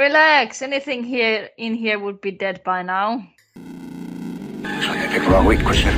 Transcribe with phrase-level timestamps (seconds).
[0.00, 0.62] Relax.
[0.62, 3.22] Anything here in here would be dead by now.
[4.64, 5.94] I picked the wrong week to question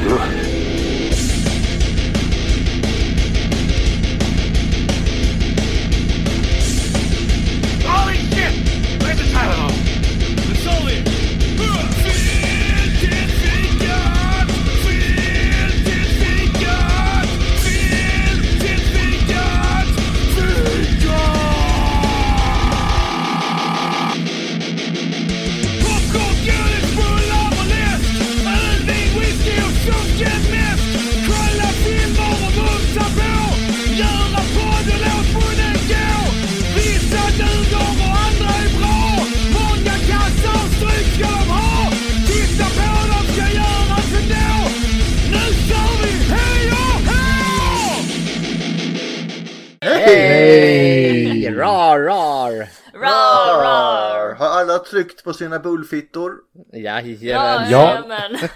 [54.92, 56.32] tryckt på sina bullfittor?
[56.72, 57.70] Jajamän.
[57.70, 58.04] Ja.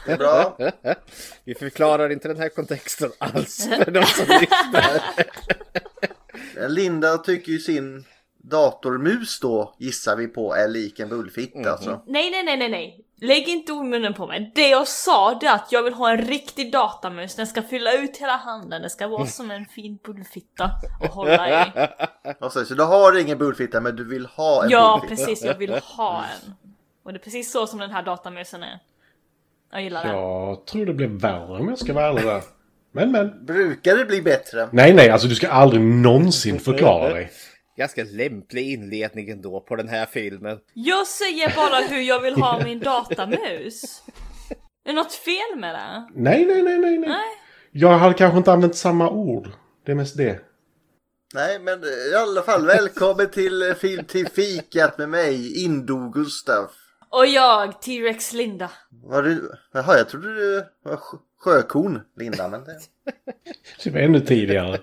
[0.06, 0.58] är bra.
[1.44, 5.00] Vi förklarar inte den här kontexten alls för de som lyssnar.
[6.68, 8.04] Linda tycker ju sin
[8.42, 12.02] datormus då gissar vi på är lik en bullfitta alltså.
[12.06, 13.05] Nej, nej, nej, nej, nej.
[13.20, 14.52] Lägg inte ord i munnen på mig.
[14.54, 17.34] Det jag sa det är att jag vill ha en riktig datamus.
[17.34, 18.82] Den ska fylla ut hela handen.
[18.82, 20.70] Det ska vara som en fin bullfitta
[21.02, 21.70] att hålla i.
[22.40, 25.26] Alltså, så du har ingen bullfitta men du vill ha en Ja, bullfitta?
[25.26, 25.44] precis.
[25.44, 26.54] Jag vill ha en.
[27.04, 28.78] Och det är precis så som den här datamusen är.
[29.72, 30.14] Jag gillar den.
[30.16, 32.42] Jag tror det blir värre om jag ska vara ärlig där.
[32.92, 33.46] Men men.
[33.46, 34.68] Brukar det bli bättre?
[34.72, 37.30] Nej nej, alltså du ska aldrig någonsin förklara dig.
[37.76, 40.58] Ganska lämplig inledning ändå på den här filmen.
[40.74, 44.02] Jag säger bara hur jag vill ha min datamus.
[44.84, 46.08] Är något fel med det?
[46.14, 47.20] Nej nej nej nej nej.
[47.70, 49.48] Jag hade kanske inte använt samma ord.
[49.84, 50.40] Det är mest det.
[51.34, 56.70] Nej men i alla fall välkommen till eh, Film till fikat med mig, Indo-Gustaf.
[57.10, 58.70] Och jag, T-Rex Linda.
[58.90, 59.50] Var du...
[59.72, 62.48] Jaha, jag trodde du var sjö- sjökon, Linda.
[62.48, 62.78] Men det...
[63.84, 64.78] Det var ännu tidigare.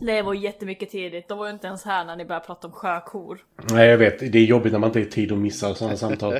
[0.00, 1.28] Det var jättemycket tidigt.
[1.28, 3.38] De var ju inte ens här när ni började prata om sjökor.
[3.70, 5.96] Nej jag vet, det är jobbigt när man inte är i tid och missar sådana
[5.96, 6.38] samtal.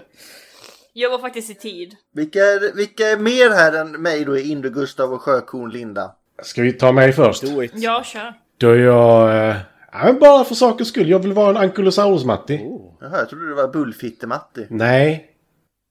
[0.93, 1.97] Jag var faktiskt i tid.
[2.13, 6.15] Vilka, är, vilka är mer här än mig då, Indo-Gustav och sjökon Linda?
[6.43, 7.43] Ska vi ta mig först?
[7.43, 7.73] Do it.
[7.75, 8.35] Ja, kör.
[8.59, 9.49] Då är jag...
[9.51, 9.57] Eh,
[9.93, 11.09] ja, bara för sakens skull.
[11.11, 12.61] Jag vill vara en Ankylosaurus-Matti.
[13.01, 14.67] Jaha, jag trodde det var Bullfitte-Matti.
[14.71, 15.31] Nej.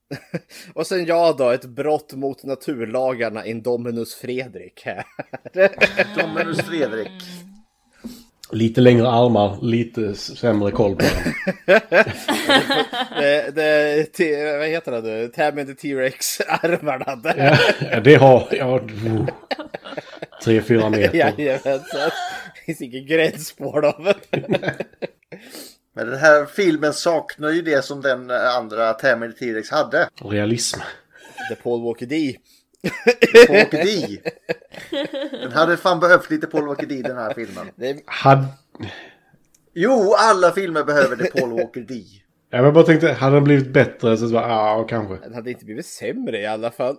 [0.75, 5.05] Och sen jag då, ett brott mot naturlagarna, Indominus Fredrik här.
[6.17, 7.11] Dominus Fredrik.
[8.53, 11.33] Lite längre armar, lite sämre koll på den.
[13.19, 15.27] det, det, t- vad heter det?
[15.27, 17.59] Tammy the T-Rex-armarna där.
[17.91, 18.91] Ja, det har jag.
[18.91, 19.27] Oh.
[20.43, 21.17] Tre, fyra meter.
[21.17, 22.09] Jajamensan.
[22.55, 24.13] Det finns ingen gräns på dem.
[25.95, 30.09] Men den här filmen saknar ju det som den andra Tammy T-Rex hade.
[30.25, 30.79] Realism.
[31.49, 32.35] The Paul Walker D.
[33.71, 34.19] D.
[35.31, 37.67] Den hade fan behövt lite Paul Walker D den här filmen.
[38.05, 38.45] Hade...
[39.73, 41.93] Jo, alla filmer behöver det Paul Walker D.
[42.49, 45.15] Ja, men jag bara tänkte, hade den blivit bättre så bara, ja, kanske.
[45.15, 46.95] Den hade inte blivit sämre i alla fall.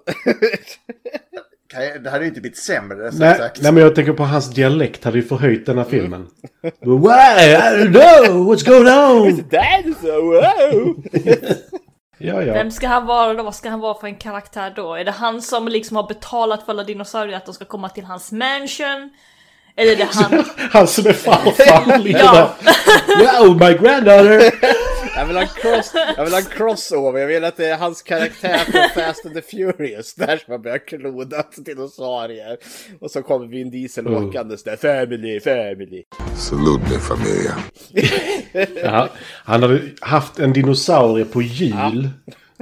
[2.03, 3.63] Det hade ju inte blivit sämre som Nej, sagt.
[3.63, 6.27] nej, men jag tänker på hans dialekt hade ju förhöjt denna filmen.
[6.63, 6.71] Why?
[6.81, 9.45] I don't know what's going on?
[9.51, 10.95] That's so wow!
[12.27, 12.53] Ja, ja.
[12.55, 13.43] Vem ska han vara då?
[13.43, 14.95] Vad ska han vara för en karaktär då?
[14.95, 18.05] Är det han som liksom har betalat för alla dinosaurier att de ska komma till
[18.05, 19.11] hans mansion?
[19.77, 20.45] Eller är det han...
[20.71, 22.51] Han som är farfar Ja.
[23.41, 24.53] Wow, my granddaughter!
[25.17, 27.21] Jag vill ha en cross, jag vill ha en crossover.
[27.21, 30.15] Jag vill att det är hans karaktär från Fast and the Furious.
[30.15, 32.57] Där som har börjat kloda dinosaurier.
[33.01, 34.29] Och så kommer Vin Diesel Oh.
[34.29, 34.77] åkandes där.
[34.77, 36.03] Family, family.
[36.37, 37.55] Salute me, familia.
[38.83, 39.09] Ja,
[39.45, 42.09] han hade haft en dinosaurie på hjul.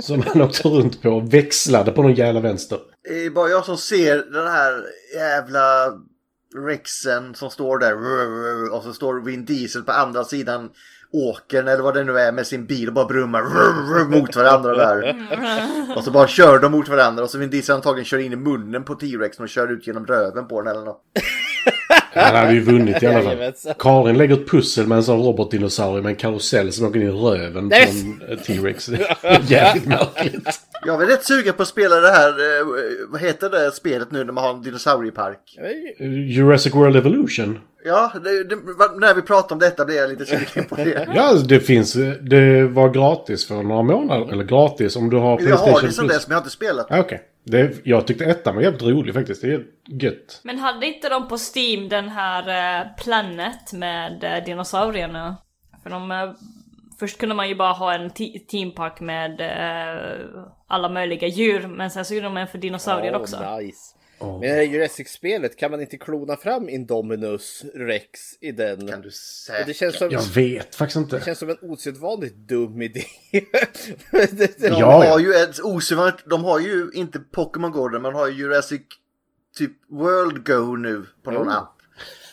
[0.02, 2.78] Som han åkte runt på och växlade på någon jävla vänster.
[3.08, 4.84] Det är bara jag som ser den här
[5.14, 5.92] jävla
[6.68, 7.94] Rexen som står där
[8.76, 10.70] och så står Vin Diesel på andra sidan
[11.12, 15.16] åkern eller vad det nu är med sin bil och bara brummar mot varandra där.
[15.96, 18.36] Och så bara kör de mot varandra och så Vin Diesel antagligen kör in i
[18.36, 21.02] munnen på T-Rexen och kör ut genom röven på den eller något.
[22.14, 23.52] Han hade ju vunnit i alla fall.
[23.78, 27.10] Karin lägger ett pussel med en sån robotdinosaurie med en karusell som åker in i
[27.10, 28.88] röven på en eh, T-Rex.
[29.48, 30.60] Jävligt märkligt.
[30.86, 32.66] Jag är rätt sugen på att spela det här, eh,
[33.08, 35.58] vad heter det spelet nu när man har en dinosauriepark?
[36.28, 37.58] Jurassic World Evolution.
[37.84, 38.56] Ja, det, det,
[39.00, 41.08] när vi pratar om detta blir jag lite sugen på det.
[41.14, 41.92] Ja, det finns.
[42.20, 44.32] Det var gratis för några månader.
[44.32, 46.16] Eller gratis om du har Jag Playstation har det som Plus.
[46.16, 46.86] dess men jag har inte spelat.
[46.90, 47.22] Ja, Okej.
[47.44, 49.42] Det- Jag tyckte ettan var jävligt rolig faktiskt.
[49.42, 50.40] Det är gött.
[50.44, 55.36] Men hade inte de på Steam den här eh, Planet med eh, dinosaurierna?
[55.82, 56.30] För de eh,
[57.00, 59.40] Först kunde man ju bara ha en te- teampark med
[60.68, 63.36] alla möjliga djur, men sen så gjorde de en för dinosaurier också.
[63.40, 63.58] Åh,
[64.26, 64.38] nice.
[64.40, 68.88] Men i det här Jurassic-spelet kan man inte klona fram Indominus Rex i den?
[68.88, 69.64] Kan du säga?
[69.66, 71.18] det känns som, Jag vet faktiskt inte.
[71.18, 73.04] det känns som en osedvanligt dum idé.
[74.10, 78.28] Det- De Ja, har ju ett osedvanligt, de har ju inte Pokémon Go, men har
[78.28, 78.80] ju Jurassic
[79.58, 81.56] typ World Go nu på någon Oh.
[81.56, 81.68] app.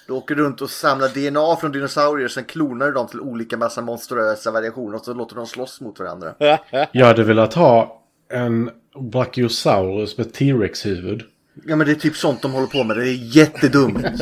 [0.08, 3.82] Du åker runt och samlar DNA från dinosaurier, sen klonar du dem till olika massa
[3.82, 6.36] monstruösa variationer och så låter de slåss mot varandra.
[6.92, 8.70] Jag hade velat ha en
[9.12, 11.22] Brachiosaurus med T-Rex-huvud.
[11.66, 14.06] Ja men det är typ sånt de håller på med, det är jättedumt.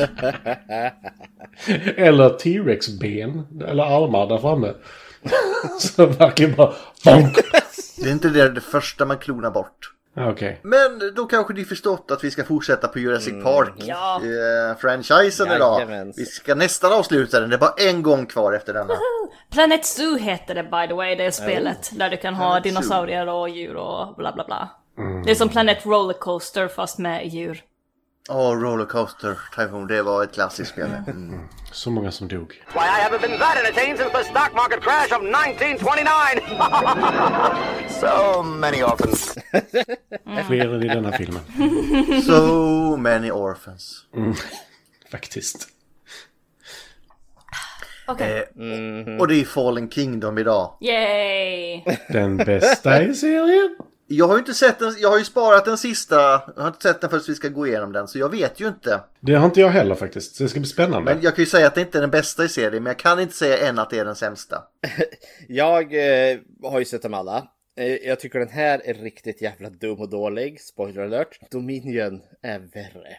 [1.96, 3.46] Eller T-Rex-ben.
[3.68, 4.72] Eller armar där framme.
[5.78, 6.72] Så verkligen bara...
[7.04, 7.36] Bonk.
[7.96, 9.92] Det är inte det, det första man klonar bort.
[10.16, 10.60] Okej.
[10.62, 14.20] Men då kanske ni förstått att vi ska fortsätta på Jurassic Park Ja.
[14.22, 14.76] eh,
[15.56, 15.80] idag.
[15.80, 16.18] Jajamens.
[16.18, 18.94] Vi ska nästan avsluta den, det är bara en gång kvar efter denna.
[19.52, 21.90] Planet Zoo heter det by the way, det är spelet.
[21.98, 22.70] Där du kan ha Planet Zoo.
[22.70, 24.68] dinosaurier och djur och bla bla bla.
[25.24, 27.62] Det är som Planet Rollercoaster fast med djur.
[28.30, 30.90] Åh, Rollercoaster Typhoon, det var ett klassiskt spel.
[31.06, 31.40] Mm.
[31.72, 32.48] Så många som dog.
[32.74, 36.08] Why, I haven't been that entertained since the stock market crash of 1929.
[38.00, 39.38] so many orphans.
[40.46, 41.42] Fler än i denna filmen.
[42.26, 44.04] So many orphans.
[45.10, 45.68] Faktiskt.
[48.06, 48.38] Okej.
[48.38, 50.76] Eh, Och det är Fallen Kingdom idag.
[50.80, 51.82] Yay!
[52.08, 53.76] Den bästa i serien.
[54.10, 56.14] Jag har ju inte sett den, jag har ju sparat den sista,
[56.56, 58.68] jag har inte sett den förrän vi ska gå igenom den, så jag vet ju
[58.68, 59.00] inte.
[59.20, 60.36] Det har inte jag heller faktiskt.
[60.36, 61.14] Så det ska bli spännande.
[61.14, 62.98] Men jag kan ju säga att det inte är den bästa i serien, men jag
[62.98, 64.62] kan inte säga än att det är den sämsta.
[65.48, 67.48] Jag eh, har ju sett dem alla.
[67.76, 70.60] Eh, jag tycker den här är riktigt jävla dum och dålig.
[70.60, 71.50] Spoiler alert.
[71.50, 73.16] Dominion är värre.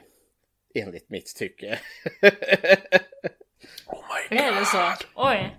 [0.75, 1.79] Enligt mitt tycke.
[4.29, 5.05] Är det så?
[5.15, 5.55] Oj.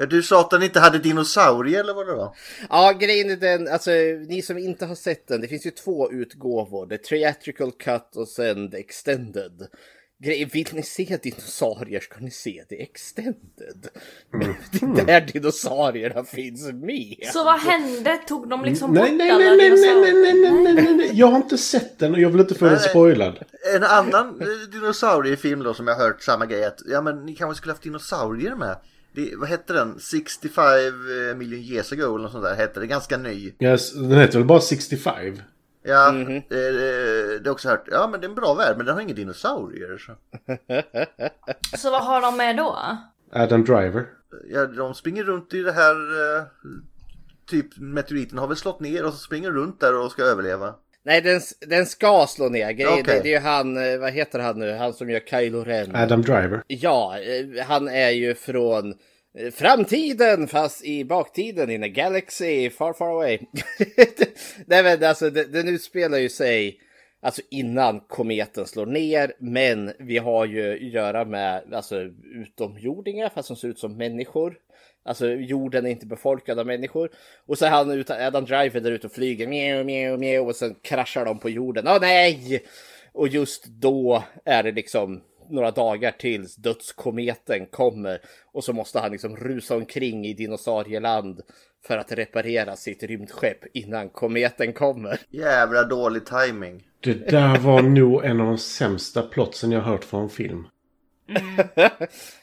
[0.00, 2.36] Ja, Du sa att den inte hade dinosaurier eller vad det var?
[2.70, 3.90] ja, grejen är den, alltså
[4.28, 6.86] ni som inte har sett den, det finns ju två utgåvor.
[6.86, 9.66] The Theatrical Cut och sen The Extended.
[10.24, 13.88] Grejen, vill ni se dinosaurier ska ni se The Extended.
[14.30, 14.54] Men
[14.94, 17.30] det är där dinosaurierna finns med.
[17.32, 18.18] Så vad hände?
[18.28, 21.10] Tog de liksom Nej, bort nej, alla nej, nej, nej, nej, nej, nej, nej, nej.
[21.12, 23.38] Jag har inte sett den och jag vill inte få den spoilad.
[23.74, 27.34] En annan eh, dinosauriefilm då som jag har hört samma grej att, ja men ni
[27.34, 28.76] kanske skulle haft dinosaurier med.
[29.12, 30.00] Det, vad hette den?
[30.00, 30.64] 65
[31.36, 32.86] million years ago eller något sånt där hette det.
[32.86, 33.52] Ganska ny.
[33.58, 35.36] Yes, den heter väl bara 65?
[35.82, 37.88] Ja, eh, det har också hört.
[37.90, 39.98] Ja men det är en bra värld men den har inga dinosaurier.
[39.98, 40.12] Så.
[41.78, 42.78] Så vad har de med då?
[43.32, 44.06] Adam Driver.
[44.48, 46.44] Ja, de springer runt i det här eh,
[47.46, 50.74] typ meteoriten har väl slått ner och så springer runt där och ska överleva.
[51.04, 52.72] Nej, den, den ska slå ner.
[52.72, 53.02] Grejen, Okej.
[53.16, 55.96] det, det är ju han, eh, vad heter han nu, han som gör Kylo Ren.
[55.96, 56.62] Adam Driver.
[56.66, 58.94] Ja, eh, han är ju från
[59.38, 63.38] eh, framtiden fast i baktiden in a galaxy far far away.
[64.66, 66.80] Nej men alltså det- den utspelar ju sig
[67.22, 72.00] alltså innan kometen slår ner men vi har ju att göra med alltså
[72.34, 74.54] utomjordingar fast som ser ut som människor.
[75.10, 77.10] Alltså jorden är inte befolkad av människor.
[77.46, 80.56] Och så är han ute, Adam Driver där ute och flyger mjau, mjau, mjau, och
[80.56, 81.88] sen kraschar de på jorden.
[81.88, 82.64] Åh nej!
[83.12, 88.20] Och just då är det liksom några dagar tills dödskometen kommer
[88.52, 91.40] och så måste han liksom rusa omkring i dinosaurieland
[91.86, 95.20] för att reparera sitt rymdskepp innan kometen kommer.
[95.30, 96.86] Jävla dålig timing.
[97.00, 100.28] Det där var nog en av de sämsta plotsen jag hört från en
[101.34, 101.68] film.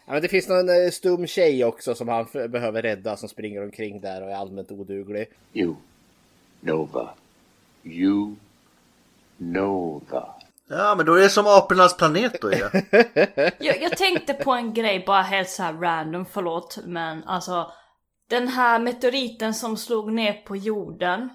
[0.06, 3.63] Ja, men det finns någon eh, stum tjej också som han behöver rädda som springer
[3.63, 5.29] omkring där och är allmänt oduglig.
[5.53, 5.75] You,
[6.60, 7.10] Nova.
[7.84, 8.36] You,
[9.38, 10.34] Nova.
[10.70, 12.70] Ja men då är det som apornas planet då ja.
[13.60, 17.72] Jag, jag tänkte på en grej bara helt så här random, förlåt men alltså
[18.29, 21.29] Den här meteoriten som slog ner på jorden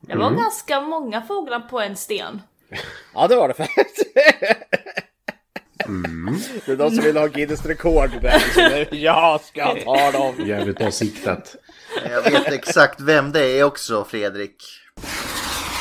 [0.00, 2.40] Det var ganska många fåglar på en sten
[3.14, 4.06] Ja, det var det faktiskt.
[6.66, 8.38] Det är de som vill ha Guinness rekord där.
[8.88, 10.46] Så jag ska ta dem.
[10.46, 11.56] Jävligt bra siktat.
[12.10, 14.64] Jag vet exakt vem det är också Fredrik.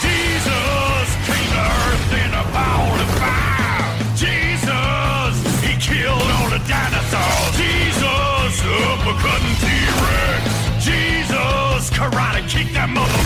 [0.03, 3.85] Jesus came to earth in a power of fire.
[4.25, 7.53] Jesus, he killed all the dinosaurs.
[7.59, 10.43] Jesus, uppercutting T-Rex.
[10.87, 13.24] Jesus, karate kick that motherfucker.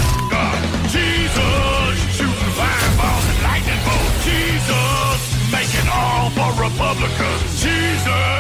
[6.79, 7.65] For Republicans.
[7.65, 8.39] Jesus.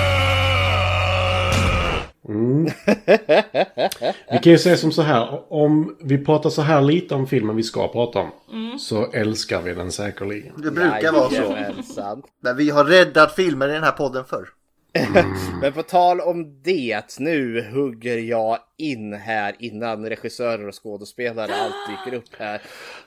[4.31, 5.53] Vi kan ju säga som så här.
[5.53, 8.31] Om vi pratar så här lite om filmen vi ska prata om.
[8.79, 10.53] Så älskar vi den säkerligen.
[10.57, 11.29] Det brukar vara
[11.81, 12.21] så.
[12.43, 14.49] Men vi har räddat filmer i den här podden förr.
[15.61, 22.05] Men på tal om det, nu hugger jag in här innan regissörer och skådespelare allt
[22.05, 22.61] dyker upp här.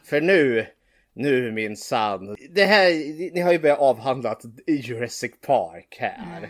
[0.05, 0.67] För nu,
[1.15, 2.37] nu minsann.
[2.51, 2.91] Det här,
[3.35, 6.49] ni har ju börjat avhandla Jurassic Park här.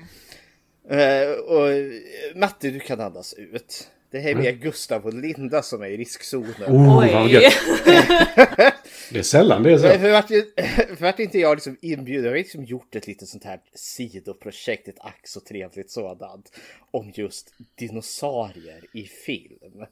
[0.88, 1.68] Eh, och
[2.36, 3.90] Matti, du kan andas ut.
[4.10, 6.68] Det här är mer Gustav och Linda som är i riskzonen.
[6.68, 7.50] Oh, Oj.
[9.12, 9.88] Det är sällan det är så.
[9.88, 10.28] För vart,
[10.98, 14.88] för vart inte jag liksom inbjuden, jag har liksom gjort ett litet sånt här sidoprojekt,
[14.88, 16.52] ett ack så trevligt sådant,
[16.90, 19.86] om just dinosaurier i film.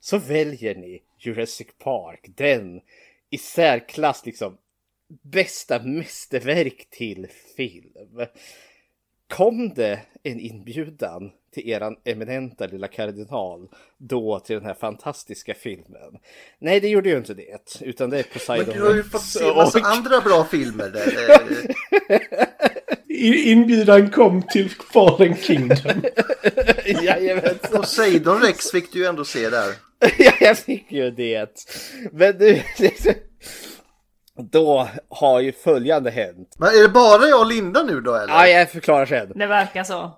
[0.00, 2.80] Så väljer ni Jurassic Park, den
[3.34, 4.56] i särklass liksom
[5.22, 7.26] bästa mästerverk till
[7.56, 7.92] film.
[9.34, 16.18] Kom det en inbjudan till eran eminenta lilla kardinal då till den här fantastiska filmen?
[16.58, 19.22] Nej, det gjorde ju inte det, utan det är Poseidon Men du har ju fått
[19.22, 20.88] se massa och- andra bra filmer.
[20.90, 21.40] Där.
[23.48, 26.02] Inbjudan kom till Fallen Kingdom.
[27.02, 27.80] Jajamensan.
[27.80, 29.74] Poseidon Rex fick du ju ändå se där.
[30.18, 31.48] Ja, jag fick ju det.
[32.12, 32.62] Men du,
[34.52, 36.54] då har ju följande hänt.
[36.58, 38.34] Men är det bara jag och Linda nu då eller?
[38.34, 39.32] Ja, jag förklarar sen.
[39.34, 40.16] Det verkar så.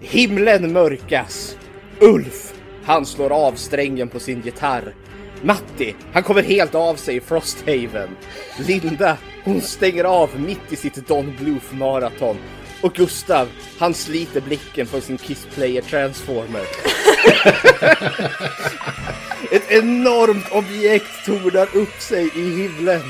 [0.00, 1.56] Himlen mörkas.
[2.00, 2.52] Ulf,
[2.84, 4.94] han slår av strängen på sin gitarr.
[5.42, 8.08] Matti, han kommer helt av sig i Frosthaven.
[8.66, 12.36] Linda, hon stänger av mitt i sitt Don Bluth maraton.
[12.80, 16.62] Och Gustav, han sliter blicken från sin Kiss Player Transformer.
[19.52, 23.02] Ett enormt objekt tornar upp sig i himlen.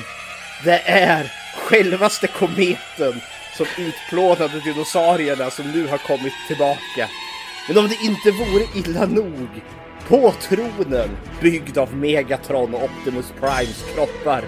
[0.65, 3.21] Det är självaste kometen
[3.57, 7.09] som utplånade dinosaurierna som nu har kommit tillbaka.
[7.69, 9.49] Men om det inte vore illa nog,
[10.09, 11.09] på tronen,
[11.41, 14.45] byggd av Megatron och Optimus Primes kroppar,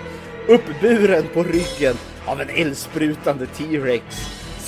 [0.48, 1.96] uppburen på ryggen
[2.26, 4.04] av en eldsprutande T-Rex,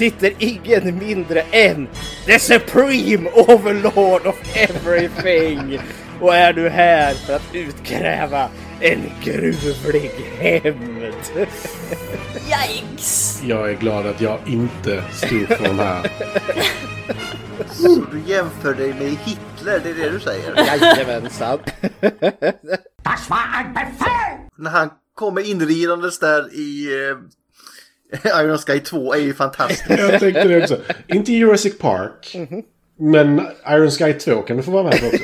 [0.02, 1.88] sitter ingen mindre än
[2.26, 5.80] The Supreme Overlord of Everything
[6.20, 8.48] och är nu här för att utkräva
[8.80, 11.46] en gruvlig hämnd.
[12.34, 13.42] Yikes!
[13.44, 16.10] Jag är glad att jag inte stod för de här.
[17.70, 20.66] Så du jämför dig med Hitler, det är det du säger?
[20.66, 21.58] Jajamensan.
[24.56, 27.16] När han kommer inridandes där i eh,
[28.24, 29.84] Iron Sky 2 är ju fantastiskt.
[29.88, 30.78] Jag tänkte det också.
[31.06, 32.36] Inte Jurassic Park.
[32.98, 35.22] Men Iron Sky 2 kan du få vara med på också.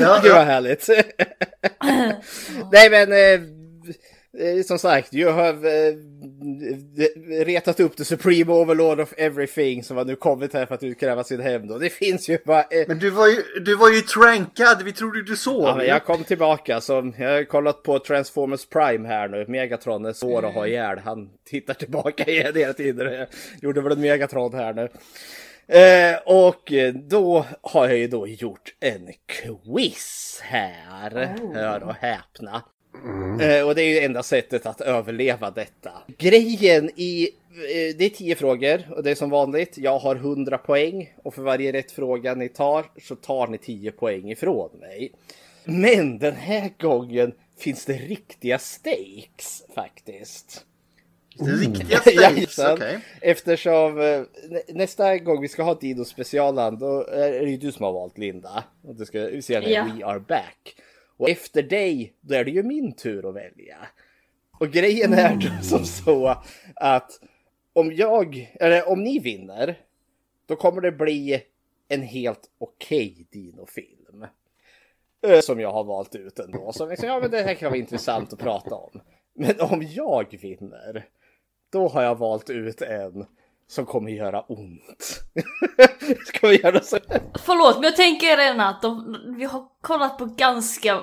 [0.00, 0.88] Ja, Gud vad härligt.
[2.72, 3.57] Nej men eh,
[4.66, 5.94] som sagt, you have eh,
[7.44, 11.24] retat upp the supreme overlord of everything som har nu kommit här för att utkräva
[11.24, 11.72] sin hämnd.
[11.72, 12.60] Och det finns ju bara...
[12.62, 15.62] Eh, Men du var ju, du var ju trankad, vi trodde du sov.
[15.62, 19.44] Ja, men jag kom tillbaka så jag har kollat på Transformers Prime här nu.
[19.48, 20.98] Megatron är svår att ha ihjäl.
[20.98, 23.12] Han tittar tillbaka igen hela tiden.
[23.12, 23.26] Jag
[23.62, 24.88] gjorde väl en Megatron här nu.
[25.78, 26.72] Eh, och
[27.08, 31.36] då har jag ju då gjort en quiz här.
[31.54, 32.62] Hör och häpna.
[33.40, 35.90] Eh, och det är ju enda sättet att överleva detta.
[36.18, 37.22] Grejen i...
[37.50, 39.78] Eh, det är tio frågor och det är som vanligt.
[39.78, 43.92] Jag har 100 poäng och för varje rätt fråga ni tar så tar ni 10
[43.92, 45.12] poäng ifrån mig.
[45.64, 50.64] Men den här gången finns det riktiga stakes faktiskt.
[51.38, 52.98] Det riktiga stakes, okej.
[53.20, 57.72] Eftersom eh, nä- nästa gång vi ska ha Dino specialen då är det ju du
[57.72, 58.64] som har valt Linda.
[58.82, 59.86] Och du ska se när Ja.
[59.98, 60.74] We are back.
[61.18, 63.76] Och efter dig, då är det ju min tur att välja.
[64.60, 66.34] Och grejen är då som så
[66.74, 67.10] att
[67.72, 69.78] om jag, eller om ni vinner,
[70.46, 71.42] då kommer det bli
[71.88, 74.26] en helt okej Dino-film.
[75.26, 76.72] Eh, Som jag har valt ut ändå.
[76.72, 79.00] Så liksom, ja men det här kan vara intressant att prata om.
[79.34, 81.06] Men om jag vinner,
[81.72, 83.26] då har jag valt ut en
[83.68, 85.20] som kommer göra ont.
[86.26, 86.98] Ska vi göra så?
[87.34, 91.00] Förlåt, men jag tänker redan att de, vi har kollat på ganska,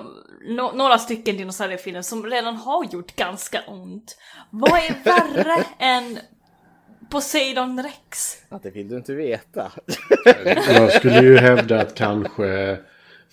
[0.47, 4.17] no, några stycken dinosauriefilmer som redan har gjort ganska ont.
[4.49, 6.19] Vad är värre än
[7.09, 8.37] Poseidon Rex?
[8.49, 9.71] Ja, det vill du inte veta.
[10.67, 12.79] Jag skulle ju hävda att kanske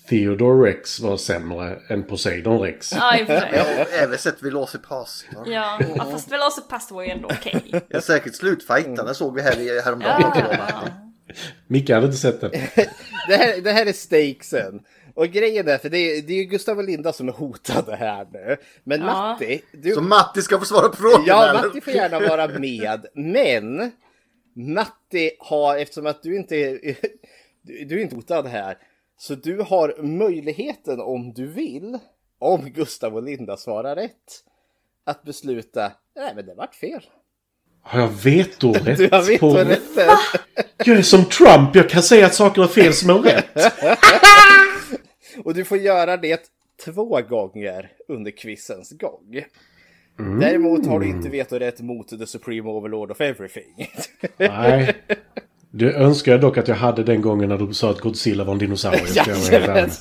[0.09, 2.93] Theodore Rex var sämre än Poseidon Rex.
[2.93, 3.51] Ja, i och för sig.
[3.55, 5.49] Ja, även sett Velocipastor.
[5.49, 7.83] Ja, ja fast Velocipastor var ju ändå okej.
[7.89, 10.33] Ja, säkert slutfightarna såg vi här i häromdagen.
[10.35, 10.83] Ja, ja.
[11.67, 12.51] Micke hade inte sett den.
[13.29, 14.81] Det här, det här är stakesen.
[15.15, 17.97] Och grejen är, för det är, det är ju Gustav och Linda som är hotade
[17.97, 18.57] här nu.
[18.85, 19.07] Men Ja.
[19.07, 21.25] Matti, du, Så Matti ska få svara på frågorna.
[21.27, 21.63] Ja, eller?
[21.63, 23.07] Matti får gärna vara med.
[23.15, 23.93] Men
[24.55, 26.79] Matti har, eftersom att du inte är,
[27.63, 28.77] du, du är inte hotad här.
[29.23, 31.99] Så du har möjligheten om du vill,
[32.39, 34.45] om Gustav och Linda svarar rätt,
[35.05, 37.03] att besluta, nej men det vart fel.
[37.83, 38.99] Har jag vetorätt?
[38.99, 39.51] Du har på...
[39.53, 40.17] vetorätten.
[40.85, 41.75] Jag är som Trump.
[41.75, 43.73] Jag kan säga att saker är fel som är rätt.
[45.45, 46.51] Och du får göra det
[46.85, 49.45] två gånger under quizens gång.
[50.41, 53.91] Däremot har du inte vetorätt mot The Supreme Overlord of Everything.
[54.37, 54.97] Nej.
[55.75, 58.53] Det önskar jag dock att jag hade den gången när du sa att Godzilla var
[58.53, 59.21] en dinosaurie.
[59.59, 59.93] ärlig.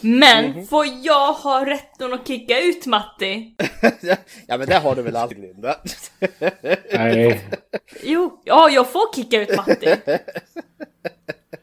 [0.00, 3.54] Men får jag ha rätten att kicka ut Matti?
[4.46, 5.76] ja men det har du väl aldrig Linda?
[6.92, 7.48] Nej.
[8.02, 9.94] Jo, ja jag får kicka ut Matti.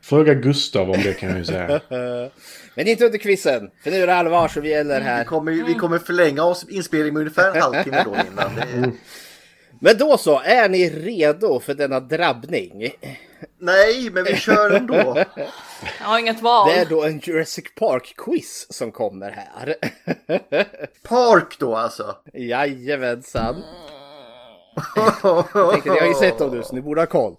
[0.01, 1.81] Fråga Gustav om det kan jag ju säga.
[2.75, 5.23] Men inte under quizen, för nu är det allvar som gäller Vi här.
[5.23, 8.55] kommer, vi kommer förlänga oss inspelningen med ungefär en halvtimme då innan.
[8.55, 8.91] Det är...
[9.83, 12.89] Men då så, är ni redo för denna drabbning?
[13.59, 14.93] Nej, men vi kör ändå.
[15.99, 16.69] Jag har inget val.
[16.69, 19.75] Det är då en Jurassic Park-quiz som kommer här.
[21.03, 22.15] Park då alltså.
[22.33, 23.63] Jajamensan.
[25.23, 27.35] Jag tänkte, ni har ju sett dem nu så ni borde ha koll.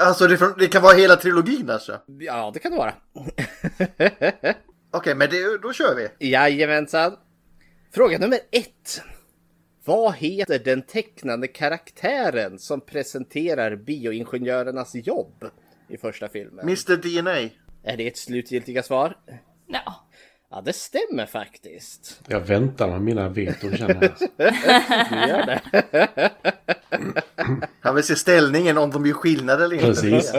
[0.00, 2.00] Alltså det, det kan vara hela trilogin alltså.
[2.06, 2.94] Ja, det kan det vara.
[4.90, 6.30] Okej, men det, då kör vi.
[6.30, 7.16] Jajamensan.
[7.94, 9.02] Fråga nummer ett.
[9.90, 15.44] Vad heter den tecknande karaktären som presenterar bioingenjörernas jobb
[15.88, 16.62] i första filmen?
[16.62, 17.50] Mr DNA.
[17.82, 19.16] Är det ett slutgiltiga svar?
[19.66, 20.08] Ja.
[20.50, 22.20] Ja, det stämmer faktiskt.
[22.28, 24.12] Jag väntar med mina veton känner jag.
[25.10, 26.30] Du gör det.
[27.80, 29.86] Han vill se ställningen om de gör skillnad eller inte.
[29.86, 30.32] Precis.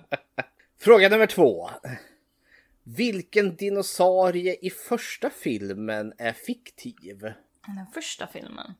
[0.80, 1.70] Fråga nummer två.
[2.84, 7.32] Vilken dinosaurie i första filmen är fiktiv?
[7.66, 8.74] Den första filmen.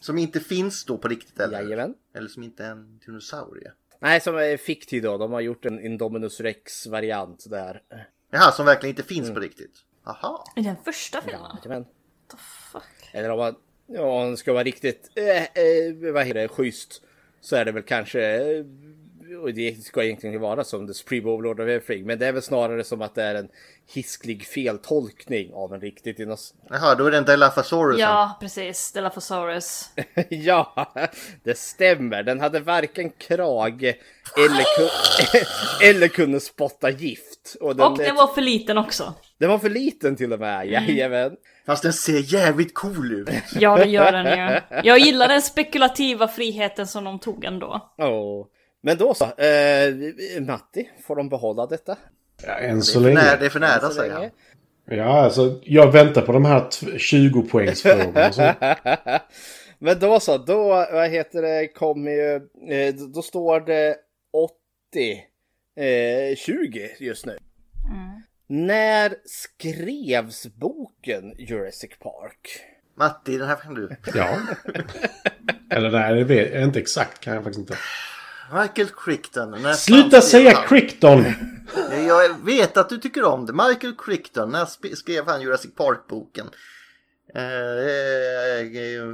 [0.00, 1.62] Som inte finns då på riktigt eller?
[1.62, 1.94] Jajamän.
[2.14, 3.72] Eller som inte är en dinosaurie.
[4.00, 5.18] Nej, som är fiktiv då.
[5.18, 7.82] De har gjort en Indominus Rex-variant där.
[8.30, 9.84] Jaha, som verkligen inte finns på riktigt.
[10.04, 10.44] Aha.
[10.56, 11.50] I den första filmen?
[11.64, 11.86] Jajamän.
[12.72, 13.10] Fuck.
[13.12, 13.54] Eller om man,
[13.86, 17.02] ja, om man ska vara riktigt, eh, eh, vad heter det, schysst.
[17.40, 18.64] Så är det väl kanske, eh,
[19.42, 22.06] och det ska egentligen vara som The Supreme Overlord of Everything.
[22.06, 23.48] Men det är väl snarare som att det är en
[23.94, 26.58] hisklig feltolkning av en riktig dinosaur.
[26.70, 28.00] Jaha, då är det en Dilophosaurus.
[28.00, 28.92] Ja, precis.
[28.92, 29.90] Dilophosaurus.
[30.28, 30.92] ja,
[31.44, 32.22] det stämmer.
[32.22, 33.94] Den hade varken krage
[34.36, 35.46] eller, ku-
[35.90, 37.56] eller kunde spotta gift.
[37.60, 39.14] Och den, Och den var för liten också.
[39.38, 40.66] den var för liten till och med.
[40.66, 41.36] Jajamän.
[41.66, 43.28] Fast den ser jävligt cool ut.
[43.54, 44.60] Ja, det gör den ju.
[44.84, 47.92] Jag gillar den spekulativa friheten som de tog ändå.
[47.98, 48.46] Åh.
[48.84, 51.98] Men då så, eh, Matti, får de behålla detta?
[52.46, 53.36] Ja, än så Nej, länge.
[53.40, 54.30] det är för nära Så säger han.
[54.84, 58.54] Ja, alltså jag väntar på de här t- 20 poängsfrågorna.
[59.78, 62.34] Men då så, då vad heter det, kommer ju,
[62.74, 63.96] eh, då står det
[64.32, 65.24] 80,
[66.30, 67.38] eh, 20 just nu.
[68.46, 72.60] När skrevs boken Jurassic Park?
[72.96, 73.88] Matti, den här kan du.
[74.14, 74.38] Ja.
[75.70, 77.20] Eller nej, det vet jag inte exakt.
[77.20, 77.76] Kan jag faktiskt inte.
[78.52, 79.74] Michael Crichton.
[79.74, 80.68] Sluta säga han?
[80.68, 81.24] Crichton!
[82.06, 83.52] Jag vet att du tycker om det.
[83.52, 84.50] Michael Crichton.
[84.50, 86.46] När skrev han Jurassic Park-boken?
[87.34, 89.06] Eh, eh,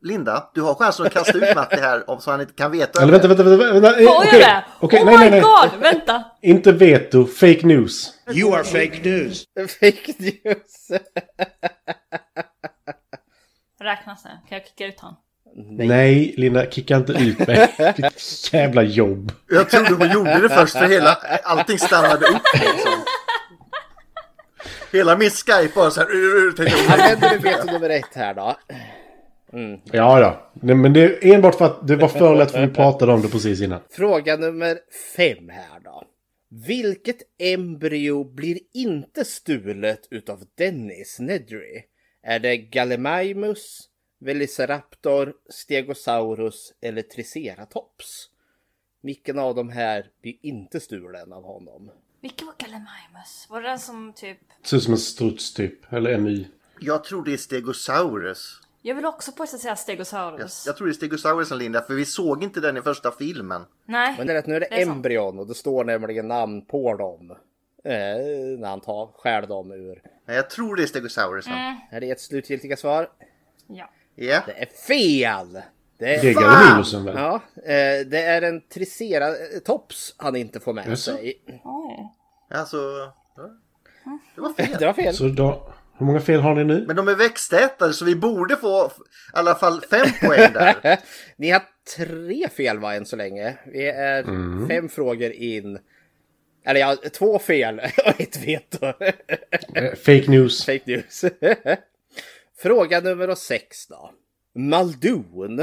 [0.03, 3.03] Linda, du har chansen att kasta ut Matti här om så han inte kan veta.
[3.03, 3.73] Eller vänta, vänta, vänta.
[3.73, 3.93] vänta.
[3.93, 4.65] Får jag Okej, det?
[4.81, 5.41] okej, oh nej, my nej.
[5.41, 5.81] god!
[5.81, 6.25] Vänta!
[6.43, 8.15] Inte veto, fake news.
[8.33, 9.45] You are fake news.
[9.81, 10.91] Fake news!
[13.81, 14.39] Räknas det?
[14.49, 15.15] Kan jag kicka ut han?
[15.57, 16.35] Nej.
[16.37, 17.69] Linda, kicka inte ut mig.
[17.97, 19.33] Ditt jävla jobb.
[19.51, 22.93] Jag trodde hon gjorde det först för hela, allting stannade upp liksom.
[24.93, 26.09] Hela min Skype bara så här.
[26.93, 28.57] Använder du veto nummer ett här då?
[29.93, 30.51] Ja, ja.
[30.55, 33.23] Nej, men det är enbart för att det var för lätt för vi pratade om
[33.23, 33.81] det precis innan.
[33.91, 34.79] Fråga nummer
[35.17, 36.03] fem här då.
[36.67, 41.83] Vilket embryo blir inte stulet utav Dennis Nedry?
[42.23, 43.81] Är det Gallimimus,
[44.23, 48.31] Velociraptor, Stegosaurus eller Triceratops?
[49.01, 51.91] Vilken av de här blir inte stulen av honom?
[52.21, 53.47] Vilken var Gallimimus?
[53.49, 54.39] Var det den som typ...
[54.63, 55.93] Ser ut som en struts typ.
[55.93, 56.47] Eller en ny.
[56.81, 58.61] Jag tror det är Stegosaurus.
[58.83, 60.65] Jag vill också på att säga Stegosaurus.
[60.67, 63.63] jag tror det är Stegosaurus Linda, för vi såg inte den i första filmen.
[63.85, 64.15] Nej.
[64.19, 66.65] Men det är rätt, nu är det, Det är embryon och det står nämligen namn
[66.65, 67.31] på dem.
[67.85, 67.97] Eh,
[68.59, 70.03] när han tar, skär dem ur.
[70.25, 71.47] Nej, jag tror det är Stegosaurus.
[71.47, 71.77] Mm.
[71.91, 73.11] Är det ett slutgiltiga svar?
[73.67, 73.91] Ja.
[74.23, 74.43] Ja.
[74.47, 75.63] Det är fel!
[75.99, 77.17] Det är Det är Gallimimusen väl?
[77.17, 81.13] Ja, eh, det är en triceratops han inte får med Jaså?
[81.13, 81.43] sig.
[81.65, 82.09] Oj.
[82.51, 82.77] Alltså...
[83.37, 83.51] ja.
[84.35, 84.77] Det var fel.
[84.79, 85.15] Det var fel.
[85.15, 86.85] Så då, hur många fel har ni nu?
[86.87, 88.91] Men de är växtätare så vi borde få i
[89.33, 90.99] alla fall fem poäng där.
[91.37, 91.63] Ni har
[91.97, 93.57] tre fel va än så länge.
[93.67, 94.25] Vi är
[94.69, 95.79] fem frågor in.
[96.65, 98.87] Eller ja, två fel och ett veto.
[99.75, 100.65] Eh, Fake news.
[100.65, 101.25] Fake news.
[102.63, 104.11] Fråga nummer sex då.
[104.55, 105.61] Muldoon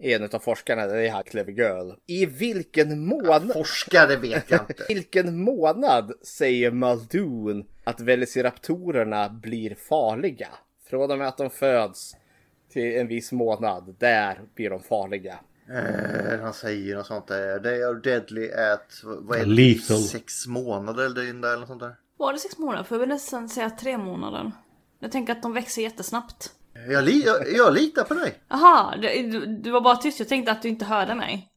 [0.00, 1.92] är en av forskarna i här Clever Girl.
[2.06, 3.52] I vilken månad...
[3.52, 4.84] Forskare vet jag inte.
[4.88, 10.48] Vilken månad säger Muldoon att velociraptorerna blir farliga?
[10.90, 12.16] Från och med att de föds
[12.72, 15.38] till en viss månad, där blir de farliga.
[15.68, 17.58] Eh, han säger något sånt där.
[17.58, 19.00] They are deadly at...
[19.04, 19.50] Vad är det?
[19.50, 19.98] Lethal.
[19.98, 21.94] Sex månader eller det eller något sånt där.
[22.16, 22.84] Var det sex månader?
[22.84, 24.52] För jag vill nästan säga tre månader.
[25.00, 26.50] Jag tänker att de växer jättesnabbt.
[26.88, 28.34] Jag, li- jag, jag litar på dig.
[28.48, 30.18] Jaha, du, du var bara tyst.
[30.18, 31.48] Jag tänkte att du inte hörde mig.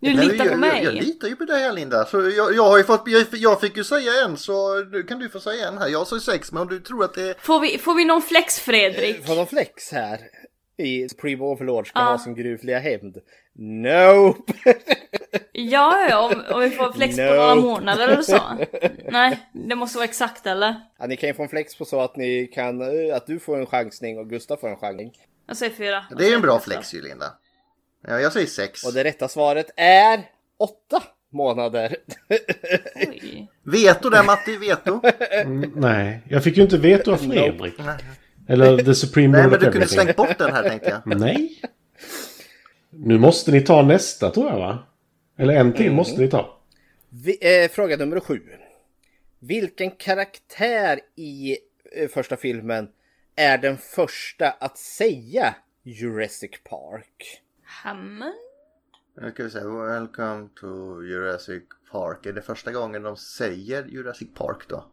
[0.00, 0.84] Du Nej, litar jag, på mig.
[0.84, 2.04] Jag, jag litar ju på dig här Linda.
[2.04, 5.18] Så jag, jag har ju fått, jag, jag fick ju säga en så nu kan
[5.18, 5.88] du få säga en här.
[5.88, 7.34] Jag sa sex men om du tror att det är...
[7.40, 9.26] Får vi, får vi någon flex Fredrik?
[9.26, 10.18] Får de flex här?
[10.78, 12.04] I Supreme Overlord ska Ja.
[12.04, 13.16] ha sin gruvliga hämnd.
[13.62, 14.52] Nope!
[15.52, 17.26] Ja, ja, om, om vi får flex på No.
[17.26, 18.40] några månader eller så.
[19.10, 20.74] Nej, det måste vara exakt eller?
[20.98, 23.38] ja, ni kan ju få en flex på så att ni kan, eh, att du
[23.38, 25.12] får en chansning och Gustav får en chansning.
[25.46, 26.04] Jag säger fyra.
[26.18, 27.32] Det är en bra flex ju Linda.
[28.08, 28.84] Ja, jag säger sex.
[28.84, 30.20] Och det rätta svaret är
[30.58, 31.96] åtta månader.
[33.08, 33.48] Oj.
[33.62, 35.00] Veto där Matti, veto.
[35.30, 37.74] Mm, nej, jag fick ju inte veto av Fredrik.
[38.48, 41.18] Eller The Supreme Nej men du kunde slängt bort den här tänkte jag.
[41.18, 41.62] Nej.
[43.02, 44.78] Nu måste ni ta nästa tror jag va?
[45.36, 46.60] Eller en till måste ni ta.
[47.08, 48.40] Vi, eh, fråga nummer sju.
[49.38, 51.56] Vilken karaktär i
[51.96, 52.88] eh, första filmen
[53.36, 57.42] är den första att säga Jurassic Park?
[57.62, 58.34] Hammond?
[59.32, 62.26] Ska vi säga Welcome to Jurassic Park.
[62.26, 64.84] Är det första gången de säger Jurassic Park då?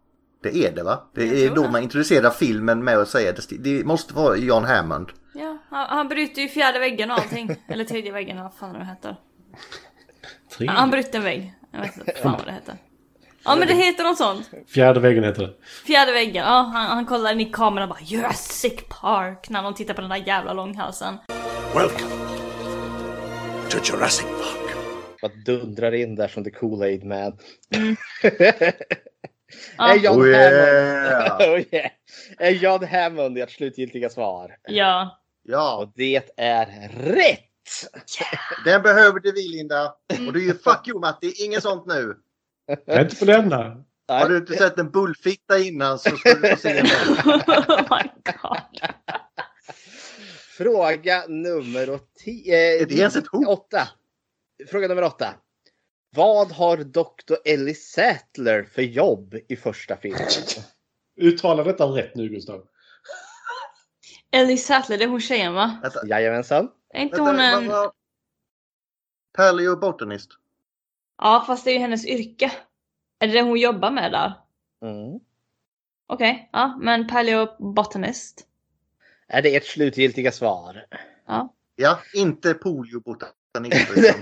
[0.41, 1.09] Det är det va?
[1.13, 3.57] Det Jag är då man introducerar filmen med att säga det.
[3.57, 5.07] Det måste vara John Hammond.
[5.33, 7.49] Ja, han, han bryter ju fjärde väggen och allting.
[7.69, 9.15] Eller tredje väggen, vad fan det heter.
[10.57, 10.65] Tre.
[10.65, 11.53] Ja, han bryter en vägg.
[11.71, 12.75] Jag vet inte fan vad det heter.
[13.45, 14.49] Ja men det heter något sånt.
[14.67, 15.53] Fjärde väggen heter det.
[15.85, 19.73] Fjärde väggen, ja han, han kollar in i kameran och bara Jurassic Park när de
[19.73, 21.17] tittar på den där jävla långhalsen.
[21.75, 22.11] Welcome
[23.69, 24.75] to Jurassic Park.
[25.21, 27.37] Bara dundrar in där som the Kool-Aid man.
[27.69, 27.95] Ja.
[29.91, 30.27] Är John Oh, Hammond...
[30.27, 31.37] yeah.
[31.53, 31.91] oh, yeah.
[32.37, 34.55] Är John Hammond ert slutgiltiga svar?
[34.67, 35.19] Ja.
[35.49, 37.43] Ja, Och det är rätt!
[38.65, 39.95] den behövde vi Linda.
[40.27, 42.17] Och du är ju fuck you Matti, inget sånt nu.
[42.85, 43.83] Jag är inte på denna.
[44.07, 46.85] Har du inte sett en bullfitta innan så ska du få se en
[47.25, 48.91] oh my god.
[50.57, 52.81] Fråga nummer tio.
[52.81, 53.47] Är det ens ett hot?
[53.47, 53.87] Åtta.
[54.67, 55.35] Fråga nummer åtta.
[56.15, 57.35] Vad har Dr.
[57.45, 60.27] Ellie Sattler för jobb i första filmen?
[61.21, 62.63] Uttala detta rätt nu Gustav.
[64.31, 65.79] Ellie Sattler, det är hon tjejen va?
[65.81, 66.71] Vänta, Jajamensan.
[66.89, 67.91] Är inte vänta, hon vad en...
[69.33, 70.31] Paleobotanist.
[71.17, 72.51] Ja fast det är ju hennes yrke.
[73.19, 74.33] Är det det hon jobbar med där?
[74.81, 75.19] Mm.
[76.07, 78.47] Okej, ja men paleobotanist.
[79.27, 80.85] Är det ert slutgiltiga svar?
[81.25, 81.53] Ja.
[81.75, 83.36] Ja, inte poliobotanist.
[83.65, 84.21] Utan-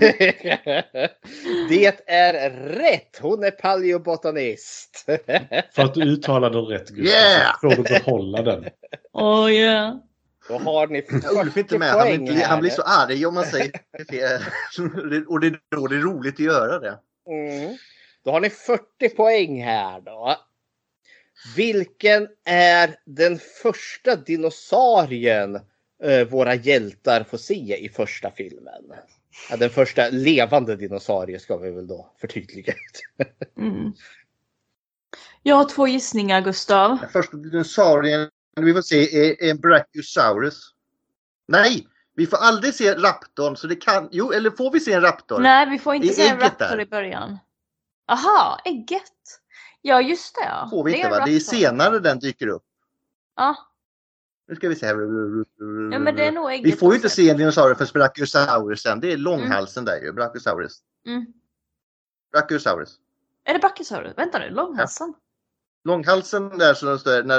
[1.68, 3.18] det är rätt!
[3.20, 5.04] Hon är paleobotanist.
[5.74, 7.20] För att du uttalade den rätt Gustav.
[7.20, 7.52] Yeah!
[7.60, 8.64] Så får du behålla den.
[9.12, 9.96] Oh yeah.
[10.48, 11.88] Då har ni 40 Ulf inte med.
[11.88, 13.70] Han blir, han blir så arg om man säger
[14.10, 14.40] fel.
[15.28, 16.98] Och det är då det är roligt att göra det.
[17.30, 17.76] Mm.
[18.24, 20.36] Då har ni 40 poäng här då.
[21.56, 25.60] Vilken är den första dinosaurien
[26.02, 28.92] eh, våra hjältar får se i första filmen.
[29.50, 32.74] Ja, den första levande dinosaurie ska vi väl då förtydliga.
[33.58, 33.92] Mm.
[35.42, 36.98] Jag har två gissningar Gustav.
[37.00, 40.60] Den första dinosaurien vi får se är en Brachiosaurus.
[41.48, 44.08] Nej, vi får aldrig se raptorn så det kan...
[44.12, 45.38] Jo, eller får vi se en raptor?
[45.40, 46.80] Nej, vi får inte I se en raptor där.
[46.80, 47.38] i början.
[48.08, 49.02] Aha, ägget.
[49.82, 50.44] Ja, just det.
[50.44, 50.68] Ja.
[50.70, 51.16] får vi inte är va?
[51.16, 51.56] en Det är raptor.
[51.56, 52.64] senare den dyker upp.
[53.36, 53.56] Ja.
[54.48, 54.94] Nu ska vi se här.
[55.92, 56.50] ja, men det är nog.
[56.64, 59.00] Vi får ju inte se en dinosaurie för Brachiosaurusen.
[59.00, 60.12] Det är långhalsen där ju.
[60.12, 60.78] Brachiosaurus.
[61.06, 61.26] Mm.
[62.32, 62.96] Brachiosaurus.
[63.44, 64.12] Är det Brachiosaurus?
[64.16, 65.14] Vänta nu, långhalsen.
[65.84, 67.38] Långhalsen där som står när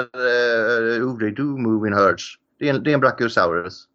[1.00, 2.38] uh, oh, they do move in herds.
[2.58, 3.88] Det är en, det är en Brachiosaurus.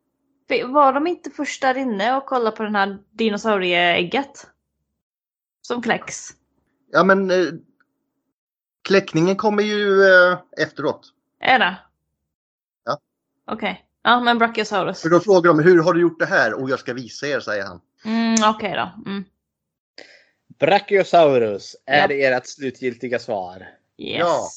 [0.67, 4.47] Var de inte först där inne och kollade på den här dinosaurieägget?
[5.62, 6.30] Som kläcks.
[6.91, 7.47] Ja men eh,
[8.82, 11.13] kläckningen kommer ju eh, efteråt.
[11.39, 11.78] Är det?
[13.51, 13.86] Okej.
[14.03, 15.01] Ja, men Brachiosaurus.
[15.01, 16.53] För då frågar de hur har du gjort det här?
[16.62, 17.82] Och jag ska visa er säger han.
[18.06, 19.10] Mm, Okej då.
[19.12, 19.23] Mm.
[20.60, 22.08] Brachiosaurus är Ja.
[22.08, 23.67] det ert slutgiltiga svar.
[23.97, 24.19] Yes.
[24.19, 24.47] Ja.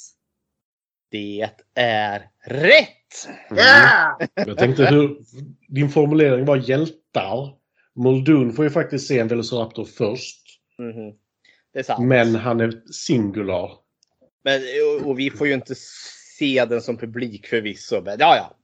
[1.10, 3.28] Det är rätt!
[3.50, 4.18] Ja!
[4.34, 5.18] Jag tänkte hur...
[5.68, 7.54] Din formulering var hjältar.
[7.94, 10.42] Muldoon får ju faktiskt se en Velociraptor först.
[10.78, 11.16] Mhm.
[11.72, 12.06] Det är sant.
[12.06, 13.70] Men han är singular.
[14.44, 14.60] Men,
[15.00, 15.74] och, och vi får ju inte
[16.38, 18.00] se den som publik förvisso.
[18.04, 18.56] Men ja, ja.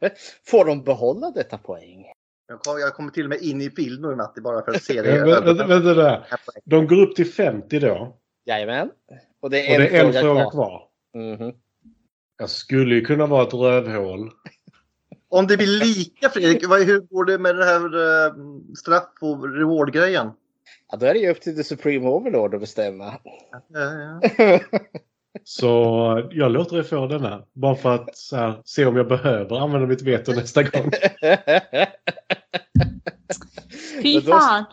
[0.46, 2.06] Får de behålla detta poäng?
[2.48, 4.82] Jag kom- Jag kommer till och med in i film nu Matti bara för att
[4.82, 5.10] se det.
[5.12, 6.26] Vä- vä- Vänta, vänta där.
[6.64, 8.16] De går upp till 50 då.
[8.46, 8.90] Jajamän.
[9.40, 10.50] Och det Och är en, det är en fråga, fråga kvar.
[10.50, 10.82] kvar.
[11.14, 11.52] Mhm.
[12.38, 14.30] Jag skulle ju kunna vara ett rövhål.
[15.28, 17.80] Om det blir lika Fredrik, hur går det med den här
[18.26, 18.34] eh,
[18.78, 20.30] straff och reward-grejen?
[20.90, 23.14] Ja, då är det ju upp till The Supreme Overlord att bestämma.
[23.50, 24.20] Ja, ja.
[25.44, 27.44] Så jag låter dig få denna.
[27.52, 30.90] Bara för att så här, se om jag behöver använda mitt veto nästa gång.
[34.02, 34.64] Fy Men då- fan.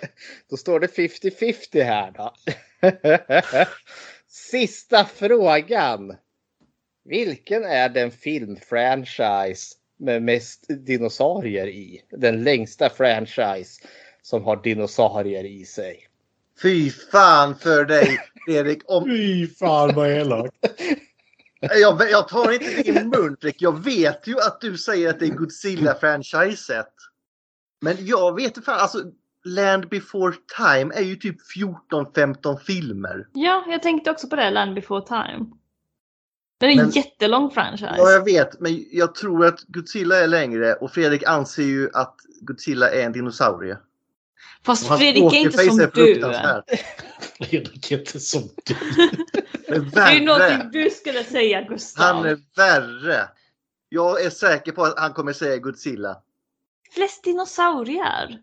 [0.50, 2.32] Då står det 50-50 här då.
[4.28, 6.16] Sista frågan.
[7.04, 12.02] Vilken är den filmfranchise med mest dinosaurier i?
[12.10, 13.82] Den längsta franchise
[14.22, 16.06] som har dinosaurier i sig.
[16.62, 18.82] Fy fan för dig Fredrik.
[18.86, 20.50] Om, Fy fan vad elak.
[21.60, 23.62] jag, jag tar inte din mun Fredrik.
[23.62, 26.86] Jag vet ju att du säger att det är Godzilla-franchiset.
[27.80, 28.98] Men jag vet inte fan, alltså
[29.44, 31.36] Land before time är ju typ
[31.92, 33.26] 14-15 filmer.
[33.32, 35.46] Ja, jag tänkte också på det, Land before time.
[36.60, 37.94] Den är en Men- jättelång franchise.
[37.98, 42.16] Ja, jag vet, men jag tror att Godzilla är längre och Fredrik anser ju att
[42.40, 43.76] Godzilla är en dinosaurie.
[44.64, 46.20] Fast Fredrik är inte som du.
[47.46, 48.74] Fredrik är inte som du.
[49.68, 52.04] Det är Det någonting du skulle säga Gustav.
[52.04, 53.28] Han är värre.
[53.88, 56.16] Jag är säker på att han kommer säga Godzilla.
[56.94, 58.38] Flest dinosaurier.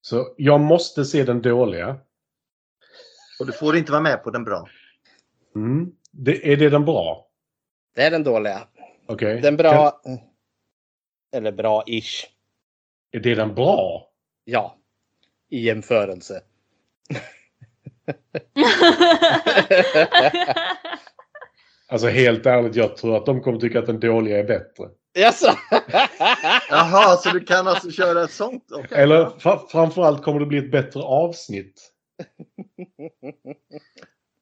[0.00, 1.98] Så jag måste se den dåliga.
[3.40, 4.68] och du får inte vara med på den bra.
[5.56, 5.92] Mm.
[6.12, 7.28] Det, är det den bra?
[7.94, 8.68] Det är den dåliga.
[9.06, 9.40] Okej.
[9.40, 10.00] Den bra...
[11.32, 12.26] Eller bra-ish.
[13.12, 14.10] Är det den bra?
[14.44, 14.78] Ja.
[15.50, 16.42] I jämförelse.
[21.90, 24.84] Alltså helt ärligt, jag tror att de kommer tycka att den dåliga är bättre.
[25.18, 25.54] Jaså?
[26.70, 28.64] Jaha, så du kan alltså köra ett sånt?
[28.72, 28.88] Okej.
[29.02, 31.92] Eller fra- framförallt kommer det bli ett bättre avsnitt.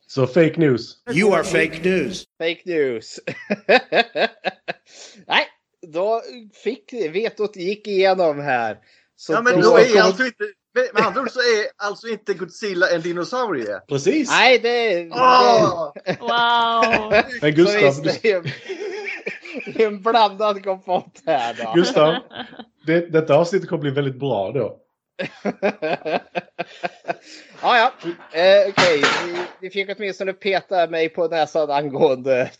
[0.06, 0.96] Så fake news.
[1.14, 2.24] You are fake news.
[2.38, 3.20] Fake news.
[5.26, 5.46] Nej,
[5.87, 6.22] då
[6.64, 8.78] fick vetot gick igenom här.
[9.16, 10.44] Så Ja, men då- då är alltså inte...
[10.94, 13.80] Med andra ord så är alltså inte Godzilla en dinosaurie.
[13.88, 14.30] Precis.
[14.30, 14.94] Nej, det...
[15.04, 15.10] det...
[15.10, 15.92] Åh!
[16.20, 17.22] Wow!
[17.42, 18.44] Men Gustav, visst, du, det är en-
[19.74, 21.72] det är en blandad kompott här då.
[21.74, 22.14] Gustav
[22.86, 24.76] det, detta avsnittet kommer bli väldigt bra då.
[27.62, 27.92] ja, ja.
[28.33, 32.50] Eh, Okej, vi, vi fick åtminstone peta mig på näsan angående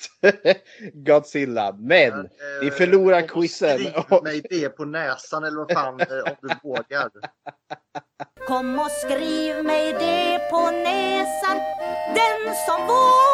[0.93, 1.77] Godzilla.
[1.79, 2.29] Men
[2.61, 3.79] vi förlorar Eh, quizen.
[3.79, 7.11] Skriv mig det på näsan eller vad fan, eh, om du vågar.
[8.47, 11.57] Kom och skriv mig det på näsan
[12.15, 13.27] Den som vågar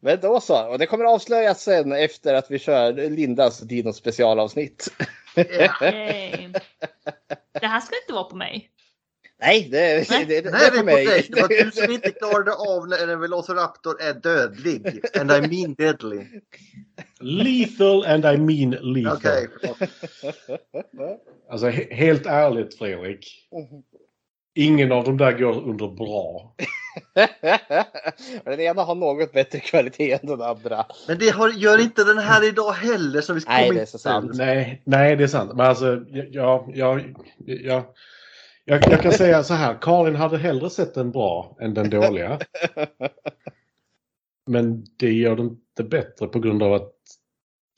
[0.00, 0.68] Men då så.
[0.68, 4.88] Och det kommer avslöjas sen efter att vi kör Lindas Dino specialavsnitt.
[5.38, 6.52] Yay.
[7.60, 8.70] Det här ska inte vara på mig.
[9.40, 10.24] Nej, det, Nej.
[10.24, 11.06] det, det, Nej, det är på mig.
[11.06, 11.26] dig.
[11.30, 15.00] Det var du som inte klarade av när en Velociraptor är dödlig.
[15.20, 16.24] And I mean deadly.
[17.20, 19.20] Lethal and I mean lethal.
[19.60, 19.90] Förlåt.
[21.50, 23.48] Alltså he- helt ärligt Fredrik.
[24.54, 26.54] Ingen av dem där går under bra.
[28.44, 30.86] den ena har något bättre kvalitet än den andra.
[31.08, 33.82] Men det har, gör inte den här idag heller som vi ska Nej, komma det
[33.82, 34.30] är så sant.
[34.34, 35.50] Nej, nej, det är sant.
[35.54, 37.00] Men alltså, ja, ja,
[37.46, 37.94] ja,
[38.64, 39.78] jag, jag kan säga så här.
[39.80, 42.38] Karin hade hellre sett den bra än den dåliga.
[44.46, 46.92] Men det gör den inte bättre på grund av att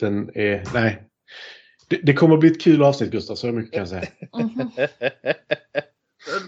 [0.00, 0.64] den är...
[0.74, 1.02] Nej.
[1.88, 4.06] Det, det kommer bli ett kul avsnitt Gustav, så mycket kan jag säga.
[4.38, 4.70] Mhm.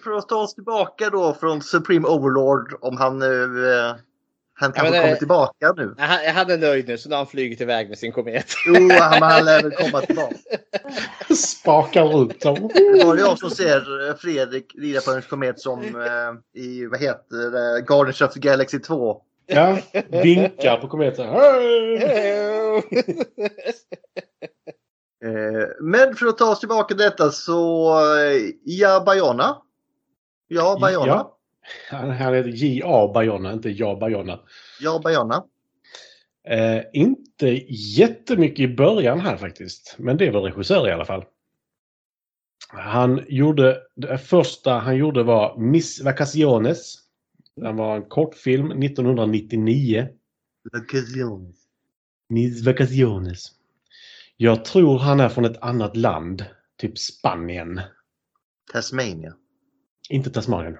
[0.04, 3.66] För att ta oss tillbaka då från Supreme Overlord om han nu...
[3.74, 3.94] Eh,
[4.54, 5.94] han kanske kommer eh, tillbaka nu.
[5.98, 8.46] Han, han är nöjd nu så nu har han flugit iväg med sin komet.
[8.66, 10.36] Jo, han, han lär väl komma tillbaka.
[11.36, 12.70] Spakar ut dem.
[12.74, 17.00] Det var jag som ser eh, Fredrik rida på en komet som eh, i, vad
[17.00, 19.22] heter det, Guardians of the Galaxy 2.
[19.46, 21.28] Ja, vinkar på kometen.
[21.28, 22.82] Hej!
[25.24, 29.56] Eh, men för att ta oss tillbaka till detta så, eh, ja, Bayona.
[30.54, 31.06] Ja, Bayona.
[31.06, 31.38] Ja.
[31.90, 33.12] Han heter J.A.
[33.14, 34.40] Bayona, inte Ja Bayona.
[34.80, 35.44] Ja, Bayona.
[36.48, 39.96] Eh, inte jättemycket i början här faktiskt.
[39.98, 41.24] Men det är väl regissör i alla fall.
[42.68, 46.94] Han gjorde, det första han gjorde var Miss Vacaciones.
[47.56, 50.08] Den var en kortfilm 1999.
[50.72, 51.54] Vacation.
[52.28, 53.50] Miss Vacaciones.
[54.36, 56.44] Jag tror han är från ett annat land.
[56.78, 57.80] Typ Spanien.
[58.72, 59.34] Tasmania.
[60.12, 60.76] Inte Tasmanien.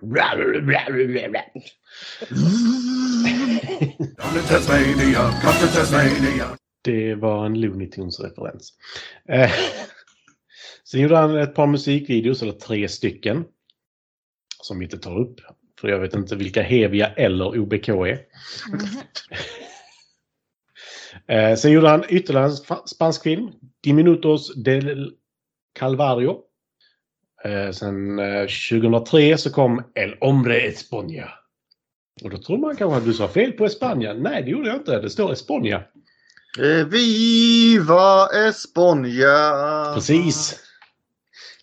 [6.85, 8.69] Det var en Looney Tunes-referens.
[9.29, 9.51] Eh,
[10.85, 13.45] sen gjorde han ett par musikvideos, eller tre stycken.
[14.63, 15.41] Som vi inte tar upp.
[15.81, 18.19] För jag vet inte vilka Hevia eller OBK är.
[21.29, 23.51] Eh, sen gjorde han ytterligare en spa- spansk film.
[23.83, 25.13] Diminutos del
[25.79, 26.37] Calvario.
[27.45, 31.29] Eh, sen eh, 2003 så kom El Hombre España.
[32.23, 34.15] Och då tror man kanske att du sa fel på España.
[34.15, 35.01] Nej, det gjorde jag inte.
[35.01, 35.83] Det står España.
[36.59, 39.53] Eh, Viva Esponia!
[39.95, 40.61] Precis.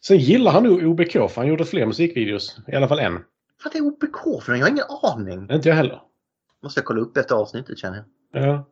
[0.01, 2.57] Sen gillar han nog OBK för han gjorde fler musikvideos.
[2.67, 3.19] I alla fall en.
[3.63, 4.53] Vad är OBK för?
[4.53, 5.51] Jag har ingen aning.
[5.51, 6.01] Inte jag heller.
[6.63, 8.43] Måste jag kolla upp efter avsnittet känner jag.
[8.43, 8.67] Ja.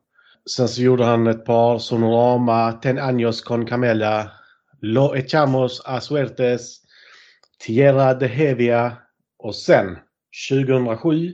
[0.56, 4.32] Sen så gjorde han ett par Sonorama, Ten años con Camela,
[4.82, 6.82] Lo echamos a suertes,
[7.60, 8.98] Tierra de Hevia
[9.38, 9.98] och sen
[10.50, 11.34] 2007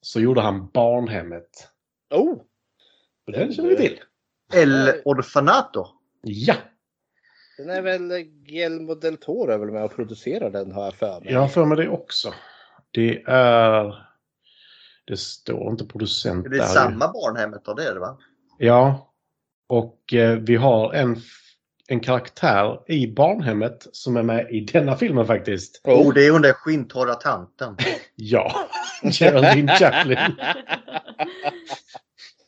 [0.00, 1.68] så gjorde han Barnhemmet.
[2.14, 2.32] Oh!
[3.26, 4.00] Och den känner vi till.
[4.54, 5.86] El Orfanato.
[6.22, 6.54] Ja,
[7.58, 11.32] Den är väl Guillermo del Toro väl med och producerar den har jag för mig.
[11.32, 12.34] jag har för mig det också.
[12.90, 14.06] Det är...
[15.04, 16.66] Det står inte producent Det är där.
[16.66, 18.18] samma barnhemmet då, det är det va?
[18.58, 19.12] Ja.
[19.66, 21.16] Och eh, vi har en,
[21.88, 25.80] en karaktär i barnhemmet som är med i denna filmen faktiskt.
[25.84, 27.76] Oh, det är hon där skinntorra tanten.
[28.14, 28.68] Ja,
[29.02, 30.18] Geraldine Chaplin.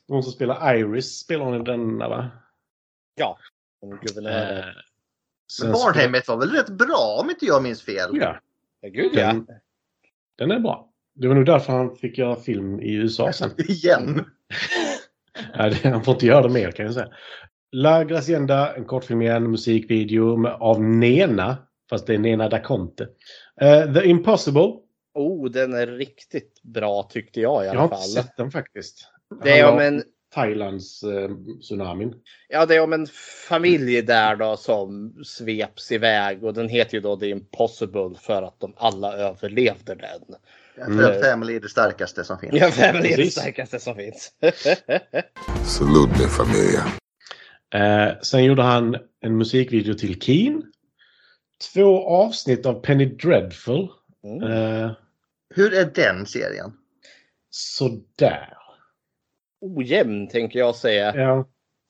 [0.09, 2.31] Hon som spelar Iris spelar hon i denna va?
[3.15, 3.39] Ja.
[4.03, 4.59] Guvernören.
[4.59, 4.65] Eh,
[5.63, 8.11] Men barnhemmet var väl rätt bra om inte jag minns fel?
[8.13, 8.41] Ja,
[8.81, 9.27] Ja, gud ja.
[9.27, 9.47] den,
[10.39, 10.91] den är bra.
[11.15, 13.51] Det var nog därför han fick göra film i USA sen.
[13.59, 14.25] Igen.
[15.83, 17.09] Han får inte göra det mer kan jag säga.
[17.77, 21.57] La Gracienda, en kortfilm igen, musikvideo av Nena.
[21.91, 23.09] Fast det är Nena da Conte.
[23.61, 24.73] Eh, The Impossible.
[25.15, 28.25] Oh, den är riktigt bra tyckte jag i Jag alla har inte fall.
[28.25, 29.09] sett den faktiskt.
[29.45, 30.03] Det är om en,
[30.35, 32.15] Thailands eh, tsunamin.
[32.49, 33.07] ja, det är om en
[33.49, 38.61] familj där då som sveps iväg och den heter ju då The Impossible för att
[38.61, 40.37] de alla överlevde den.
[40.87, 41.23] Mm.
[41.23, 42.55] Family är det starkaste som finns.
[42.55, 44.33] Ja, Family är det starkaste som finns.
[45.65, 47.04] Salute me familia.
[47.75, 50.63] Eh, sen gjorde han en musikvideo till Keen.
[51.75, 53.89] Två avsnitt av Penny Dreadful.
[54.25, 54.43] Mm.
[54.43, 54.91] Eh,
[55.55, 56.73] Hur är den serien?
[57.51, 58.57] sådär.
[59.61, 61.17] Ojämn tänker jag säga.
[61.17, 61.49] Ja.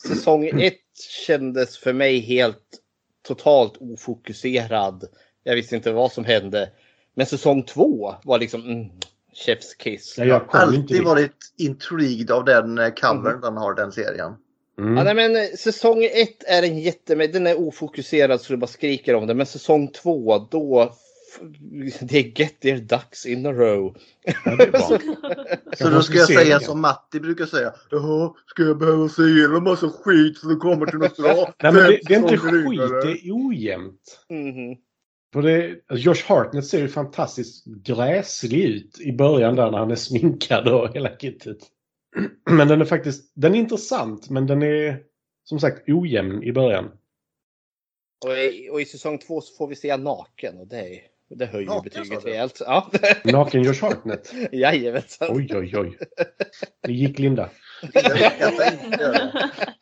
[0.09, 0.81] Säsong ett
[1.27, 2.81] kändes för mig helt
[3.29, 5.05] totalt ofokuserad.
[5.43, 6.71] Jag visste inte vad som hände.
[7.15, 8.91] Men säsong två var liksom mm,
[9.47, 10.15] chef's kiss.
[10.19, 14.33] Ja, Jag har alltid varit intrigued av den eh, covern den har, den serien.
[14.79, 14.97] Mm.
[14.97, 17.15] Ja, nej, men eh, säsong ett är en jätte...
[17.15, 19.35] Den är ofokuserad så du bara skriker om det.
[19.35, 20.95] Men säsong två, då...
[22.01, 23.97] Det är get their ducks in a row.
[24.45, 24.99] Ja.
[25.79, 27.73] Så då ska jag säga som Matti brukar säga.
[27.91, 31.55] Jaha, ska jag behöva se igenom massa skit så det kommer till något bra?
[31.63, 33.07] Nej, men det, det är inte skit, eller?
[33.07, 34.27] det är ojämnt.
[34.29, 34.77] Mhm.
[35.33, 39.91] För det, alltså Josh Hartnett ser ju fantastiskt gräslig ut i början där när han
[39.91, 41.59] är sminkad och hela kittet.
[42.51, 45.03] Men den är faktiskt den är intressant men den är
[45.45, 46.91] som sagt ojämn i början.
[48.25, 51.67] Och, i, och i säsong två så får vi se naken och det, det höjer
[51.67, 52.61] Naken, betyget rejält.
[52.61, 52.91] Ja.
[53.25, 54.35] Naken Josh Hartnett.
[54.53, 55.29] Jajamensan.
[55.31, 55.99] Oj, oj, oj.
[56.81, 57.51] Det gick Linda.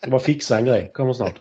[0.01, 0.91] Jag bara fixa en grej.
[0.95, 1.41] Kommer snart.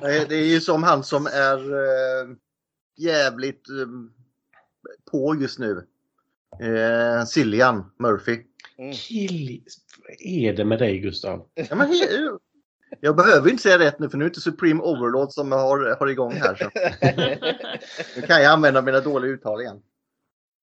[0.00, 2.28] Det är ju som han som är eh,
[2.96, 3.86] jävligt eh,
[5.10, 5.86] på just nu.
[6.60, 8.38] Eh, Cillian Murphy.
[8.92, 9.62] Kill...
[9.98, 11.46] Vad är det med dig Gustav?
[11.54, 11.88] Ja, men
[13.00, 15.96] jag behöver inte säga rätt nu för nu är det inte Supreme Overlord som har,
[16.00, 16.54] har igång här.
[16.54, 16.70] Så.
[18.20, 19.82] Nu kan jag använda mina dåliga uttal igen.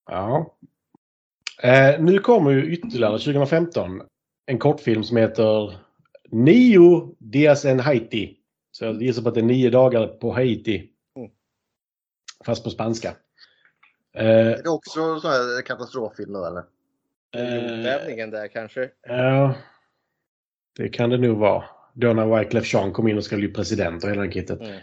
[0.05, 0.57] Ja.
[1.61, 4.01] Eh, nu kommer ju ytterligare 2015
[4.45, 5.77] en kortfilm som heter
[6.31, 8.37] Nio Dias en Haiti.
[8.71, 10.89] Så jag gissar på att det är nio dagar på Haiti.
[11.17, 11.31] Mm.
[12.45, 13.15] Fast på spanska.
[14.17, 16.63] Eh, Är det också sån här katastroffilm då eller?
[17.35, 18.89] eh, Jordbävningen där kanske.
[19.07, 19.55] ja,
[20.77, 21.63] det kan det nog vara.
[21.93, 24.59] Då när Wyclef Jean kom in och ska bli president och hela det kittet.
[24.61, 24.79] Mm.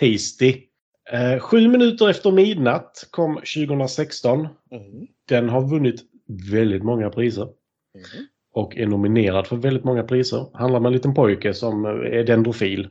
[0.00, 0.62] Tasty.
[1.12, 4.40] Eh, sju minuter efter midnatt kom 2016.
[4.40, 5.06] Mhm.
[5.28, 6.00] Den har vunnit
[6.50, 7.44] väldigt många priser.
[7.44, 8.26] Mhm.
[8.52, 10.46] Och är nominerad för väldigt många priser.
[10.54, 12.88] Handlar om en liten pojke som eh, är dendrofil.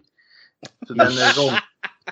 [0.87, 1.51] Så den är, så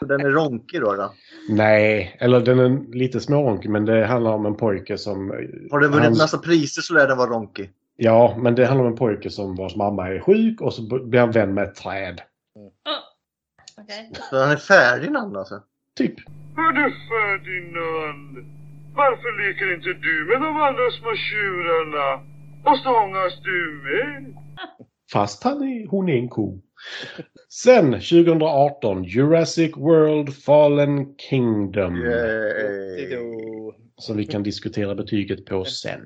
[0.01, 0.93] den är ronkig då?
[0.95, 1.13] då?
[1.49, 5.31] Nej, eller den är lite småronkig men det handlar om en pojke som...
[5.31, 5.37] eh,
[5.71, 7.69] Har den vunnit hans- massa priser så lär den vara ronkig.
[7.95, 11.19] Ja, men det handlar om en pojke som vars mamma är sjuk och så blir
[11.19, 12.21] han vän med ett träd.
[13.81, 14.11] Okej.
[14.29, 15.55] Så den är färdig namn alltså?
[15.97, 16.15] Typ.
[16.55, 18.37] Hördu Ferdinand,
[18.95, 22.23] varför leker inte du med de andra små tjurarna?
[22.65, 24.35] Och stångas du med?
[25.13, 26.61] Fast han är, hon är en ko.
[27.53, 31.95] Sen 2018 Jurassic World Fallen Kingdom.
[31.95, 33.17] Yay.
[33.97, 36.01] Som vi kan diskutera betyget på sen.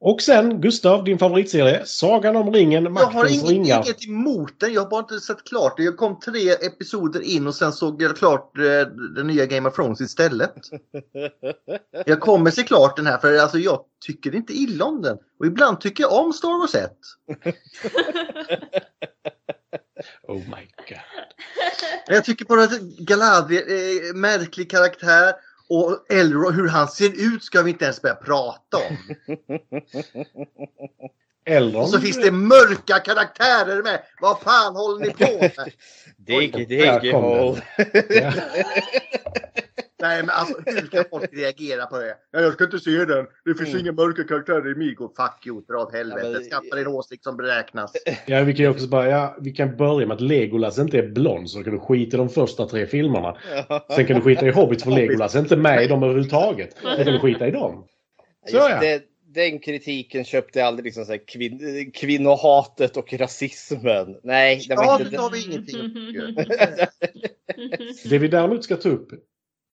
[0.00, 1.82] Och sen Gustav, din favoritserie.
[1.84, 3.76] Sagan om ringen, Jag har Maktens inget, ringar.
[3.84, 4.72] inget emot den.
[4.72, 5.82] Jag har bara inte sett klart det.
[5.82, 9.74] Jag kom tre episoder in och sen såg jag klart eh, den nya Game of
[9.74, 10.54] Thrones istället.
[12.06, 15.18] Jag kommer se klart den här för alltså, jag tycker inte illa om den.
[15.40, 16.92] Och ibland tycker jag om Star Wars 1.
[20.22, 20.98] Oh my god.
[22.06, 25.34] Jag tycker bara att Galadriel är en märklig karaktär.
[25.68, 28.96] Och Elrond, hur han ser ut ska vi inte ens börja prata om.
[31.46, 31.84] Elrond.
[31.84, 34.02] Och så finns det mörka karaktärer med.
[34.20, 35.52] Vad fan håller ni på med?
[36.16, 37.12] Diggy, där diggy
[39.98, 40.08] Ja.
[40.08, 42.14] Nej men alltså hur kan folk reagera på det?
[42.32, 43.26] Ja, jag ska inte se den.
[43.44, 43.80] Det finns Mm.
[43.80, 45.12] inga mörka karaktärer i Migo.
[45.16, 46.26] Fuck you, dra åt helvete.
[46.26, 47.92] Ja, men- Skaffa dig en åsikt som beräknas.
[48.26, 51.08] Ja, vi kan ju också bara, ja, vi kan börja med att Legolas inte är
[51.08, 53.36] blond så kan du skita i de första tre filmerna.
[53.96, 56.76] Sen kan du skita i Hobbit för Legolas är inte med i dem överhuvudtaget.
[56.82, 57.84] Då kan du skita i dem.
[58.50, 58.78] Så ja.
[58.80, 60.84] det, den kritiken köpte jag aldrig.
[60.84, 64.16] Liksom så här, kvin kvinnohatet och rasismen.
[64.22, 65.80] Nej, det var Ja, inte det har vi ingenting
[66.38, 66.90] att.
[68.10, 69.08] Det vi däremot ska ta upp,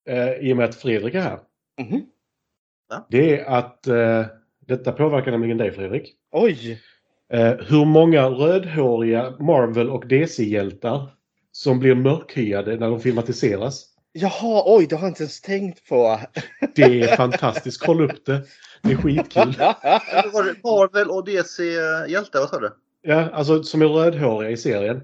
[0.09, 1.39] eh, i och med att Fredrik är här.
[1.81, 2.05] Mhm.
[2.89, 3.07] Va?
[3.09, 4.25] Det är att eh,
[4.67, 6.13] detta påverkar nämligen dig Fredrik.
[6.31, 6.81] Oj!
[7.33, 11.07] Eh, hur många rödhåriga Marvel och DC-hjältar
[11.51, 13.85] som blir mörkhyade när de filmatiseras.
[14.11, 16.19] Jaha, oj, det har jag inte ens tänkt på.
[16.75, 17.81] Det är fantastiskt.
[17.81, 18.43] Kolla upp det.
[18.81, 19.43] Det är skitkul.
[20.63, 22.73] Marvel och DC-hjältar, vad sa du?
[23.01, 25.01] Ja, alltså som är rödhåriga i serien.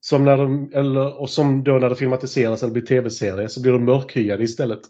[0.00, 3.72] Som när de, eller, och som då när det filmatiseras eller blir tv-serie så blir
[3.72, 4.80] de mörkhyade istället.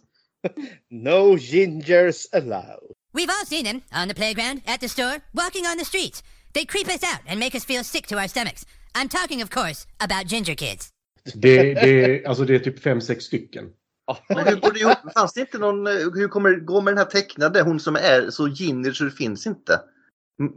[0.90, 2.92] No gingers allowed.
[3.12, 6.22] We've all seen them on the playground, at the store, walking on the streets.
[6.54, 8.66] They creep us out and make us feel sick to our stomachs.
[8.94, 10.88] I'm talking, of course, about ginger kids.
[11.34, 13.64] Det, det, alltså det är typ fem sex stycken.
[14.28, 14.98] Men hur går det ihop?
[15.14, 18.30] Fanns det inte någon, hur kommer det gå med den här tecknade, hon som är
[18.30, 19.80] så ginger så det finns inte?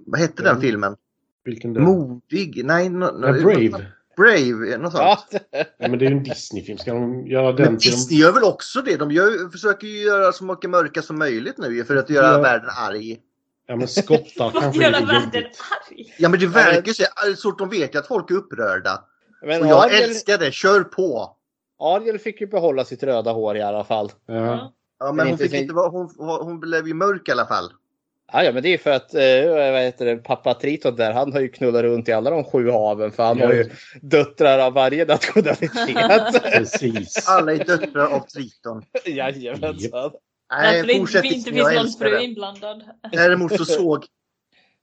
[0.05, 0.61] Vad hette den Mm.
[0.61, 0.95] filmen?
[1.45, 1.81] Vilken då?
[1.81, 2.65] Modig?
[2.65, 3.85] Nej, no, no, Ja, Brave.
[4.17, 5.03] Brave, något sånt.
[5.31, 5.39] Ja,
[5.77, 6.77] Ja, men det är ju en Disney-film.
[6.77, 7.91] Ska de göra den Men till...
[7.91, 8.97] Disney gör väl också det?
[8.97, 12.41] De gör, försöker ju göra så mycket mörka som möjligt nu för att göra Ja.
[12.41, 13.19] världen arg.
[13.67, 15.59] Ja, men skottar kanske är gör lite världen jobbigt.
[15.91, 16.13] arg?
[16.17, 17.03] Ja men det verkar ju så.
[17.37, 19.03] Så att de vet ju att folk är upprörda.
[19.45, 21.35] men Och jag Ariel, älskar det, kör på!
[21.79, 24.11] Ariel fick ju behålla sitt röda hår i alla fall.
[24.25, 24.73] Ja.
[24.99, 27.45] Ja, men Men hon inte fick sin- inte hon, hon blev ju mörk i alla
[27.45, 27.71] fall.
[28.35, 31.33] Ja, ja, men det är för att eh, vad heter det, pappa Triton där, han
[31.33, 33.45] har ju knullat runt i alla de sju haven för han Ja.
[33.45, 33.69] har ju
[34.01, 36.43] döttrar av varje nationalitet.
[36.43, 37.29] Precis.
[37.29, 38.83] Alla är döttrar av Triton.
[39.05, 40.11] Jajamensan.
[40.51, 42.83] Nej, Därför det fortsätt inte, finns någon fru inblandad.
[43.11, 44.05] Däremot så såg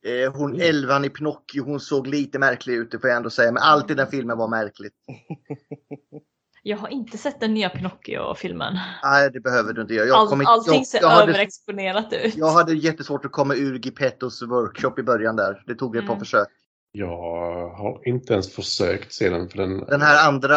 [0.07, 3.53] eh, hon elvan i Pinocchio, hon såg lite märklig ut, det får jag ändå säga.
[3.53, 4.95] Men allt i den filmen var märkligt.
[6.63, 8.79] Jag har inte sett den nya Pinocchio-filmen.
[9.03, 10.07] Nej, det behöver du inte göra.
[10.07, 12.37] Jag, All, kom inte- allting jag, ser jag, hade, överexponerat ut.
[12.37, 15.63] jag hade jättesvårt att komma ur Gepettos workshop i början där.
[15.67, 16.19] Det tog ett par Mm.
[16.25, 16.49] försök.
[16.93, 19.49] Jag har inte ens försökt se den.
[19.49, 19.79] För den...
[19.85, 20.57] Den här andra,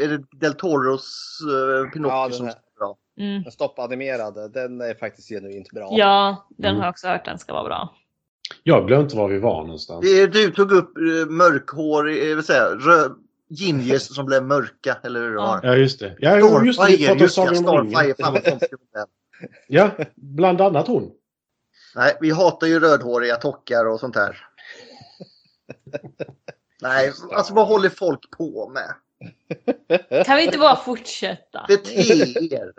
[0.00, 1.38] är det Del Toros
[1.84, 2.96] uh, Pinocchio Ja, den som är bra?
[3.20, 3.42] Mm.
[3.42, 5.88] Den stoppanimerade, den är faktiskt genuint bra.
[5.92, 6.78] Ja, den Mm.
[6.78, 7.94] har jag också hört den ska vara bra.
[8.62, 10.00] Jag glömde var vi var någonstans.
[10.02, 13.08] Det är- Du tog upp uh, mörkhår, jag vill säga, rö,
[13.50, 15.46] gingers som blev mörka, eller hur det Ja.
[15.46, 15.60] var.
[15.62, 16.16] Ja, just det.
[16.18, 16.90] Ja, jo, just det.
[16.90, 17.28] Just det.
[17.28, 18.80] Starfire, fan vad konstigt.
[19.68, 21.10] Ja, bland annat hon.
[21.94, 24.36] Nej, vi hatar ju rödhåriga tockar och sånt här.
[26.82, 28.94] Nej, alltså vad håller folk på med?
[30.24, 31.64] Kan vi inte bara fortsätta?
[31.68, 31.94] Bete
[32.54, 32.72] er!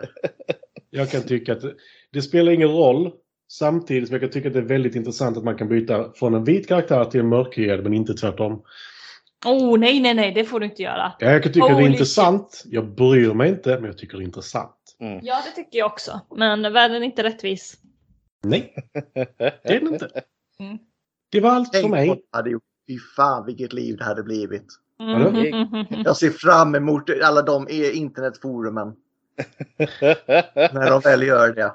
[0.90, 1.74] Jag kan tycka att det,
[2.12, 3.12] det spelar ingen roll.
[3.48, 6.34] Samtidigt som jag kan tycka att det är väldigt intressant att man kan byta från
[6.34, 8.62] en vit karaktär till en mörkhyad men inte tvärtom.
[9.44, 11.12] Oh nej, nej, nej, det får du inte göra.
[11.18, 12.62] Ja, Jag kan tycka att det är Holy intressant.
[12.66, 14.76] Jag bryr mig inte, men jag tycker det är intressant.
[15.22, 16.20] Ja, det tycker jag också.
[16.36, 17.76] Men världen är inte rättvis.
[18.42, 18.74] Nej,
[19.04, 19.20] det
[19.62, 20.08] är det inte.
[20.58, 20.78] Mm.
[21.30, 22.22] Det var allt för mig.
[22.88, 24.66] Fy fan vilket liv det hade blivit.
[24.98, 25.30] Vadå?
[25.30, 25.86] Mhm.
[26.04, 28.88] Jag ser fram emot alla de i internetforumen.
[30.56, 31.74] När de väl gör det.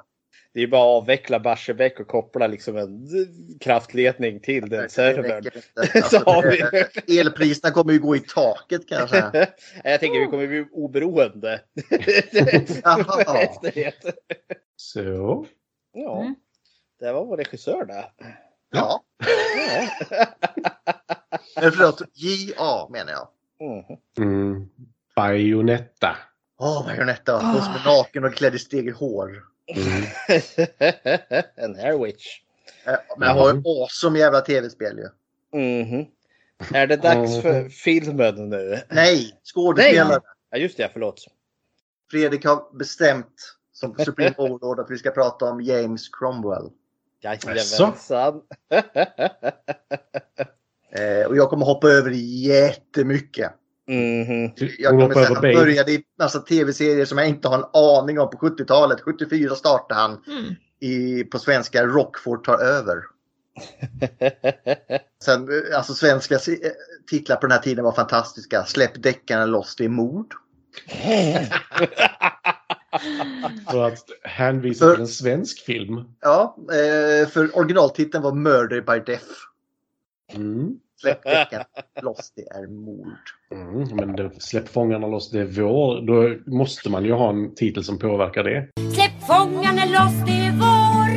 [0.57, 3.07] Det är bara att avveckla Barsebäck och koppla liksom en
[3.59, 5.43] kraftledning till den servern.
[5.95, 6.57] Alltså, vi
[7.05, 9.09] det- elpriserna kommer ju gå i taket kan jag
[9.99, 11.61] tänker vi kommer bli oberoende.
[14.75, 15.45] Så.
[15.93, 16.35] Ja, Mm.
[16.99, 18.05] det var vår regissör där.
[18.71, 19.03] Ja.
[19.19, 20.25] Ja.
[21.55, 23.27] Eller förlåt, JA menar jag.
[23.69, 23.83] Mm.
[24.31, 24.69] Mm.
[25.15, 26.17] Bajonetta.
[26.59, 27.33] Åh, Marionetta.
[27.33, 29.43] Hon som är naken och klädd i steget hår.
[29.75, 30.03] Mm.
[31.55, 32.25] en hair witch.
[32.85, 35.09] Eh, Men har ju awesome jävla tv-spel ju.
[35.59, 36.05] Mhm.
[36.73, 38.81] Är det dags för filmen nu?
[38.89, 40.21] Nej, skådespelare.
[40.51, 41.25] Ja, just det, förlåt.
[42.11, 46.69] Fredrik har bestämt som Supreme Overlord att vi ska prata om James Cromwell.
[47.21, 48.41] Jajamensan.
[50.91, 53.51] Eh, och jag kommer hoppa över jättemycket.
[53.87, 54.51] Mhm.
[54.77, 58.29] Jag säga, över han började i massa tv-serier som jag inte har en aning om
[58.29, 59.01] på 70-talet.
[59.01, 60.43] 74 startade han Mm.
[60.79, 62.97] i, på svenska Rockford tar över.
[65.23, 66.39] Sen, eh, alltså svenska eh,
[67.09, 68.65] titlar på den här tiden var fantastiska.
[68.65, 70.33] Släpp deckarna loss, det är mord.
[73.71, 76.03] För att hänvisa För- till en svensk film.
[76.21, 79.25] Ja, eh, för originaltiteln var Murder by Death.
[80.33, 80.79] Mm.
[81.01, 81.65] Släpp deckarna
[82.01, 83.17] loss, det är mord.
[83.51, 86.01] Mm, men det, släpp fångarna loss, det är vår.
[86.01, 88.67] Då måste man ju ha en titel som påverkar det.
[88.93, 91.09] Släpp fångarna loss, det är vår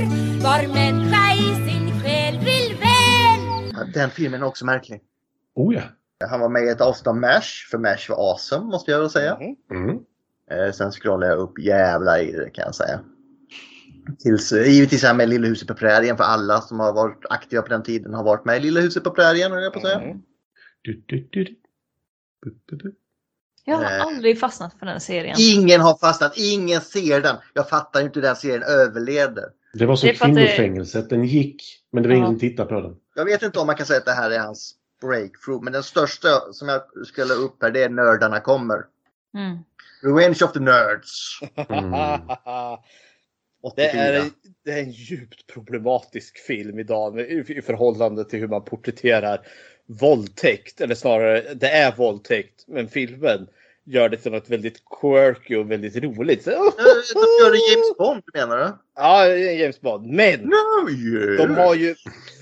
[0.45, 5.01] Var människa i sin själ vill väl Den filmen är också märklig.
[5.55, 5.83] Oh ja.
[6.29, 9.11] Han var med i ett avsnitt av MASH, för MASH var awesome måste jag väl
[9.11, 9.39] säga.
[9.71, 9.99] Mm.
[10.51, 13.01] Eh, sen scrollar jag upp jävlar i det kan jag säga.
[14.19, 17.63] Tills, givetvis är han med Lilla huset på prärien för alla som har varit aktiva
[17.63, 19.85] på den tiden har varit med i Lilla huset på prärien, höll jag på att
[19.85, 20.01] säga.
[20.01, 20.19] Mm.
[20.83, 21.57] Du, du, du.
[23.65, 24.07] Jag har Eh.
[24.07, 25.37] aldrig fastnat för den serien.
[25.41, 27.37] Ingen har fastnat, ingen ser den.
[27.55, 29.45] Jag fattar inte hur den serien överlevde.
[29.75, 31.11] Det var som Det det- kvinnofängelset.
[31.11, 32.19] Den gick, men det var Ja.
[32.19, 32.97] ingen som tittade på den.
[33.15, 35.83] Jag vet inte om man kan säga att det här är hans breakthrough, men den
[35.83, 38.85] största som jag skulle upp här det är Nördarna kommer.
[39.35, 39.59] Mm.
[40.03, 41.39] Revenge of the Nerds.
[41.69, 41.93] Mm.
[43.63, 43.93] 84.
[43.93, 44.25] Det är,
[44.65, 49.41] det är en djupt problematisk film idag med- i i förhållande till hur man porträtterar
[49.87, 53.47] våldtäkt, eller snarare det är våldtäkt, men filmen
[53.85, 56.45] gör det till något väldigt quirky och väldigt roligt.
[56.45, 56.57] Så, Då
[57.21, 58.73] gör det James Bond menar du?
[58.97, 60.07] Ja, James Bond.
[60.07, 61.37] Men No, yeah.
[61.49, 61.95] de har ju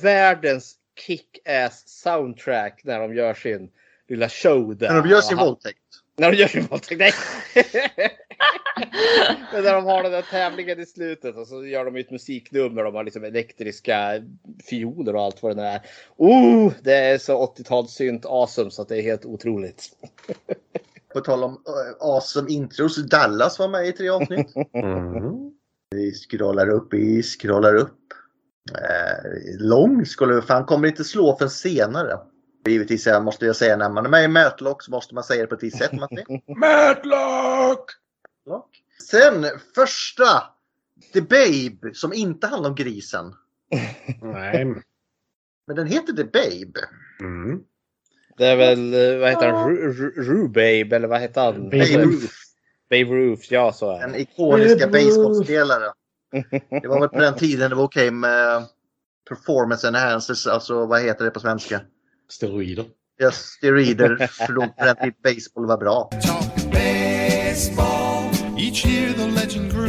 [0.03, 0.75] världens
[1.07, 3.71] kick-ass soundtrack när de gör sin
[4.09, 4.89] lilla show där.
[4.93, 5.79] När de gör sin våldtäkt.
[6.17, 7.13] När de gör sin våldtäkt, nej!
[9.53, 12.85] Men när de har den där tävlingen i slutet och så gör de ett musiknummer.
[12.85, 14.23] De har liksom elektriska
[14.71, 15.81] fioler och allt vad det är.
[16.17, 19.85] Oh, det är så 80-talssynt awesome så att det är helt otroligt.
[21.15, 22.97] På tal om uh, awesome intros.
[22.97, 24.55] Dallas var med i tre avsnitt.
[24.75, 25.51] Mm.
[25.91, 27.99] Vi scrollar upp, vi scrollar upp.
[28.75, 32.19] Eh, lång skulle fan kommer inte slå för senare.
[32.67, 35.47] Givetvis måste jag säga när man är med i Matlock så måste man säga det
[35.47, 36.43] på ett visst sätt Matti.
[36.57, 37.91] Matlock!
[38.49, 38.83] Matlock.
[39.11, 40.43] Sen första
[41.13, 43.35] The Babe som inte handlar om grisen.
[44.23, 44.65] Nej.
[45.67, 46.81] Men den heter The Babe.
[47.21, 47.61] Mm.
[48.37, 51.55] Det är väl, eh, vad heter han, Ru- Ru- Rubabe eller vad heter han?
[51.55, 52.35] Babe Babe Ruth.
[52.91, 55.93] Babe Ruth, ja så är Den ikoniska baseballspelaren.
[56.83, 58.67] Det var väl på den tiden det var okej med
[59.29, 61.81] performance enhancers, alltså vad heter det på svenska?
[62.31, 62.87] Steroider.
[63.17, 66.11] Ja, steroider, för då på den tiden baseball var bra.
[66.13, 67.88] Talking baseball.
[68.69, 69.89] Each year the legend grew.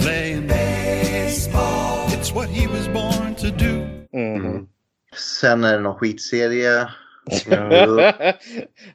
[0.00, 2.06] Playing baseball.
[2.08, 3.86] It's what he was born to do.
[4.12, 4.68] Mhm.
[5.16, 6.88] Sen är det någon skitserie.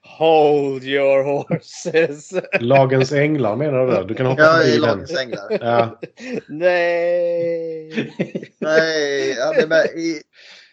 [0.02, 2.32] Hold your horses.
[2.60, 3.92] Lagens änglar menar du?
[3.92, 4.04] där?
[4.04, 4.78] Du kan hoppa Ja, i.
[4.78, 5.48] Lagens Änglar.
[5.62, 6.00] Ja.
[6.48, 8.14] Nej.
[8.60, 10.22] Nej, han är med i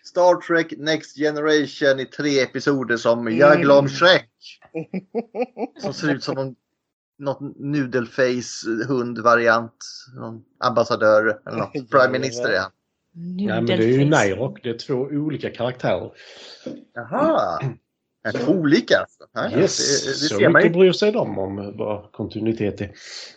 [0.04, 4.28] Star Trek Next Generation i tre episoder som Jag glöm Shrek.
[5.80, 6.54] Som ser ut som någon,
[7.20, 9.84] något nudelface hundvariant.
[10.16, 11.72] Någon ambassadör eller något.
[11.90, 12.70] Prime Minister är han.
[13.38, 14.62] ja, men det är ju Nairok.
[14.62, 16.10] Det är två olika karaktärer.
[16.94, 17.60] Jaha.
[18.24, 19.18] Är det olika alltså?
[19.32, 20.70] Ja, ja, Yes, det, det så mycket ju.
[20.70, 22.90] bryr sig de om vad kontinuitet är.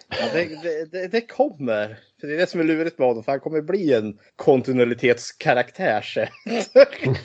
[0.09, 1.99] Ja, det, det, det, kommer.
[2.21, 3.23] För det är det som är lurigt med honom.
[3.23, 6.27] För han kommer bli en kontinuitetskaraktär sen.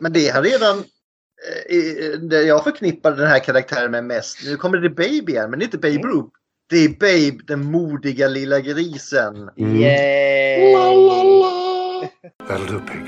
[0.00, 0.93] Men det har redan eh, i-
[2.20, 4.38] det jag förknippar den här karaktären med mest.
[4.44, 6.28] Nu kommer det Baby igen, men det är inte Babe Ruth.
[6.70, 9.50] Det är Babe, den modiga lilla grisen.
[9.56, 9.76] Mm.
[9.76, 10.74] Yay!
[12.48, 13.04] That'll do, pig.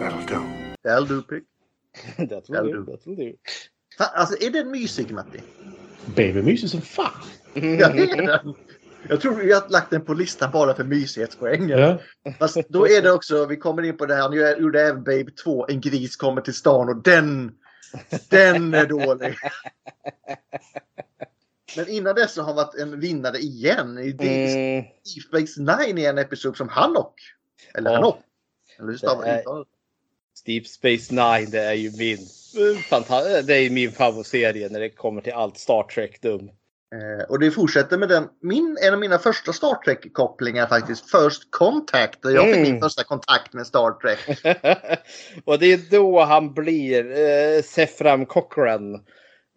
[0.00, 0.42] That'll do.
[0.84, 1.42] That'll do, pig.
[2.28, 3.32] That will do, that will do.
[3.98, 5.40] Fan, Alltså är den mysig Matti?
[6.16, 7.10] Baby mysig som fan.
[7.54, 8.54] Ja, det är den.
[9.08, 11.68] Jag tror vi har lagt den på listan bara för mysighetspoäng.
[11.68, 11.98] Ja.
[12.38, 15.30] Fast då är det också, vi kommer in på det här, han gjorde även Babe
[15.44, 17.52] 2, En gris kommer till stan och den,
[18.28, 19.34] den är dålig.
[21.76, 24.84] Men innan dess så har han varit en vinnare igen i Deep Mm,
[25.28, 27.14] Space Nine i en episod som Hanok.
[27.74, 27.96] Eller Ja.
[27.96, 28.18] Hanok.
[28.78, 29.64] Eller hur stavar Det är-?
[30.46, 32.18] Deep Space Nine, det är ju min,
[32.90, 36.50] fanta- det är min favoritserie när det kommer till allt Star Trek-dum.
[36.92, 41.42] Eh, och det fortsätter med den, min, en av mina första Star Trek-kopplingar faktiskt, First
[41.50, 42.72] Contact, där jag fick Mm.
[42.72, 44.40] min första kontakt med Star Trek.
[45.44, 49.00] och det är då han blir eh, Sefram Cochran.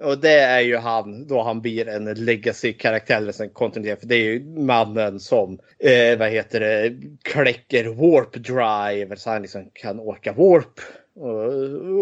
[0.04, 4.00] Och det är ju han då han blir en legacy-karaktär, eller en kontinuitet.
[4.00, 9.18] För det är ju mannen som, eh, vad heter det, kläcker warp drive.
[9.18, 10.80] Så han liksom kan åka warp.
[11.16, 11.44] Och,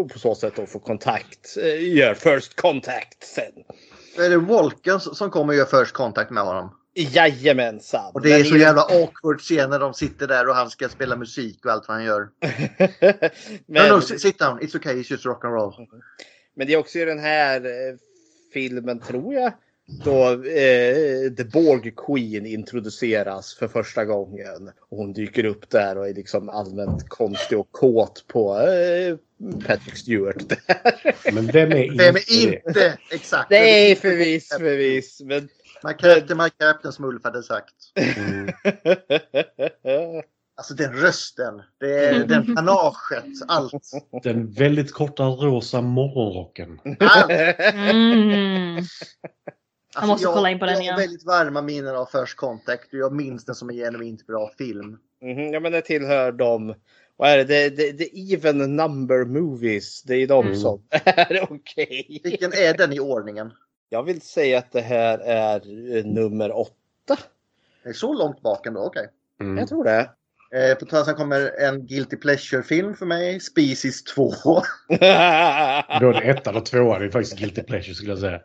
[0.00, 3.52] och på så sätt då få kontakt, eh, gör first contact sen.
[4.16, 6.76] Är det Volken som kommer och gör First Contact med honom.
[6.94, 8.10] Jajamensan.
[8.14, 11.16] Och det är så jävla awkward scen när de sitter där och han ska spela
[11.16, 12.28] musik och allt vad han gör.
[13.66, 15.74] men, no, no, sit down, it's okay, it's just rock and roll.
[16.54, 17.96] men det är också i den här eh,
[18.52, 19.52] filmen, tror jag,
[19.86, 24.70] då eh, The Borg Queen introduceras för första gången.
[24.88, 29.16] Och hon dyker upp där och är liksom allmänt konstig och kåt på eh,
[29.66, 30.48] Patrick Stewart.
[30.48, 31.32] Där.
[31.32, 32.30] Men vem är inte Vem det?
[32.32, 33.50] är inte exakt?
[33.50, 35.20] Nej, förvis, förvis.
[35.24, 35.48] Men...
[35.84, 37.74] My captain, my captain som Ulf hade sagt.
[38.16, 38.54] Mm.
[40.56, 43.90] Alltså den rösten, det är den panaget, allt.
[44.22, 46.80] Den väldigt korta rosa morgonrocken.
[47.00, 47.30] allt.
[47.74, 48.84] Mm.
[49.94, 50.94] Alltså, måste kolla in på den jag igen.
[50.94, 54.50] har väldigt varma minnen av First Contact och jag minns den som en genuint bra
[54.58, 54.98] film.
[55.22, 56.74] Mhm, ja, men det tillhör de.
[57.16, 57.44] Vad är det?
[57.44, 60.02] Det, det, det even number movies.
[60.02, 60.58] Det är de Mm.
[60.58, 62.20] som är okej.
[62.24, 63.52] Vilken är den i ordningen?
[63.88, 65.56] Jag vill säga att det här är
[65.96, 67.18] eh, nummer åtta.
[67.82, 69.08] Det är så långt bak ändå, okej.
[69.40, 69.58] Mm.
[69.58, 70.10] Jag tror det.
[70.54, 74.32] Eh, på tal sen kommer en Guilty Pleasure-film för mig, Species 2.
[76.00, 78.40] Både ettan och tvåan är faktiskt guilty pleasure skulle jag säga.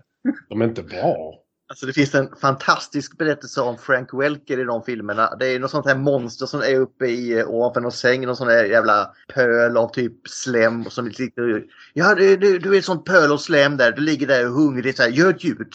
[0.49, 1.33] De är inte bra.
[1.69, 5.35] Alltså det finns en fantastisk berättelse om Frank Welker i de filmerna.
[5.35, 8.25] Det är något sånt här monster som är uppe i ovanför någon säng.
[8.25, 10.85] Någon sån där jävla pöl av typ slem.
[10.85, 13.91] Och som sitter, ja, du, du, du är ett sånt pöl av slem där.
[13.91, 14.95] Du ligger där och hungrig.
[14.97, 15.73] Så här, Gör ett ljud.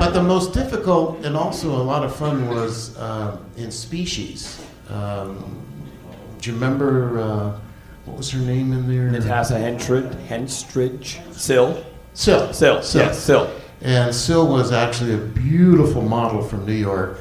[0.00, 4.71] But the most difficult and also a lot of fun was uh, in Species.
[4.92, 5.56] Um,
[6.40, 7.58] do you remember uh,
[8.04, 9.10] what was her name in there?
[9.10, 11.84] Natasha Henstridge, Henstridge, Sill.
[12.14, 12.52] Sill.
[12.52, 12.82] Sill.
[12.82, 13.02] Sill.
[13.02, 13.50] Yes, Sill.
[13.80, 17.18] And Sill was actually a beautiful model from New York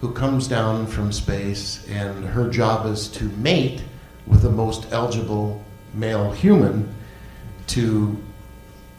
[0.00, 3.82] who comes down from space, and her job is to mate
[4.26, 5.62] with the most eligible
[5.94, 6.92] male human
[7.68, 8.16] to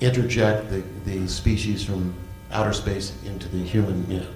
[0.02, 2.14] interject the, the species from
[2.52, 4.28] outer space into the human, you know.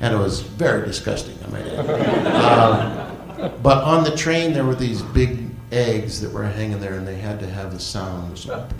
[0.00, 3.10] And it was very disgusting, I might add.
[3.10, 3.23] um,
[3.62, 7.16] but on the train, there were these big eggs that were hanging there, and they
[7.16, 8.28] had to have the sound.
[8.28, 8.70] It was like,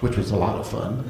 [0.00, 1.04] which was a lot of fun.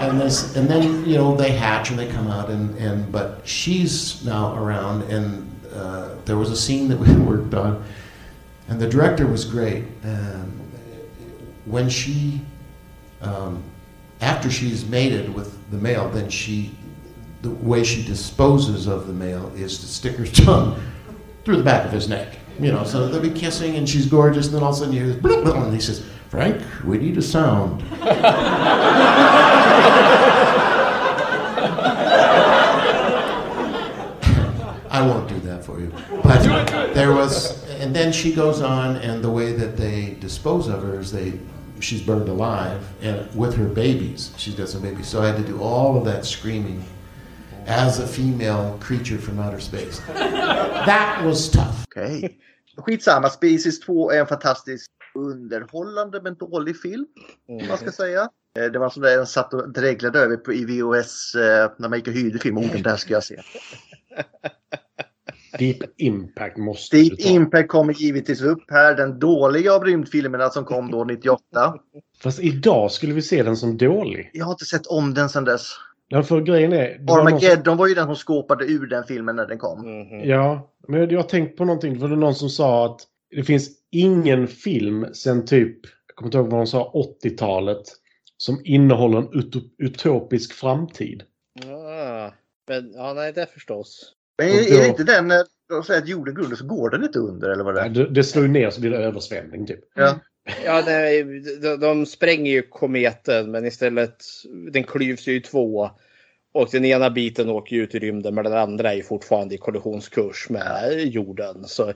[0.00, 3.40] and this, and then you know they hatch and they come out, and and but
[3.44, 7.84] she's now around, and uh, there was a scene that we worked on,
[8.68, 9.84] and the director was great.
[11.66, 12.40] When she,
[13.22, 13.62] um,
[14.20, 16.74] after she's mated with the male, then she,
[17.42, 20.80] the way she disposes of the male is to stick her tongue
[21.44, 22.36] through the back of his neck.
[22.58, 24.94] You know, so they'll be kissing and she's gorgeous, and then all of a sudden
[24.94, 27.82] you hear this, and he says, Frank, we need a sound.
[34.90, 35.92] I won't do that for you.
[36.22, 40.82] But there was, and then she goes on, and the way that they dispose of
[40.82, 41.38] her is they,
[41.80, 45.06] she's burned alive, and with her babies, she's got some babies.
[45.08, 46.82] So I had to do all of that screaming
[47.66, 50.00] as a female creature from outer space.
[50.86, 51.84] That was tough.
[51.96, 52.38] Okej.
[52.76, 57.06] Skitsamma, Species 2 är en fantastisk underhållande men dålig film.
[57.48, 58.28] Om man ska säga.
[58.58, 61.70] Eh, Det var en sån där jag satt och dreglade över på i VHS eh,
[61.78, 62.58] när man gick och hyrde film.
[62.58, 63.36] Oh, den där ska jag se.
[65.60, 67.28] Deep Impact måste Deep du ta.
[67.28, 68.94] Impact kommer givetvis upp här.
[68.94, 71.40] Den dåliga av rymdfilmerna som kom då 98.
[72.22, 74.30] Fast idag skulle vi se den som dålig.
[74.32, 75.62] Jag har inte sett om den sedan dess.
[76.08, 76.78] Ja, för grejen är...
[76.78, 79.58] det var någon som- Armageddon var ju den som skåpade ur den filmen när den
[79.58, 79.84] kom.
[80.24, 82.00] Ja, men jag har tänkt på någonting.
[82.00, 83.00] För det var någon som sa att
[83.36, 86.92] det finns ingen film sen typ, jag kommer inte ihåg vad de sa,
[87.24, 87.82] 80-talet
[88.36, 91.22] som innehåller en ut- utopisk framtid.
[91.66, 92.30] Ah,
[92.68, 94.12] men ja, nej, det förstås.
[94.40, 96.66] Men är, då- är det inte den när de säger att jorden går under så
[96.66, 97.88] går den inte under eller vad det är?
[97.88, 99.80] Det, det slår ju ner så blir det översvämning typ.
[99.94, 100.20] Ja.
[100.64, 101.24] Ja, nej,
[101.62, 104.16] de, de spränger ju kometen men istället
[104.72, 105.90] den klyvs ju i två.
[106.52, 109.54] Och den ena biten åker ju ut i rymden men den andra är ju fortfarande
[109.54, 111.64] i kollisionskurs med jorden.
[111.64, 111.94] Så eh,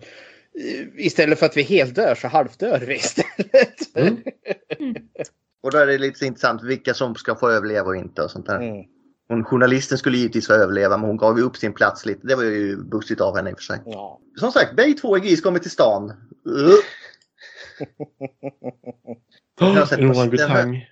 [0.97, 3.97] istället för att vi helt dör så halvdör vi istället.
[3.97, 4.17] Mm.
[5.63, 8.47] Och då är det lite intressant vilka som ska få överleva och inte och sånt
[8.47, 8.61] där.
[8.61, 8.85] Mm.
[9.29, 12.27] Hon, journalisten skulle givetvis överleva men hon gav ju upp sin plats lite.
[12.27, 13.83] Det var ju bussigt av henne i och för sig.
[13.85, 14.21] Ja.
[14.41, 16.11] Som sagt, Bay 2 Gris kommer till stan.
[16.49, 16.75] Uh.
[19.61, 20.01] Jag har sett.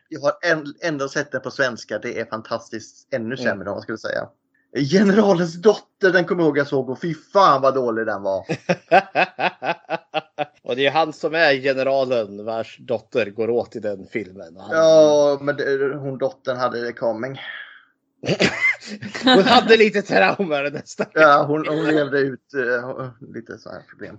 [0.08, 0.32] Jag
[0.82, 1.98] ändå sett den på svenska.
[1.98, 3.14] Det är fantastiskt.
[3.14, 4.28] Ännu sämre om man skulle säga.
[4.76, 8.38] Generalens dotter, den kommer jag ihåg jag såg och fy fan vad dålig den var.
[10.62, 14.56] och det är han som är generalen vars dotter går åt i den filmen.
[14.56, 17.38] Han, Ja, men det, hon dottern hade det coming.
[19.24, 21.06] Hon hade lite traumer nästan.
[21.12, 24.18] Ja, hon, hon levde ut eh, lite så här problem.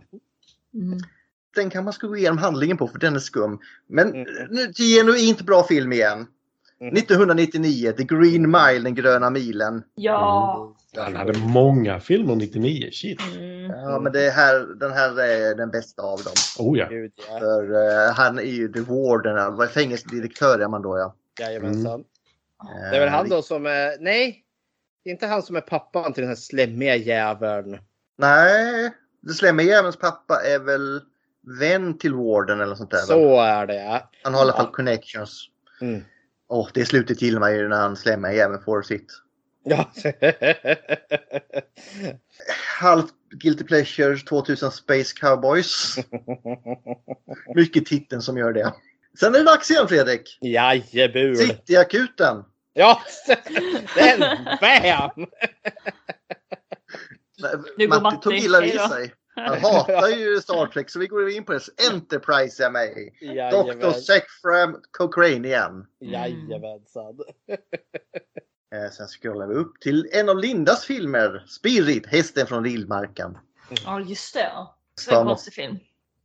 [1.55, 3.59] Den kan man ska gå igenom handlingen på för den är skum.
[3.87, 4.09] Men
[4.49, 6.27] nu till genuint bra film igen.
[6.79, 9.83] 1999, The Green Mile, Den gröna milen.
[9.95, 10.75] Ja.
[10.97, 12.89] Han hade många filmer 99.
[12.91, 13.19] Shit.
[13.69, 16.33] Ja, men det här, den här är den bästa av dem.
[16.59, 16.87] Oh ja.
[16.89, 17.39] Gud, ja.
[17.39, 21.15] För eh, han är ju the warden, är fängelsedirektör är man då ja.
[21.39, 22.03] Jajamensan.
[22.91, 23.97] Det är väl han då som är...
[23.99, 24.43] Nej!
[25.03, 27.77] Det är inte han som är pappan till den här slemmiga jäveln.
[28.17, 28.91] Nej,
[29.21, 31.01] det slemmiga jävelns pappa är väl
[31.59, 32.97] vän till warden eller sånt där.
[32.97, 34.09] Så är det ja.
[34.23, 35.49] Han har i alla fall connections.
[35.81, 36.01] Mm.
[36.47, 39.11] Och det slutet gillar man ju när han slemmiga jäveln får sitt.
[39.63, 39.91] Ja.
[42.79, 45.95] Halvt Guilty Pleasures 2000 Space Cowboys.
[47.55, 48.73] Mycket titeln som gör det.
[49.19, 50.37] Sen är det dags igen Fredrik.
[50.41, 51.35] Jajebul.
[51.35, 52.43] Cityakuten.
[52.73, 53.01] Ja,
[53.95, 54.19] den!
[54.61, 55.25] Bam!
[57.77, 58.45] Nu går Matti tog Matti.
[58.45, 59.13] illa Hej vid sig.
[59.35, 61.61] Han hatar ju Star Trek så vi går in på det.
[61.91, 63.09] Enterprise är med.
[63.51, 63.91] Dr.
[63.91, 65.85] Sechfram Cochrane igen.
[65.99, 67.19] Jajamensan.
[68.75, 71.43] Eh, Sen scrollar vi upp till en av Lindas filmer.
[71.47, 73.37] Spirit, hästen från vildmarken.
[73.85, 74.51] Ja, just det.
[75.01, 75.79] Så en konstig film.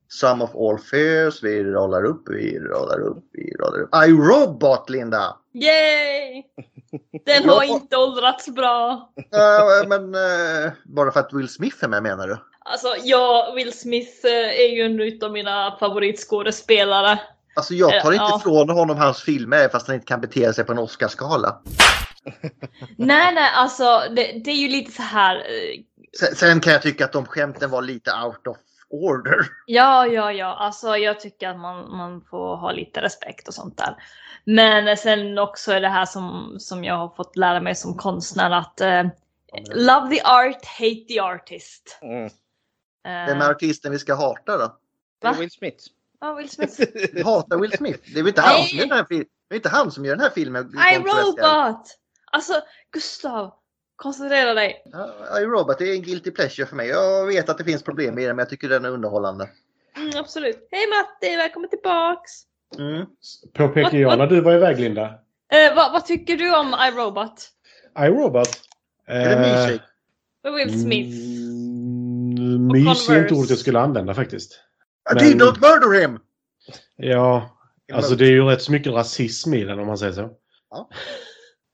[0.09, 3.95] Some of all fears, vi radar upp, vi radar upp, vi radar upp.
[3.95, 5.37] I, Robot, Linda!
[5.55, 6.43] Yay!
[7.27, 9.11] Den har inte åldrats bra.
[9.17, 12.39] Äh, men äh, bara för att Will Smith är med menar du?
[12.59, 17.21] Alltså ja, Will Smith eh, är ju en utav mina favoritskådespelare.
[17.57, 18.39] Alltså jag tar Eh, inte ja.
[18.41, 21.61] ifrån honom hans filmer fast han inte kan bete sig på en Oscarsgala.
[22.97, 25.43] Nej, nej, alltså det, det är ju lite så här.
[26.19, 28.57] Sen, sen kan jag tycka att de skämten var lite out of
[28.91, 29.39] order.
[29.67, 33.79] Ja, ja, ja, alltså jag tycker att man, man får ha lite respekt och sånt
[33.79, 33.97] där.
[34.45, 38.51] Men sen också är det här som, som jag har fått lära mig som konstnär
[38.51, 39.05] att eh,
[39.75, 41.99] love the art, hate the artist.
[42.03, 42.25] Mm.
[42.25, 42.31] Eh,
[43.05, 44.79] Vem är artisten vi ska hata då?
[45.23, 45.33] Va?
[45.39, 45.85] Will Smith.
[46.21, 46.83] Ja, Will Smith.
[47.13, 47.99] Vi hatar Will Smith.
[48.15, 49.27] Det är väl inte han som gör den här filmen?
[49.49, 50.75] Det är inte han som gör den här filmen.
[50.93, 51.87] I Robot!
[52.31, 52.53] Alltså
[52.91, 53.55] Gustav,
[53.99, 54.83] koncentrera dig.
[55.41, 56.89] I Robot är en guilty pleasure för mig.
[56.89, 59.49] Jag vet att det finns problem i den men jag tycker den är underhållande.
[59.97, 60.69] Mm, absolut.
[60.71, 62.31] Hej Matti, välkommen tillbaks.
[62.79, 63.07] Mm.
[63.55, 65.05] Påpekar jag när du var iväg Linda?
[65.53, 67.49] Eh, vad, vad tycker du om iRobot?
[67.99, 68.49] iRobot.
[69.07, 69.85] Är det Eh, mysigt?
[70.43, 71.17] Med Will Smith?
[72.39, 74.61] Mm, mys är inte ordet jag skulle använda faktiskt.
[75.15, 76.19] I did not murder him!
[76.97, 77.59] Ja,
[77.93, 80.31] alltså det är ju rätt så mycket rasism i den om man säger så.
[80.71, 80.89] Ja.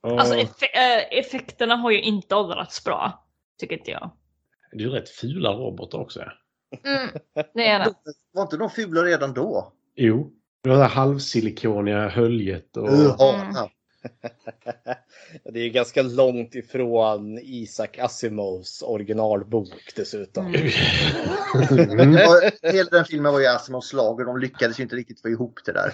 [0.05, 3.25] Och Alltså effe- eh, effekterna har ju inte åldrats bra.
[3.59, 4.11] Tycker inte jag.
[4.71, 6.19] Det är ju rätt fula robotar också.
[6.85, 7.09] Mm,
[7.53, 7.93] det är det.
[8.33, 9.73] Var inte de fula redan då?
[9.95, 10.31] Jo,
[10.63, 12.89] det var det halvsilikoniga höljet och...
[12.89, 13.21] Uh.
[13.21, 13.53] Mm.
[15.43, 20.45] Det är ju ganska långt ifrån Isaac Asimovs originalbok dessutom.
[20.45, 22.13] Mm.
[22.13, 22.41] Ja,
[22.71, 25.59] Hela den filmen var ju Asimovs slag och de lyckades ju inte riktigt få ihop
[25.65, 25.93] det där.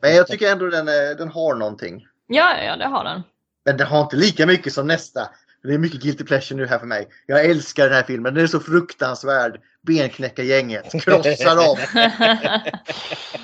[0.00, 2.06] Men jag tycker ändå den, är- den har någonting.
[2.26, 3.22] Ja, ja, det har den.
[3.64, 5.20] Men den har inte lika mycket som nästa.
[5.62, 7.08] Det är mycket guilty pleasure nu här för mig.
[7.26, 8.34] Jag älskar den här filmen.
[8.34, 9.60] Den är så fruktansvärd.
[9.82, 10.92] Benknäcka gänget.
[11.04, 11.76] Krossar dem.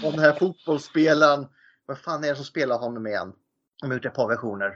[0.05, 1.47] Och den här fotbollsspelaren.
[1.87, 3.33] Vad fan är det som spelar honom igen?
[3.81, 4.73] De har gjort ett par versioner.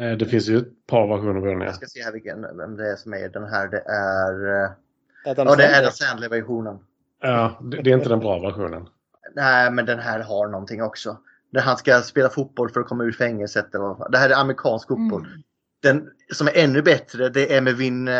[0.00, 1.60] Eh, Det finns ju ett par versioner på den.
[1.60, 1.64] Ja.
[1.66, 3.68] Jag ska se här vilken, vem det är som är den här.
[3.68, 4.64] Det är...
[4.64, 4.70] eh,
[5.30, 5.78] Adam Ja, det är.
[5.80, 6.78] Adam Sandler-versionen.
[7.20, 8.88] Ja, det, det är inte den bra versionen.
[9.34, 11.18] Nej, men den här har någonting också.
[11.52, 13.74] Där han ska spela fotboll för att komma ur fängelset.
[13.74, 14.10] Eller vad fan.
[14.10, 15.26] Det här är amerikansk fotboll.
[15.82, 18.10] Den som är ännu bättre det är med Vin,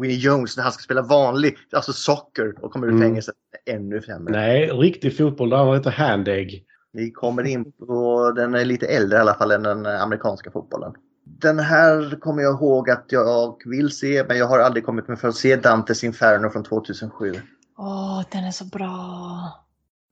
[0.00, 3.02] Winnie Jones när han ska spela vanlig, alltså soccer och kommer ur Mm.
[3.02, 3.34] fängelset.
[3.66, 4.32] Ännu sämre.
[4.32, 6.64] Nej, riktig fotboll, där heter handegg.
[6.92, 10.50] Vi kommer in på, den är lite äldre i alla fall än den eh, amerikanska
[10.50, 10.92] fotbollen.
[11.24, 15.18] Den här kommer jag ihåg att jag vill se men jag har aldrig kommit med
[15.18, 17.34] för att se Dantes Inferno från 2007.
[17.78, 18.88] Åh, den är så bra.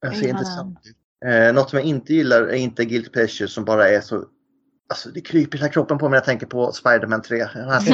[0.03, 0.97] Den Jag ser intressant ut.
[1.25, 4.25] Eh, något som jag inte gillar är inte Guilty Pleasure som bara är så...
[4.89, 7.37] Alltså det kryper i hela kroppen på mig när jag tänker på Spider-Man 3.
[7.37, 7.81] Den här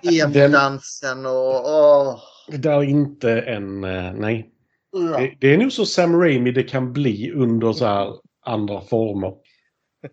[0.02, 1.66] emo-dansen och...
[1.66, 2.18] Åh.
[2.48, 3.84] Det där är inte en...
[3.84, 4.50] eh, Nej.
[4.92, 5.18] Ja.
[5.18, 8.12] Det, det är nog så Sam Raimi det kan bli under så här
[8.44, 9.32] andra former.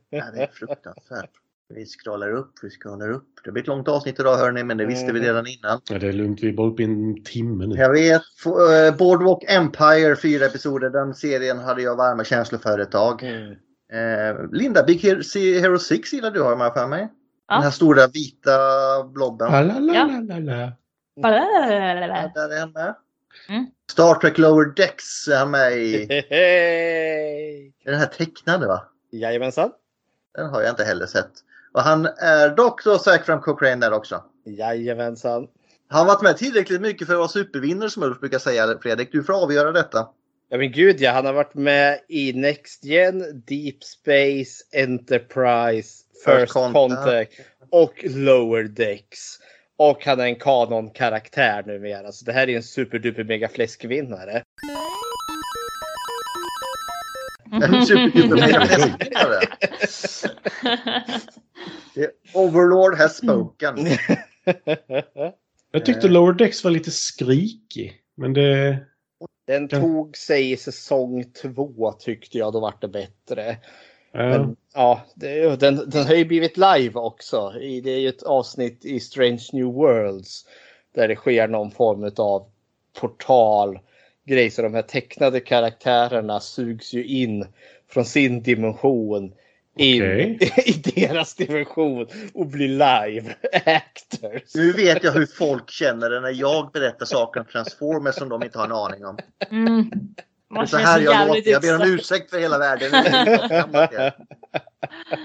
[0.10, 1.30] Ja, det är fruktansvärt.
[1.70, 3.28] Vi scrollar upp, vi scrollar upp.
[3.43, 5.82] Det blir ett långt avsnitt idag hörni, men det visste vi redan innan.
[5.89, 7.76] Ja, det är lugnt, vi är bara uppe i en timme nu.
[7.76, 10.89] Jag vet, eh, Boardwalk Empire, fyra episoder.
[10.89, 13.24] Den serien hade jag varma känslor för ett tag.
[13.93, 16.99] Eh, Linda, Big Hero, Se- Hero 6 gillar du har jag med för mig.
[17.49, 18.51] Den här stora vita
[19.13, 19.51] blobben.
[19.68, 19.74] La.
[21.16, 22.95] Ja, där är han med.
[23.49, 23.66] Mm.
[23.91, 26.07] Star Trek Lower Decks är han med i.
[26.30, 27.74] Hej!
[27.86, 28.84] Är den här tecknade va?
[29.11, 29.70] Jajamensan.
[30.38, 31.32] Den har jag inte heller sett.
[31.76, 34.24] Och han är dock då from Cochrane där också.
[34.46, 35.48] Jajamensan.
[35.88, 39.12] Han har varit med tillräckligt mycket för att vara supervinnare som Ulf brukar säga Fredrik.
[39.12, 40.08] Du får avgöra detta.
[40.50, 46.40] Ja men gud ja, han har varit med i Next Gen, Deep Space, Enterprise, First
[46.40, 46.74] First Contact.
[46.74, 47.34] Contact
[47.72, 49.40] och Lower Decks.
[49.78, 52.12] Och han är en kanonkaraktär numera.
[52.12, 54.44] Så det här är en superduper mega fläskvinnare.
[61.95, 63.76] The Overlord has spoken.
[65.72, 68.01] Jag tyckte Lower Decks var lite skrikig.
[68.16, 68.80] Men det...
[69.47, 73.58] Den tog sig i säsong två tyckte jag, då vart det bättre.
[74.12, 74.30] Ja.
[74.30, 77.53] Men, ja, det, den, den har ju blivit live också.
[77.60, 80.45] Det är ju ett avsnitt i Strange New Worlds.
[80.95, 82.45] Där det sker någon form av
[82.99, 83.80] portal
[84.26, 84.52] grej.
[84.52, 87.46] Så de här tecknade karaktärerna sugs ju in
[87.90, 89.34] från sin dimension
[89.78, 90.38] in Okej.
[90.66, 94.56] i deras dimension och blir live actors.
[94.56, 98.44] Nu vet jag hur folk känner det när jag berättar saker om Transformers som de
[98.44, 99.18] inte har en aning om.
[99.50, 99.90] Mm.
[99.90, 101.52] Det är Man så här jag låter.
[101.52, 102.92] Jag ber om ursäkt för hela världen.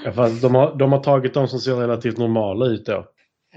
[0.05, 3.07] Ja, fast de, har, de har tagit de som ser relativt normala ut då.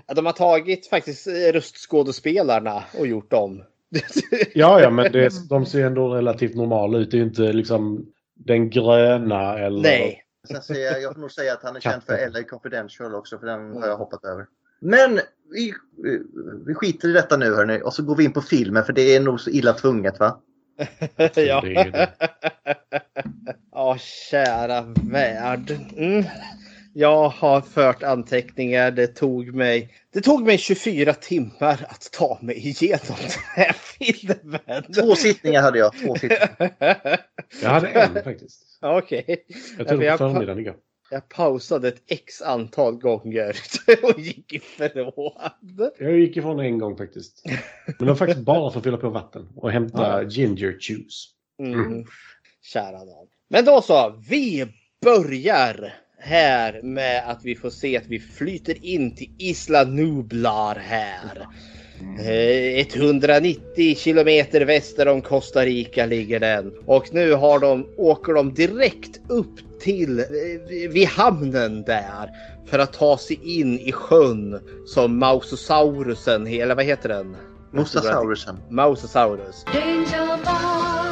[0.08, 3.64] Ja, De har tagit faktiskt röstskådespelarna och gjort dem
[4.54, 7.12] Ja, ja, men det, de ser ändå relativt normala ut.
[7.12, 9.82] Det är ju inte liksom den gröna eller...
[9.82, 10.20] Nej.
[10.48, 12.30] Sen säger jag, jag får nog säga att han är känd för.
[12.30, 14.46] LA Confidential också, för den har jag hoppat över.
[14.80, 15.20] Men
[15.52, 15.74] vi,
[16.66, 19.16] vi skiter i detta nu hörni och så går vi in på filmen för det
[19.16, 20.39] är nog så illa tvunget va?
[21.36, 21.64] ja.
[23.72, 24.82] Ja, kära
[25.12, 25.78] värld.
[25.98, 26.24] Mm.
[26.96, 28.91] Jag har fört anteckningar.
[28.91, 34.94] Det tog mig, det tog mig 24 timmar att ta mig igenom den här filmen.
[35.02, 35.94] Två sittningar hade jag.
[35.98, 36.70] Två sittningar.
[37.62, 38.78] Jag hade en faktiskt.
[38.82, 39.46] Okej.
[39.78, 40.76] Jag tog det jag, på pa- förmiddagen igår.
[41.12, 43.56] jag pausade ett x antal gånger
[44.04, 45.12] och gick ifrån.
[46.00, 47.41] Jag gick ifrån en gång faktiskt.
[47.86, 50.30] Men det var faktiskt bara för att fylla på vatten och hämta Ja.
[50.30, 51.30] ginger juice.
[51.60, 52.06] Mm.
[52.62, 53.28] Kära nån.
[53.50, 54.66] Men då så, vi
[55.02, 61.47] börjar här med att vi får se att vi flyter in till Isla Nublar här.
[62.19, 66.74] Eh, 190 kilometer väster om Costa Rica ligger den.
[66.86, 70.26] Och nu har de, åker de direkt upp till eh,
[70.89, 72.30] vid hamnen där.
[72.65, 77.36] För att ta sig in i sjön som Mausosaurusen, eller vad heter den?
[77.71, 78.57] Mosasaurusen.
[78.69, 79.65] Mausosaurus.
[79.74, 81.03] Danger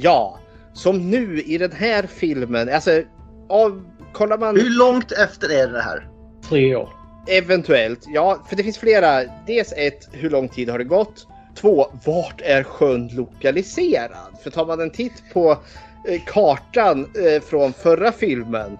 [0.00, 0.38] Ja,
[0.72, 3.02] som nu i den här filmen, alltså
[3.48, 6.08] av, kollar man Hur långt efter är det här?
[6.48, 6.88] Tre år.
[7.28, 9.22] eventuellt, ja, för det finns flera.
[9.46, 11.26] Dels ett, hur lång tid har det gått?
[11.54, 14.38] Två, vart är sjön lokaliserad?
[14.42, 15.50] För tar man en titt på
[16.08, 18.78] eh, kartan eh, från förra filmen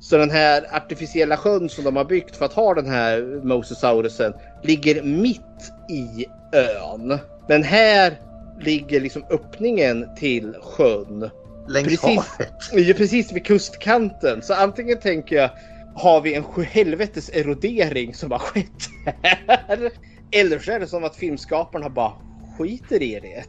[0.00, 4.32] så den här artificiella sjön som de har byggt för att ha den här Mosasaurusen
[4.62, 7.18] ligger mitt i ön.
[7.48, 8.27] Men här
[8.60, 11.30] ligger liksom öppningen till sjön
[11.68, 12.00] Längs Precis.
[12.00, 12.52] havet?
[12.72, 14.42] Ja, precis vid kustkanten.
[14.42, 15.50] Så antingen tänker jag,
[15.94, 19.90] har vi en sjuhelvetes erodering som har skett här?
[20.30, 22.12] Eller så är det som att filmskaparna bara
[22.58, 23.44] skiter i det.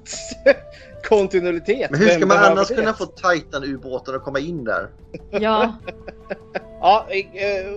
[1.10, 1.92] Kontinuitet.
[1.92, 2.76] Men hur ska man annars det?
[2.76, 4.90] kunna få Titan-ubåtar att komma in där?
[5.32, 5.74] Ja.
[6.82, 7.74] Ja, eh,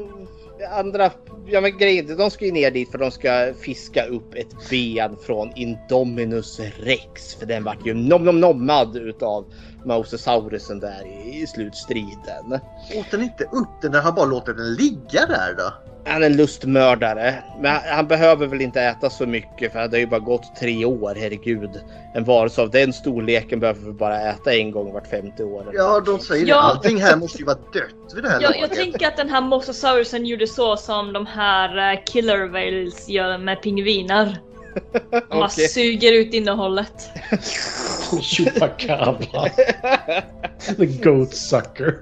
[0.70, 1.10] andra...
[1.46, 4.70] Ja men grejen är, de ska ju ner dit för de ska fiska upp ett
[4.70, 7.34] ben från Indominus rex.
[7.34, 9.44] För den vart ju nom nom nommad utav
[9.84, 12.60] Mosasaurusen där i, i slutstriden.
[12.94, 13.92] Åt den inte upp den?
[13.92, 15.91] Den har bara låtit den ligga där då?
[16.06, 17.34] Han är en lustmördare.
[17.60, 20.56] Men han, han behöver väl inte äta så mycket för det har ju bara gått
[20.56, 21.70] tre år, herregud.
[22.14, 25.70] En varelse av den storleken behöver väl bara äta en gång vart femte år.
[25.72, 26.50] Ja, de säger det.
[26.50, 26.60] Ja.
[26.60, 28.76] Allting här måste ju vara dött vid det här Jag, jag laget.
[28.76, 33.62] tänker att den här Mosasaurusen gjorde så som de här eh, killer whales gör med
[33.62, 34.38] pingviner.
[35.30, 35.68] Bara Okej.
[35.68, 37.10] suger ut innehållet.
[38.22, 39.48] Chupacabra.
[40.76, 41.98] The goat sucker.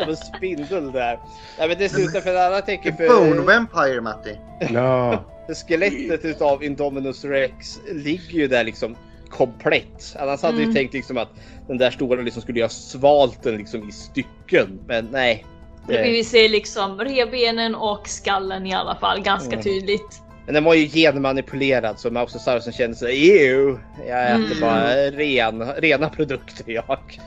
[0.00, 1.18] Som en spindel där.
[1.58, 4.36] Nej men dessutom för alla tänker Bone för Vampire, Matti.
[4.72, 5.24] Ja.
[5.68, 8.96] skelettet utav Indominus rex ligger ju där liksom
[9.30, 10.16] komplett.
[10.18, 10.68] Annars hade Mm.
[10.68, 11.28] vi tänkt liksom att
[11.68, 14.80] den där stora liksom skulle göra svalt den liksom i stycken.
[14.86, 15.46] Men nej.
[15.88, 19.62] Det- Vi ser liksom revbenen och skallen i alla fall ganska Mm.
[19.62, 20.20] tydligt.
[20.46, 23.78] Men den var ju genmanipulerad så Mosasaurusen kände sig ew.
[24.08, 24.60] Jag äter Mm.
[24.60, 26.98] bara ren, rena produkter jag.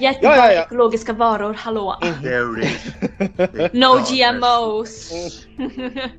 [0.00, 0.62] Jättebra Ja, ja, ja.
[0.62, 1.96] ekologiska varor, hallå!
[3.72, 5.10] No GMOs!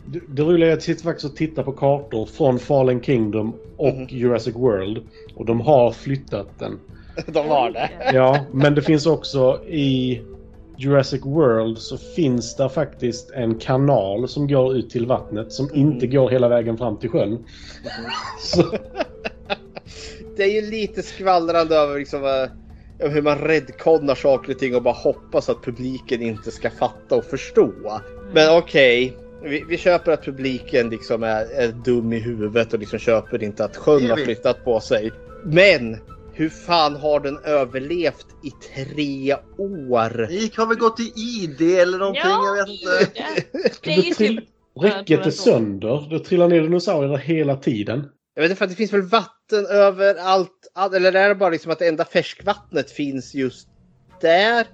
[0.05, 3.55] Det, det roliga är att jag sitter faktiskt och tittar på kartor från Fallen Kingdom
[3.77, 4.07] och Mhm.
[4.09, 5.03] Jurassic World.
[5.35, 6.79] Och de har flyttat den.
[7.27, 7.89] De var det.
[8.13, 10.21] Ja, men det finns också i
[10.77, 16.07] Jurassic World så finns det faktiskt en kanal som går ut till vattnet som inte
[16.07, 17.45] går hela vägen fram till sjön.
[18.39, 18.63] Så,
[20.35, 22.25] Det är ju lite skvallrande över liksom,
[22.99, 27.15] eh, hur man räddkodnar saker och ting och bara hoppas att publiken inte ska fatta
[27.15, 28.01] och förstå.
[28.33, 32.99] Men okej, vi, vi köper att publiken liksom är, är dum i huvudet och liksom
[32.99, 35.11] köper inte att sjön har flyttat på sig.
[35.43, 35.97] Men
[36.33, 40.27] hur fan har den överlevt i tre år?
[40.31, 42.21] Gick har vi gått i ID eller någonting?
[42.25, 43.21] Ja, jag vet inte.
[43.83, 44.43] det, det är typ...
[44.81, 46.07] räcket är sönder.
[46.09, 48.07] Det trillar ner dinosaurier hela tiden.
[48.35, 50.71] Jag vet inte för att det finns väl vatten överallt.
[50.73, 53.67] all- Eller är det bara liksom att det enda färskvattnet finns just
[54.21, 54.67] där?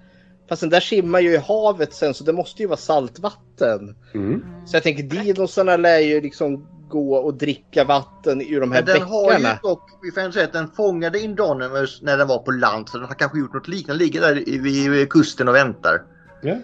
[0.49, 3.95] Fast den där simmar ju i havet sen så det måste ju vara saltvatten.
[4.13, 4.43] Mm.
[4.65, 8.93] Så jag tänker dinosaurierna lär ju liksom gå och dricka vatten ur de här Men
[8.93, 9.59] den har ju bäckarna.
[9.63, 12.89] dock, vi får säga att den fångade Indonimus när den var på land.
[12.89, 14.03] Så den har kanske gjort något liknande.
[14.03, 16.01] Ligger där i- vid kusten och väntar.
[16.41, 16.55] Ja.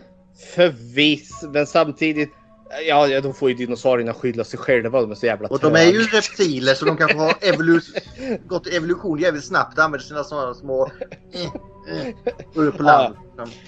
[0.55, 2.29] Förviss, men samtidigt.
[2.87, 5.01] Ja, ja, då får ju dinosaurierna skylla sig själva.
[5.01, 7.81] De är så jävla Och de är ju reptiler så de kanske har evolu
[8.47, 9.79] gått evolution jävligt snabbt.
[9.79, 10.91] Använder sina sådana små...
[11.33, 12.13] Eh, eh,
[12.53, 13.15] går upp på land.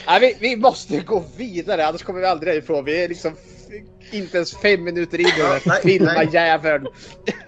[0.08, 2.86] Nej, vi, vi måste gå vidare, annars kommer vi aldrig härifrån.
[2.86, 3.32] Vi är liksom
[4.12, 6.30] inte ens fem minuter in i den här nej, filma nej.
[6.32, 6.88] jäveln.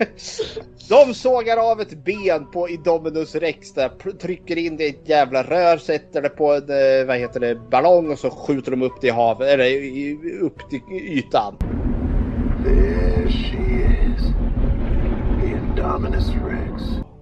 [0.89, 5.43] De sågar av ett ben på Indominus Rex där, trycker in det i ett jävla
[5.43, 9.01] rör, sätter det på en eh, vad heter det, ballong och så skjuter de upp
[9.01, 9.67] det i havet, eller
[10.41, 11.57] upp till ytan.
[12.63, 13.57] There she
[14.15, 14.23] is.
[15.41, 16.66] The Indominus Rex.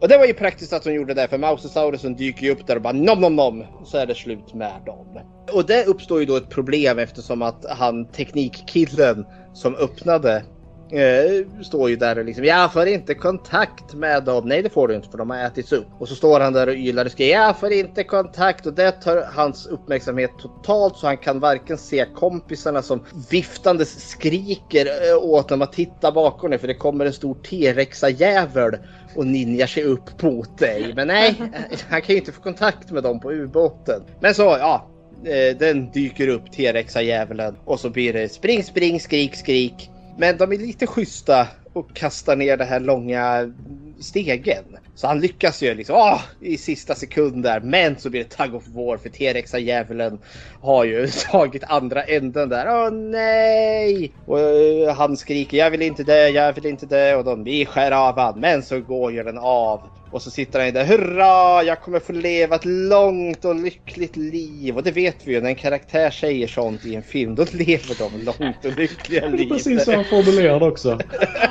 [0.06, 2.76] Och det var ju praktiskt att de gjorde det för Mausosaurusen dyker ju upp där
[2.76, 5.20] och bara nom nom nom så är det slut med dem.
[5.53, 10.43] Och det uppstår ju då ett problem eftersom att han teknikkillen som öppnade
[10.91, 14.47] eh, står ju där och liksom jag får inte kontakt med dem.
[14.47, 15.88] Nej det får du inte för de har ätits upp.
[15.99, 18.91] Och så står han där och ylar och skriker jag får inte kontakt och det
[18.91, 25.49] tar hans uppmärksamhet totalt så han kan varken se kompisarna som viftandes skriker eh, åt
[25.49, 28.77] när man tittar bakom dig för det kommer en stor T-rexa jävel
[29.15, 30.93] och ninjar sig upp mot dig.
[30.95, 31.36] Men nej,
[31.89, 34.01] han kan ju inte få kontakt med dem på ubåten.
[34.19, 34.89] Men så ja,
[35.25, 39.89] eh, den dyker upp T-rexa djävulen och så blir det spring, spring, skrik, skrik.
[40.18, 43.53] Men de är lite schyssta och kastar ner det här långa
[44.00, 44.64] stegen.
[44.96, 47.60] Så han lyckas ju liksom åh, i sista sekund där.
[47.60, 50.20] Men så blir det tug of war för T-rexa djävulen
[50.62, 52.66] har ju tagit andra änden där.
[52.70, 54.12] Åh nej!
[54.26, 57.66] Och eh, han skriker jag vill inte dö, jag vill inte dö och de vi
[57.66, 58.39] skär av han.
[58.39, 59.82] Men så går ju den av.
[60.12, 64.76] Och så sitter han där hurra jag kommer få leva ett långt och lyckligt liv.
[64.78, 67.96] Och det vet vi ju när en karaktär säger sånt i en film då lever
[68.00, 69.50] de långt och lyckliga Det är liv.
[69.50, 71.00] precis så han formulerade också.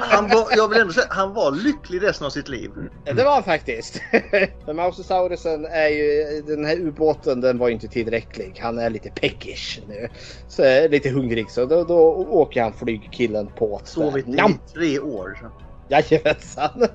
[0.00, 2.70] Han var, jag vill ändå säga, han var lycklig resten av sitt liv.
[3.04, 3.94] Det var han faktiskt.
[4.64, 8.58] För Mousesaurusen är ju, den här ubåten den var ju inte tillräcklig.
[8.60, 10.08] Han är lite peckish nu.
[10.48, 11.98] Så är lite hungrig så då, då
[12.30, 13.80] åker han flygkillen på.
[13.84, 14.38] Sovit i
[14.74, 15.38] tre år.
[15.40, 15.50] Så.
[15.88, 16.86] Jajamensan.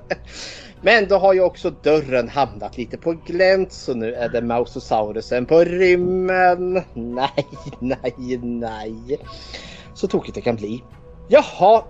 [0.82, 5.46] Men då har ju också dörren hamnat lite på glänt så nu är det Mousesaurusen
[5.46, 6.72] på rymmen.
[6.94, 7.46] Nej,
[7.78, 9.20] nej, nej.
[9.94, 10.82] Så tokigt det kan bli.
[11.28, 11.84] Jaha,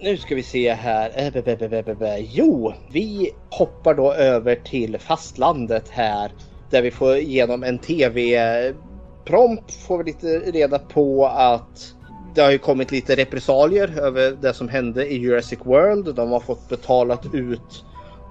[0.00, 1.12] nu ska vi se här.
[1.16, 2.18] Eh.
[2.18, 6.32] Jo, vi hoppar då över till fastlandet här
[6.70, 11.94] där vi får igenom en tv-prompt får vi lite reda på att
[12.34, 16.14] det har ju kommit lite repressalier över det som hände i Jurassic World.
[16.14, 17.84] De har fått betalat ut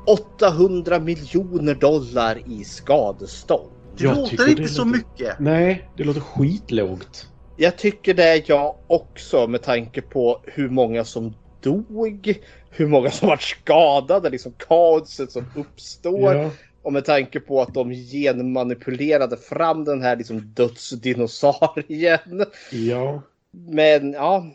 [0.08, 3.70] 800 miljoner dollar i skadestånd.
[3.98, 5.40] Det Jag låter tycker inte det så låter- mycket.
[5.40, 7.28] Nej, det låter skitlågt.
[7.58, 12.40] Jag tycker det jag också med tanke på hur många som dog,
[12.70, 16.36] hur många som var skadade, liksom kaoset som uppstår.
[16.36, 16.50] Ja.
[16.82, 22.46] Och med tanke på att de genmanipulerade fram den här liksom dödsdinosaurien.
[22.72, 23.22] Ja.
[23.52, 24.46] Men ja,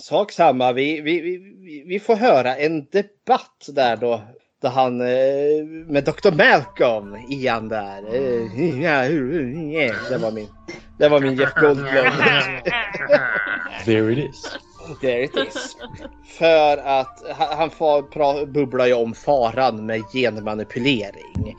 [0.00, 0.72] sak samma.
[0.72, 1.38] Vi, vi, vi,
[1.86, 4.22] vi får höra en debatt där då.
[4.62, 6.30] Där han eh, med Dr.
[6.36, 8.14] Malcolm, Ian där.
[8.14, 8.58] Eh,
[10.10, 10.48] Det var min,
[10.98, 11.86] det var min Jeff Goldblum.
[13.84, 14.58] There it is.
[15.00, 15.76] There it is.
[16.38, 17.70] För att han,
[18.12, 21.56] pra, bubblar ju om faran med genmanipulering.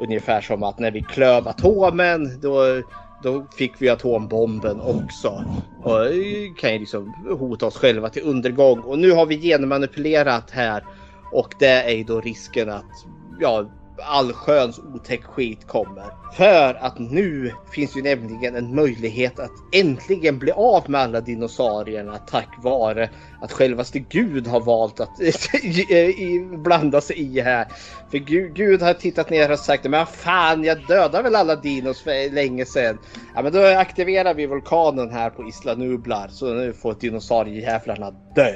[0.00, 2.82] Ungefär som att när vi klöv atomen då,
[3.22, 5.44] då fick vi atombomben också.
[5.82, 8.80] Och det kan ju liksom hota oss själva till undergång.
[8.80, 10.84] Och nu har vi genmanipulerat här.
[11.32, 13.06] Och det är ju då risken att
[13.40, 13.70] ja,
[14.02, 16.04] allsköns otäck skit kommer.
[16.36, 22.18] För att nu finns ju nämligen en möjlighet att äntligen bli av med alla dinosaurierna
[22.18, 25.18] tack vare att självaste Gud har valt att
[26.64, 27.66] blanda sig i här.
[28.10, 32.00] För Gud, Gud har tittat ner och sagt men fan jag dödade väl alla dinos
[32.00, 32.98] för länge sedan.
[33.34, 38.52] Ja men då aktiverar vi vulkanen här på Isla Nublar så nu får dinosauriejävlarna dö.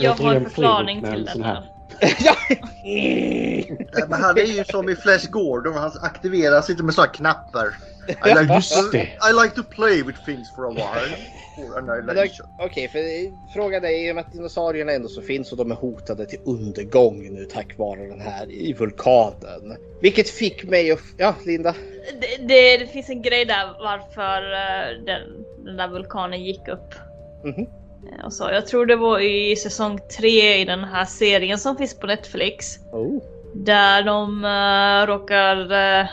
[0.00, 1.62] Jag har en förklaring till detta.
[4.08, 5.74] Men han är ju som i Flash Gordon.
[5.74, 7.66] Han aktiveras inte med sådana knappar.
[8.08, 9.02] I like, Just det.
[9.02, 11.16] I like to play with things for a while.
[12.58, 13.00] Okej, för
[13.52, 16.38] frågan är i och med att dinosaurierna ändå så finns och de är hotade till
[16.44, 19.76] undergång nu tack vare den här i vulkanen.
[20.00, 21.00] Vilket fick mig att...
[21.16, 21.74] Ja, Linda?
[22.20, 26.94] Det, det, det finns en grej där varför eh, den, den där vulkanen gick upp.
[27.44, 27.62] Mhm.
[27.62, 27.68] Eh,
[28.24, 31.98] Och så, jag tror det var i säsong 3 i den här serien som finns
[31.98, 32.78] på Netflix.
[32.92, 33.22] Oh.
[33.54, 36.06] Där de uh, råkar eh,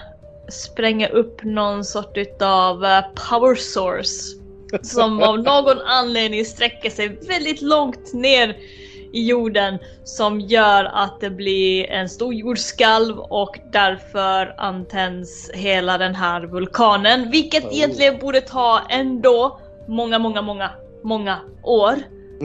[0.49, 4.39] spränga upp någon sort utav eh, power source.
[4.81, 8.57] Som av någon anledning sträcker sig väldigt långt ner
[9.13, 16.15] i jorden som gör att det blir en stor jordskalv och därför antänds hela den
[16.15, 17.31] här vulkanen.
[17.31, 17.75] Vilket Oh.
[17.77, 20.71] egentligen borde ta ändå många, många, många,
[21.03, 21.95] många år.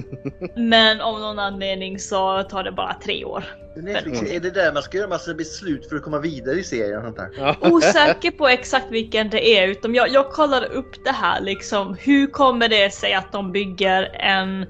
[0.56, 3.44] Men av någon anledning så tar det bara tre år.
[3.76, 7.02] Netflix, är det där man ska göra massa beslut för att komma vidare i serien?
[7.02, 7.56] Sånt där?
[7.72, 11.96] Osäker på exakt vilken det är utan jag, jag kollade upp det här liksom.
[12.00, 14.66] Hur kommer det sig att de bygger en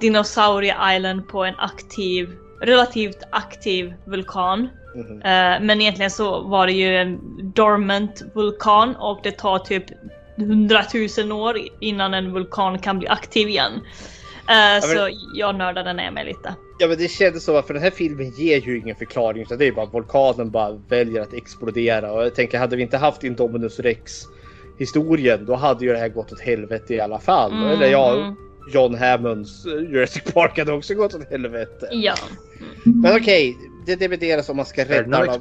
[0.00, 2.28] Dinosaurie Island på en aktiv,
[2.60, 4.68] relativt aktiv vulkan?
[4.94, 5.22] Mhm.
[5.22, 7.18] Eh, men egentligen så var det ju en
[7.54, 9.84] dormant vulkan och det tar typ
[10.38, 10.82] 100
[11.18, 13.72] 000 år innan en vulkan kan bli aktiv igen.
[13.72, 13.80] Eh,
[14.48, 16.54] men- Så jag nördade ner mig lite.
[16.78, 19.66] Ja men det kändes så för den här filmen ger ju ingen förklaring utan det
[19.66, 23.24] är bara att vulkanen bara väljer att explodera och jag tänker hade vi inte haft
[23.24, 24.22] Indominus Rex
[24.78, 27.52] historien då hade ju det här gått åt helvete i alla fall.
[27.52, 28.34] Mm, Eller ja, mm.
[28.72, 31.88] John Hammonds eh, Jurassic Park hade också gått åt helvete.
[31.90, 32.14] Ja.
[32.84, 33.56] Men okej,
[33.86, 35.40] det divideras om man ska Är det rädda no?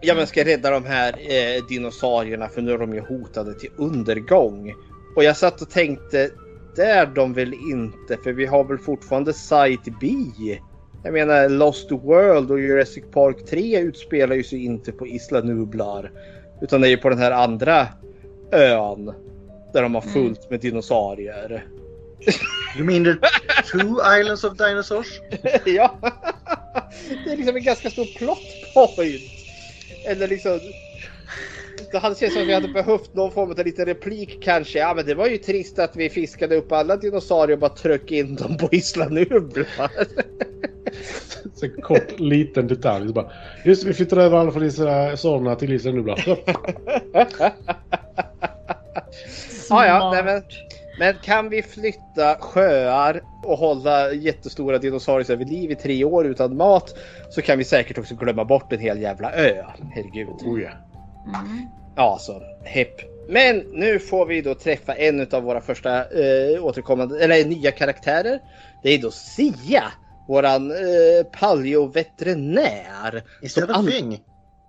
[0.00, 3.70] Ja men ska rädda de här eh, dinosaurierna för nu är de ju hotade till
[3.76, 4.74] undergång.
[5.16, 6.30] Och jag satt och tänkte,
[6.76, 10.08] det är de väl inte för vi har väl fortfarande Site B.
[11.04, 16.10] Jag menar Lost World och Jurassic Park 3 utspelar ju sig inte på Isla Nublar.
[16.62, 17.86] Utan det är ju på den här andra
[18.52, 19.12] ön.
[19.72, 21.66] Där de har fullt med dinosaurier.
[22.76, 23.18] Du menar
[23.72, 25.20] Two Islands of Dinosaurs?
[25.64, 25.98] ja.
[27.24, 28.38] Det är liksom en ganska stor plot
[28.96, 29.35] point.
[30.06, 30.60] Eller liksom.
[31.92, 34.78] Det hade känts som att vi hade behövt någon form av liten replik kanske.
[34.78, 38.16] Ja men det var ju trist att vi fiskade upp alla dinosaurier och bara tryckte
[38.16, 39.90] in dem på Isla Nublar.
[41.54, 43.06] Så en kort liten detalj.
[43.08, 43.30] Så bara,
[43.64, 46.24] just vi flyttar över alla från dinosaurierna till Isla Nublar.
[49.68, 50.42] ja, ja, nej, men,
[50.98, 56.56] men kan vi flytta sjöar och hålla jättestora dinosaurier vid liv i tre år utan
[56.56, 56.94] mat
[57.30, 59.64] så kan vi säkert också glömma bort en hel jävla ö.
[59.94, 60.28] Herregud.
[60.28, 60.70] Oh, ja.
[61.96, 63.00] Ja, så hepp.
[63.28, 68.38] Men nu får vi då träffa en av våra första eh, återkommande, eller nya karaktärer.
[68.82, 69.84] Det är då Sia,
[70.28, 70.76] våran eh,
[71.40, 73.22] paleoveterinär.
[73.42, 74.20] Is Som that a all- thing?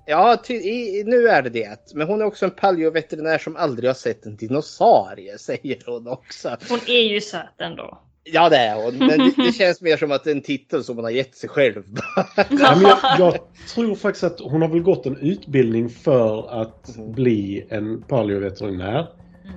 [0.09, 1.91] Ja, ty, i, nu är det det.
[1.95, 6.57] Men hon är också en paleoveterinär som aldrig har sett en dinosaurie, säger hon också.
[6.69, 8.01] Hon är ju söt ändå.
[8.23, 8.97] Ja, det är hon.
[8.97, 11.35] Men det, det känns mer som att det är en titel som hon har gett
[11.35, 11.83] sig själv.
[12.35, 13.39] Ja, men jag, jag
[13.73, 19.07] tror faktiskt att hon har väl gått en utbildning för att bli en paleoveterinär.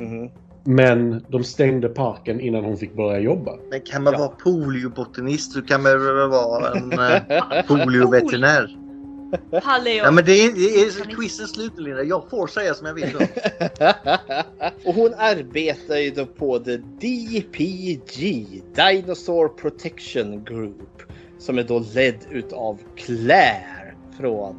[0.00, 0.30] Mhm.
[0.64, 3.56] Men de stängde parken innan hon fick börja jobba.
[3.70, 8.79] Men kan man vara poliobotanist så kan man väl vara en eh, polioveterinär.
[9.62, 10.04] Paleo.
[10.04, 12.02] Ja men det är, det är quizen slut Linda.
[12.02, 13.16] Jag får säga som jag vill.
[14.84, 21.02] Och hon arbetar ju då på the DPG, Dinosaur Protection Group.
[21.38, 24.56] Som är då ledd utav Claire från,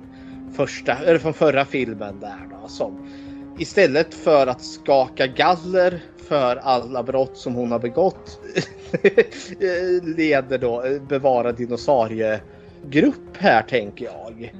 [0.53, 2.67] första, eller från förra filmen där då.
[2.67, 3.09] Som
[3.59, 8.39] istället för att skaka galler för alla brott som hon har begått
[10.17, 11.51] leder då eh, bevara
[12.83, 14.53] dinosauriegrupp här tänker jag.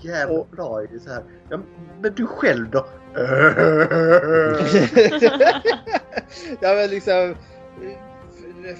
[0.00, 1.22] Jävla bra är det så här.
[1.50, 1.58] Ja,
[2.02, 2.86] men du själv då?
[6.60, 7.34] ja men liksom.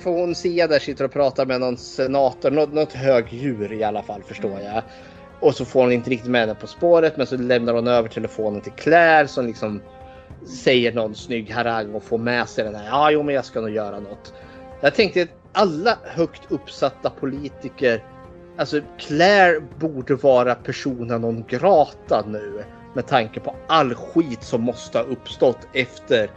[0.02, 4.02] Får hon se där sitter och pratar med någon senator, något, något högdjur i alla
[4.02, 4.82] fall förstår jag.
[5.40, 8.08] Och så får hon inte riktigt med henne på spåret men så lämnar hon över
[8.08, 9.82] telefonen till Claire som liksom
[10.46, 12.86] säger någon snygg harang och får med sig den här.
[12.86, 14.34] Ja, jo, men jag ska nog göra något.
[14.80, 18.02] Jag tänkte att alla högt uppsatta politiker,
[18.56, 22.64] alltså Claire borde vara persona non grata nu
[22.94, 26.30] med tanke på all skit som måste ha uppstått efter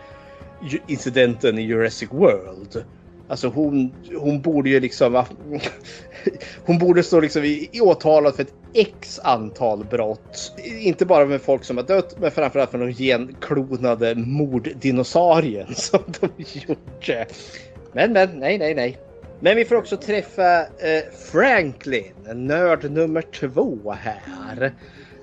[0.87, 2.85] incidenten i Jurassic World.
[3.27, 5.23] Alltså hon, hon borde ju liksom...
[6.65, 10.53] Hon borde stå liksom i, i åtalad för ett x antal brott.
[10.79, 16.29] Inte bara med folk som har dött men framförallt för de genklonade morddinosaurien som de
[16.37, 17.27] gjorde.
[17.93, 18.97] Men men, nej nej nej.
[19.41, 24.73] Men vi får också träffa eh, Franklin, nörd nummer två här.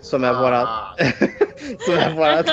[0.01, 0.67] Som är våran...
[1.79, 2.45] som är våran...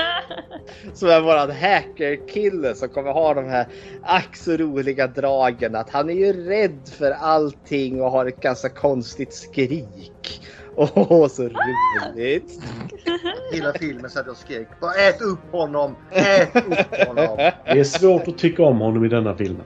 [0.94, 3.68] som är våran hackerkille som kommer ha de här
[4.04, 5.76] ack så roliga dragen.
[5.76, 10.42] Att han är ju rädd för allting och har ett ganska konstigt skrik.
[10.76, 12.60] Åh, så roligt!
[13.54, 14.68] Hela filmen satt jag och skrek.
[14.82, 15.96] Bara ät upp honom!
[16.12, 17.38] Ät upp honom!
[17.66, 19.66] Det är svårt att tycka om honom i denna filmen.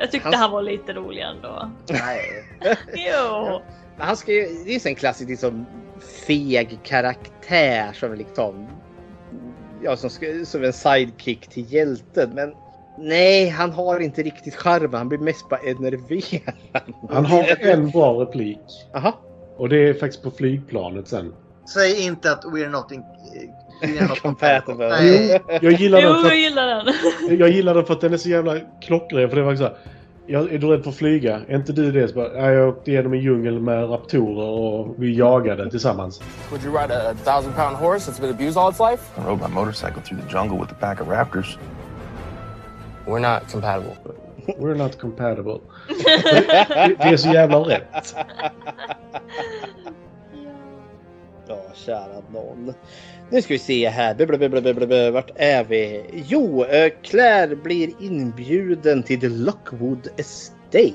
[0.00, 1.70] Jag tyckte han var lite rolig ändå.
[1.90, 2.44] Nej.
[2.94, 3.60] Jo.
[3.96, 5.66] Men han ska ju, det är ju en klassisk liksom,
[6.26, 8.66] feg karaktär som liksom
[9.82, 12.30] ja, som, ska, som en sidekick till hjälten.
[12.34, 12.54] Men
[12.98, 14.94] Nej, han har inte riktigt charm.
[14.94, 16.54] Han blir mest bara enerverad.
[17.10, 18.60] Han har en bra replik.
[18.94, 19.20] Aha.
[19.56, 21.34] Och det är faktiskt på flygplanet sen.
[21.74, 23.02] Säg inte att we're not, in,
[24.90, 25.42] Nej.
[25.60, 26.94] Jag gillar den Jo, för jag gillar den.
[27.38, 29.28] Jag gillar den för att den är så jävla klockren.
[29.28, 29.74] För det var så här,
[30.26, 31.40] jag är du rädd för att flyga?
[31.48, 32.08] Är inte du det?
[32.08, 36.20] Så bara, "Nej, jag åkte igenom en djungel med raptorer och vi jagade tillsammans.
[36.50, 39.02] Would you ride a thousand pound horse that's been abused all its life?
[39.20, 41.56] I rode my motorcycle through the jungle with a pack of raptors.
[43.06, 43.96] We're not compatible.
[44.58, 45.60] We're not compatible.
[45.88, 48.14] det, det är så jävla rätt.
[51.50, 52.74] Ja, kära någon.
[53.30, 54.14] Nu ska vi se här.
[54.14, 55.10] Blablabla.
[55.10, 56.04] Vart är vi?
[56.28, 60.94] Jo, eh, Claire blir inbjuden till The Lockwood Estate.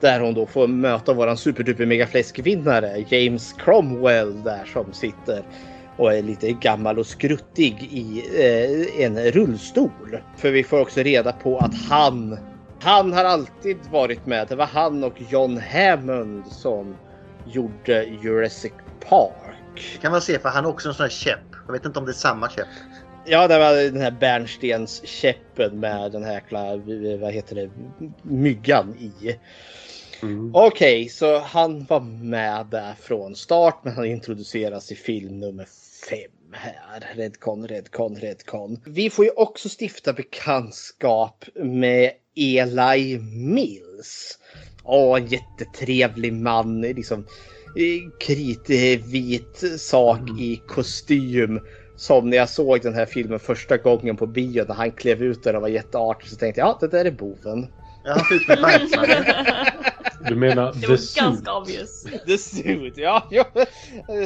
[0.00, 5.42] Där hon då får möta våran superduper megafläskvinnare James Cromwell där som sitter
[5.96, 10.18] och är lite gammal och skruttig i eh, en rullstol.
[10.36, 12.38] För vi får också reda på att han,
[12.80, 14.48] han har alltid varit med.
[14.48, 16.96] Det var han och John Hammond som
[17.46, 18.72] gjorde Jurassic
[19.08, 19.43] Park.
[19.74, 21.38] Det kan man se för han har också en sån här käpp.
[21.66, 22.68] Jag vet inte om det är samma käpp.
[23.26, 26.76] Ja, det var den här bärnstens käppen med den här jäkla,
[27.20, 27.70] vad heter det,
[28.22, 29.38] myggan i.
[30.52, 35.66] Okej, så han var med där från start, men han introduceras i film nummer
[36.10, 37.14] fem här.
[37.14, 38.80] Redcon, Redcon, Redcon.
[38.86, 44.38] Vi får ju också stifta bekantskap med Eli Mills.
[44.84, 47.26] Åh, en jättetrevlig man, liksom eh,
[48.18, 51.60] kritvit sak i kostym.
[51.96, 55.42] Som när jag såg den här filmen första gången på bio när han klev ut
[55.42, 57.66] där och var jätteartig så tänkte jag ja, det där är boven.
[58.04, 59.24] Ja, han ser ut som en bankman.
[60.28, 61.22] Du menar Det The var Suit?
[61.24, 62.02] ganska obvious.
[62.26, 63.22] The Suit, ja.
[63.30, 63.44] ja.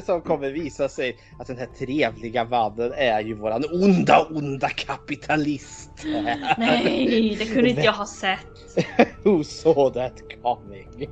[0.07, 5.91] Som kommer visa sig att den här trevliga mannen är ju våran onda, onda kapitalist.
[6.59, 8.39] Nej, det kunde inte jag ha sett.
[9.23, 11.09] Who saw that coming?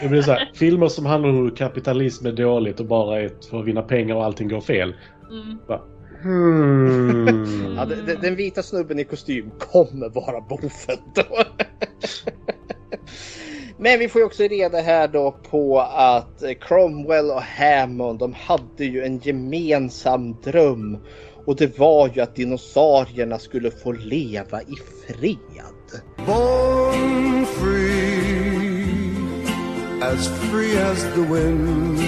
[0.00, 3.30] Det blir så här, filmer som handlar om hur kapitalism är dåligt och bara är
[3.50, 4.94] för att vinna pengar och allting går fel.
[5.30, 5.58] Mm.
[6.22, 7.74] Hmm.
[7.76, 11.24] Ja, den, den- den vita snubben i kostym kommer vara boven då.
[13.78, 18.84] Men vi får ju också reda här då på att Cromwell och Hammond de hade
[18.84, 20.98] ju en gemensam dröm.
[21.46, 24.74] Och det var ju att dinosaurierna skulle få leva i
[25.06, 25.36] fred.
[26.26, 28.84] Born free,
[30.02, 31.98] as free as the wind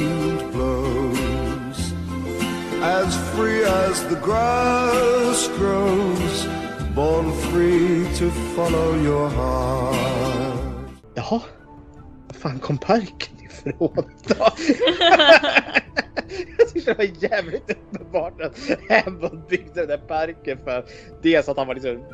[0.53, 1.08] blows,
[2.83, 6.47] as free as the grass grows,
[6.95, 9.97] born free to follow your heart.
[11.15, 11.43] Jaha,
[12.27, 14.49] var fan kom parken ifrån då?
[16.59, 20.85] Jag tyckte det var jävligt uppenbart att Hammond byggde den där parken för
[21.23, 22.05] dels att han var liksom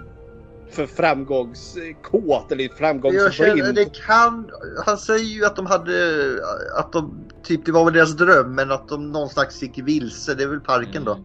[0.70, 3.74] för framgångskåt eller framgångsblind.
[3.74, 4.50] det kan...
[4.86, 6.22] Han säger ju att de hade...
[6.76, 7.28] Att de...
[7.42, 10.34] Typ det var väl deras dröm men att de någon slags gick vilse.
[10.34, 11.18] Det är väl parken då.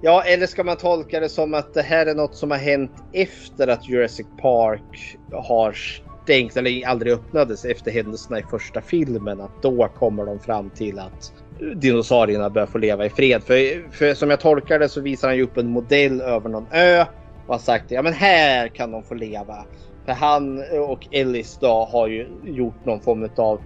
[0.00, 2.92] Ja, eller ska man tolka det som att det här är något som har hänt
[3.12, 5.76] efter att Jurassic Park har
[6.22, 9.40] stängt eller aldrig öppnades efter händelserna i första filmen.
[9.40, 11.32] Att då kommer de fram till att
[11.74, 13.42] dinosaurierna bör få leva i fred.
[13.42, 16.66] För, för som jag tolkar det så visar han ju upp en modell över någon
[16.72, 17.04] ö
[17.46, 19.64] och har sagt ja men här kan de få leva.
[20.04, 23.60] För han och Ellis då har ju gjort någon form av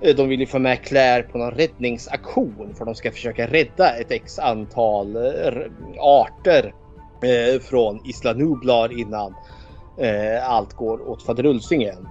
[0.00, 3.96] eh, de vill ju få med Claire på någon räddningsaktion för de ska försöka rädda
[3.96, 5.62] ett x antal eh,
[5.98, 6.74] arter
[7.22, 9.34] eh, från Isla Nublar innan
[10.42, 12.08] allt går åt faderulsingen.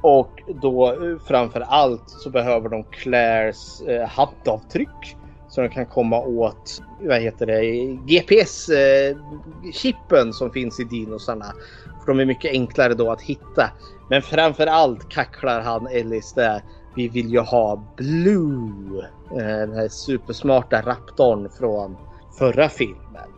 [0.00, 0.96] Och då
[1.26, 5.16] framför allt så behöver de Claires eh, handavtryck
[5.56, 7.62] så de kan komma åt vad heter det,
[8.06, 11.52] GPS-chippen eh, som finns i dinosarna.
[12.00, 13.70] För de är mycket enklare då att hitta.
[14.10, 16.62] Men framför allt kacklar han Ellis där.
[16.96, 21.96] Vi vill ju ha Blue, eh, den här supersmarta raptorn från
[22.38, 23.30] förra filmen.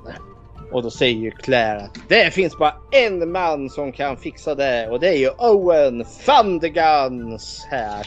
[0.73, 4.89] Och då säger ju Claire att det finns bara en man som kan fixa det
[4.89, 8.07] och det är ju Owen Thunderguns här.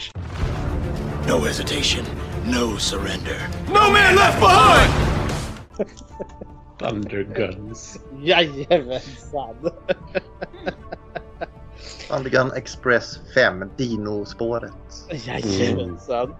[1.28, 2.04] No hesitation,
[2.46, 3.38] no surrender.
[3.68, 4.92] No man left behind!
[6.78, 7.98] Thunderguns.
[8.22, 9.70] Jajamensan!
[12.10, 14.72] Undergun Express 5, Dino-spåret.
[15.10, 16.34] Jajamensan.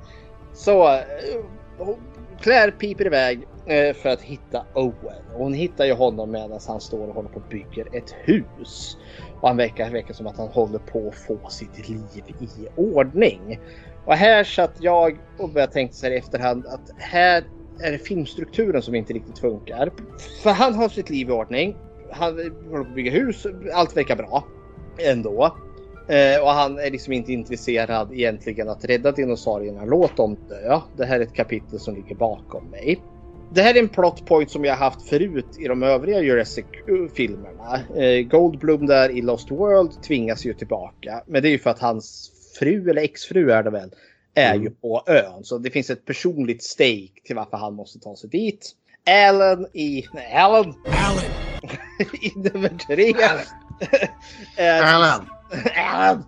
[0.53, 1.05] Så eh,
[2.41, 5.23] Claire piper iväg eh, för att hitta Owen.
[5.33, 8.97] Och hon hittar ju honom medan han står och håller på och bygger ett hus.
[9.41, 13.61] Och han verkar, verkar som att han håller på att få sitt liv i ordning.
[14.05, 17.45] Och här satt jag och började tänka så här i efterhand att här
[17.81, 19.93] är det filmstrukturen som inte riktigt funkar.
[20.43, 21.77] För han har sitt liv i ordning.
[22.11, 22.33] han
[22.71, 23.47] håller på att bygga hus.
[23.73, 24.45] Allt verkar bra
[24.99, 25.57] ändå.
[26.09, 29.85] Eh, och han är liksom inte intresserad egentligen att rädda dinosaurierna.
[29.85, 30.81] Låt dem dö.
[30.97, 33.01] Det här är ett kapitel som ligger bakom mig.
[33.55, 37.81] Det här är en plot point som jag haft förut i de övriga Jurassic-filmerna.
[37.97, 41.23] Eh, eh, Goldblum där i Lost World tvingas ju tillbaka.
[41.27, 43.91] Men det är ju för att hans fru, eller exfru är det väl,
[44.35, 45.45] är ju på ön.
[45.45, 48.71] Så det finns ett personligt stake till varför han måste ta sig dit.
[49.29, 50.05] Alan i...
[50.13, 50.75] Nej, Alan!
[50.91, 51.25] Alan!
[52.23, 53.13] I nummer tre.
[54.57, 55.27] är- Alan.
[55.77, 56.25] Alan!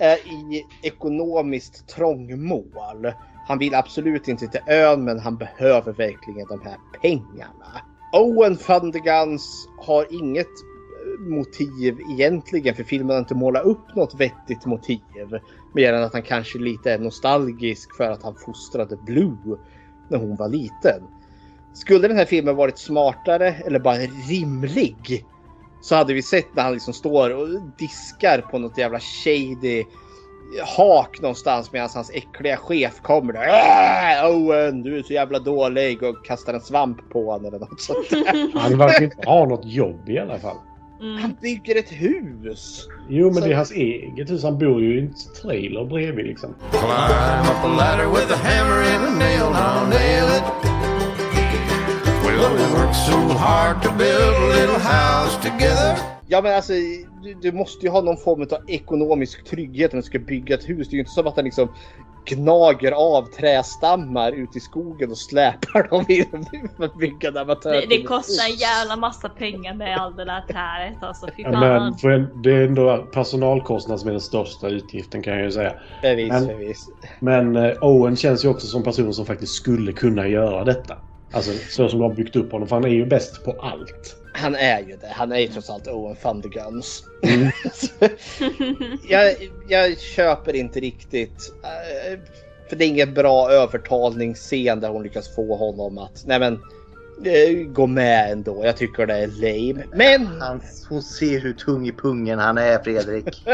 [0.00, 3.12] Är i ekonomiskt trångmål.
[3.46, 7.82] Han vill absolut inte till ön men han behöver verkligen de här pengarna.
[8.12, 10.77] Owen Thunderguns har inget eh,
[11.18, 15.00] motiv egentligen för filmen har inte målat upp något vettigt motiv.
[15.74, 19.58] Mer än att han kanske lite är nostalgisk för att han fostrade Blue
[20.08, 21.02] när hon var liten.
[21.74, 23.96] Skulle den här filmen varit smartare eller bara
[24.28, 25.24] rimlig
[25.80, 27.48] så hade vi sett när han liksom står och
[27.78, 29.84] diskar på något jävla shady
[30.76, 34.24] hak någonstans medan hans äckliga chef kommer där.
[34.24, 37.80] Äh, Owen, du är så jävla dålig och kastar en svamp på honom eller något
[37.80, 38.60] sånt där.
[38.60, 40.56] Han verkar inte ha något jobb i alla fall.
[41.00, 42.88] Han bygger ett hus.
[43.08, 44.42] Jo, men Så- det är hans eget hus.
[44.42, 46.54] Han bor ju i en trailer bredvid liksom.
[46.70, 50.44] Climb up a ladder with a hammer and a nail, now nail it.
[52.24, 55.98] Well, we worked so hard to build a little house together.
[56.30, 56.72] Ja men alltså
[57.22, 60.68] du, du måste ju ha någon form av ekonomisk trygghet när du ska bygga ett
[60.68, 60.88] hus.
[60.88, 61.68] Det är ju inte som att han liksom
[62.24, 66.46] gnager av trästammar ute i skogen och släpar dem in
[66.76, 67.72] för att bygga en amatör.
[67.72, 71.26] Det, det kostar en jävla massa pengar med all det där träet alltså.
[71.36, 71.60] Fy fan.
[71.60, 75.72] men för det är ändå personalkostnad som är den största utgiften kan jag ju säga.
[76.02, 76.86] Förvis, Men- förvis.
[77.20, 80.96] Men eh, Owen känns ju också som person som faktiskt skulle kunna göra detta.
[81.32, 82.68] Alltså så som de har byggt upp honom.
[82.68, 84.16] För han är ju bäst på allt.
[84.38, 85.08] Han är ju det.
[85.10, 87.04] Han är ju trots allt Owen Thunderguns.
[87.22, 87.50] Mm.
[89.08, 89.34] jag,
[89.68, 91.52] jag köper inte riktigt.
[91.62, 92.18] eh,
[92.68, 96.52] För det är ingen bra övertalningsscen där hon lyckas få honom att nej men
[97.24, 98.64] eh, gå med ändå.
[98.64, 99.84] Jag tycker det är lame.
[99.92, 103.44] Men Han, hon ser hur tung i pungen han är Fredrik.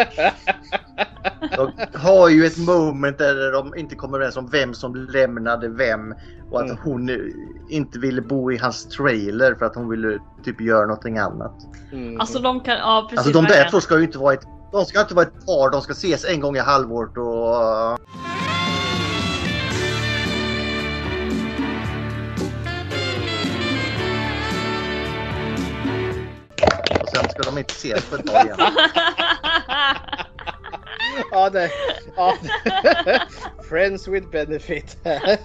[1.57, 6.15] De har ju ett moment där de inte kommer överens om vem som lämnade vem.
[6.51, 6.79] Och att Mm.
[6.85, 7.11] hon
[7.71, 11.55] inte ville bo i hans trailer för att hon ville typ göra någonting annat.
[11.93, 12.21] Mm.
[12.21, 13.27] Alltså de kan, ja precis.
[13.27, 15.71] Alltså de där två ska ju inte vara ett, de ska inte vara ett par,
[15.71, 17.99] de ska ses en gång i halvåret och...
[27.01, 28.57] Och sen ska de inte ses på ett tag igen.
[31.31, 31.71] ja, det,
[32.17, 32.35] ja.
[33.69, 34.97] Friends with benefit.
[35.05, 35.39] Nej,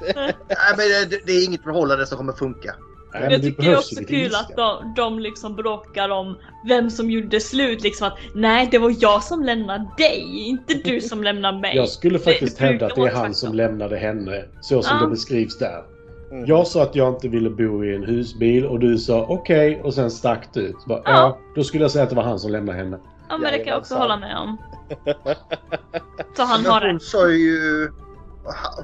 [0.78, 2.76] men det, det är inget förhållande som kommer funka.
[3.14, 6.38] Nej, Jag det tycker det är också kul att de, de liksom bråkar om
[6.68, 7.84] vem som gjorde slut.
[7.84, 11.76] Liksom att nej, det var jag som lämnade dig, inte du som lämnade mig.
[11.76, 14.46] Jag skulle faktiskt det hävda att det är han som lämnade henne.
[14.62, 15.04] Så som Ja.
[15.04, 15.84] det beskrivs där.
[16.32, 16.46] Mm.
[16.46, 19.94] Jag sa att jag inte ville bo i en husbil och du sa okej och
[19.94, 20.86] sen stack du ut.
[20.88, 21.12] Bara, ja.
[21.12, 21.38] Ja.
[21.56, 22.98] då skulle jag säga att det var han som lämnade henne.
[23.30, 24.58] Ja men det kan jag också hålla med om.
[26.36, 27.02] Så han Men har hon rätt.
[27.02, 27.90] sa ju...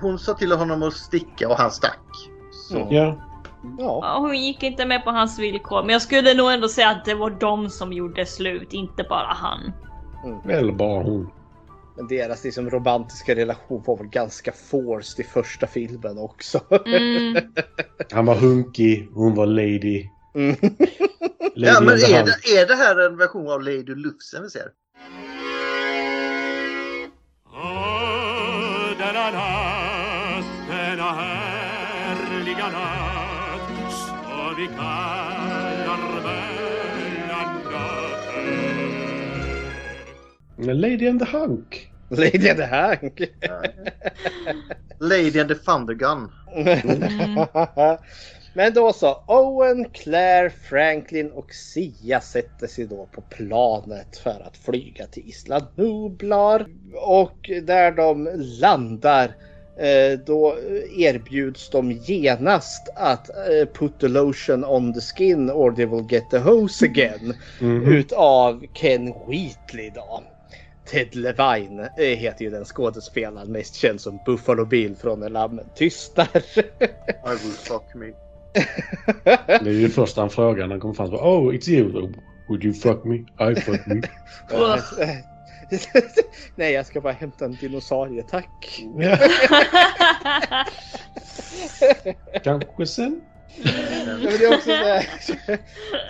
[0.02, 2.00] Hon sa till honom att sticka och han stack.
[2.52, 2.78] Så.
[2.78, 2.96] Mm.
[2.96, 3.16] Ja.
[3.78, 4.00] Ja.
[4.04, 5.82] Ja, hon gick inte med på hans villkor.
[5.82, 9.34] Men jag skulle nog ändå säga att det var de som gjorde slut, inte bara
[9.34, 9.74] han.
[10.50, 11.30] Eller bara hon.
[11.98, 16.60] Men deras liksom romantiska relation var väl ganska forced i första filmen också.
[16.86, 17.38] Mm.
[18.12, 20.10] Han var hunkig, hon var lady.
[20.36, 20.56] Mm.
[21.58, 24.70] Ja, men är det, är det här en version av Lady Lufsen vi ser?
[28.98, 35.56] Denna natt, denna härliga natt så vi kallar
[40.58, 41.92] Lady and the Hunk.
[42.10, 43.22] Lady and the Hank.
[45.00, 46.32] Lady and the Thundergun.
[48.58, 54.58] Men då så, Owen, Claire, Franklin och Sia sätter sig då på planet för att
[54.58, 56.66] flyga till Isla Nublar.
[56.94, 58.30] Och där de
[58.62, 59.36] landar
[59.78, 60.56] eh, då
[60.98, 66.30] erbjuds de genast att eh, put the lotion on the skin or they will get
[66.30, 67.34] the hose again.
[67.62, 67.94] Mhm.
[67.94, 70.24] Utav Ken Wheatley då.
[70.86, 75.66] Ted Levine eh, heter ju den skådespelaren mest känd som Buffalo Bill från När lammen
[75.76, 76.28] tystar.
[77.26, 78.25] I will fuck me.
[79.46, 81.08] Det är ju första han frågar när han kommer fram.
[81.08, 82.14] Så, Oh, it's you.
[82.48, 83.16] Would you fuck me?
[83.52, 84.02] I fuck me.
[86.56, 88.82] Nej, jag ska bara hämta en dinosaurie, tack.
[92.44, 93.22] Kanske sen.
[93.64, 95.06] Ja, det är också så, här,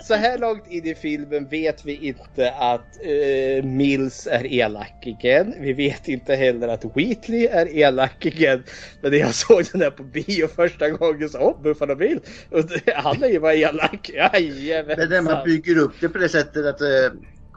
[0.02, 5.54] så här långt in i filmen vet vi inte att eh, Mills är elak igen.
[5.60, 8.62] Vi vet inte heller att Wheatley är elak igen.
[9.00, 12.20] Men när jag såg den här på bio första gången så åh, Buffalo Bill!
[12.50, 14.10] Och det- han är ju bara elak.
[14.12, 15.44] Men när man Jajamensan.
[15.44, 16.86] bygger upp det på det sättet att eh,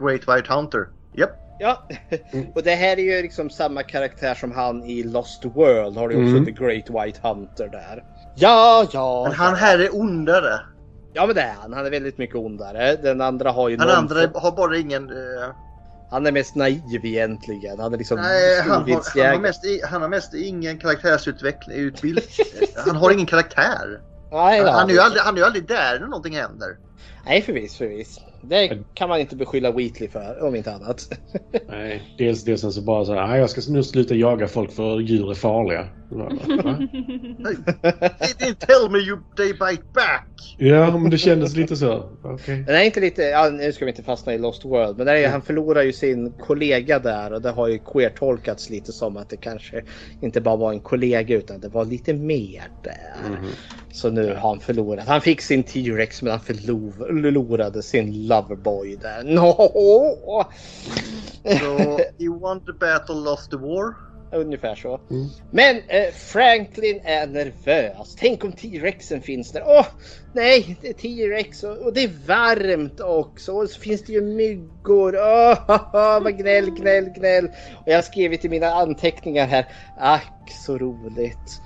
[0.06, 0.86] Great White Hunter.
[1.18, 1.32] Japp.
[1.62, 1.88] Ja,
[2.56, 5.98] och det här är ju liksom samma karaktär som han i Lost World.
[5.98, 6.46] Har du också Mm.
[6.46, 8.04] The Great White Hunter där.
[8.40, 9.24] Ja, ja.
[9.28, 10.60] Men han här är ondare.
[11.14, 11.74] Ja men det är han.
[11.74, 12.96] Han är väldigt mycket ondare.
[12.96, 15.10] Den andra har ju Han någon andra har bara ingen...
[15.10, 15.50] eh,
[16.12, 17.80] Han är mest naiv egentligen.
[17.80, 18.78] Han är liksom nej, han har,
[19.24, 21.78] han, har mest, han har mest ingen karaktärsutveckling.
[21.78, 22.20] Utbild,
[22.86, 24.02] han har ingen karaktär.
[24.32, 26.68] Nej, Han, han, är ju aldrig, han är ju aldrig där när någonting händer.
[27.26, 28.20] Nej förvis, förvis.
[28.42, 31.10] Det kan man inte beskylla Wheatley för, om inte annat.
[31.70, 34.72] Nej, dels det sen så bara så här, "Nej, jag ska nu sluta jaga folk
[34.72, 35.88] för djur är farliga.
[38.20, 40.56] They didn't tell me you they bite back.
[40.58, 42.10] Ja, men det kändes lite så.
[42.24, 42.64] Okej.
[42.68, 45.16] Den är inte lite, ja, nu ska vi inte fastna i Lost World, men där
[45.16, 49.30] är, han förlorar ju sin kollega där och det har ju queer-tolkats lite som att
[49.30, 49.82] det kanske
[50.22, 53.40] inte bara var en kollega utan det var lite mer där.
[53.94, 55.08] Så nu har han förlorat.
[55.08, 59.24] Han fick sin T-Rex men han förlor- förlorade sin Loverboy där.
[59.40, 60.46] No!
[61.60, 64.09] So you won the battle, lost the war.
[64.32, 65.00] Ungefär så.
[65.52, 68.16] Men eh, Franklin är nervös.
[68.20, 69.64] Tänk om T-Rexen finns där.
[69.66, 69.86] Åh,
[70.34, 73.52] nej, det är T-Rex och, och det är varmt också.
[73.52, 75.16] Och så finns det ju myggor.
[75.16, 75.84] Åh,
[76.24, 77.46] vad gnäll, gnäll, gnäll.
[77.76, 79.66] Och jag har skrivit i mina anteckningar här.
[79.98, 81.62] Ack, så roligt.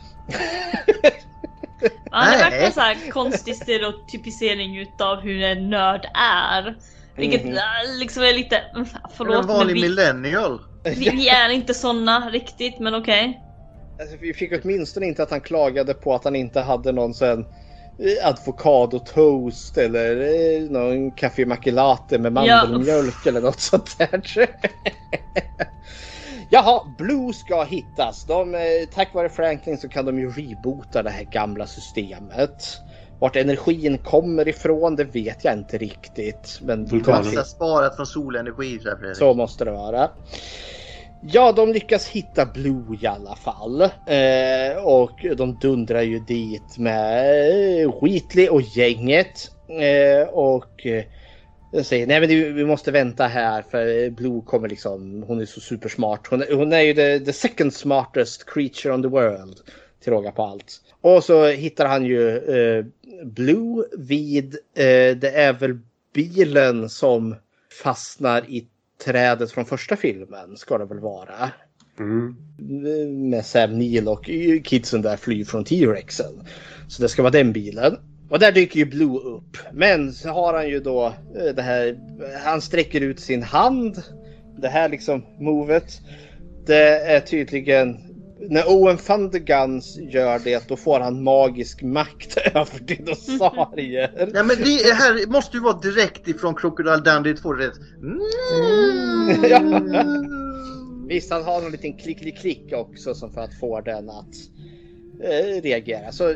[2.11, 6.75] Ja, det verkar så här konstig stereotypisering utav hur en nörd är.
[7.15, 7.53] Vilket äh,
[7.99, 8.87] liksom är lite, mm,
[9.17, 10.59] förlåt en vanlig vi, millennial.
[10.83, 13.39] vi, vi är inte såna riktigt men okej.
[14.01, 17.39] Alltså, vi fick åtminstone inte att han klagade på att han inte hade någon sån
[17.99, 24.21] eh, avokado toast eller eh, någon kaffe macchiato med mandelmjölk eller något sånt där.
[26.49, 28.25] Jaha, Blue ska hittas.
[28.25, 28.61] De, eh,
[28.93, 32.81] tack vare Franklin så kan de ju reboota det här gamla systemet.
[33.23, 36.59] Vart energin kommer ifrån det vet jag inte riktigt.
[36.61, 39.17] Men Massa sparat från solenergi så här, Fredrik.
[39.17, 40.09] så måste det vara.
[41.21, 43.81] Ja, de lyckas hitta Blue i alla fall.
[43.81, 47.39] Eh, och de dundrar ju dit med
[47.83, 49.51] eh, Wheatley och gänget.
[49.69, 51.03] Eh, och eh,
[51.83, 55.59] säger nej men det- vi måste vänta här för Blue kommer liksom, hon är så
[55.59, 56.27] supersmart.
[56.29, 59.57] Hon, är- hon är ju the, the second smartest creature on the world.
[60.03, 60.79] Till råga på allt.
[61.01, 62.85] Och så hittar han ju eh,
[63.23, 65.79] Blue vid, eh, det är väl
[66.13, 67.35] bilen som
[67.83, 68.67] fastnar i
[69.05, 71.51] trädet från första filmen ska det väl vara.
[71.99, 72.35] Mm.
[73.29, 74.29] Med Sam Neill och
[74.63, 76.47] kidsen där flyr från T-Rexen.
[76.87, 77.97] Så det ska vara den bilen.
[78.29, 79.57] Och där dyker ju Blue upp.
[79.73, 81.99] Men så har han ju då eh, det här,
[82.43, 84.03] han sträcker ut sin hand.
[84.57, 86.01] Det här liksom movet.
[86.65, 88.12] Det är tydligen
[88.49, 94.31] när Owen Thunderguns gör det då får han magisk makt över dinosaurier.
[94.33, 97.73] Ja men det här måste ju vara direkt ifrån Crocodile Dundee 2 rätt.
[99.49, 99.61] ja.
[101.07, 104.35] Visst, han har någon liten klick-klick också som för att få den att
[105.23, 106.11] eh, reagera.
[106.11, 106.35] Så eh,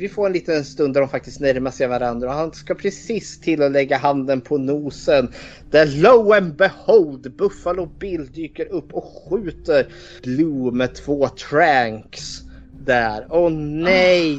[0.00, 3.40] vi får en liten stund där de faktiskt närmar sig varandra och han ska precis
[3.40, 5.28] till att lägga handen på nosen.
[5.70, 9.86] Där lo and behold Buffalo Bill dyker upp och skjuter
[10.22, 12.40] Blue med två tranks.
[12.84, 13.26] Där.
[13.30, 14.38] Åh nej!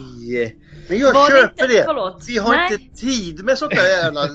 [0.90, 1.84] Men jag Var det köper inte- det.
[1.86, 2.24] förlåt.
[2.28, 2.74] Vi har Nej.
[2.74, 4.28] inte tid med sånt där jävla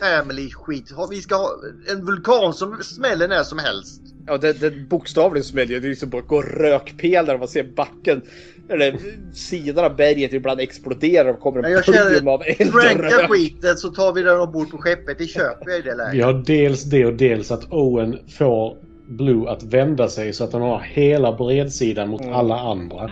[0.00, 0.92] family skit.
[1.10, 1.50] Vi ska ha
[1.90, 4.00] en vulkan som smäller när som helst.
[4.26, 5.80] Ja, det, det bokstavligen smäller ju.
[5.80, 8.22] Det är liksom bara går rökpelare och man ser backen.
[8.68, 8.96] Eller
[9.32, 13.22] sidan av berget ibland exploderar och kommer en jag pulver av känner, eld och franka
[13.22, 13.30] rök.
[13.30, 15.18] skiten så tar vi den ombord på skeppet.
[15.18, 16.24] Det köper jag i det Vi läget.
[16.24, 18.76] har dels det och dels att Owen får
[19.08, 23.10] Blue att vända sig så att han har hela bredsidan mot alla andra.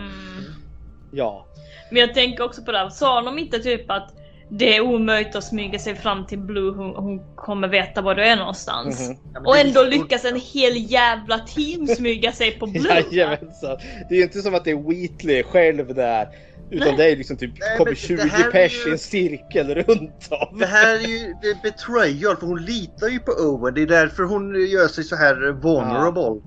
[1.11, 1.45] Ja.
[1.91, 4.13] Men jag tänker också på det här, sa de inte typ att
[4.49, 8.23] det är omöjligt att smyga sig fram till Blue, hon, hon kommer veta var du
[8.23, 8.99] är någonstans.
[9.09, 9.17] Mhm.
[9.33, 13.03] Ja, men Och ändå så- lyckas en hel jävla team smyga sig på Blue.
[13.11, 13.77] Jajamensan.
[14.09, 16.27] Det är ju inte som att det är Wheatley själv där.
[16.71, 16.97] Utan Nej.
[16.97, 18.97] det är liksom typ Nej, kommer men 20 det här är pers ju- i en
[18.97, 20.59] cirkel runt om.
[20.59, 23.73] Det här är ju det är betrayal för hon litar ju på Owen.
[23.73, 26.41] Det är därför hon gör sig så här vulnerable.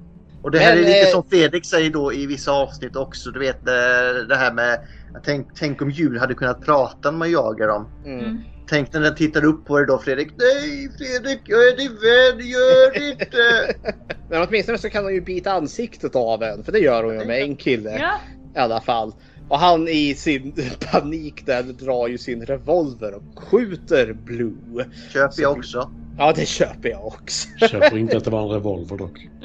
[0.48, 3.30] Och det här Men, är lite eh, som Fredrik säger då i vissa avsnitt också.
[3.30, 4.78] Du vet eh, det här med
[5.24, 7.88] Tänk, tänk om djur hade kunnat prata när man jagar dem.
[8.04, 8.38] Mm.
[8.68, 10.28] Tänk när den tittar upp på dig då Fredrik.
[10.36, 13.74] Nej Fredrik, jag är din vän, gör det inte!
[14.30, 16.64] Men åtminstone så kan hon ju bita ansiktet av en.
[16.64, 17.98] För det gör hon ju med en kille.
[17.98, 18.12] Ja.
[18.54, 19.14] I alla fall.
[19.48, 20.54] Och han i sin
[20.92, 24.86] panik där drar ju sin revolver och skjuter Blue.
[25.12, 25.90] Köper jag också.
[26.18, 27.48] Ja, det köper jag också.
[27.70, 29.28] Köper inte att det var en revolver dock.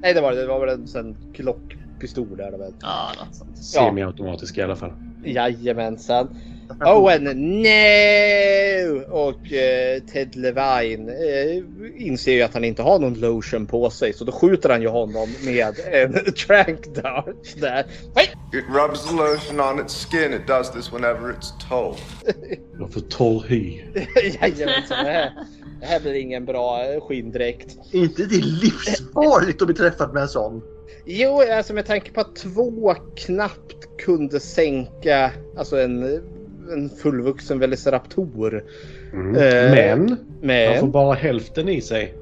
[0.00, 0.40] Nej, det var det.
[0.40, 2.72] Det var väl en sån klockpistol där.
[2.80, 3.58] Ja, något sånt.
[3.58, 4.92] Semi-automatisk i alla fall.
[5.24, 6.28] Jajamensan.
[6.84, 7.24] Owen,
[7.62, 9.00] no!
[9.10, 11.62] Och eh, Ted Levine eh,
[12.06, 14.88] inser ju att han inte har någon lotion på sig så då skjuter han ju
[14.88, 16.12] honom med en
[16.46, 17.86] trank dart där.
[18.52, 20.34] It rubs the lotion on its skin.
[20.34, 21.96] It does this whenever it's told.
[22.78, 23.80] Jag får torr hy.
[24.40, 25.32] Jajamensan, det här,
[25.80, 27.76] det här blir ingen bra skinndräkt.
[27.92, 30.62] inte det livsfarligt att bli träffad med en sån?
[31.04, 36.22] Jo, alltså med tanke på att två knappt kunde sänka alltså en,
[36.72, 38.64] en fullvuxen Velociraptor.
[39.12, 39.36] Mm.
[39.36, 42.14] Eh, Men, men- han får bara hälften i sig.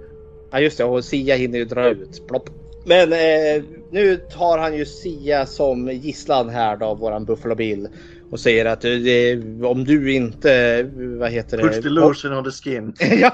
[0.50, 2.28] Ja just det, och Sia hinner ju dra ut.
[2.28, 2.50] Plopp.
[2.84, 7.88] Men eh, nu tar han ju Sia som gisslan här då, våran Buffalo Bill.
[8.30, 11.62] Och säger att eh, om du inte, vad heter det?
[11.62, 12.94] Puts the lotion on the skin.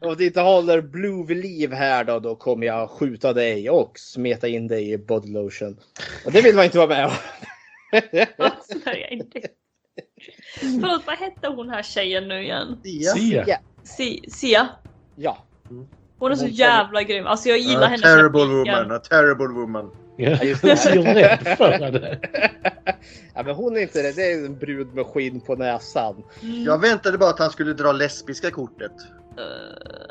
[0.00, 3.98] Om du inte håller Blue vid liv här då, då kommer jag skjuta dig och
[3.98, 5.76] smeta in dig i body lotion.
[6.24, 7.12] Och det vill man inte vara med om.
[8.82, 9.40] Snärjar inte.
[10.60, 12.78] Förlåt, vad hette hon här tjejen nu igen?
[13.14, 13.44] Sia.
[13.46, 13.56] Ja.
[13.82, 14.68] Si- Sia?
[15.16, 15.38] Ja.
[16.18, 17.26] Hon är så jävla grym.
[17.26, 19.90] Alltså jag gillar A henne terrible woman, a terrible woman.
[20.16, 22.18] Ja, just jag rädd för henne.
[23.34, 26.22] ja men hon är inte det, det är en brud med skinn på näsan.
[26.66, 28.92] Jag väntade bara att han skulle dra lesbiska kortet.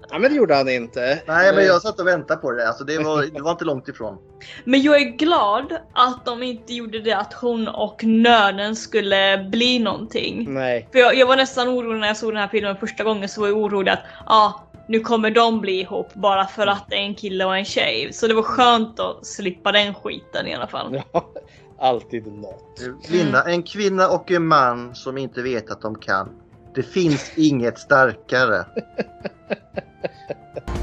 [0.10, 1.22] Ja men det gjorde han inte.
[1.28, 2.68] Nej, men jag satt och väntade på det.
[2.68, 4.18] Alltså, det, var, det var inte långt ifrån.
[4.64, 9.80] Men jag är glad att de inte gjorde det att hon och nörden skulle bli
[9.80, 10.54] någonting.
[10.54, 10.90] Nej.
[10.92, 13.42] För jag, jag var nästan orolig när jag såg den här filmen första gången så
[13.42, 17.02] var jag orolig att ja, nu kommer de bli ihop bara för att det är
[17.02, 18.14] en kille och en tjej.
[18.14, 21.04] Så det var skönt att slippa den skiten i alla fall.
[21.12, 21.32] Ja,
[21.80, 22.82] alltid något.
[23.10, 26.30] Linda, en kvinna och en man som inte vet att de kan.
[26.76, 28.66] Det finns inget starkare.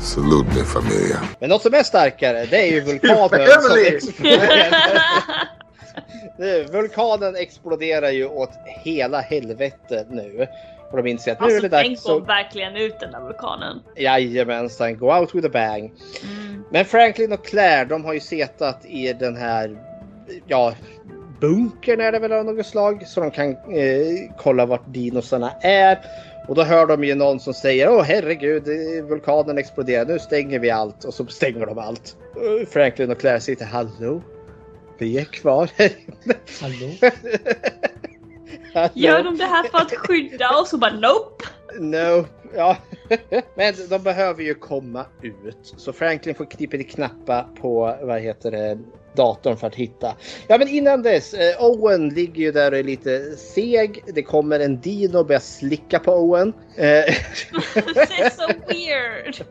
[0.00, 1.20] Salute mi familia.
[1.40, 5.12] Men något som är starkare det är ju vulkanen som exploderar.
[6.72, 8.50] Vulkanen exploderar ju åt
[8.84, 10.46] hela helvetet nu.
[10.90, 12.28] Och de inser att nu är Alltså det tänk dags gå att...
[12.28, 13.80] verkligen ut den där vulkanen.
[13.96, 15.92] Jajamensan, go out with a bang.
[16.70, 19.76] Men Franklin och Claire de har ju setat i den här,
[20.46, 20.74] ja,
[21.42, 23.06] bunkern är det väl av något slag.
[23.06, 25.98] Så de kan eh, kolla vart dinosarna är.
[26.48, 30.58] Och då hör de ju någon som säger åh herregud eh, vulkanen exploderar nu stänger
[30.58, 32.16] vi allt och så stänger de allt.
[32.34, 34.22] Och Franklin och Claire sitter hallå?
[34.98, 36.34] Vi är kvar här inne.
[36.60, 36.92] Hallå?
[38.74, 38.90] Hallå?
[38.94, 41.44] Gör de det här för att skydda oss och bara nope?
[41.78, 42.76] No, ja.
[43.54, 45.74] Men de behöver ju komma ut.
[45.76, 48.78] Så Franklin får knipa i knappa på, vad heter det,
[49.14, 50.16] datorn för att hitta.
[50.46, 54.04] Ja men innan dess, eh, Owen ligger ju där och är lite seg.
[54.06, 56.52] Det kommer en dino och börjar slicka på Owen.
[56.76, 56.84] Eh,
[57.94, 59.46] Det är så weird.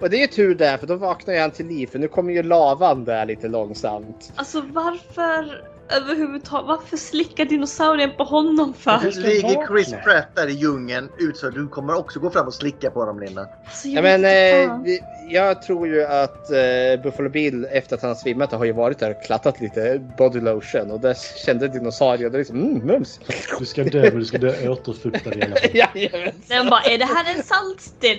[0.00, 2.08] och det är ju tur där för då vaknar ju han till liv för nu
[2.08, 4.32] kommer ju lavan där lite långsamt.
[4.36, 5.64] Alltså varför
[5.96, 6.66] överhuvudtaget?
[6.66, 9.20] Varför slickar dinosaurien på honom för?
[9.20, 13.04] Ligger Chris Pratt där i djungeln så du kommer också gå fram och slicka på
[13.04, 13.40] dem Linda.
[13.64, 15.00] Alltså, Ja, jag men, vet inte eh, vi,
[15.34, 19.10] jag tror ju att eh, Buffalo Bill efter att han svimmat har ju varit där
[19.10, 23.20] och klattat lite body lotion och där kände dinosaurien liksom mm, mums.
[23.58, 26.32] Du ska dö, men du ska dö återfuktad i alla fall.
[26.48, 28.18] Den bara, är det här en saltsten?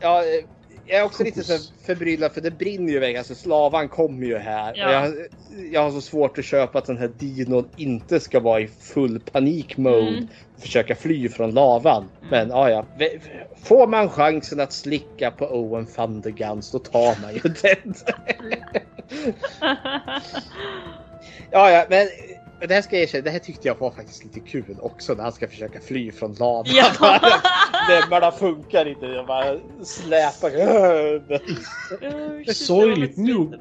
[0.00, 0.44] Ja, eh,
[0.86, 3.16] jag är också lite så förbryllad för det brinner ju iväg.
[3.16, 4.72] Alltså slavan kommer ju här.
[4.76, 4.86] Ja.
[4.86, 5.14] Och jag,
[5.72, 9.20] jag har så svårt att köpa att den här dinon inte ska vara i full
[9.20, 10.08] panik-mode.
[10.08, 10.28] Mm.
[10.56, 12.04] Och försöka fly från lavan.
[12.30, 12.84] Men ja, ja.
[13.62, 17.94] Får man chansen att slicka på Owen van der Gans då tar man ju den.
[21.50, 22.08] Ja, ja, men
[22.66, 25.22] det här ska jag erkänna, det här tyckte jag var faktiskt lite kul också när
[25.22, 26.64] han ska försöka fly från lavan.
[26.68, 26.90] Ja.
[27.88, 30.50] Näbbarna funkar inte, jag bara släpar.
[32.52, 33.54] Sorgligt nog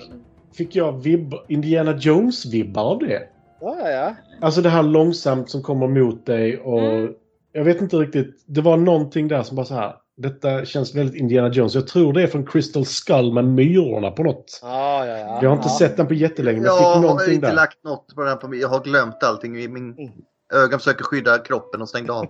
[0.58, 3.24] fick jag vibb, Indiana Jones-vibbar av det.
[3.62, 4.16] Ja, ja, ja.
[4.42, 7.14] Alltså det här långsamt som kommer mot dig och Mm.
[7.52, 8.44] jag vet inte riktigt.
[8.48, 9.94] Det var någonting där som bara så här.
[10.18, 11.76] Detta känns väldigt Indiana Jones.
[11.76, 14.60] Jag tror det är från Crystal Skull med myrorna på något.
[14.62, 15.40] Ja, ja, ja.
[15.42, 15.78] Jag har inte ja.
[15.80, 17.54] sett den på jättelänge men jag har inte där.
[17.54, 18.60] lagt något på den här på mig.
[18.60, 19.58] Jag har glömt allting.
[19.58, 20.12] i Min
[20.54, 22.28] ögon försöker skydda kroppen och stängde av.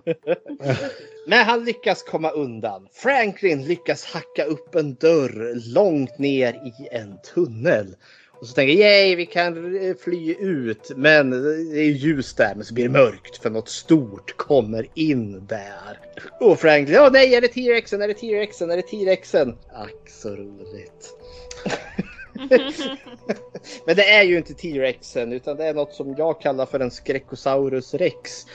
[1.28, 2.88] Men han lyckas komma undan.
[2.94, 7.96] Franklin lyckas hacka upp en dörr långt ner i en tunnel.
[8.40, 10.92] Och så tänker jag, yay, vi kan eh, fly ut.
[10.96, 11.30] Men
[11.72, 16.00] det är ljus där, men så blir det mörkt för något stort kommer in där.
[16.40, 19.58] Och Franklin, åh nej, är det T-rexen, är det T-rexen, är det T-rexen?
[19.74, 21.16] Ack så roligt.
[23.86, 26.92] Men det är ju inte T-rexen utan det är något som jag kallar för en
[26.92, 28.46] Skrekosaurus rex.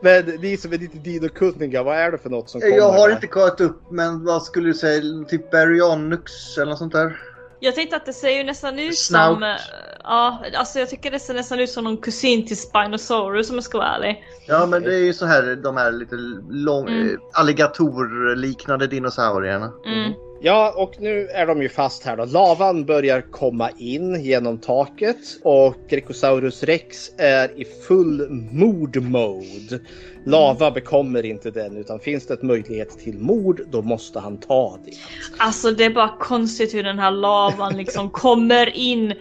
[0.00, 2.76] Men ni som är lite dinokunniga, vad är det för något som kommer?
[2.76, 3.14] Jag har där?
[3.14, 5.24] inte kollat upp, men vad skulle du säga?
[5.28, 7.31] Typ Baryonyx eller något sånt där?
[7.64, 9.34] Jag tänkte att det ser ju nästan ut Snout.
[9.34, 9.42] som...
[9.42, 9.56] eh,
[10.04, 13.64] Ja, alltså jag tycker det ser nästan ut som någon kusin till Spinosaurus om jag
[13.64, 14.24] ska vara ärlig.
[14.46, 16.14] Ja, men det är ju så här de här lite
[16.50, 17.08] lång, Mm.
[17.08, 19.72] eh, alligatorliknande dinosaurierna.
[19.86, 20.12] Mm.
[20.44, 22.24] Ja, och nu är de ju fast här då.
[22.24, 29.80] Lavan börjar komma in genom taket och Grecosaurus rex är i full mord mode.
[30.26, 34.78] Lava bekommer inte den utan finns det ett möjlighet till mord då måste han ta
[34.84, 34.92] det.
[35.38, 39.14] Alltså det är bara konstigt hur den här lavan liksom kommer in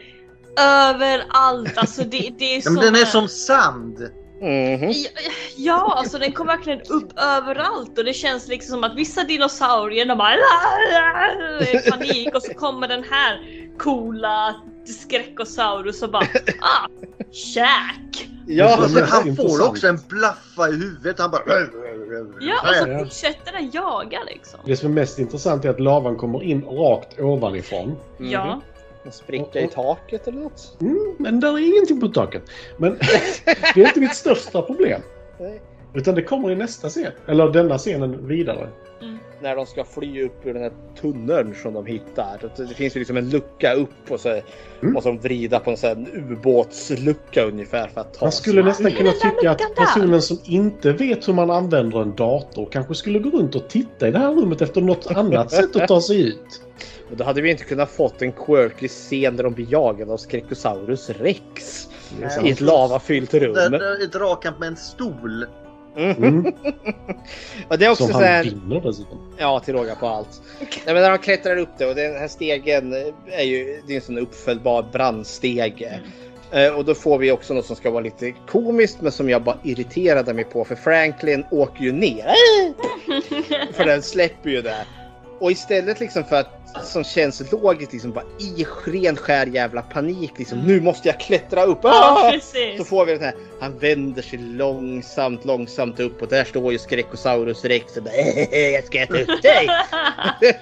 [0.60, 1.78] överallt.
[1.78, 2.74] Alltså det, det är Ja, som...
[2.74, 4.10] men den är som sand!
[4.42, 4.94] Mhm.
[5.58, 10.06] Ja, alltså den kommer verkligen upp överallt och det känns liksom som att vissa dinosaurier
[10.06, 10.34] de bara
[11.62, 13.40] i panik och så kommer den här
[13.78, 14.56] coola
[14.86, 16.24] skräckosaurus och bara
[16.62, 16.88] ah,
[17.32, 18.28] käk!
[18.48, 19.60] Ja, Alltså, han intressant.
[19.60, 21.20] får också en blaffa i huvudet.
[21.20, 21.42] Han bara...
[22.40, 23.00] Ja, och så Ja.
[23.00, 24.60] fortsätter den jaga liksom.
[24.66, 27.96] Det som är mest intressant är att lavan kommer in rakt ovanifrån.
[28.20, 28.62] Ja.
[29.04, 30.78] En spricka i taket eller något?
[30.82, 32.44] Mm, men där är ingenting på taket.
[32.78, 32.98] Men
[33.76, 35.02] det är inte mitt största problem.
[35.40, 35.62] Nej.
[35.94, 37.12] Utan det kommer i nästa scen.
[37.28, 38.70] Eller denna scenen vidare.
[39.42, 40.72] När de ska fly upp ur den här
[41.02, 42.52] tunneln som de hittar.
[42.58, 44.42] Det finns ju liksom en lucka upp och så
[44.82, 48.92] måste de vrida på en sån här ubåtslucka ungefär för att ta Man skulle nästan
[48.92, 53.30] kunna tycka att personen som inte vet hur man använder en dator kanske skulle gå
[53.30, 56.62] runt och titta i det här rummet efter något annat sätt att ta sig ut.
[57.12, 60.18] Och då hade vi inte kunnat fått en quirky scen där de blir jagade av
[60.18, 61.88] Skrekosaurus rex.
[62.20, 63.54] Nej, I ett lavafyllt rum.
[63.54, 65.46] Där, där är dragkamp med en stol.
[65.98, 66.46] Mm.
[67.68, 68.44] Och det är också Som så han här...
[68.44, 69.34] vinner dessutom.
[69.38, 70.42] Ja, till råga på allt.
[70.60, 72.94] Nej, men när de klättrar upp det och den här stegen
[73.28, 76.00] är ju det är en sån uppfällbar brandstege.
[76.52, 79.44] Eh, Och då får vi också något som ska vara lite komiskt men som jag
[79.44, 82.34] bara irriterade mig på för Franklin åker ju ner.
[83.74, 84.86] För den släpper ju där.
[85.42, 86.48] Och istället liksom för att
[86.84, 91.64] som känns logiskt liksom bara i ren skär jävla panik liksom nu måste jag klättra
[91.64, 91.80] upp.
[91.84, 91.92] Ja,
[92.28, 92.32] Ah!
[92.32, 92.78] precis.
[92.78, 93.34] Så får vi den här.
[93.60, 98.14] Han vänder sig långsamt, långsamt upp och där står ju Skrekosaurus rex och bara,
[98.58, 99.68] jag ska äta upp dig.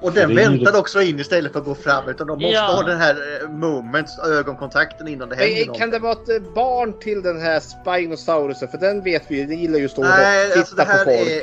[0.00, 2.08] Och den väntar också in istället för att gå fram.
[2.08, 2.60] Utan de måste Ja.
[2.62, 5.78] ha den här eh, moments, ögonkontakten innan det händer Men, något.
[5.78, 8.68] kan det vara ett eh, barn till den här Spinosaurusen?
[8.68, 10.08] För den vet vi ju, den gillar ju att stå och
[10.54, 11.30] titta alltså på folk.
[11.30, 11.42] är...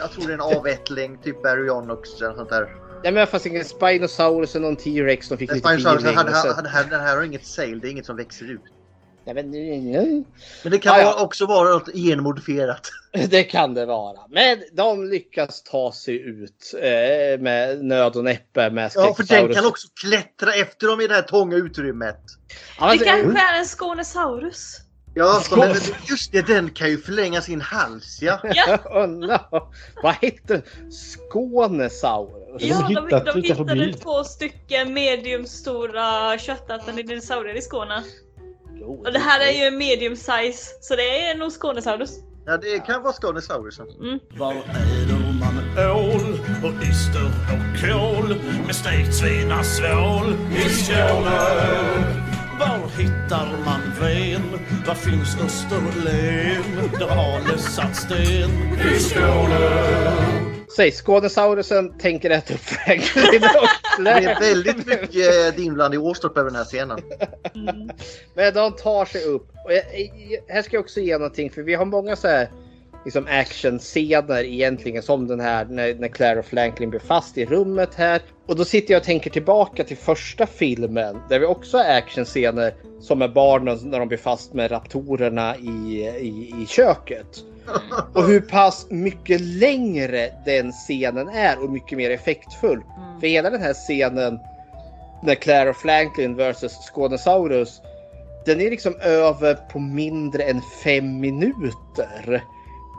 [0.00, 2.66] Jag tror det är en avveckling, typ Baryonyx eller sånt där.
[3.02, 6.52] Ja men fast ingen Spinosaurus eller någon T-Rex, de fick lite Spinosaurus, hade, och så-
[6.52, 8.62] hade, hade, den här har inget sail, det är inget som växer ut.
[9.24, 10.24] Ja, men, mm,
[10.62, 11.04] Men det kan ja.
[11.04, 12.90] vara- också vara något genmodifierat.
[13.30, 14.18] det kan det vara.
[14.30, 19.54] Men de lyckas ta sig ut eh, med nöd och näppe med Ja, för den
[19.54, 22.20] kan också klättra efter dem i det här trånga utrymmet.
[22.80, 24.76] Ja, Det kanske är en Skånesaurus.
[25.14, 25.76] Ja, men
[26.08, 28.40] just det, den kan ju förlänga sin hals ja.
[28.54, 29.70] Ja, oh, no.
[30.02, 32.62] Vad heter Skånesaurus?
[32.62, 38.04] ja de, hittat de utanför hittade två stycken mediumstora köttätande dinosaurier i Skåne.
[39.04, 42.10] Och det här är ju en medium size, så det är nog Skånesaurus.
[42.46, 43.86] Ja, det kan vara Skånesaurusen.
[44.30, 48.34] Var äter man ål och yster och kål
[48.66, 52.29] med stekt svinasvål i Skåne?
[52.60, 54.42] Var hittar man ven?
[54.86, 56.90] Var finns Österlen?
[56.98, 58.50] Där har satt sten
[58.94, 59.70] i Skåne.
[60.76, 63.40] Säg, Skånesaurusen tänker äta upp Franklin
[64.04, 67.00] Det är väldigt mycket dimlande i Åstorp över den här scenen.
[68.34, 69.48] Men de tar sig upp.
[69.64, 69.84] Och jag,
[70.30, 72.48] jag, här ska jag också ge någonting för vi har många så här
[73.04, 77.94] liksom actionscener egentligen som den här när, när Claire och Franklin blir fast i rummet
[77.94, 78.22] här.
[78.46, 82.74] Och då sitter jag och tänker tillbaka till första filmen där vi också har actionscener
[83.00, 87.44] som är barnen när de blir fast med raptorerna i, i, i köket.
[88.14, 92.82] Och hur pass mycket längre den scenen är och mycket mer effektfull.
[93.20, 94.38] För hela den här scenen
[95.22, 97.80] när Claire och Franklin versus Skånesaurus.
[98.46, 102.44] Den är liksom över på mindre än fem minuter.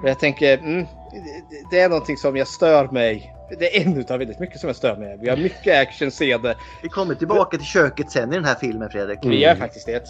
[0.03, 3.33] Och jag tänker, mm, det- det är någonting som jag stör mig.
[3.59, 5.17] Det är en utav väldigt mycket som jag stör mig.
[5.21, 6.55] Vi har mycket actionscener.
[6.83, 9.19] Vi kommer tillbaka till köket sen i den här filmen Fredrik.
[9.23, 10.03] Vi gör faktiskt det.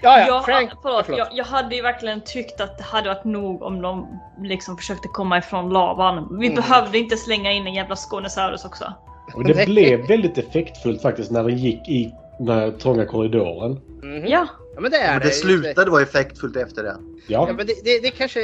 [0.00, 0.70] Ja, ja, jag, Frank.
[0.82, 1.18] förlåt, förlåt.
[1.18, 5.08] jag, jag hade ju verkligen tyckt att det hade varit nog om de liksom försökte
[5.08, 6.36] komma ifrån lavan.
[6.40, 6.56] Vi Mm.
[6.56, 8.94] behövde inte slänga in en jävla Skånesaurus också.
[9.34, 13.80] Och det blev väldigt effektfullt faktiskt när den gick i den här trånga korridoren.
[14.02, 14.26] Mhm.
[14.26, 16.96] Ja, Ja, men det är Men det slutade vara effektfullt efter det.
[17.26, 18.40] Ja, Ja, men det, det, det kanske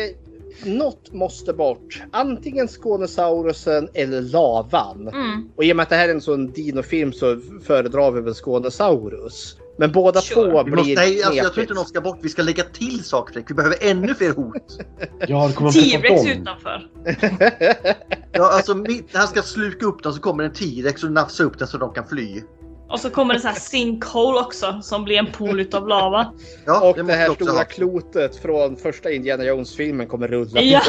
[0.65, 2.03] något måste bort.
[2.13, 5.09] Antingen Skånesaurusen eller lavan.
[5.09, 5.49] Mm.
[5.57, 8.35] Och i och med att det här är en sån dinofilm så föredrar vi väl
[8.35, 9.57] Skånesaurus.
[9.81, 12.19] Men båda två Vi blir måste, nej, alltså, jag tror inte något ska bort.
[12.23, 13.45] Vi ska lägga till saker.
[13.49, 14.79] Vi behöver ännu fler hot.
[15.29, 16.89] Ja, T-rex utanför.
[18.33, 21.59] Ja, alltså, mitt, han ska sluka upp den så kommer en T-rex och nafsa upp
[21.59, 22.43] den så de kan fly.
[22.89, 26.33] Och så kommer det så här sinkhole också som blir en pool utav lava.
[26.67, 27.65] Ja, och det, måste här stora ha.
[27.65, 30.61] klotet från första Indiana Jones-filmen kommer rulla.
[30.61, 30.81] Ja.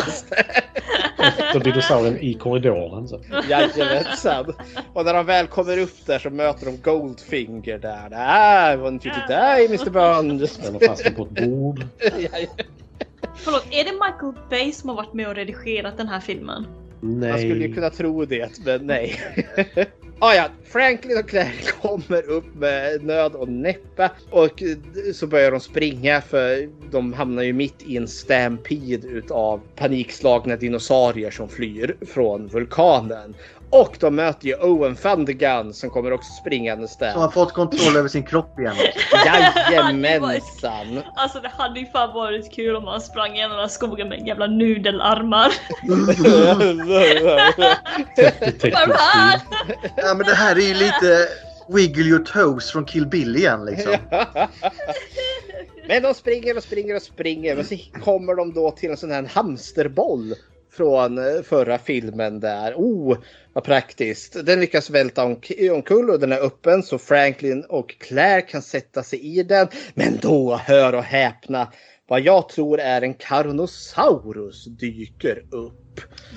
[1.18, 3.08] Efter dinosaurien i korridoren.
[3.08, 3.22] Så.
[3.50, 4.54] Jajamensan.
[4.94, 8.10] Och när de väl kommer upp där så möter de Goldfinger där.
[8.14, 10.50] Ah, want you to die Mr Bond.
[10.50, 11.86] Spänner fast den på ett bord.
[13.36, 16.66] Förlåt, är det Michael Bay som har varit med och redigerat den här filmen?
[17.02, 17.30] Nej.
[17.30, 19.20] Man skulle ju kunna tro det, men nej.
[20.20, 24.64] ah, ja, Franklin och Claire kommer upp med nöd och näppa och
[25.14, 31.32] så börjar de springa för de hamnar ju mitt i en stampede utav panikslagna dinosaurier
[31.32, 33.36] som flyr från vulkanen.
[33.72, 37.12] Och de möter ju Owen Thundergun som kommer också springandes där.
[37.12, 38.76] Som har fått kontroll över sin kropp igen.
[39.26, 41.02] Jajamensan!
[41.16, 44.28] Alltså det hade ju fan varit kul om han sprang genom den här skogen med
[44.28, 45.54] jävla nudelarmar.
[49.96, 51.28] Ja, men det här är ju lite
[51.68, 53.96] Wiggle your toes från Kill Bill igen liksom.
[55.88, 57.56] Men de springer och springer och springer.
[57.56, 60.36] Men så kommer de då till en sån här hamsterboll
[60.80, 62.74] från eh, förra filmen där.
[62.74, 63.18] Oh,
[63.54, 64.46] vad praktiskt.
[64.46, 65.24] Den lyckas välta
[65.72, 69.68] omkull och den är öppen så Franklin och Claire kan sätta sig i den.
[69.94, 71.68] Men då, hör och häpna,
[72.08, 75.89] vad jag tror är en Carnosaurus dyker upp.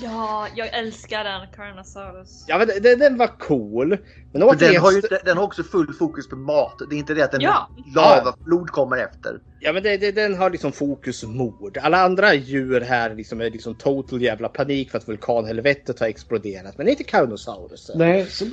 [0.02, 2.44] Ja, jag älskar den Carnosaurus.
[2.48, 3.88] Ja, men den, den var cool.
[3.88, 3.98] Men
[4.32, 6.82] För den, återigen har ju, den har också full fokus på mat.
[6.90, 7.70] Det är inte det att en Ja.
[7.94, 9.40] lavaflod kommer efter.
[9.60, 11.78] Ja men det, det, den har liksom fokus mord.
[11.82, 16.78] Alla andra djur här liksom är liksom total jävla panik för att vulkanhelvetet har exploderat.
[16.78, 17.98] Men inte Carnosaurusen.
[17.98, 18.52] Nej, som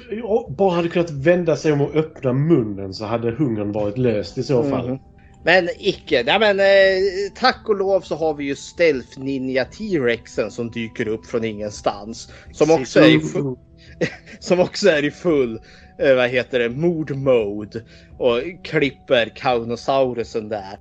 [0.57, 4.43] bara hade kunnat vända sig om och öppna munnen så hade hungern varit löst i
[4.43, 4.89] så fall.
[4.89, 4.99] Mhm.
[5.43, 6.23] Men icke.
[6.27, 6.65] Ja, men, eh,
[7.35, 12.31] tack och lov så har vi ju Stealth Ninja T-Rexen som dyker upp från ingenstans.
[12.51, 13.55] Som också är i full,
[14.39, 15.59] som också är i full
[15.99, 17.83] eh, vad heter det, mord mode.
[18.17, 20.79] Och klipper Carnosaurusen där.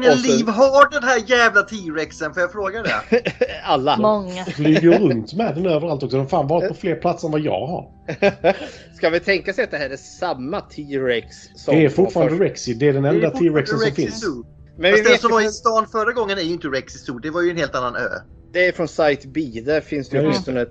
[0.00, 2.34] Många så- liv har den här jävla T-rexen?
[2.34, 3.22] Får jag fråga det?
[3.64, 3.96] Alla.
[3.96, 4.44] Många.
[4.44, 6.16] Flyger runt med den överallt också.
[6.16, 7.88] De har fan varit på fler platser än vad jag har.
[8.96, 12.42] Ska vi tänka sig att det här är samma T-Rex som Det är fortfarande först-
[12.42, 12.74] Rexy.
[12.74, 14.24] Det är den enda T-Rexen som finns.
[14.78, 16.94] Men Fast vi den vet som var i stan förra gången är ju inte Rex
[16.94, 17.18] i Zoo.
[17.18, 18.08] Det var ju en helt annan ö.
[18.52, 19.62] Det är från Site B.
[19.66, 20.66] Där finns det Ja, ju just åtminstone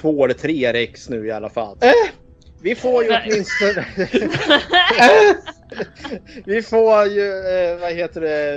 [0.00, 1.78] två eller tre Rex nu i alla fall.
[1.80, 1.90] Äh,
[2.64, 3.28] vi får ju Nej.
[3.30, 3.86] åtminstone...
[6.44, 8.54] vi får ju, eh, vad heter det?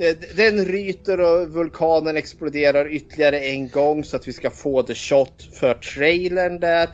[0.00, 4.94] Eh, Den ryter och vulkanen exploderar ytterligare en gång så att vi ska få the
[4.94, 6.88] shot för trailern där.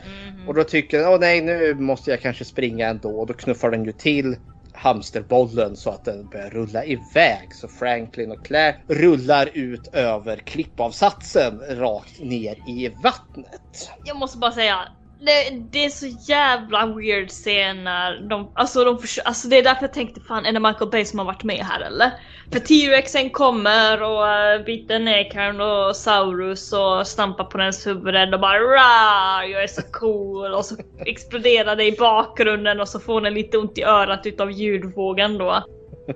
[0.47, 3.19] Och då tycker den, åh nej nu måste jag kanske springa ändå.
[3.19, 4.35] Och då knuffar den ju till
[4.73, 7.49] hamsterbollen så att den börjar rulla iväg.
[7.53, 13.89] Så Franklin och Claire rullar ut över klippavsatsen rakt ner i vattnet.
[14.05, 14.87] Jag måste bara säga.
[15.25, 18.27] Det, det är så jävla weird scener.
[18.29, 21.19] de, alltså de alltså det är därför jag tänkte fan är det Michael Bay som
[21.19, 22.11] har varit med här eller?
[22.51, 28.39] För T-rexen kommer och eh, uh, biter ner Karen och stampar på hennes huvud och
[28.39, 30.75] bara Rah, jag är så cool och så
[31.05, 35.63] exploderar det i bakgrunden och så får den lite ont i örat utav ljudvågen då.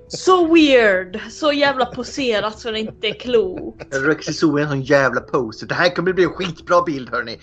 [0.08, 1.20] Så weird!
[1.30, 3.96] Så jävla poserat så det inte är klokt.
[3.96, 5.68] Rex i Zoo är en sån jävla poster.
[5.68, 7.38] Det här kommer bli en skitbra bild hörni.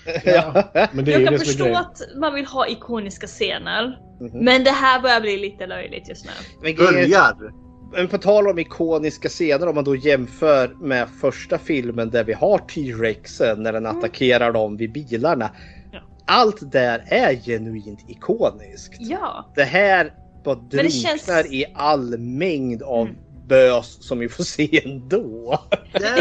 [0.92, 1.76] Men det är Jag kan förstå grejen.
[1.80, 3.98] att man vill ha ikoniska scener.
[4.20, 4.44] Mhm.
[4.44, 6.30] Men det här börjar bli lite löjligt just nu.
[6.62, 7.66] Men Börjar!
[7.92, 12.32] Men på tal om ikoniska scener om man då jämför med första filmen där vi
[12.32, 15.50] har T-Rexen när den attackerar dem vid bilarna.
[15.92, 16.00] Ja.
[16.26, 18.96] Allt där är genuint ikoniskt.
[18.98, 19.52] Ja.
[19.54, 20.12] Det här
[20.46, 23.08] bara det drunknar känns- i all mängd av
[23.48, 25.60] bös som vi får se ändå.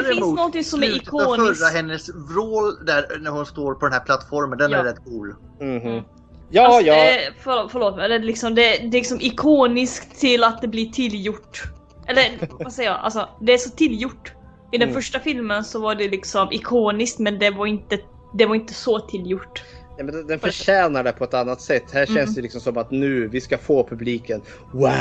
[0.10, 1.60] finns någonting som är ikoniskt.
[1.60, 4.77] Förra, hennes vrål där när hon står på den här plattformen, den Ja.
[4.77, 5.35] är rätt cool.
[5.61, 6.03] Mhm.
[6.52, 6.93] Ja, alltså, ja.
[7.06, 10.68] eh, för, förlåt men det är, liksom, det, det är liksom ikoniskt till att det
[10.68, 11.64] blir tillgjort.
[12.07, 12.30] Eller
[12.64, 12.99] vad säger jag?
[12.99, 14.31] Alltså det är så tillgjort.
[14.72, 15.02] I den Mm.
[15.02, 17.97] första filmen så var det liksom ikoniskt men det var inte,
[18.38, 19.64] det var inte så tillgjort.
[19.98, 21.84] Ja, men den- förtjänar det på ett annat sätt.
[21.94, 22.16] Här Mm.
[22.16, 24.42] känns det liksom som att nu vi ska få publiken.
[24.74, 24.92] Wow!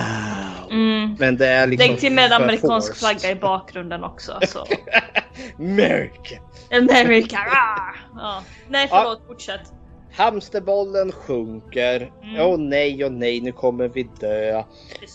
[0.71, 1.17] Mm.
[1.19, 2.97] Men det är liksom Lägg till med amerikansk forced.
[3.21, 4.39] flagga i bakgrunden också.
[4.49, 4.67] Så.
[5.59, 6.35] America!
[6.73, 7.37] America!
[7.39, 7.95] Ah!
[8.17, 8.43] Ja.
[8.69, 9.61] Nej förlåt, fortsätt.
[10.17, 12.13] Hamsterbollen sjunker.
[12.41, 14.63] Åh nej, åh nej, nu kommer vi dö.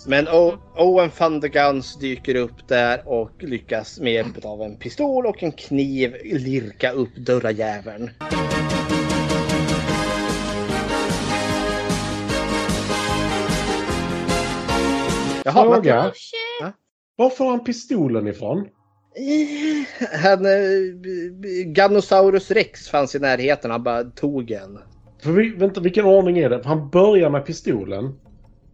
[0.07, 4.77] Men o- Owen van der Guns dyker upp där och lyckas med hjälp av en
[4.77, 8.09] pistol och en kniv lirka upp dörrajäveln.
[15.55, 16.03] Jaha, Fråga.
[16.03, 16.11] men-
[16.61, 16.71] Ja?
[17.15, 18.67] Var får han pistolen ifrån?
[20.23, 20.51] Han, eh,
[21.65, 24.79] Ganosaurus rex fanns i närheten, han bara tog en.
[25.23, 26.61] För vi, vänta, vilken ordning är det?
[26.65, 28.19] Han börjar med pistolen.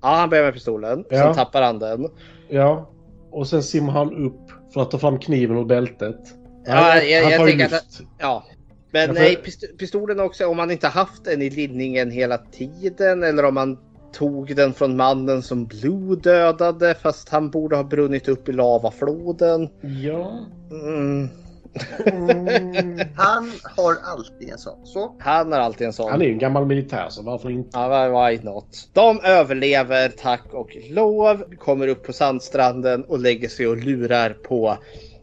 [0.01, 1.05] Ja, han börjar med pistolen.
[1.09, 1.23] Ja.
[1.23, 2.07] Sen tappar han den.
[2.49, 2.91] Ja.
[3.31, 4.41] Och sen simmar han upp
[4.73, 6.19] för att ta fram kniven ur bältet.
[6.65, 8.01] Ja, Nej, jag, han jag tänker att...
[8.19, 8.43] Ja.
[8.91, 12.37] Men Ja, för- nej, pist- pistolen också, om man inte haft den i linningen hela
[12.37, 13.77] tiden eller om man
[14.13, 19.69] tog den från mannen som Blue dödade fast han borde ha brunnit upp i lavafloden.
[19.81, 20.39] Ja.
[20.71, 21.29] Mm.
[23.15, 24.85] Han har alltid en sån.
[24.85, 25.15] Så.
[25.19, 26.11] Han har alltid en sån.
[26.11, 27.69] Han är ju en gammal militär så varför inte?
[27.73, 28.89] Ja, why not?
[28.93, 34.77] De överlever tack och lov, kommer upp på sandstranden och lägger sig och lurar på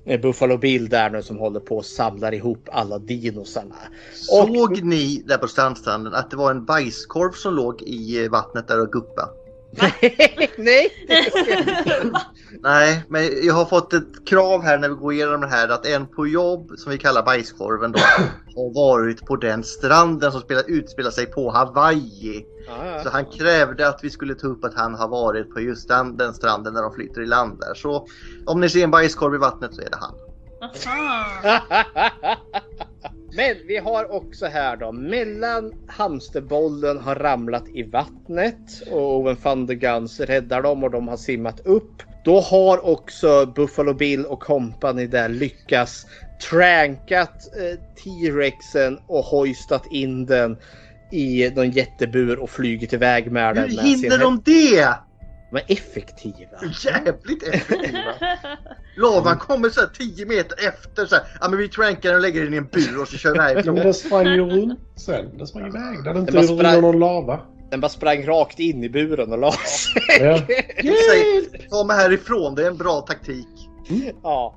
[0.05, 3.77] Buffalo Bill där nu som håller på och samlar ihop alla dinosarna.
[4.15, 8.81] Såg ni där på strandstranden att det var en bajskorv som låg i vattnet där
[8.81, 9.31] och guppa?
[10.57, 10.93] Nej!
[12.62, 15.86] Nej, men jag har fått ett krav här när vi går igenom det här att
[15.86, 17.99] en på jobb som vi kallar bajskorven då
[18.57, 22.47] har varit på den stranden som spelar, utspelar sig på Hawaii.
[23.03, 26.16] Så han krävde att vi skulle ta upp att han har varit på just den,
[26.16, 27.74] den stranden där de flyter i land där.
[27.74, 28.07] Så
[28.47, 30.15] om ni ser en bajskorv i vattnet så är det han.
[33.35, 39.67] Men vi har också här då mellan hamsterbollen har ramlat i vattnet och Owen van
[39.67, 42.03] der Guns räddar dem och de har simmat upp.
[42.25, 46.07] Då har också Buffalo Bill och company där lyckats
[46.51, 50.57] trankat eh, T-rexen och hoistat in den
[51.13, 53.71] i någon jättebur och flugit iväg med den.
[53.71, 54.95] Hur hinner de det?
[55.53, 56.59] De är effektiva.
[56.85, 58.15] Jävligt effektiva.
[58.97, 61.24] Lavan kommer så här 10 meter efter så här.
[61.41, 63.37] Ja men vi trankar den och lägger den i en bur och så kör den
[63.43, 63.74] Ja, härifrån.
[63.74, 65.39] men den sprang ju runt sen.
[65.39, 67.41] Den sprang iväg där det inte bara rinner sprang- någon lava.
[67.70, 70.03] Den bara sprang rakt in i buren och la sig.
[70.20, 70.39] Ja.
[71.11, 73.49] Säg, ta mig härifrån, det är en bra taktik.
[74.23, 74.57] Ja.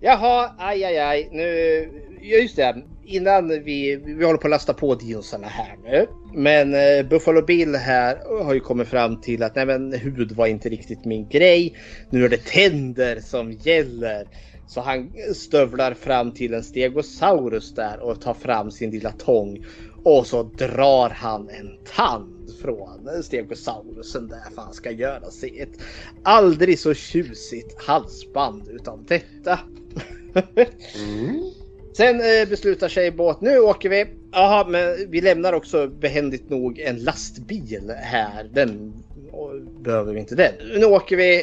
[0.00, 1.28] Jaha, aj, aj, aj.
[1.32, 1.44] Nu,
[2.22, 2.76] ja, just det.
[3.06, 6.06] Innan vi, vi håller på att lasta på dealsarna här nu.
[6.34, 10.46] Men eh, Buffalo Bill här har ju kommit fram till att nej men hud var
[10.46, 11.76] inte riktigt min grej.
[12.10, 14.28] Nu är det tänder som gäller.
[14.66, 19.64] Så han stövlar fram till en stegosaurus där och tar fram sin lilla tång.
[20.04, 25.80] Och så drar han en tand från stegosaurusen där för han ska göra sig ett
[26.22, 29.58] aldrig så tjusigt halsband utav detta.
[30.96, 31.63] Mm.
[31.96, 34.06] Sen eh, beslutar sig båt, nu åker vi.
[34.32, 38.44] Jaha, men vi lämnar också behändigt nog en lastbil här.
[38.52, 38.92] Den
[39.80, 40.52] behöver vi inte den.
[40.78, 41.36] Nu åker vi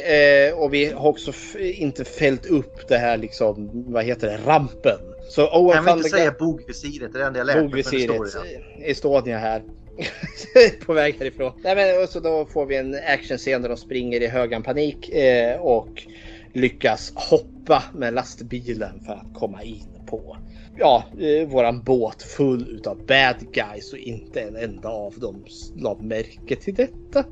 [0.48, 4.98] eh, och vi har också inte fällt upp det här liksom, vad heter det, rampen.
[5.28, 7.12] Så Owen Kan vi inte säga bogvisiret?
[7.12, 8.36] Det är det enda jag lärt mig från Bogvisiret,
[8.80, 9.62] Estonia här.
[10.86, 11.52] på väg härifrån.
[11.64, 15.08] Nej, men, och så då får vi en actionscen där de springer i högan panik
[15.08, 16.06] eh, och
[16.52, 20.36] lyckas hoppa med lastbilen för att komma in på
[20.76, 25.44] ja, eh, våran båt full utav bad guys och inte en enda av dem
[25.76, 27.24] la märke till detta.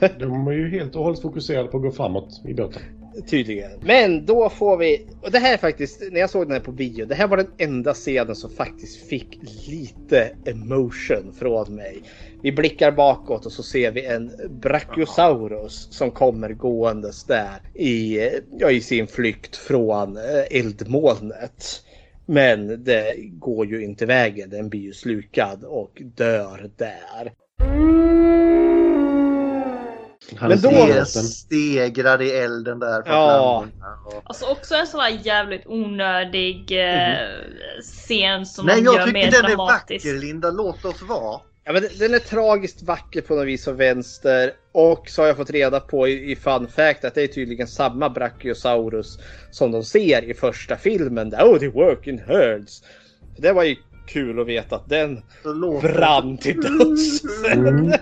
[0.18, 2.82] De är ju helt och hållet fokuserade på att gå framåt i båten.
[3.30, 3.70] Tydligen.
[3.80, 6.72] Men då får vi, och det här är faktiskt, när jag såg den här på
[6.72, 12.02] bio, det här var den enda scenen som faktiskt fick lite emotion från mig.
[12.42, 14.30] Vi blickar bakåt och så ser vi en
[14.60, 18.20] Brachiosaurus som kommer gåendes där i,
[18.58, 21.84] ja, i sin flykt från eh, eldmolnet.
[22.30, 27.32] Men det går ju inte vägen, den blir ju slukad och dör där.
[30.36, 33.02] Han Men då- stegrar i elden där.
[33.02, 33.66] på Ja.
[34.06, 37.18] Och- Alltså också en sån här jävligt onödig eh,
[37.82, 40.04] scen som Nej, jag gör tycker mer den är dramatisk.
[40.06, 40.50] vacker Linda.
[40.50, 41.40] Låt oss vara.
[41.68, 44.52] Ja, men den är tragiskt vacker på något vis och vänster.
[44.72, 47.66] Och så har jag fått reda på i, i fun fact att det är tydligen
[47.66, 49.18] samma Brachiosaurus
[49.50, 51.30] som de ser i första filmen.
[51.30, 52.82] Där, oh, they work in herds.
[53.36, 53.76] Det var ju
[54.06, 55.22] kul att veta att den
[55.82, 57.22] brann till döds.
[57.52, 57.92] Mm.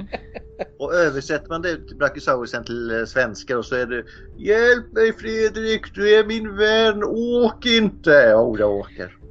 [0.78, 4.04] Och översätter man det till Brachiosaurusen till eh, svenska och så är det
[4.38, 8.28] Hjälp mig Fredrik, du är min vän, åk inte!
[8.30, 9.21] Jo, jag åker.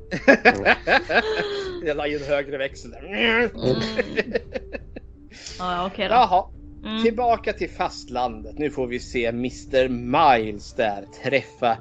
[1.85, 3.49] Jag la in högre växel där.
[5.59, 6.13] Ja, okej då.
[6.13, 6.45] Jaha.
[6.85, 7.03] Mm.
[7.03, 8.57] Tillbaka till fastlandet.
[8.59, 11.71] Nu får vi se Mr Miles där träffa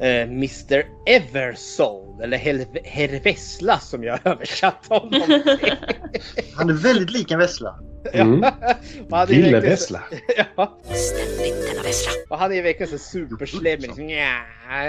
[0.00, 2.22] eh, Mr Eversoul.
[2.22, 5.76] Eller Hel- Herr Vessla som jag har översatt honom till.
[6.56, 7.78] Han är väldigt lik en vessla.
[8.12, 8.32] Mm.
[8.42, 8.42] Ju
[9.08, 10.02] verkligen- Vessla.
[10.56, 10.78] Ja.
[12.28, 13.80] Och han är ju verkligen så superslemmig.
[13.82, 14.42] Liksom, Nja,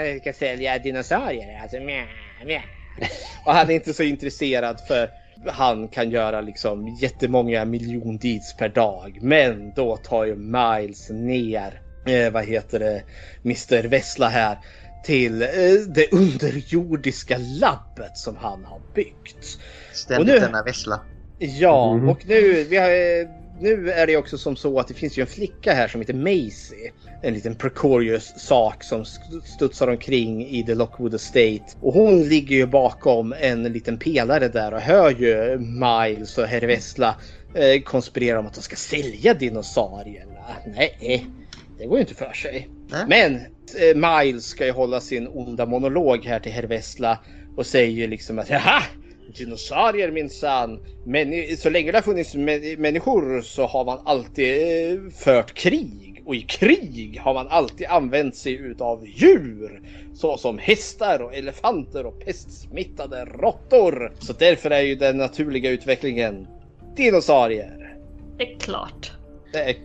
[0.04, 1.62] jag ska sälja dinosaurier.
[1.62, 2.04] Alltså, mja,
[2.46, 2.62] mja.
[3.44, 5.10] Och han är inte så intresserad för
[5.46, 9.18] han kan göra liksom jättemånga miljon deeds per dag.
[9.22, 13.02] Men då tar ju Miles ner, eh, vad heter det,
[13.44, 14.58] Mr Vessla här
[15.02, 15.48] till eh,
[15.94, 19.58] det underjordiska labbet som han har byggt.
[19.94, 21.00] Ständigt nu- denna vessla.
[21.38, 22.08] Ja, Mhm.
[22.08, 23.26] och nu, vi har, eh,
[23.60, 26.14] nu är det också som så att det finns ju en flicka här som heter
[26.14, 26.92] Maisie.
[27.22, 31.62] En liten precarious sak som st- studsar omkring i The Lockwood Estate.
[31.80, 36.60] Och hon ligger ju bakom en liten pelare där och hör ju Miles och Herr
[36.66, 37.16] Vessla
[37.54, 40.56] eh, konspirera om att de ska sälja dinosaurierna.
[40.76, 41.26] Nej,
[41.78, 42.68] det går ju inte för sig.
[42.90, 43.04] Nej.
[43.08, 47.18] Men eh, Miles ska ju hålla sin onda monolog här till Herr Vessla
[47.56, 48.82] och säger ju liksom att Jaha!
[49.38, 50.80] Dinosaurier minsann.
[51.04, 54.62] Men så länge det har funnits mä- människor så har man alltid
[54.92, 56.22] eh, fört krig.
[56.26, 59.82] Och i krig har man alltid använt sig utav djur.
[60.14, 64.12] Såsom hästar och elefanter och pestsmittade råttor.
[64.18, 66.46] Så därför är ju den naturliga utvecklingen
[66.96, 67.94] dinosaurier.
[68.38, 69.12] Det är klart.
[69.52, 69.76] Det är,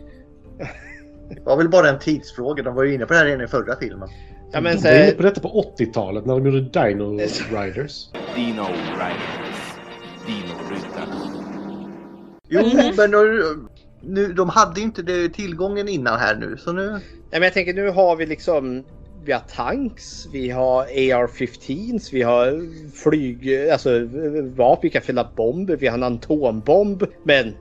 [1.28, 2.62] Det var väl bara en tidsfråga.
[2.62, 4.08] De var ju inne på det här redan i förra filmen.
[4.52, 7.18] ja, men De så, var inne på detta på 80-talet när de gjorde Dino
[7.50, 8.06] Riders.
[8.36, 8.62] Dino
[8.92, 9.43] Riders.
[12.48, 13.56] Jo, men nu,
[14.00, 16.56] nu, de hade ju inte det tillgången innan här nu.
[16.58, 16.90] Så nu...
[16.90, 17.00] Nej,
[17.30, 18.84] men jag tänker nu har vi liksom
[19.24, 22.68] vi har tanks, vi har AR-15s, vi har
[23.02, 24.08] flyg, alltså
[24.56, 27.04] vapen, vi kan fylla bomber, vi har en atombomb.
[27.22, 27.54] Men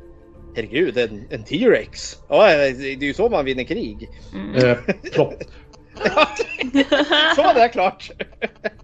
[0.55, 2.17] herregud, en, en T-Rex.
[2.29, 4.09] Ja, det är ju så man vinner krig.
[4.55, 4.77] Eh,
[5.13, 5.43] plopp.
[7.35, 8.11] Så var det klart.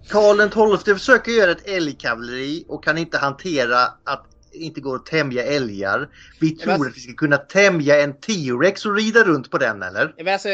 [0.09, 4.25] Karl XII försöker göra ett älgkavalleri och kan inte hantera att
[4.59, 6.09] inte går att tämja älgar.
[6.39, 9.83] Vi tror alltså- att vi ska kunna tämja en T-Rex och rida runt på den
[9.83, 10.13] eller?
[10.17, 10.49] Men alltså,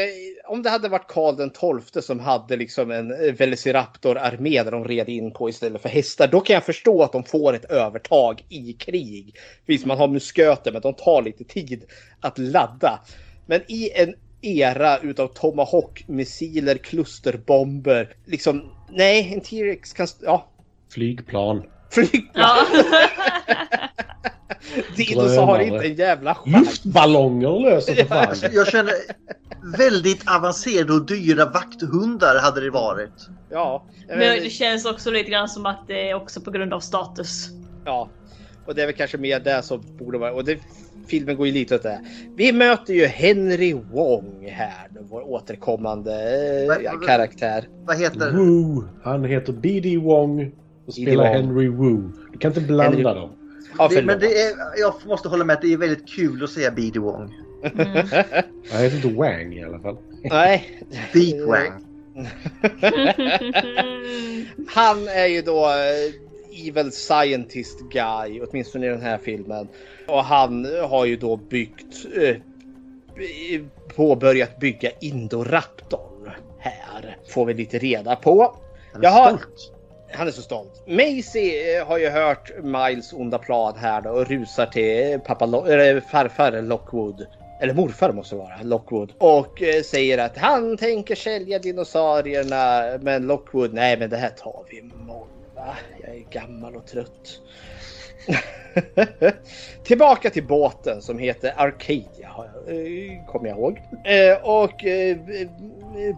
[0.48, 1.50] om det hade varit Karl den
[1.90, 6.28] XII som hade liksom en Velociraptor-armé där de red in på istället för hästar.
[6.28, 9.34] Då kan jag förstå att de får ett övertag i krig.
[9.66, 11.84] Visst, man har musköter men de tar lite tid
[12.20, 13.00] att ladda.
[13.46, 18.16] Men i en era utav Tomahawk-missiler, klusterbomber.
[18.24, 20.06] Liksom, nej, en T-Rex kan...
[20.22, 20.50] Ja,
[20.90, 21.62] Flygplan.
[21.90, 22.32] Flygplan.
[22.34, 22.66] Ja.
[24.96, 26.66] Dinos har inte en jävla chans.
[26.66, 28.28] Luftballonger löser för fan.
[28.28, 28.94] Alltså, jag känner
[29.78, 33.28] väldigt avancerade och dyra vakthundar hade det varit.
[33.50, 33.84] Ja.
[34.08, 37.48] Men det känns också lite grann som att det är också på grund av status.
[37.84, 38.08] Ja,
[38.66, 40.32] och det är väl kanske mer det som borde vara.
[40.32, 40.58] Och det,
[41.06, 42.00] filmen går ju lite åt det.
[42.36, 46.12] Vi möter ju Henry Wong här, vår återkommande
[46.84, 47.68] eh, karaktär.
[47.84, 48.84] Vad heter Woo.
[49.02, 49.96] Han heter B.D.
[49.96, 50.52] Wong
[50.86, 51.34] och spelar Wong.
[51.34, 52.12] Henry Woo.
[52.32, 53.30] Du kan inte blanda Henry- dem.
[53.78, 54.02] Ja, det?
[54.02, 56.98] Men det är, jag måste hålla med att det är väldigt kul att säga B.D.
[56.98, 57.34] Wong.
[58.70, 59.96] Han heter inte Wang i alla fall.
[60.22, 60.82] Nej.
[61.12, 61.82] Beat Wang.
[64.68, 69.68] Han är ju då eh, Evil Scientist Guy, åtminstone i den här filmen.
[70.08, 72.36] Och han har ju då byggt, eh,
[73.96, 77.16] påbörjat bygga Indoraptorn här.
[77.28, 78.56] Får vi lite reda på.
[78.92, 79.72] Han är Jag har- stolt.
[80.12, 80.82] Han är så stolt.
[80.86, 85.64] Maisie eh, har ju hört Miles onda plan här då och rusar till pappa Lo-
[85.64, 87.26] eller farfar Lockwood.
[87.60, 89.12] Eller morfar måste det vara, Lockwood.
[89.18, 92.82] Och eh, säger att han tänker sälja dinosaurierna.
[93.00, 95.76] Men Lockwood, nej men det här tar vi imorgon va?
[96.02, 97.40] Jag är gammal och trött.
[99.84, 102.30] Tillbaka till båten som heter Arcadia
[102.68, 103.82] eh, kommer jag ihåg.
[104.04, 105.16] Eh, och eh,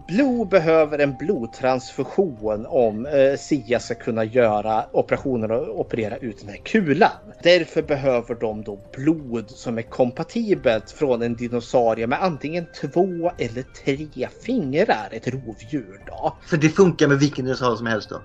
[0.07, 3.07] Blue behöver en blodtransfusion om
[3.37, 7.09] Sia ska kunna göra operationer och operera ut den här kulan.
[7.43, 13.63] Därför behöver de då blod som är kompatibelt från en dinosaurie med antingen två eller
[13.83, 16.37] tre fingrar, ett rovdjur då.
[16.47, 18.21] För det funkar med vilken dinosaurie som helst då?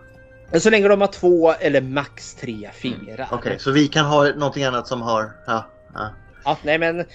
[0.50, 3.28] Men så länge de har två eller max tre fingrar.
[3.32, 5.30] Okej, så vi kan ha någonting annat som har...
[5.46, 6.10] Ja, ja.
[6.44, 7.00] Ja, nej men...
[7.00, 7.06] Och,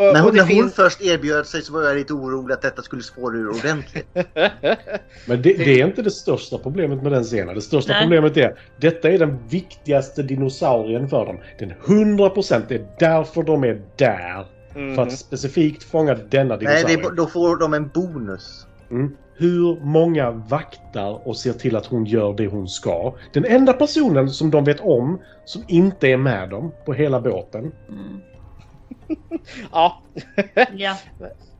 [0.00, 2.82] Men och hon, när hon först erbjöd sig så var jag lite orolig att detta
[2.82, 4.06] skulle spåra ur ordentligt.
[5.26, 7.54] Men det, det är inte det största problemet med den scenen.
[7.54, 8.02] Det största Nej.
[8.02, 11.40] problemet är detta är den viktigaste dinosaurien för dem.
[11.58, 14.46] Den 100% det är därför de är där.
[14.94, 16.96] För att specifikt fånga denna Nej, dinosaurie.
[16.96, 18.66] det är, då får de en bonus.
[18.90, 19.16] Mm.
[19.36, 23.16] Hur många vaktar och ser till att hon gör det hon ska?
[23.32, 27.72] Den enda personen som de vet om som inte är med dem på hela båten.
[29.72, 30.02] Ja.
[30.72, 30.96] Ja.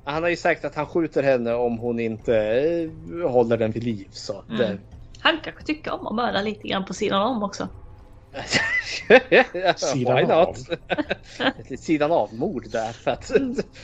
[0.05, 3.85] Han har ju sagt att han skjuter henne om hon inte eh, håller den vid
[3.85, 4.09] liv.
[4.13, 4.61] Så att, Mm.
[4.61, 4.77] eh,
[5.21, 7.69] Han kanske tycker om att mörda lite grann på sidan om också.
[9.77, 10.57] Sidan Why av.
[11.79, 12.93] sidan av-mord där.
[12.93, 13.33] För att...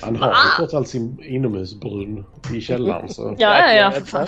[0.01, 2.25] Han har ju trots allt sin inomhusbrunn
[2.55, 3.09] i källaren.
[3.09, 3.37] Så.
[3.39, 4.27] Ja, ja, ja, för fan.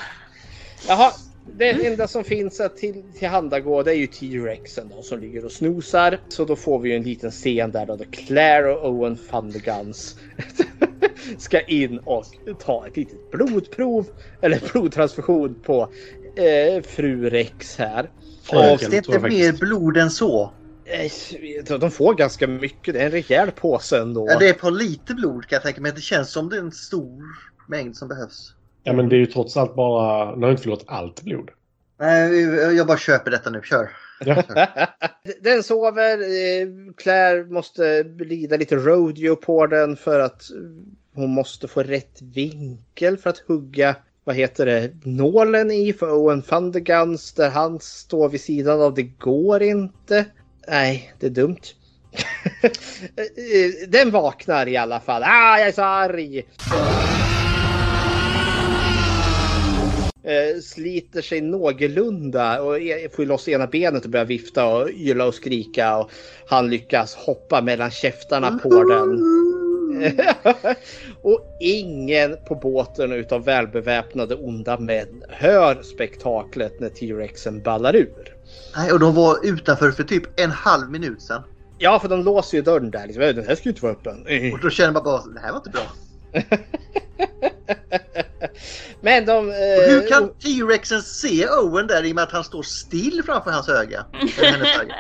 [0.89, 1.13] Jaha,
[1.57, 5.53] det enda som finns att till, tillhandagå det är ju T-Rexen då som ligger och
[5.53, 6.19] snosar.
[6.29, 10.17] Så då får vi ju en liten scen där då, då Claire och Owen Thunderguns
[11.39, 12.27] ska in och
[12.59, 14.07] ta ett litet blodprov
[14.41, 15.89] eller blodtransfusion på
[16.37, 18.11] eh, fru Rex här.
[18.43, 20.53] Finns det inte mer blod än så?
[21.81, 24.27] De får ganska mycket, det är en rejäl påse ändå.
[24.31, 25.93] Ja, det är på lite blod kan jag tänka mig.
[25.95, 27.23] Det känns som det är en stor
[27.69, 28.55] mängd som behövs.
[28.85, 31.51] Ja men det är ju trots allt bara, de har inte förlorat allt blod.
[32.01, 32.41] Nej,
[32.77, 33.61] jag bara köper detta nu.
[33.65, 33.91] Kör.
[35.41, 36.19] Den sover.
[36.19, 40.43] eh, Claire måste lida lite rodeo på den för att
[41.15, 46.43] hon måste få rätt vinkel för att hugga vad heter det, nålen i för Owen
[46.43, 48.95] Thunderguns där han står vid sidan av.
[48.95, 50.25] Det går inte.
[50.69, 51.61] Nej, det är dumt.
[53.89, 55.23] Den vaknar i alla fall.
[55.23, 56.45] Ah, jag är så arg!
[60.25, 62.77] Eh, sliter sig någorlunda och
[63.17, 66.11] får loss ena benet och börjar vifta och yla och skrika och
[66.47, 69.19] han lyckas hoppa mellan käftarna på den.
[71.23, 78.35] och ingen på båten utav välbeväpnade onda män hör spektaklet när T-Rexen ballar ur.
[78.77, 81.43] Nej, och de var utanför för typ en halv minut sedan.
[81.79, 83.07] Ja, för de låser ju dörren där.
[83.07, 83.23] Liksom.
[83.23, 84.53] Den här ska ju inte vara öppen.
[84.53, 85.93] Och då känner man bara, det här var inte bra.
[89.01, 89.49] Men de...
[89.49, 89.55] Eh,
[89.89, 93.69] hur kan T-Rexen se Owen där i och med att han står still framför hans
[93.69, 94.05] öga?
[94.43, 94.95] Öga.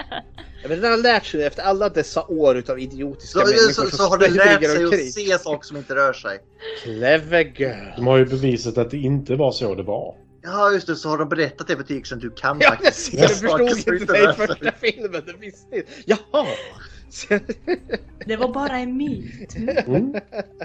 [0.62, 3.80] Ja, men den har lärt sig efter alla dessa år utav idiotiska Så, människor så,
[3.82, 6.39] som så har den lärt sig att se saker som inte rör sig.
[6.82, 7.97] Clever girl.
[7.97, 10.14] De har ju bevisat att det inte var så det var.
[10.43, 12.18] Ja just det, så har de berättat det för T-Rexen.
[12.18, 15.22] Du kan Ja, faktiskt jag se saker förstod som inte det i första filmen.
[15.26, 15.93] Det visste inte.
[16.05, 16.47] Jaha!
[18.26, 19.56] Det var bara en myt.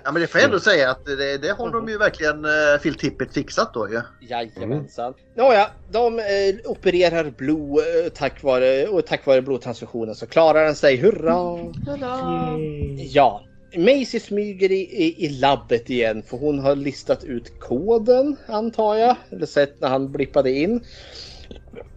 [0.04, 2.52] Ja men det får jag ändå säga att det, det har de ju verkligen uh,
[2.82, 4.02] Phil Tippett fixat då ju.
[4.28, 5.14] Jajamensan.
[5.36, 6.26] Nåja, de eh,
[6.66, 10.98] opererar blod eh, tack vare, och tack vare blodtransfusionen så klarar den sig.
[10.98, 11.60] Hurra!
[12.98, 13.44] Ja.
[13.78, 19.16] Maisie smyger i, i, i labbet igen för hon har listat ut koden antar jag.
[19.30, 20.82] Eller sett när han blippade in.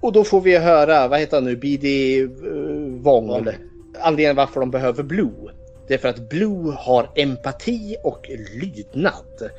[0.01, 2.20] Och då får vi höra, vad heter han nu, B.D.
[2.22, 3.31] Uh, Wong.
[3.31, 3.59] Eller,
[4.01, 5.51] anledningen varför de behöver Blue.
[5.89, 9.51] Det är för att Blue har empati och lydnad.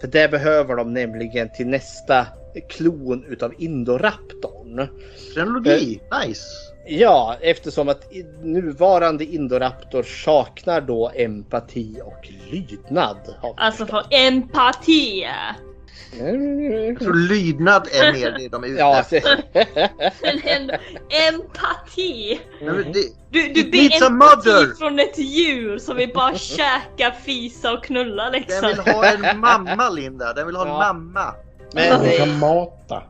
[0.00, 2.26] För det behöver de nämligen till nästa
[2.68, 4.88] klon utav Indoraptorn.
[5.34, 6.44] Frenologi, nice!
[6.86, 8.12] Ja, eftersom att
[8.42, 13.16] nuvarande Indoraptor saknar då empati och lydnad.
[13.56, 15.26] Alltså för empati.
[16.18, 19.42] Jag tror lydnad är mer det de är ute Ja, efter.
[20.22, 20.74] Men ändå,
[21.28, 22.40] empati.
[23.30, 24.74] Du, du ber empati mother.
[24.78, 28.60] från ett djur som vill bara käka, fisa och knulla liksom.
[28.60, 30.78] Den vill ha en mamma Linda, den vill ha en Ja.
[30.78, 31.34] mamma.
[31.74, 33.02] Men, De kan eh, mata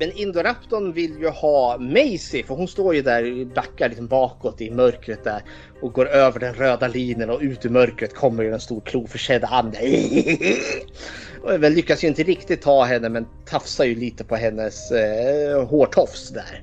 [0.00, 4.70] men Indoraptorn vill ju ha Maisie för hon står ju där backar liksom bakåt i
[4.70, 5.42] mörkret där
[5.80, 9.44] och går över den röda linjen och ut ur mörkret kommer ju en stor kloförsedd
[9.44, 9.76] and.
[11.42, 15.66] Och väl lyckas ju inte riktigt ta henne men tafsar ju lite på hennes eh,
[15.66, 16.62] hårtofs där.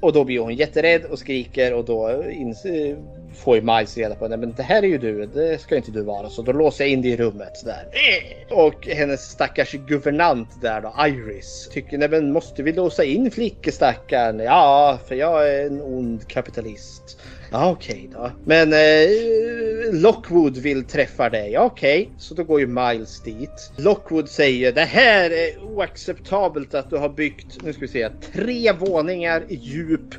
[0.00, 2.96] Och då blir hon jätterädd och skriker och då eh,
[3.34, 4.28] får ju Miles reda på.
[4.28, 6.30] Men det här är ju du, det ska inte du vara.
[6.30, 7.88] Så då låser jag in dig i rummet där.
[8.50, 14.38] Och hennes stackars guvernant där då, Iris, tycker nej men måste vi låsa in flickestackaren?
[14.38, 17.20] Ja, för jag är en ond kapitalist.
[17.56, 18.30] Ah, okej då.
[18.44, 21.58] Men eh, Lockwood vill träffa dig.
[21.58, 23.72] Okej, Okej, så då går ju Miles dit.
[23.76, 28.72] Lockwood säger det här är oacceptabelt att du har byggt, nu ska vi se, tre
[28.72, 30.14] våningar djup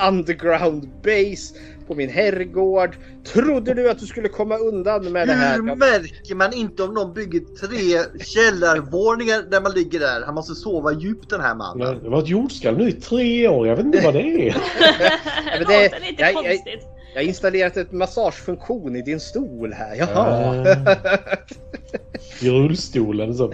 [0.08, 1.54] underground base
[1.86, 2.96] på min herrgård.
[3.24, 5.54] Trodde du att du skulle komma undan med det här?
[5.54, 10.22] Hur märker man inte om någon bygger tre källarvåningar där man ligger där?
[10.26, 11.98] Han måste sova djupt den här mannen.
[12.02, 13.66] Det var ett jordskalv nu i tre år.
[13.68, 14.56] Jag vet inte vad det är.
[14.80, 16.86] Ja, men Det det- låter lite jag- jag- konstigt.
[17.14, 19.96] Jag har installerat ett massagefunktion i din stol här.
[19.96, 20.66] Jaha.
[22.42, 23.52] I rullstolen så.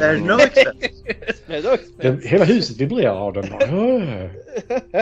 [0.00, 3.44] Är Den, hela huset vibrerar av den.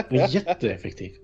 [0.09, 1.19] Det är jätteeffektivt.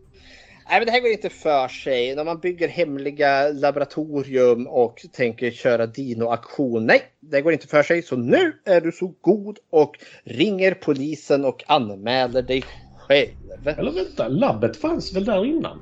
[0.70, 2.16] Nej men det här går inte för sig.
[2.16, 6.86] När man bygger hemliga laboratorium och tänker köra dino-aktion.
[6.86, 8.02] Nej, det går inte för sig.
[8.02, 12.64] Så nu är du så god och ringer polisen och anmäler dig
[12.98, 13.30] själv.
[13.66, 15.80] Eller vänta, labbet fanns väl där innan?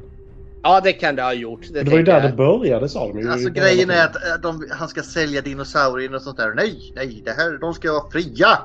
[0.64, 1.62] Ja, det kan det ha gjort.
[1.74, 2.32] Det var ju där jag.
[2.32, 3.32] det började sa de ju.
[3.32, 6.54] Alltså grejen är att eh, de, han ska sälja dinosaurier och sånt där.
[6.56, 8.58] Nej, nej, det här, de ska vara fria.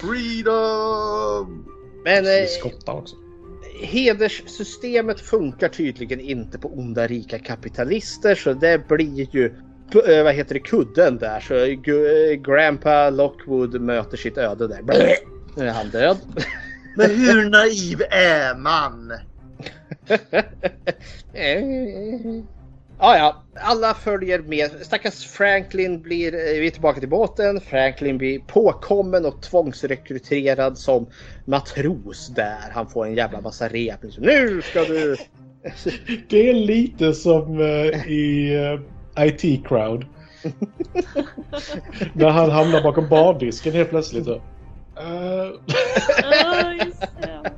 [0.00, 1.64] Freedom!
[2.04, 3.16] Men eh, skottar också.
[3.82, 9.46] hederssystemet funkar tydligen inte på onda rika kapitalister så det blir ju
[10.08, 11.40] eh, vad heter det, kudden där.
[11.40, 14.82] Så Gu- eh, Grandpa Lockwood möter sitt öde där.
[14.82, 15.16] Blä!
[15.56, 16.16] Nu är han död.
[16.96, 19.12] Men hur naiv är man?
[22.98, 24.70] Ja, ja, alla följer med.
[24.70, 27.60] Stackars Franklin blir, eh, vi är tillbaka till båten.
[27.60, 31.06] Franklin blir påkommen och tvångsrekryterad som
[31.44, 32.70] matros där.
[32.72, 34.00] Han får en jävla massa rep.
[34.18, 35.16] Nu ska du...
[36.28, 38.54] Det är lite som eh, i
[39.16, 40.04] eh, IT Crowd.
[42.12, 44.24] När han hamnar bakom bardisken helt plötsligt.
[44.24, 44.42] Så.
[44.96, 47.52] Ja, just det.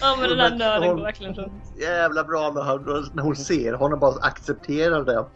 [0.00, 1.52] Ja men den där nörden går verkligen runt.
[1.80, 5.18] Jävla bra när, han, när hon ser honom bara accepterar det.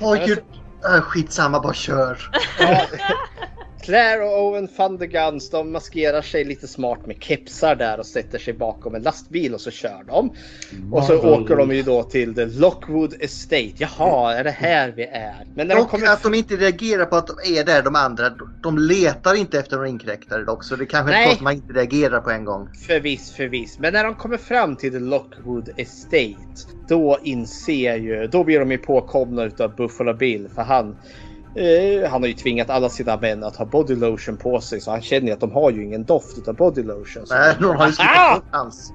[0.00, 0.42] Åh gud.
[0.84, 2.18] Äh, skitsamma, bara kör.
[3.82, 8.54] Claire och Owen Thunderguns de maskerar sig lite smart med kepsar där och sätter sig
[8.54, 10.32] bakom en lastbil och så kör de.
[10.92, 11.42] Och så Marvel.
[11.42, 13.72] åker de ju då till the Lockwood Estate.
[13.76, 15.46] Jaha, är det här vi är?
[15.54, 17.96] Men när de Och kommer att de inte reagerar på att de är där de
[17.96, 18.30] andra.
[18.62, 20.64] De letar inte efter några inkräktare dock.
[20.64, 21.28] Så det kanske Nej.
[21.28, 22.68] är att man inte reagerar på en gång.
[22.86, 23.78] Förviss, förviss.
[23.78, 26.36] Men när de kommer fram till the Lockwood Estate.
[26.88, 30.48] Då inser ju, då blir de ju påkomna utav Buffalo Bill.
[30.54, 30.96] För han,
[31.54, 34.80] eh, han har ju tvingat alla sina män att ha body lotion på sig.
[34.80, 37.26] Så han känner ju att de har ju ingen doft utav body lotion.
[37.26, 38.92] Så Nej, någon har ju skrivit hans.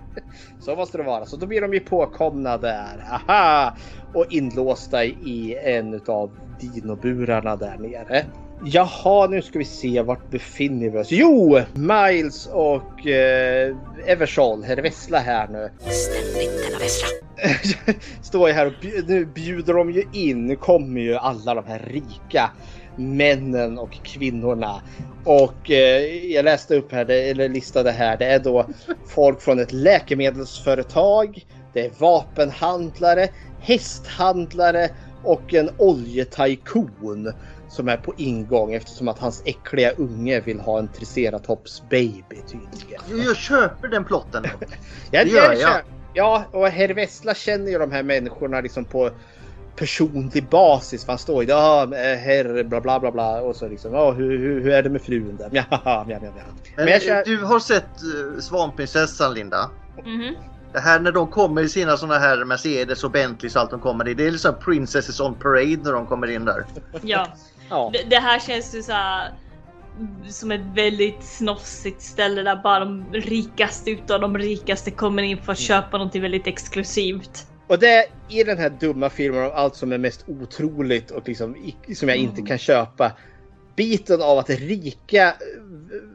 [0.60, 1.26] Så måste det vara.
[1.26, 3.04] Så då blir de ju påkomna där.
[3.10, 3.76] Aha!
[4.14, 6.30] Och inlåsta i en utav
[6.60, 8.24] dinoburarna där nere.
[8.64, 10.02] Jaha, nu ska vi se.
[10.02, 11.08] Vart befinner vi oss?
[11.10, 11.60] Jo!
[11.74, 13.76] Miles och eh,
[14.06, 15.70] Eversol, herr Vessla här nu.
[15.78, 17.08] Ständigt denna vessla.
[18.22, 20.46] Står ju här och bj- nu bjuder de ju in.
[20.46, 22.50] Nu kommer ju alla de här rika
[22.96, 24.82] männen och kvinnorna.
[25.24, 26.02] Och eh,
[26.32, 28.16] jag läste upp här, det, eller listade här.
[28.16, 28.66] Det är då
[29.06, 31.46] folk från ett läkemedelsföretag.
[31.72, 33.28] Det är vapenhandlare,
[33.60, 34.88] hästhandlare
[35.24, 37.32] och en oljetajkon
[37.76, 43.26] som är på ingång eftersom att hans äckliga unge vill ha en triceratops baby tydligen.
[43.26, 44.44] Jag köper den plotten.
[45.10, 45.80] Ja, Det gör jag.
[46.14, 49.10] Ja, och herr Vessla känner ju de här människorna liksom på
[49.76, 51.04] personlig basis.
[51.04, 54.10] För han står ju ja, eh, herr bla bla bla bla och så liksom ja,
[54.12, 55.48] hur, hur, hur är det med frun där?
[55.52, 56.30] Ja, ja, ja, ja, ja.
[56.76, 57.84] Men, Men jag känner- du har sett
[58.34, 59.70] uh, Svanprinsessan Linda?
[60.04, 60.34] Mhm.
[60.72, 63.80] Det här när de kommer i sina såna här Mercedes och Bentleys och allt de
[63.80, 64.14] kommer i.
[64.14, 66.64] Det är liksom Princesses on Parade när de kommer in där.
[67.02, 67.26] Ja.
[67.70, 67.90] Ja.
[67.92, 69.32] Det, det här känns ju så här,
[70.28, 75.52] som ett väldigt snofsigt ställe där bara de rikaste utav de rikaste kommer in för
[75.52, 77.46] att köpa någonting väldigt exklusivt.
[77.66, 81.28] Och det är i den här dumma filmen om allt som är mest otroligt och
[81.28, 81.56] liksom
[81.94, 83.12] som jag inte kan köpa.
[83.76, 85.34] Biten av att rika, eh,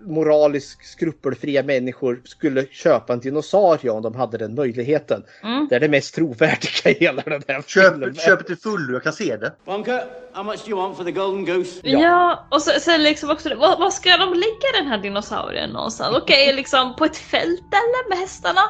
[0.05, 5.23] moraliskt skrupelfria människor skulle köpa en dinosaurie om de hade den möjligheten.
[5.43, 5.67] Mm.
[5.69, 8.15] Det är det mest trovärdiga i hela den här Köp, filmen.
[8.15, 9.53] köp till fullo, jag kan se det.
[9.65, 11.79] Wonka, how much do you want for the golden goose?
[11.83, 16.17] Ja, och så, sen liksom också, var, var ska de lägga den här dinosaurien någonstans?
[16.17, 18.61] Okej, liksom på ett fält eller med hästarna?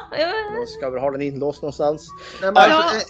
[0.60, 2.08] De ska väl ha den inlåst någonstans.
[2.42, 2.82] Nej, men Ja.
[2.82, 3.06] alltså,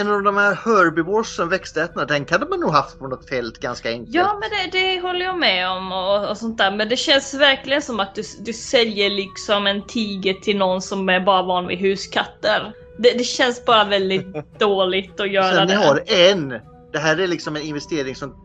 [0.00, 3.88] en av de här herbivoresen, växtätarna, den kan man nog haft på något fält ganska
[3.90, 4.14] enkelt.
[4.14, 7.34] Ja men det, det håller jag med om och, och sånt där men det känns
[7.34, 11.66] verkligen som att du, du säljer liksom en tiger till någon som är bara van
[11.66, 12.72] vid huskatter.
[12.98, 14.26] Det, det känns bara väldigt
[14.58, 15.78] dåligt att göra Sen det.
[15.78, 16.48] ni har en.
[16.92, 18.36] Det här är liksom en investering som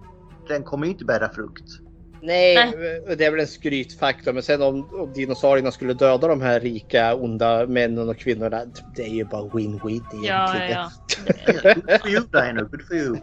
[0.47, 1.63] den kommer inte bära frukt.
[2.21, 2.73] Nej,
[3.17, 4.33] det är väl en skrytfaktor.
[4.33, 8.61] Men sen om, om dinosaurierna skulle döda de här rika, onda männen och kvinnorna.
[8.95, 10.71] Det är ju bara win-win Ja, egentligen.
[10.71, 10.91] ja.
[11.73, 13.17] Good for you Dino, good for you.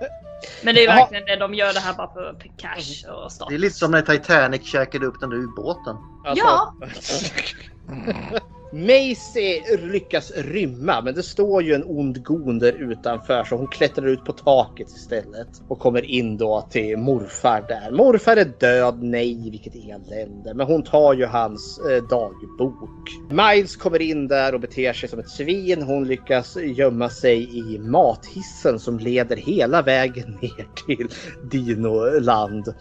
[0.62, 3.48] Men det är verkligen det, de gör det här bara för, för cash och status.
[3.48, 5.96] Det är lite som när Titanic käkade upp den där ubåten.
[6.24, 6.74] Alltså- Ja.
[8.74, 14.06] Macy lyckas rymma men det står ju en ond gon där utanför så hon klättrar
[14.06, 17.90] ut på taket istället och kommer in då till morfar där.
[17.90, 20.54] Morfar är död, nej vilket elände.
[20.54, 23.10] Men hon tar ju hans eh, dagbok.
[23.30, 25.82] Miles kommer in där och beter sig som ett svin.
[25.82, 31.08] Hon lyckas gömma sig i mathissen som leder hela vägen ner till
[31.50, 32.74] Dinoland.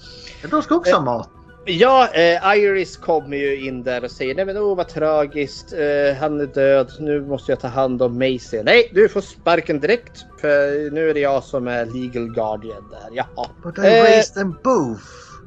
[0.51, 1.42] De ska också ha mat.
[1.65, 5.73] Ja, eh, Iris kommer ju in där och säger nej men åh vad tragiskt.
[5.73, 6.91] Eh, han är död.
[6.99, 8.63] Nu måste jag ta hand om Macy.
[8.63, 10.25] Nej, du får sparken direkt.
[10.41, 13.09] För nu är det jag som är legal guardian där.
[13.11, 13.49] Jaha.
[13.63, 15.03] But I Eh, raised them both.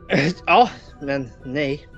[0.46, 0.70] ja,
[1.02, 1.88] men nej.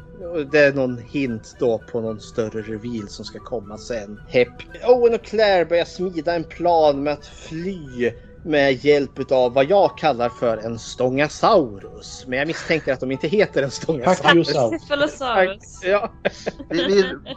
[0.53, 4.20] Det är någon hint då på någon större reveal som ska komma sen.
[4.28, 4.49] Hepp.
[4.89, 8.12] Owen och Claire börjar smida en plan med att fly
[8.44, 12.24] med hjälp av vad jag kallar för en stångasaurus.
[12.27, 14.20] Men jag misstänker att de inte heter en stångasaurus.
[14.23, 14.82] Pachysaurus.
[14.82, 15.81] Cephalosaurus.
[15.85, 16.12] Ja.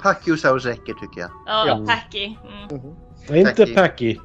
[0.02, 1.30] Pachysaurus räcker tycker jag.
[1.48, 1.86] Ja, Ja.
[1.88, 2.26] Packy.
[2.72, 2.82] Mm.
[3.30, 3.76] Nej, inte Packy.
[3.76, 4.18] Packy.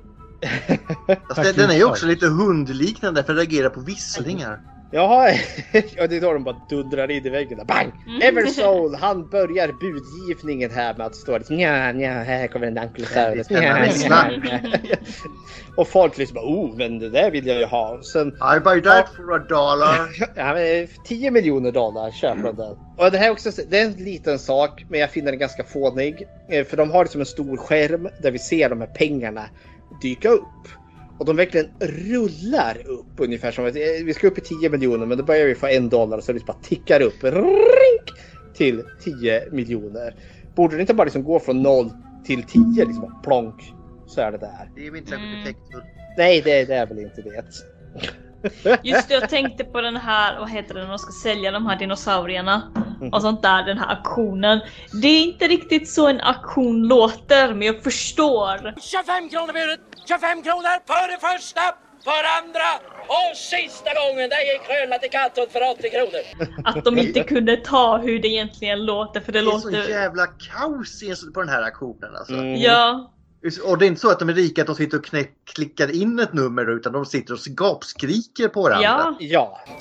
[1.28, 4.60] Alltså, den- den är ju också lite hundliknande för den reagerar på visslingar.
[4.90, 5.30] Jaha,
[5.96, 7.58] ja, det är då de bara dundrar in i väggen.
[7.58, 7.64] där.
[7.64, 7.92] Bang!
[8.22, 13.46] Eversoul, han börjar budgivningen här med att stå liksom nja, nja, här kommer en Ankylosaurus.
[15.76, 18.00] Och folk liksom bara, oh, men det där vill jag ju ha.
[18.02, 20.08] Sen, I buy that for a dollar.
[20.34, 22.76] ja, men 10 miljoner dollar köper de den.
[22.96, 25.64] Och det här är också, det är en liten sak, men jag finner den ganska
[25.64, 26.26] fånig.
[26.48, 29.44] Eh, För de har liksom en stor skärm där vi ser de här pengarna
[30.02, 30.42] dyka upp.
[31.18, 35.06] Och de verkligen rullar upp ungefär som att eh, vi ska upp i 10 miljoner
[35.06, 38.18] men då börjar vi få en dollar så det bara tickar upp rink,
[38.54, 40.14] till 10 miljoner.
[40.54, 41.90] Borde det inte bara liksom gå från 0
[42.24, 43.72] till 10 liksom plonk
[44.06, 44.70] så är det där.
[44.74, 45.84] Det är ju inte särskilt effektfullt.
[46.16, 47.44] Nej det, det är väl inte det.
[48.82, 51.66] Just det, jag tänkte på den här, vad heter det, när de ska sälja de
[51.66, 52.62] här dinosaurierna
[53.00, 53.12] Mm.
[53.12, 54.60] och sånt där, den här auktionen.
[55.02, 58.74] Det är inte riktigt så en auktion låter, men jag förstår.
[58.80, 59.80] 25 kronor budet!
[60.08, 61.60] 25 kronor för det första,
[62.04, 62.68] för andra
[63.08, 66.22] och sista gången där gick Kröna till Katthult för 80 kronor.
[66.64, 69.88] Att de inte kunde ta hur det egentligen låter, för det, Det är så låter...
[69.88, 71.02] jävla kaos
[71.34, 72.32] på den här auktionen alltså.
[72.34, 72.56] Mm.
[72.56, 73.12] Ja.
[73.64, 75.94] Och det är inte så att de är rika att de sitter och knä- klickar
[76.02, 78.84] in ett nummer utan de sitter och gapskriker på varandra.
[78.84, 79.16] Ja.
[79.20, 79.60] Ja.
[79.66, 79.78] 25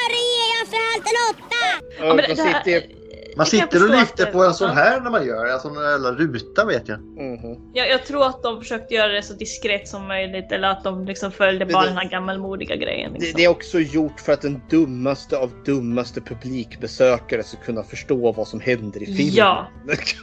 [0.00, 1.64] öre ger jag för allt en åtta!
[1.98, 3.03] Ja, men det- det här-
[3.36, 6.64] man sitter och lyfter på en sån här när man gör alltså en jävla ruta
[6.64, 6.98] vet jag.
[6.98, 7.60] Mm.
[7.72, 11.04] Ja, jag tror att de försökte göra det så diskret som möjligt eller att de
[11.04, 13.12] liksom följde bara den här gammalmodiga grejen.
[13.12, 13.32] Liksom.
[13.32, 18.32] Det, det, är också gjort för att den dummaste av dummaste publikbesökare ska kunna förstå
[18.32, 19.34] vad som händer i filmen.
[19.34, 19.68] Ja,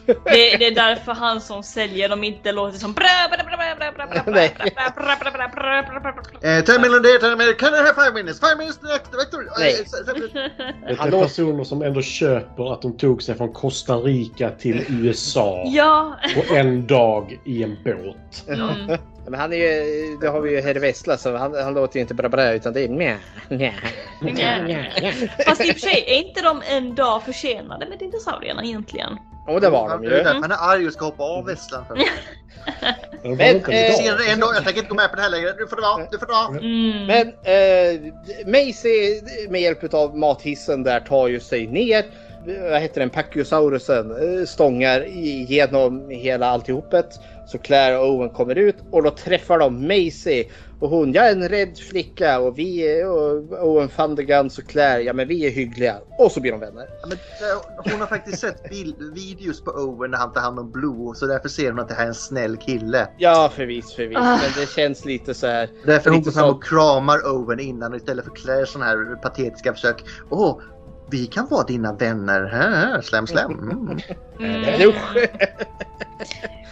[0.05, 2.93] det, det är därför han som säljer dem inte låter som
[6.65, 8.39] Ten million day, ten million, can I have five minutes?
[8.39, 8.79] Five minutes,
[9.59, 9.85] Nej.
[10.87, 15.63] Det är personer som ändå köper att de tog sig från Costa Rica till USA
[15.67, 16.15] Ja.
[16.35, 18.47] på en dag i en båt.
[18.47, 18.97] Mm.
[19.29, 22.01] Men han är ju, det har vi ju herr Vessla så han, han låter ju
[22.01, 23.17] inte bra bra utan det är mjä,
[23.49, 23.73] mjä,
[24.65, 24.91] mjä.
[25.45, 29.17] Fast i och för sig, är inte de en dag försenade med dinosaurierna egentligen?
[29.47, 30.09] Och det var de ju.
[30.09, 31.85] därför han är arg och ska hoppa av vässlan.
[31.87, 31.95] för.
[33.23, 34.49] Men, Men, inte eh, en dag.
[34.49, 35.53] dag, jag tänker inte gå med på det här längre.
[35.59, 36.47] Nu får det vara, nu får det vara.
[36.47, 37.05] Mm.
[37.05, 38.13] Men eh,
[38.47, 42.05] Macy med hjälp av mathissen där tar ju sig ner.
[42.45, 43.09] Vad heter den?
[43.09, 47.19] Pacyosaurusen eh, stångar igenom hela alltihopet.
[47.47, 50.45] Så Claire och Owen kommer ut och då träffar de Macy.
[50.79, 55.13] Och hon, jag är en rädd flicka och vi och Owen Thunderguns och Claire, ja
[55.13, 55.97] men vi är hyggliga.
[56.17, 56.87] Och så blir de vänner.
[57.01, 60.59] Ja, men, eh, hon har faktiskt sett bild, videos på Owen när han tar hand
[60.59, 63.07] om Blue så därför ser hon att det här är en snäll kille.
[63.17, 64.17] Ja förvis, förvis.
[64.17, 64.37] Ah.
[64.37, 65.69] Men det känns lite så här.
[65.85, 70.03] Därför hon går fram och kramar Owen innan istället för Claire sån här patetiska försök.
[70.29, 70.59] Åh,
[71.11, 72.41] vi kan vara dina vänner.
[72.43, 73.51] Här, slem slem.
[73.51, 73.99] Mm.
[74.39, 74.91] Mm.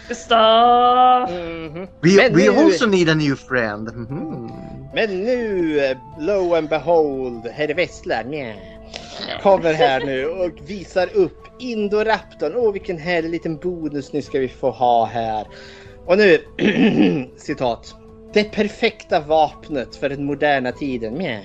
[0.08, 1.30] Gustav!
[1.30, 1.86] Mhm.
[2.00, 3.88] We, Men we nu- also need a new friend.
[3.96, 4.50] Mhm.
[4.94, 5.80] Men nu,
[6.18, 8.54] lo and behold, herr Wessler nja,
[9.42, 12.52] kommer här nu och visar upp Indoraptorn.
[12.56, 15.46] Åh, vilken härlig liten bonus nu ska vi få ha här.
[16.06, 16.38] Och nu,
[17.36, 17.94] citat.
[18.32, 21.18] Det perfekta vapnet för den moderna tiden.
[21.18, 21.40] Mjä.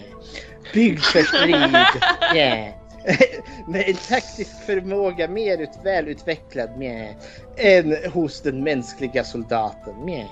[0.73, 1.77] Byggd för strid.
[2.34, 2.73] Mjä.
[3.68, 7.15] Med en taktisk förmåga mer ut, välutvecklad mjä,
[7.57, 10.06] än hos den mänskliga soldaten.
[10.06, 10.27] Mjä.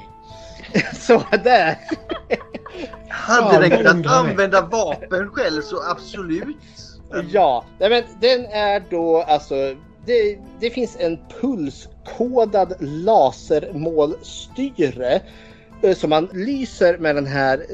[0.93, 1.77] Så där.
[3.09, 6.57] Hade Ja, den kunnat använda vapen själv så absolut.
[7.31, 9.75] Ja, men den är då alltså
[10.05, 15.21] det, det finns en pulskodad lasermålstyre
[15.81, 17.65] eh, som man lyser med den här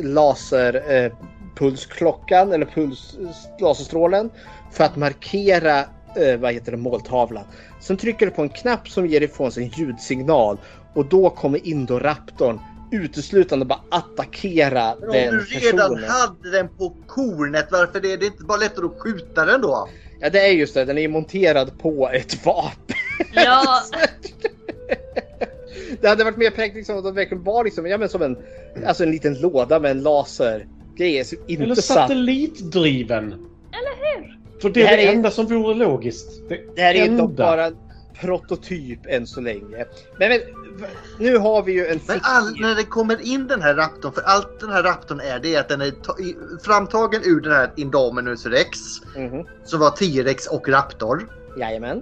[1.60, 3.18] laserpulsklockan eller puls,
[3.60, 4.30] laserstrålen
[4.72, 5.80] för att markera
[6.16, 7.44] eh, vad heter det, måltavlan.
[7.82, 10.58] Sen trycker du på en knapp som ger ifrån sig en ljudsignal
[10.94, 12.60] och då kommer Indoraptorn
[12.92, 16.10] uteslutande bara attackera Men om den du redan personen.
[16.10, 19.90] hade den på kornet, varför är det inte bara lättare att skjuta den då?
[20.20, 22.96] Ja det är just det, den är monterad på ett vapen.
[23.34, 23.82] Ja,
[26.02, 28.38] Det hade varit mer praktiskt om de verkligen var liksom, ja, men som en,
[28.86, 30.68] alltså en liten låda med en laser.
[31.00, 31.84] Grej som inte Eller satt.
[31.86, 33.26] satellitdriven.
[33.28, 34.40] eller hur?
[34.62, 36.50] För det Det är det är- enda som vore logiskt.
[36.50, 37.24] Det, Det här är ju enda.
[37.24, 37.76] dock bara en
[38.22, 39.86] prototyp än så länge.
[40.18, 40.40] Men, men
[41.20, 44.22] nu har vi ju en Men all, när det kommer in den här raptorn, för
[44.22, 45.94] allt den här raptorn är det är att den är
[46.66, 48.80] framtagen ur den här Indominus Rex.
[49.18, 49.46] Mhm.
[49.64, 51.30] Som var T-Rex och Raptor.
[51.60, 51.98] Jajamän.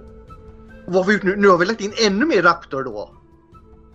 [0.86, 1.36] Och vad har vi gjort nu?
[1.36, 3.14] Nu har vi lagt in ännu mer Raptor då.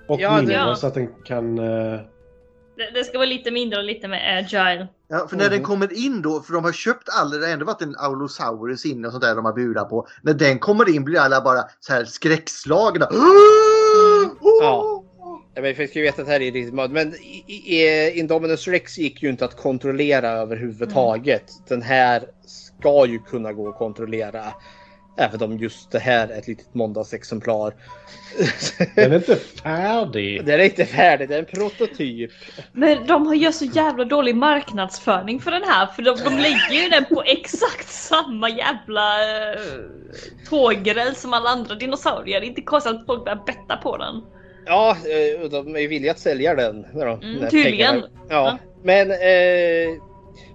[0.07, 0.75] Och Ja, det- mindre Ja.
[0.75, 1.57] så att den kan...
[1.59, 1.99] eh,
[2.77, 4.87] Det, det ska vara lite mindre och lite mer agile.
[5.07, 7.65] Ja, för när den kommer in då, för de har köpt alla, det har ändå
[7.65, 10.07] varit en Aulosaurus inne och sånt där de har budat på.
[10.21, 13.07] När den kommer in blir alla bara så här skräckslagna.
[14.61, 14.99] Ja.
[15.55, 16.91] Ja, men vi ska ju veta att det här är riktigt mod.
[16.91, 21.43] Men i, i, i Indominus Rex gick ju inte att kontrollera överhuvudtaget.
[21.67, 24.53] Den här ska ju kunna gå att kontrollera.
[25.17, 27.73] Även om just det här är ett litet måndagsexemplar.
[28.95, 30.45] Den är inte färdig.
[30.45, 32.31] Den är inte färdig, det är en prototyp.
[32.71, 36.83] Men de har gör så jävla dålig marknadsföring för den här för de, de lägger
[36.83, 39.17] ju den på exakt samma jävla
[39.53, 39.59] uh,
[40.49, 42.39] tågräls som alla andra dinosaurier.
[42.39, 44.21] Det är inte konstigt att folk börjar betta på den.
[44.65, 44.89] Ja,
[45.41, 46.85] eh, de är ju villiga att sälja den.
[46.93, 47.91] När de, Mm, när tydligen.
[48.01, 49.17] pengarna- Ja, men eh,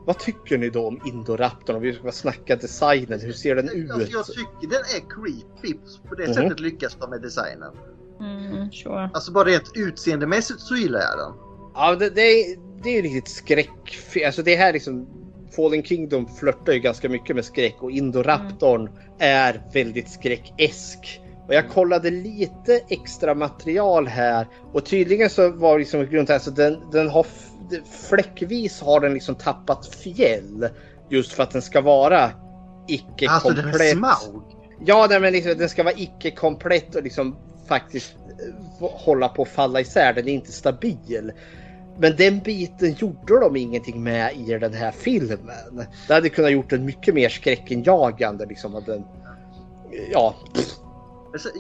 [0.09, 1.77] vad tycker ni då om Indoraptorn?
[1.77, 3.91] Om vi ska snacka designen, hur ser den ut?
[3.91, 5.79] Alltså, jag tycker den är creepy.
[6.09, 6.35] På det Mhm.
[6.35, 7.73] sättet lyckas de med designen.
[8.21, 9.11] Mm, sure.
[9.15, 11.33] Alltså bara rent utseendemässigt så gillar jag den.
[11.75, 13.99] Ja, det, det, är, det är ju riktigt skräck.
[14.27, 15.09] Alltså det här liksom
[15.57, 21.21] Fallen Kingdom flörtar ju ganska mycket med skräck och Indoraptorn är väldigt skräckesk.
[21.49, 26.91] Och jag kollade lite extra material här och tydligen så var liksom grunden alltså den,
[26.93, 27.27] den har
[28.09, 30.69] fläckvis har den liksom tappat fjäll
[31.09, 32.31] just för att den ska vara
[32.89, 33.93] icke Alltså den komplett.
[33.93, 34.43] är smaug.
[34.87, 37.37] Ja, nej, men liksom, den ska vara icke komplett och liksom
[37.69, 38.15] faktiskt
[38.81, 40.13] eh, hålla på att falla isär.
[40.13, 41.33] Den är inte stabil.
[42.01, 45.85] Men den biten gjorde de ingenting med i den här filmen.
[46.09, 48.47] Det hade kunnat gjort den mycket mer skräckenjagande.
[48.47, 49.05] Liksom, att den,
[50.13, 50.35] ja,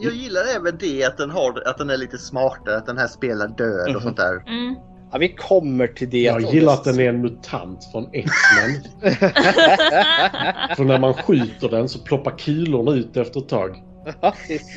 [0.00, 3.06] Jag gillar även det att den, har, att den är lite smartare, att den här
[3.08, 4.42] spelar död och sånt där.
[4.46, 4.74] Mm.
[5.12, 6.22] Ja, vi kommer till det.
[6.22, 8.82] Jag gillar att den är en mutant från X-Men.
[10.76, 13.82] För när man skjuter den så ploppar kulorna ut efter ett tag.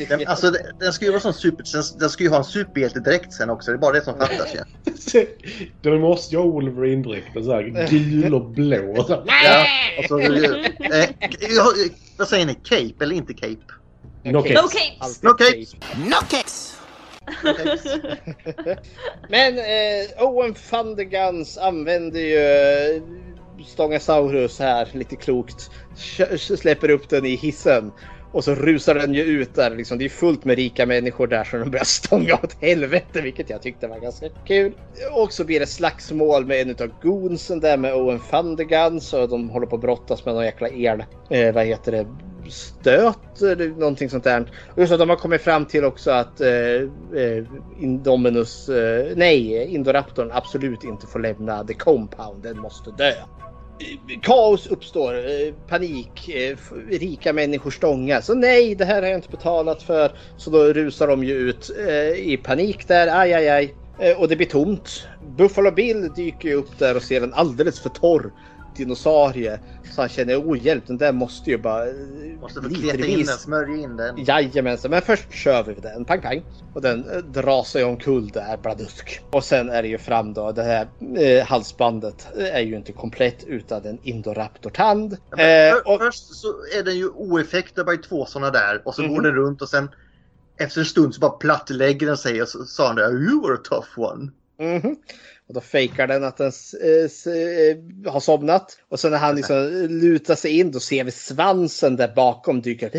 [0.09, 1.65] Den, alltså, den, ska ju vara sån super,
[1.99, 3.71] den, ska ju ha en superhjältedräkt sen också.
[3.71, 5.25] Det är bara det som fattas ju.
[5.81, 9.05] Den måste ju ha Wolverine-dräkten såhär gul och blå.
[9.07, 9.65] Ja,
[9.99, 10.29] och så, eh,
[11.55, 11.73] ja,
[12.17, 12.55] vad säger ni?
[12.55, 13.73] Cape eller inte cape?
[14.23, 15.23] No No capes!
[15.23, 15.75] No capes!
[16.05, 16.80] No kicks!
[19.29, 23.01] Men eh, Owen Funderguns använder ju eh,
[23.65, 25.71] Stångasaurus här lite klokt.
[26.37, 27.91] Släpper upp den i hissen.
[28.31, 29.75] Och så rusar den ju ut där.
[29.75, 29.97] Liksom.
[29.97, 33.21] Det är fullt med rika människor där så de börjar stånga åt helvete.
[33.21, 34.73] Vilket jag tyckte var ganska kul.
[35.11, 39.13] Och så blir det slagsmål med en utav goonsen där med Owen Thunderguns.
[39.13, 41.03] Och de håller på att brottas med någon jäkla el...
[41.29, 42.07] Eh, vad heter det?
[42.49, 44.51] Stöt eller någonting sånt där.
[44.73, 47.43] Och just att de har kommit fram till också att eh, eh
[47.79, 52.43] Indominus, eh, nej, Indoraptorn absolut inte får lämna the compound.
[52.43, 53.13] Den måste dö.
[54.21, 56.57] Kaos uppstår, eh, panik, eh,
[56.89, 58.25] rika människor stångas.
[58.25, 60.11] Så nej, det här har jag inte betalat för.
[60.37, 63.75] Så då rusar de ju ut eh, i panik där, aj aj aj.
[64.17, 65.07] Och det blir tomt.
[65.37, 68.31] Buffalo Bill dyker ju upp där och ser en alldeles för torr
[68.75, 69.59] dinosaurie.
[69.95, 71.87] Så han känner, oh hjälp, den där måste ju bara...
[71.87, 71.93] eh,
[72.41, 74.25] Måste få kleta in den, smörja in den.
[74.25, 76.05] Jajamensan, men först kör vi den.
[76.05, 76.41] Pang pang.
[76.73, 79.19] Och den eh, drar sig omkull där, bladusk.
[79.29, 80.87] Och sen är det ju fram då, det här
[81.19, 85.17] eh, halsbandet eh, är ju inte komplett utan en Indoraptor-tand.
[85.29, 86.47] Ja, för, Först så
[86.79, 88.81] är den ju oeffekt, det är bara två sådana där.
[88.85, 89.13] Och så Mhm.
[89.15, 89.89] går den runt och sen
[90.59, 93.55] efter en stund så bara plattlägger den sig och så sa han där You were
[93.55, 94.31] a tough one.
[94.59, 94.95] Mhm.
[95.51, 96.51] Och då fejkar den att den
[96.81, 98.77] eh, eh, har somnat.
[98.89, 102.91] Och sen när han liksom lutar sig in då ser vi svansen där bakom dyker.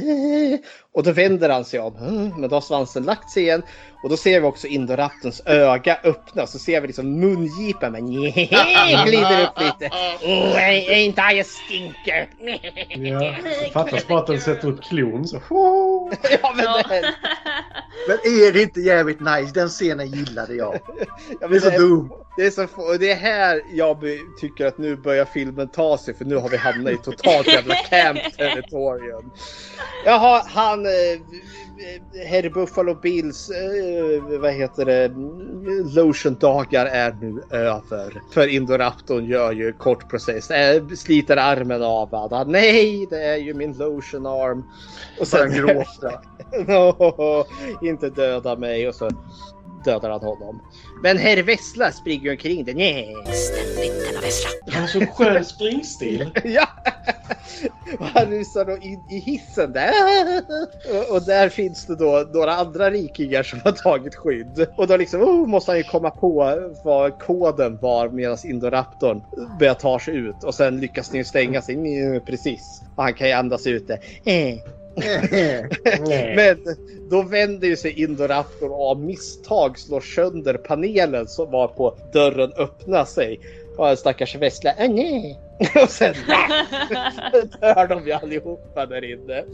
[0.94, 1.94] Och då vänder han sig om.
[2.38, 3.62] Men då har svansen lagt sig igen.
[4.02, 6.46] Och då ser vi också Indoraptorns öga öppna.
[6.46, 8.06] Så ser vi liksom mungipan men
[9.04, 9.94] glider upp lite.
[10.22, 12.28] Oh, ain't I a stinker?
[12.96, 13.34] Ja.
[13.72, 15.36] Fattas bara att den sätter upp klon så.
[16.42, 17.14] ja, men det,
[18.08, 19.52] Men är det inte jävligt nice?
[19.54, 20.78] Den scenen gillade jag.
[21.40, 22.12] Ja, Det är så det, dum.
[22.36, 23.98] det är så det är här jag
[24.40, 27.74] tycker att nu börjar filmen ta sig för nu har vi hamnat i totalt jävla
[27.74, 29.30] camp territorium.
[30.04, 30.81] Jaha, han...
[30.86, 35.08] Eh, Herr Buffalo Bills, eh, vad heter det,
[35.94, 38.22] lotion-dagar är nu över.
[38.34, 42.48] För Indoraptorn gör ju kort process, eh, sliter armen av vad.
[42.48, 44.64] Nej, det är ju min lotion-arm.
[45.20, 46.22] Och Bara gråta.
[46.66, 47.44] no,
[47.82, 49.10] inte döda mig och så
[49.84, 50.62] dödar han honom.
[51.02, 52.74] Men herr Vessla springer omkring där.
[52.74, 53.16] Nej.
[53.24, 54.50] Ständigt denna Vessla.
[54.70, 56.30] Han har så skön springstil.
[56.44, 56.68] ja.
[57.98, 59.92] Och han rusar då in i hissen där.
[61.10, 64.66] Och- där finns det då några andra rikingar som har tagit skydd.
[64.76, 69.22] Och då liksom oh, måste han ju komma på vad koden var medan Indoraptorn
[69.58, 70.44] börjar ta sig ut.
[70.44, 72.20] Och sen lyckas den ju stänga sig.
[72.26, 72.82] Precis.
[72.96, 73.98] Och han kan ju andas ut det.
[74.32, 74.58] Eh,
[76.36, 76.58] Men
[77.10, 82.52] då vänder ju sig Indoraptor och av misstag slår sönder panelen som var på dörren
[82.52, 83.40] öppnar sig.
[83.76, 85.40] Och en stackars Vessla, äh, nej.
[85.82, 86.14] Och sen
[87.60, 89.44] dör de ju allihopa där inne.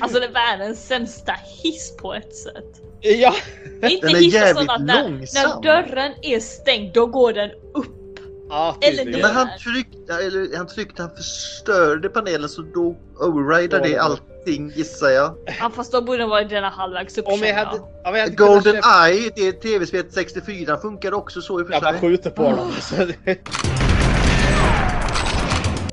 [0.00, 2.80] Alltså det är världens sämsta hiss på ett sätt.
[3.00, 3.34] Ja.
[3.82, 5.50] Inte Den är jävligt sån att när, långsam.
[5.50, 8.04] när dörren är stängd då går den upp.
[8.48, 9.04] Ja, Eller.
[9.04, 13.98] Men han tryckte, eller han tryckte, han förstörde panelen så då overridade det
[14.46, 15.36] allting gissar jag.
[15.60, 18.06] Ja fast då borde den vara den halvvägs upp Om vi känner hade, jag.
[18.06, 21.74] om vi hade Golden kunnat Eye, det tv-spelet 64, funkar också så i och för
[21.74, 22.00] Ja, man sig.
[22.00, 22.72] skjuter på dem.
[22.80, 23.38] Så det-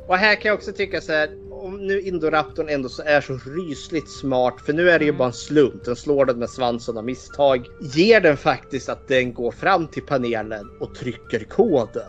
[0.08, 1.30] Och här kan jag också tycka så här.
[1.64, 4.62] Om nu Indoraptorn ändå så är så rysligt smart.
[4.66, 5.84] För nu är det ju bara en slump.
[5.86, 7.66] Den slår den med svansen av misstag.
[7.80, 12.04] Ger den faktiskt att den går fram till panelen och trycker koden.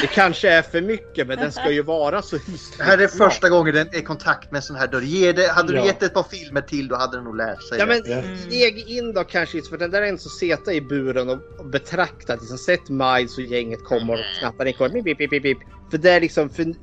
[0.00, 2.36] Det kanske är för mycket men den ska ju vara så
[2.78, 3.32] Det här är smart.
[3.32, 5.00] första gången den är i kontakt med en sån här dörr.
[5.02, 5.86] Ge det, hade du Ja.
[5.86, 8.02] gett ett par filmer till då hade den nog lärt sig Ja det.
[8.24, 11.66] men steg in då kanske för den där är en som sitter i buren och,
[11.70, 15.02] betraktar liksom sett Miles och gänget kommer och knappar in koden.
[15.02, 15.58] Bip, bip, bip, bip.
[15.90, 16.74] För det är liksom för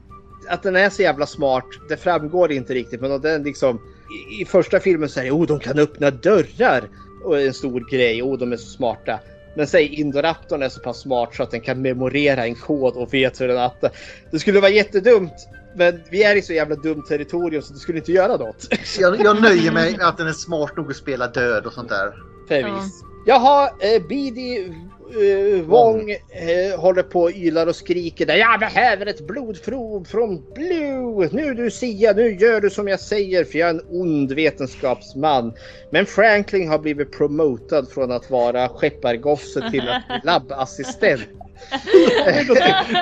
[0.48, 1.66] att den är så jävla smart.
[1.90, 3.82] Det framgår inte riktigt men den liksom
[4.30, 6.84] i, i första filmen så är det oh de kan öppna dörrar
[7.24, 8.24] och en stor grej.
[8.24, 9.20] Oh de är så smarta.
[9.56, 13.14] Men säg Indoraptorn är så pass smart så att den kan memorera en kod och
[13.14, 13.92] vet hur den attar.
[14.32, 15.48] Det skulle vara jättedumt.
[15.76, 18.68] Men vi är i så jävla dumt territorium så det skulle inte göra något.
[19.00, 21.90] Jag, jag nöjer mig med att den är smart nog att spela död och sånt
[21.90, 22.14] där.
[22.48, 23.04] Förvis.
[23.26, 24.74] Jaha, eh, Bidi
[25.14, 28.36] eh, Wong eh, håller på och ylar och skriker där.
[28.36, 31.30] Jag behöver ett blodprov från Blue.
[31.32, 35.54] Nu du Sia, nu gör du som jag säger för jag är en ond vetenskapsman.
[35.92, 41.22] Men Franklin har blivit promotad från att vara skeppargosse till att labbassistent.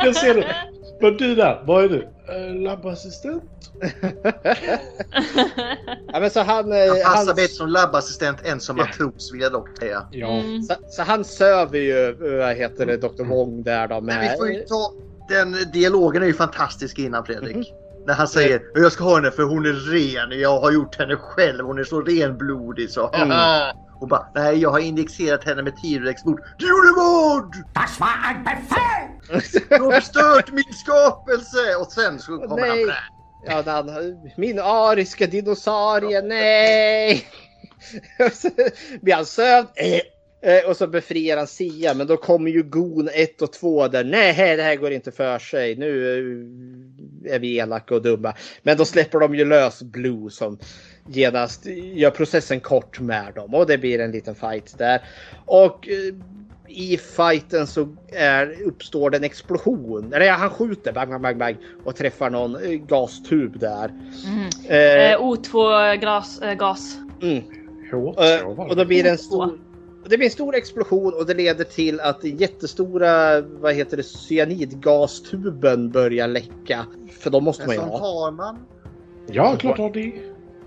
[0.04, 0.56] Jag ser det.
[1.02, 2.08] Vad du där, vad är du?
[2.36, 3.44] Uh, labbassistent?
[6.14, 9.42] Ja, men så han, eh, Han passar han, bättre som labbassistent än som matros vill
[9.42, 10.08] jag dock säga.
[10.12, 10.28] Ja.
[10.28, 10.64] Mm.
[10.64, 13.24] så, så han söver ju, eh, vad heter det, Dr.
[13.24, 14.38] Wong där då Men vi med...
[14.38, 14.94] får ju ta...
[15.30, 17.74] Den dialogen är ju fantastisk innan Fredrik.
[18.06, 20.40] När han säger jag ska ha henne för hon är ren.
[20.40, 21.66] Jag har gjort henne själv.
[21.66, 23.10] Hon är så renblodig så.
[23.14, 23.30] Mm.
[24.02, 26.40] Och bara nej jag har injicerat henne med T-rex-blod.
[26.58, 27.56] Du gjorde vad?
[27.74, 29.08] Das war ein Befehl!
[29.70, 31.76] Du har förstört min skapelse!
[31.80, 32.86] Och sen så kommer han Nej.
[32.86, 32.98] på det.
[33.46, 33.90] Ja, han,
[34.38, 37.26] min ariska dinosaurie, nej!
[38.20, 38.50] Och så
[39.02, 39.68] blir han sövd.
[39.76, 40.00] Eh,
[40.52, 44.04] eh, Och så befriar han Sia, men då kommer ju Gon 1 och 2 där.
[44.04, 45.76] Nej, det här går inte för sig.
[45.76, 46.12] Nu
[47.26, 48.34] eh, är vi elaka och dumma.
[48.64, 50.60] Men då släpper de ju lös Blue som
[51.08, 53.54] genast gör processen kort med dem.
[53.54, 55.02] Och det blir en liten fight där.
[55.46, 56.16] Och eh,
[56.68, 60.14] i fighten så är, uppstår det en explosion.
[60.14, 63.92] Eller ja, han skjuter bang, bang, bang, bang och träffar någon eh, gastub där.
[64.70, 66.42] Eh, Eh, O2 gas.
[66.42, 66.98] Eh, gas.
[67.22, 67.44] mm.
[67.92, 68.82] H2 var och det.
[68.82, 69.60] då blir det en stor
[70.06, 75.92] det blir en stor explosion och det leder till att jättestora vad heter det, cyanidgastuben
[75.92, 76.86] börjar läcka.
[77.20, 78.24] För de måste man Men ju sånt ha.
[78.26, 78.58] har man.
[79.28, 80.14] Ja, klart har det.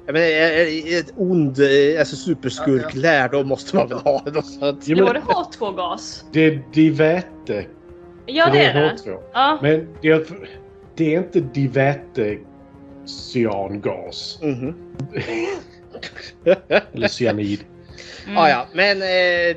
[0.07, 4.43] Jag menar, ett ond, eh, alltså superskurk lär, då måste man väl ha det.
[4.43, 6.25] Så att, Det det H2-gas?
[6.33, 7.65] det är diväte.
[8.27, 8.97] Ja det är det.
[9.07, 9.19] H2.
[9.33, 9.59] Ja.
[9.63, 10.27] Men det är,
[10.97, 12.39] det är inte diväte
[13.07, 14.39] cyangas.
[14.43, 14.75] mhm.
[16.93, 17.61] Eller cyanid.
[18.37, 19.57] Ah, ja, men eh,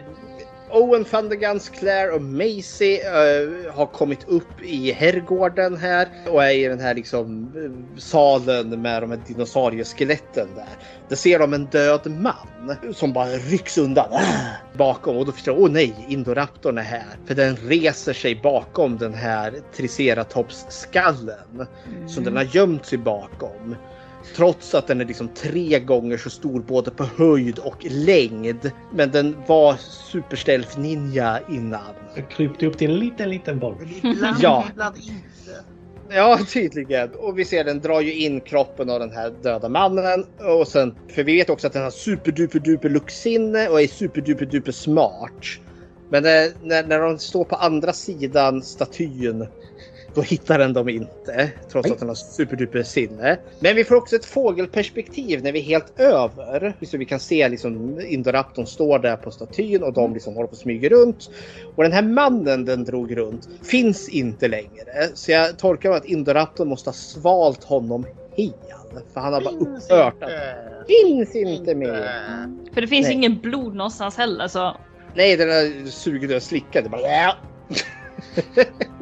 [0.70, 6.68] Owen Thunderguns, Claire och Macy eh, har kommit upp i herrgården här och är i
[6.68, 10.70] den här liksom eh, salen med de här dinosaurieskeletten där.
[11.10, 15.54] Där ser de en död man som bara rycks undan ah, bakom och då förstår
[15.54, 17.18] de, åh nej, Indoraptorn är här.
[17.26, 21.68] För den reser sig bakom den här Triceratops-skallen
[22.08, 23.76] som den har gömt sig bakom.
[24.36, 28.72] Trots att den är liksom tre gånger så stor både på höjd och längd.
[28.94, 29.76] Men den var
[30.12, 31.82] superstealth ninja innan.
[32.16, 33.76] Jag krypte upp till en liten, liten boll.
[34.04, 34.66] Ibland, Ja.
[34.72, 35.64] ibland inte.
[36.10, 37.10] Ja, tydligen.
[37.16, 40.26] Och vi ser den drar ju in kroppen av den här döda mannen.
[40.60, 44.46] Och sen, för vi vet också att den har superduper duper luktsinne och är superduper
[44.46, 45.46] duper smart.
[46.10, 49.48] Men när, när, när de står på andra sidan statyn
[50.18, 51.52] då hittar den dem inte.
[51.72, 53.38] Trots att den har superduper sinne.
[53.60, 56.74] Men vi får också ett fågelperspektiv när vi är helt över.
[56.82, 60.52] Så vi kan se liksom Indoraptorn står där på statyn och de liksom håller på
[60.52, 61.30] och smyger runt.
[61.76, 65.10] Och den här mannen den drog runt finns inte längre.
[65.14, 68.06] Så jag tolkar att Indoraptorn måste ha svalt honom
[68.36, 68.54] hel.
[69.14, 70.24] För han har bara upphört.
[70.24, 70.32] Att,
[70.88, 72.12] finns inte mer.
[72.74, 73.16] För det finns Nej.
[73.16, 74.78] ingen blod någonstans heller så.
[75.16, 76.92] Nej, den har sugit och slickat.
[76.92, 77.02] Bara...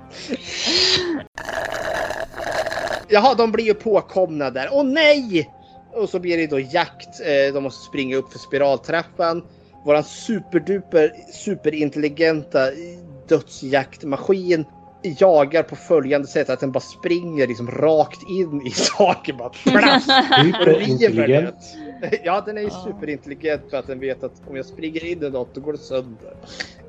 [3.07, 4.69] Jaha, de blir ju påkomna där.
[4.71, 5.49] Åh nej!
[5.95, 7.21] och så blir det då jakt.
[7.21, 9.43] Eh, de måste springa upp för spiraltrappan.
[9.85, 12.69] Våran superduper superintelligenta
[13.27, 14.65] dödsjaktmaskin
[15.19, 19.33] jagar på följande sätt att den bara springer liksom rakt in i saker.
[19.33, 20.09] Bara plast,
[20.41, 21.55] Superintelligent.
[22.23, 25.29] Ja, den är ju superintelligent för att den vet att om jag springer in i
[25.29, 26.35] något då går det sönder.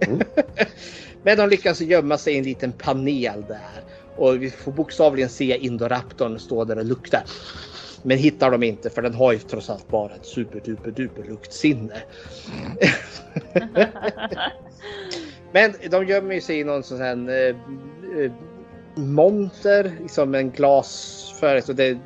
[1.26, 3.84] Men de lyckas gömma sig i en liten panel där.
[4.16, 7.22] Och vi får bokstavligen se Indoraptorn stå där och lukta.
[8.02, 12.02] Men hittar de inte för den har ju trots allt bara ett superduper duper luktsinne.
[15.52, 17.56] Men de gömmer sig i någon sån här eh,
[18.24, 18.32] eh,
[18.94, 21.64] monter, liksom en glasförrätt.
[21.64, 21.98] Så det,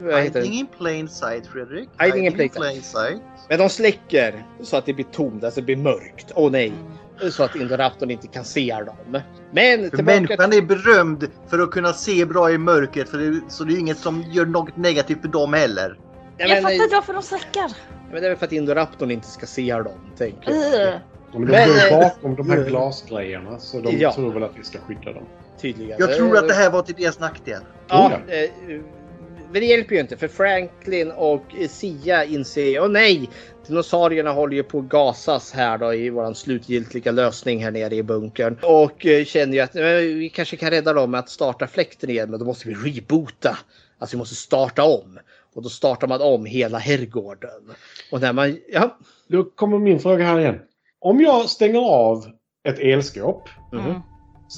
[0.00, 0.58] vad heter Hiding det?
[0.58, 1.88] in plain sight, Fredrik.
[2.00, 3.22] Hiding in plain sight.
[3.48, 6.32] Men de släcker så att det blir tomt, alltså det blir mörkt.
[6.34, 6.72] Åh nej!
[7.30, 9.22] Så att Indoraptorn inte kan se dem.
[9.52, 13.64] Men tillbaka Människan är berömd för att kunna se bra i mörkret, för det, så
[13.64, 15.98] det är inget som gör något negativt för dem heller.
[16.36, 17.72] Ja, Jag men, fattar inte varför de släcker.
[18.12, 21.00] men det är väl för att Indoraptorn inte ska se dem, tänker jag.
[21.32, 24.12] Men de går bakom de här glasgrejerna så de Ja.
[24.12, 25.24] tror väl att vi ska skydda dem.
[25.60, 25.96] Tydligen.
[25.98, 27.62] Jag tror att det här var till deras nackdel.
[27.88, 28.50] Ja, eh,
[29.52, 33.30] men det hjälper ju inte för Franklin och Sia inser åh nej,
[33.68, 38.02] dinosaurierna håller ju på att gasas här då i våran slutgiltiga lösning här nere i
[38.02, 38.58] bunkern.
[38.62, 42.10] Och eh, känner ju att eh, vi kanske kan rädda dem med att starta fläkten
[42.10, 43.58] igen, men då måste vi reboota.
[43.98, 45.18] Alltså vi måste starta om.
[45.54, 47.70] Och då startar man om hela herrgården.
[48.12, 48.98] Och när man, ja.
[49.28, 50.58] Då kommer min fråga här igen.
[51.00, 52.24] Om jag stänger av
[52.68, 54.00] ett elskåp, Mhm.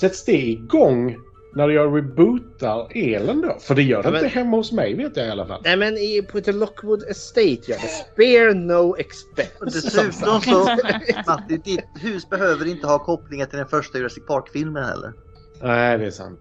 [0.01, 1.17] sätts det igång
[1.55, 3.57] när jag rebootar elen då?
[3.61, 5.61] För det gör det Ja, men- inte hemma hos mig vet jag i alla fall.
[5.65, 7.89] Nej men i, på The Lockwood Estate gör det.
[7.89, 9.65] Spare no expense.
[9.65, 10.65] Dessutom så,
[11.27, 15.13] Matti, ditt hus behöver inte ha kopplingar till den första Jurassic Park-filmen heller.
[15.63, 16.41] Nej, det är sant.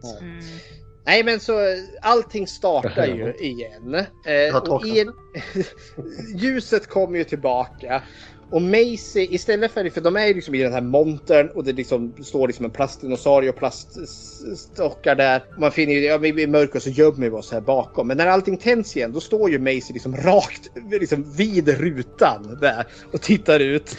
[1.05, 1.53] Nej men så
[2.01, 3.95] allting startar ju igen.
[3.95, 5.07] Eh, och el...
[6.35, 8.01] Ljuset kommer ju tillbaka.
[8.51, 11.73] Och Macy istället för, för de är ju liksom i den här montern och det
[11.73, 15.43] liksom står liksom en plastdinosaurie och plaststockar där.
[15.57, 18.07] Man finner ju, ja vi blir mörker så gömmer vi oss här bakom.
[18.07, 22.87] Men när allting tänds igen då står ju Macy liksom rakt liksom vid rutan där
[23.13, 23.97] och tittar ut.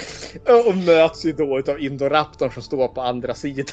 [0.66, 3.66] Och möts ju då utav Indoraptorn som står på andra sidan.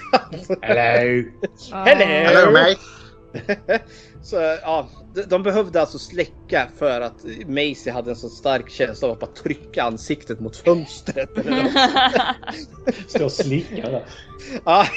[0.61, 1.23] Hello!
[1.71, 2.05] Hello!
[2.05, 3.06] Hello mate!
[4.23, 9.07] Så ja, de, de behövde alltså släcka för att Macy hade en så stark känsla
[9.07, 11.29] av att bara trycka ansiktet mot fönstret.
[13.07, 14.05] Står och slickar där.
[14.65, 14.87] ja.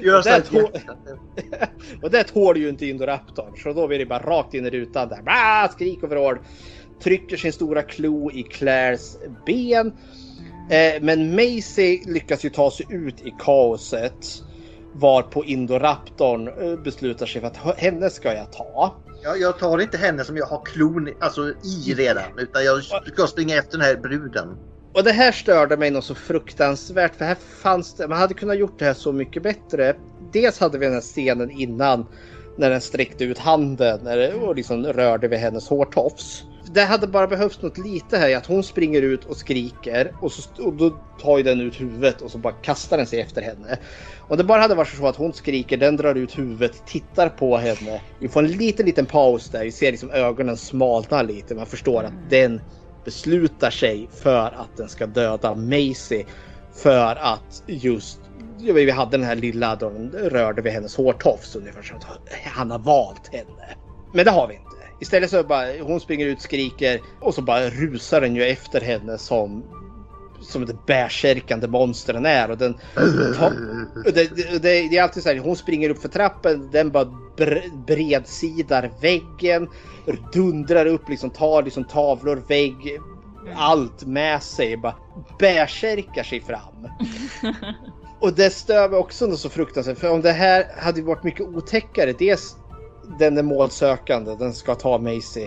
[0.00, 0.70] Gör och, det tå-
[2.02, 5.08] och det tål ju inte Indoraptorn så då blir det bara rakt in i rutan
[5.08, 5.22] där.
[5.22, 6.38] Bah, skrik och vrål.
[7.02, 9.92] Trycker sin stora klo i Claires ben.
[10.70, 14.43] Eh, men Macy lyckas ju ta sig ut i kaoset.
[14.94, 19.00] Varpå Indoraptorn eh, beslutar sig för att "H- henne ska jag ta.
[19.24, 23.26] Jag, jag tar inte henne som jag har klon alltså, i redan, utan jag ska
[23.26, 24.56] springa efter den här bruden.
[24.94, 28.58] Och det här störde mig något så fruktansvärt för här fanns det, man hade kunnat
[28.58, 29.94] gjort det här så mycket bättre.
[30.32, 32.06] Dels hade vi den här scenen innan
[32.58, 34.06] när den sträckte ut handen
[34.42, 36.42] och liksom rörde vid hennes hårtofs.
[36.74, 40.62] Det hade bara behövts något lite här att hon springer ut och skriker och, så,
[40.64, 40.90] och då
[41.22, 43.78] tar ju den ut huvudet och så bara kastar den sig efter henne.
[44.28, 47.56] Om det bara hade varit så att hon skriker, den drar ut huvudet, tittar på
[47.56, 48.02] henne.
[48.20, 49.64] Vi får en liten, liten paus där.
[49.64, 51.54] Vi ser liksom ögonen smalna lite.
[51.54, 52.60] Man förstår att den
[53.04, 56.24] beslutar sig för att den ska döda Macy.
[56.82, 58.18] För att just,
[58.74, 62.78] vi hade den här lilla den rörde vid hennes hårtofs ungefär som att han har
[62.78, 63.76] valt henne.
[64.12, 64.64] Men det har vi inte.
[65.00, 69.18] Istället så bara hon springer ut, skriker och så bara rusar den ju efter henne
[69.18, 69.64] som
[70.44, 72.50] som ett bärsärkande monster den är.
[72.50, 72.74] Och den,
[74.04, 77.04] det, det, det, det är alltid så här, hon springer upp för trappen, den bara
[77.36, 79.68] bre, bredsidar väggen,
[80.32, 83.00] dundrar upp, liksom tar liksom tavlor, vägg,
[83.56, 84.76] allt med sig.
[84.76, 84.94] Bara
[85.38, 86.88] bärsärkar sig fram.
[88.20, 89.98] Och det stör mig också något så fruktansvärt.
[89.98, 92.12] För om det här hade varit mycket otäckare.
[92.12, 92.56] Dels
[93.18, 95.46] den är målsökande, den ska ta Macy.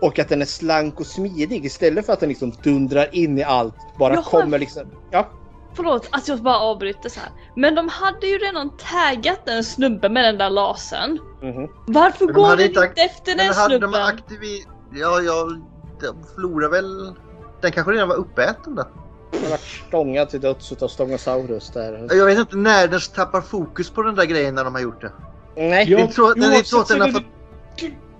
[0.00, 3.42] Och att den är slank och smidig istället för att den liksom dundrar in i
[3.42, 3.74] allt.
[3.98, 4.82] Bara Jag har- kommer liksom...
[5.10, 5.28] Ja.
[5.74, 7.30] Förlåt att jag bara avbryter så här.
[7.56, 11.18] Men de hade ju redan taggat den snubben med den där lasern.
[11.42, 11.68] Mhm.
[11.86, 14.02] Varför Men de går den inte efter den hade de snubben?
[14.02, 14.64] aktivi...
[14.92, 15.48] Ja, ja,
[16.00, 17.14] de förlorade väl...
[17.60, 18.82] Den kanske redan var uppäten då.
[19.32, 22.08] Den har varit stångad till döds utav Stångosaurus där.
[22.16, 25.00] Jag vet inte när den tappar fokus på den där grejen när de har gjort
[25.00, 25.12] det.
[25.56, 25.86] Nej.
[25.86, 27.22] Det är inte så, det är inte så att den har fått...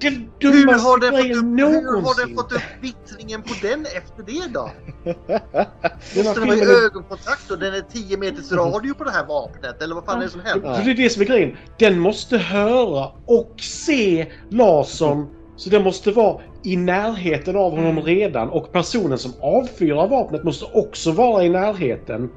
[0.00, 3.86] Den Hur dummaste har, den fått upp, hur har den fått upp vittringen på den
[3.86, 4.70] efter det då?
[6.24, 9.82] Måste den vara i ögonkontakt och den är 10 meters radio på det här vapnet
[9.82, 10.82] eller vad fan är det som händer?
[10.84, 11.56] Det är det som är grejen.
[11.78, 15.26] Den måste höra och se lasern.
[15.56, 20.64] Så den måste vara i närheten av honom redan och personen som avfyrar vapnet måste
[20.64, 22.30] också vara i närheten.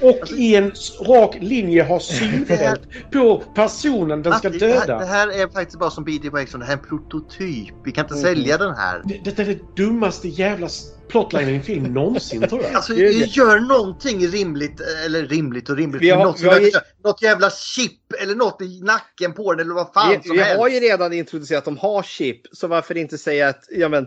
[0.00, 0.72] Och i en
[1.08, 2.80] rak linje ha synfält
[3.12, 4.98] på personen den ska Matti, det, här, döda.
[4.98, 7.74] det här är faktiskt bara som BD Waxon, det här är en prototyp.
[7.84, 8.24] Vi kan inte Mm.
[8.24, 9.02] sälja den här.
[9.04, 10.68] Det, det är det dummaste jävla
[11.08, 12.74] plotlinen i en film någonsin tror jag.
[12.74, 16.02] Alltså gör någonting rimligt, eller rimligt och rimligt.
[16.02, 16.60] Vi har- något, vi har
[17.04, 20.42] något jävla chip eller något i nacken på den eller vad fan Vi, som vi
[20.42, 20.58] helst.
[20.58, 24.06] har ju redan introducerat att de har chip, så varför inte säga att ja, men,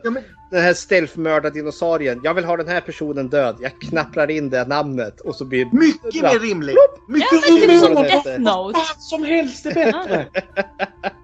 [0.51, 3.57] den här stealth-mördardinosaurien, jag vill ha den här personen död.
[3.61, 5.65] Jag knapprar in det namnet och så blir...
[5.71, 6.75] Mycket mer rimligt!
[7.07, 8.23] Mycket Ja, men rimligt!
[8.49, 10.27] som som helst är bättre!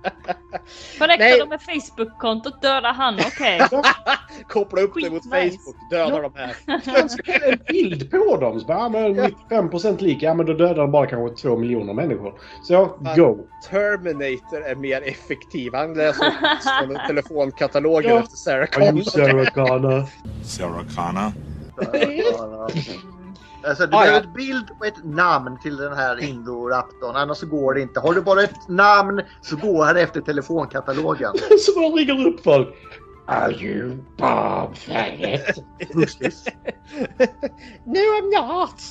[0.99, 2.61] Det med Facebook-kontot?
[2.61, 3.61] Döda han, okej.
[4.47, 5.23] Koppla upp det mot.
[5.29, 6.55] Facebook, döda de här.
[7.25, 8.59] Jag en bild på dem.
[8.59, 9.15] Så bara, ja, men
[9.49, 12.33] 95% lika, ja men då dödar de bara kanske två miljoner människor.
[12.63, 12.85] Så,
[13.15, 13.37] go!
[13.69, 15.73] Terminator är mer effektiv.
[15.73, 16.31] Han läser
[16.85, 19.03] från telefonkatalogen efter Sarah Are you Connor.
[19.03, 20.05] Sarah Connor?
[20.43, 21.31] Sarah Connor.
[23.67, 24.23] Alltså, du Ah, behöver ja.
[24.23, 27.99] ett bild och ett namn till den här Indoraptorn, annars så går det inte.
[27.99, 31.31] Har du bara ett namn så går han efter telefonkatalogen.
[31.59, 32.67] Så man ringer upp folk.
[33.27, 35.63] Are you Bob Faggot?
[37.85, 38.81] No I'm not!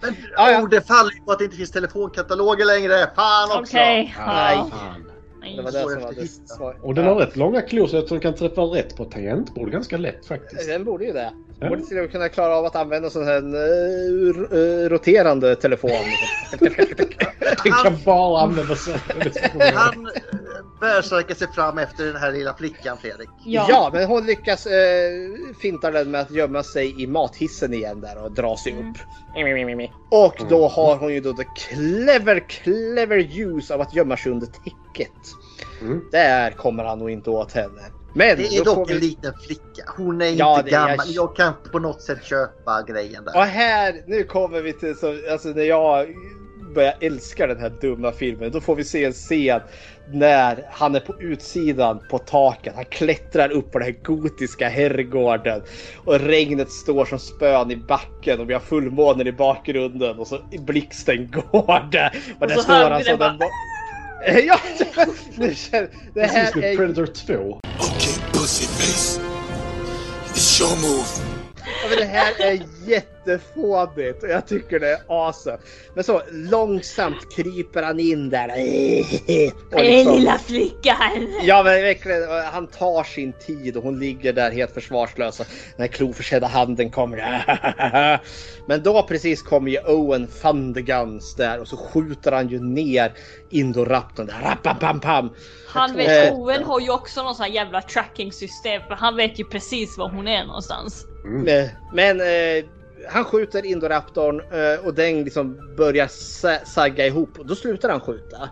[0.00, 0.62] Men Ah, ja.
[0.62, 3.10] oh, det faller ju på att det inte finns telefonkataloger längre.
[3.16, 3.76] Fan också!
[3.76, 4.14] Okej.
[4.26, 4.56] Nej.
[4.70, 5.10] Fan.
[5.56, 6.76] Det var det som var det svar.
[6.82, 9.96] Och den har rätt långa klor så att den kan träffa rätt på tangentbord ganska
[9.96, 10.68] lätt faktiskt.
[10.68, 11.32] Den borde ju det.
[11.60, 11.68] Ja.
[11.68, 15.90] Borde till och med kunna klara av att använda sån här eh, eh, roterande telefon.
[18.76, 19.00] Sig.
[19.74, 20.12] Han eh,
[20.80, 23.28] bärsärkar sig fram efter den här lilla flickan, Fredrik.
[23.44, 23.90] Ja.
[23.92, 25.10] men hon lyckas eh,
[25.60, 28.98] finta den med att gömma sig i mathissen igen där och dra sig upp.
[30.10, 34.46] Och då har hon ju då the clever, clever use av att gömma sig under
[34.46, 35.12] täcket.
[35.80, 36.04] Mm.
[36.12, 37.82] Där kommer han nog inte åt henne.
[38.16, 39.06] Men Det är dock en vi...
[39.06, 39.82] liten flicka.
[39.96, 41.06] Hon är Ja, inte gammal.
[41.08, 43.36] Jag kan på något sätt köpa grejen där.
[43.36, 46.06] Och här, nu kommer vi till så, alltså när jag
[46.74, 48.50] börjar älska den här dumma filmen.
[48.52, 49.60] Då får vi se en scen
[50.12, 52.72] när han är på utsidan på taket.
[52.76, 55.62] Han klättrar upp på den här gotiska herrgården
[56.04, 60.38] och regnet står som spön i backen och vi har fullmånen i bakgrunden och så
[60.58, 62.16] blixten går där.
[62.36, 63.38] Och, Och där så står han som bara- en...
[64.46, 64.60] Ja,
[65.36, 67.60] nu känner, det här är Predator 2.
[67.78, 69.20] Okay, pussyface.
[70.34, 71.25] It's your move.
[71.86, 75.58] Ja, men det här är jättefånigt och jag tycker det är awesome.
[75.94, 78.48] Men så långsamt kryper han in där.
[79.72, 81.28] Och liksom- lilla flickan!
[81.42, 85.40] Ja men verkligen, han tar sin tid och hon ligger där helt försvarslös.
[85.40, 87.44] och Den här kloförsedda handen kommer.
[88.68, 93.12] Men då precis kommer ju Owen Thunderguns där och så skjuter han ju ner
[93.50, 94.40] Indoraptorn där.
[94.42, 95.30] Rappam, pam, pam.
[95.68, 99.16] Han vet, Eh, Owen har ju också någon sån här jävla tracking system för han
[99.16, 101.06] vet ju precis var hon är någonstans.
[101.48, 102.64] Eh, Men eh,
[103.08, 108.00] han skjuter Indoraptorn eh, och den liksom börjar sa- sagga ihop och då slutar han
[108.00, 108.48] skjuta.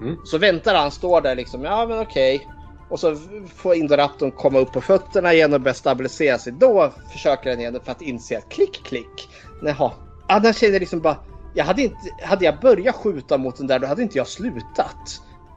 [0.00, 0.16] Mm.
[0.24, 2.48] Så väntar han, står där liksom, ja men okej.
[2.88, 3.16] Och så
[3.56, 6.52] får Indoraptorn komma upp på fötterna igen och börja stabilisera sig.
[6.52, 9.28] Då försöker den igen för att inse att klick klick.
[9.62, 9.92] Jaha.
[10.28, 11.16] Annars känner jag liksom bara,
[11.54, 14.96] jag hade, inte, hade jag börjat skjuta mot den där då hade inte jag slutat.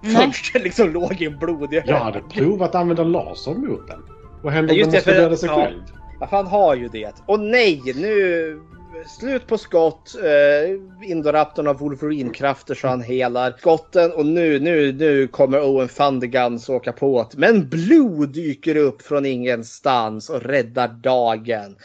[0.04, 4.00] Först det liksom låg i en blodig Jag hade provat att använda laser mot den.
[4.44, 5.56] Vad händer Ja, om den döda sig ja.
[5.56, 5.82] själv?
[6.20, 7.14] Ja, han har ju det.
[7.26, 8.62] Och nej, nu...
[9.08, 10.16] Slut på skott.
[10.24, 14.12] Uh, Indoraptorn har Wolverine-krafter så han helar skotten.
[14.12, 17.38] Och nu, nu, nu kommer Owen Thunderguns åka på det.
[17.38, 21.76] Men Blue dyker upp från ingenstans och räddar dagen.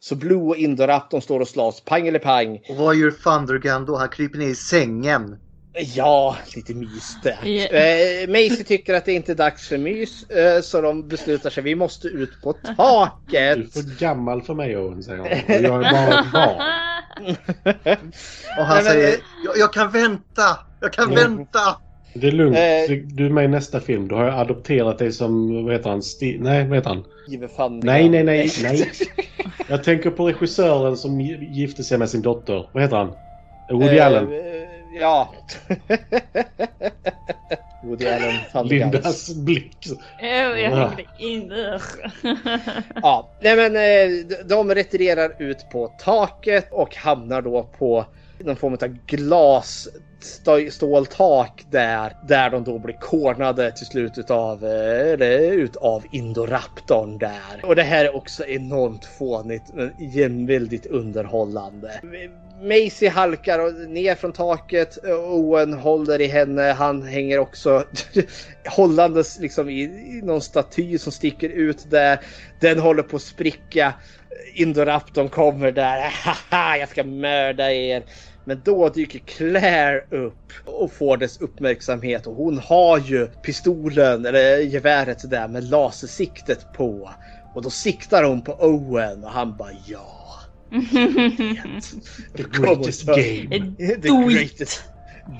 [0.00, 1.80] Så Blue och Indoraptorn står och slåss.
[1.80, 2.60] Pang eller pang.
[2.68, 3.96] Och vad gör Thundergun då?
[3.96, 5.36] Han kryper ner i sängen.
[5.80, 7.38] Ja, lite mys där.
[7.44, 7.66] Ja.
[7.66, 10.30] Eh, Macy tycker att det inte är dags för mys.
[10.30, 11.62] eh, så de beslutar sig.
[11.62, 13.56] Vi måste ut på taket.
[13.56, 15.26] Du är för gammal för mig Owen, säger han.
[15.26, 16.62] Och jag är bara ett barn.
[18.58, 20.58] Och han Nej, men- säger jag, jag kan vänta!
[20.80, 21.36] Jag kan Mm.
[21.36, 21.60] vänta!
[22.14, 22.56] Det är lugnt.
[22.56, 22.96] Eh.
[23.16, 24.08] Du är med i nästa film.
[24.08, 26.00] Då har jag adopterat dig som, vad heter han?
[26.00, 27.04] Sti- nej, vad heter han?
[27.56, 27.80] Thundergun.
[27.84, 28.90] Nej, nej, nej, nej.
[29.68, 32.68] Jag tänker på regissören som gi- gifte sig med sin dotter.
[32.72, 33.12] Vad heter han?
[33.70, 34.28] Woody Eh, Allen.
[34.92, 35.34] Ja.
[37.82, 38.68] Woody Allen.
[38.68, 39.76] Lindas blick.
[40.20, 40.92] Jag Ja.
[40.96, 41.80] tänkte inte...
[43.02, 48.04] Ja, nej men eh, de- retirerar ut på taket och hamnar då på
[48.38, 49.88] någon form av glas
[50.70, 57.60] ståltak där, där de då blir kornade till slut utav, eh, eller utav Indoraptorn där.
[57.64, 62.00] Och det här är också enormt fånigt men väldigt underhållande.
[62.60, 65.04] Maisie halkar ner från taket.
[65.06, 66.62] Owen håller i henne.
[66.62, 67.84] Han hänger också
[68.76, 72.20] hållandes liksom i, i någon staty som sticker ut där.
[72.60, 73.94] Den håller på att spricka.
[74.54, 76.00] Indoraptorn kommer där.
[76.00, 78.02] Haha, jag ska mörda er.
[78.44, 84.58] Men då dyker Claire upp och får dess uppmärksamhet och hon har ju pistolen eller
[84.58, 87.10] geväret där med lasersiktet på.
[87.52, 90.17] Och då siktar hon på Owen och han bara ja.
[92.36, 93.74] The greatest game.
[93.78, 94.82] The greatest.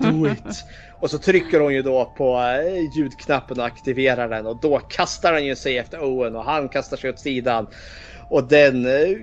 [0.00, 0.64] Do it.
[1.00, 5.32] Och så trycker hon ju då på eh, ljudknappen och aktiverar den och då kastar
[5.32, 7.66] han ju sig efter Owen och han kastar sig åt sidan.
[8.30, 9.16] Och den eh,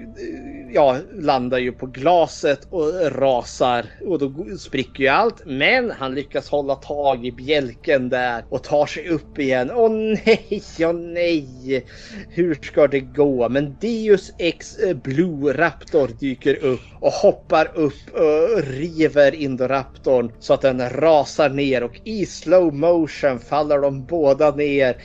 [0.76, 5.42] ja, landar ju på glaset och rasar och då spricker ju allt.
[5.46, 9.72] Men han lyckas hålla tag i bjälken där och tar sig upp igen.
[9.74, 11.86] Åh nej, åh nej.
[12.30, 13.50] Hur ska det gå?
[13.50, 20.62] Men Deus Ex Blue Raptor dyker upp och hoppar upp och river Indoraptorn så att
[20.62, 24.98] den rasar ner och i slow motion faller de båda ner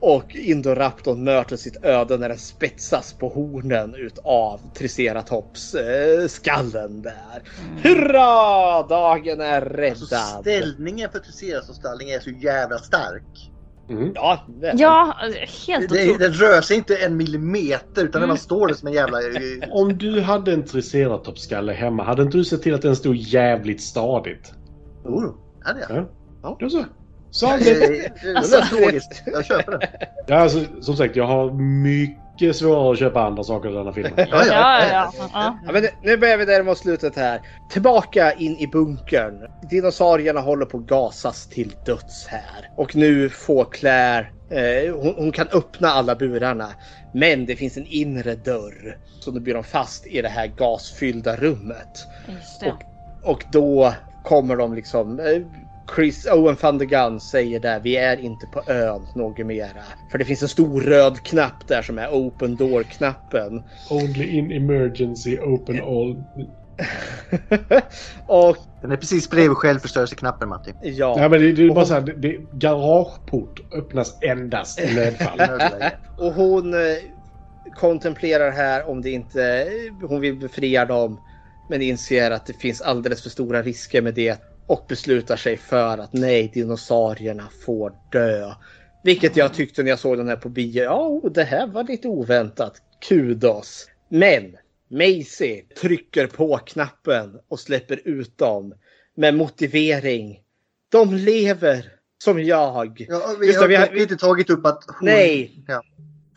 [0.00, 7.42] och Indoraptorn möter sitt öde när den spetsas på hornen utav Triceratops eh, skallen där.
[7.82, 8.82] Hurra!
[8.82, 9.90] Dagen är räddad!
[10.00, 13.50] Alltså, ställningen för Triceratops stalling är så jävla stark.
[13.90, 14.12] Mm.
[14.14, 14.72] Ja, det.
[14.76, 15.14] Ja,
[15.66, 16.18] helt Det, otroligt.
[16.18, 19.18] den rör sig inte en millimeter utan den bara står där som en jävla...
[19.70, 23.80] Om du hade en triceratopskalle hemma, hade inte du sett till att den stod jävligt
[23.80, 24.52] stadigt?
[25.04, 25.90] Jo, hade jag.
[25.90, 26.08] Ja.
[26.42, 26.56] Ja.
[26.60, 26.84] Då så.
[27.28, 27.64] Eh, Saget!
[28.22, 29.22] Det är logiskt.
[29.26, 29.88] Jag köper det.
[30.26, 31.50] Ja, alltså, som sagt, jag har
[31.82, 34.12] mycket svårare att köpa andra saker i denna filmen.
[34.16, 34.44] Ja, ja.
[34.46, 35.58] Ja, ja, ja.
[35.66, 37.40] Ja, men nu börjar vi där mot slutet här.
[37.70, 39.48] Tillbaka in i bunkern.
[39.70, 42.70] Dinosaurierna håller på att gasas till döds här.
[42.76, 46.68] Och nu får Claire, eh, hon, hon kan öppna alla burarna.
[47.14, 48.98] Men det finns en inre dörr.
[49.20, 52.06] Så nu blir de fast i det här gasfyllda rummet.
[52.28, 52.72] Just det.
[53.22, 55.20] Och, och då kommer de liksom...
[55.20, 55.42] eh,
[55.94, 59.82] Chris Owen van der Gun säger där vi är inte på ön något mera.
[60.10, 63.62] För det finns en stor röd knapp där som är open door knappen.
[63.90, 66.24] Only in emergency open all...
[68.26, 70.72] och Den är precis bredvid självförstörelseknappen Matti.
[70.82, 71.14] ja.
[71.18, 75.40] Ja, men det, det är bara så här, det, det, garageport öppnas endast i nödfall.
[76.16, 76.80] Och hon eh,
[77.74, 79.68] kontemplerar här om det inte
[80.08, 81.20] hon vill befria dem.
[81.68, 84.38] Men inser att det finns alldeles för stora risker med det.
[84.68, 88.54] Och beslutar sig för att nej, dinosaurierna får dö.
[89.04, 90.82] Vilket jag tyckte när jag såg den här på bio.
[90.82, 92.82] Ja, det här var lite oväntat.
[93.08, 93.86] Kudos.
[94.08, 94.56] Men
[94.90, 98.74] Maisie trycker på knappen och släpper ut dem.
[99.16, 100.40] Med motivering.
[100.92, 101.92] De lever
[102.24, 103.06] som jag.
[103.08, 105.08] Ja, vi Gustav, har vi har- inte tagit upp att hon...
[105.08, 105.64] Nej.
[105.68, 105.82] Ja.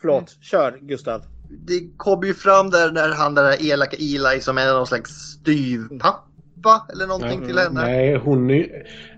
[0.01, 1.23] Förlåt, kör Gustav.
[1.49, 5.11] Det kom ju fram där när han den där elaka Eli som är någon slags
[5.11, 6.30] styvpappa
[6.93, 7.81] eller någonting till henne.
[7.81, 8.67] Nej, hon är,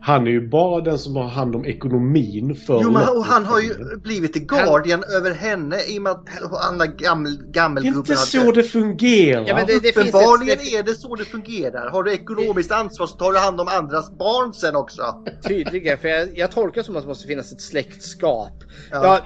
[0.02, 3.46] han är ju bara den som har hand om ekonomin för Jo men och han
[3.46, 7.86] har ju blivit the guardian över henne i och med att andra gammel, Det är
[7.88, 9.46] inte så det fungerar.
[9.48, 11.90] Ja, men det, det finns Uppenbarligen ett, är det så det fungerar.
[11.90, 15.24] Har du ekonomiskt ansvar så tar du hand om andras barn sen också.
[15.48, 18.54] Tydligen, för jag, jag tolkar som att det måste finnas ett släktskap.
[18.92, 19.04] Ja.
[19.04, 19.22] Ja.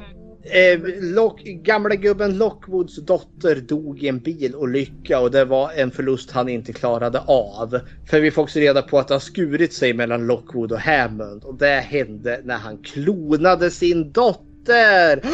[0.51, 6.31] Eh, Lock, gamla gubben Lockwoods dotter dog i en bilolycka och det var en förlust
[6.31, 7.79] han inte klarade av.
[8.09, 11.43] För vi får också reda på att det har skurit sig mellan Lockwood och Hammond
[11.43, 15.21] och det hände när han klonade sin dotter.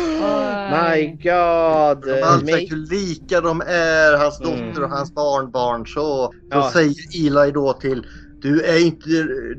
[0.71, 2.05] My God!
[2.05, 4.51] De Eh, vet hur lika de är, hans Mm.
[4.67, 5.87] dotter och hans barnbarn.
[5.87, 6.69] Så då Ja.
[6.73, 6.93] säger
[7.27, 8.05] Eli då till
[8.41, 9.09] Du är inte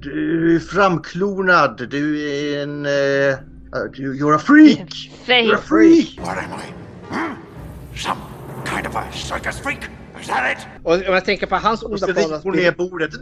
[0.03, 1.87] du är framklonad.
[1.91, 2.87] Du är en...
[2.87, 3.54] Uh,
[3.97, 5.27] you're a freak!
[5.27, 6.21] You're a freak!
[6.21, 6.73] What am I?
[7.11, 7.35] Hmm?
[7.97, 8.21] Some
[8.65, 9.89] kind of a circus freak?
[10.21, 10.67] Is that it?
[10.83, 13.11] Och om jag tänker på hans onda plan att ner bordet.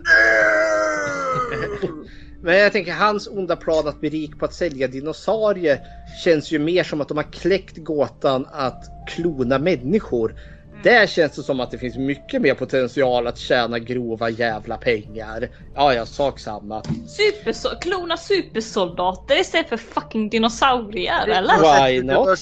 [2.42, 5.80] Men jag tänker hans onda plan att bli rik på att sälja dinosaurier
[6.24, 10.34] känns ju mer som att de har kläckt gåtan att klona människor.
[10.82, 15.48] Där känns det som att det finns mycket mer potential att tjäna grova jävla pengar.
[15.74, 16.82] Ja, ja, sak samma.
[16.82, 21.88] Superso- klona supersoldater istället för fucking dinosaurier Det eller?
[21.88, 22.38] Why not?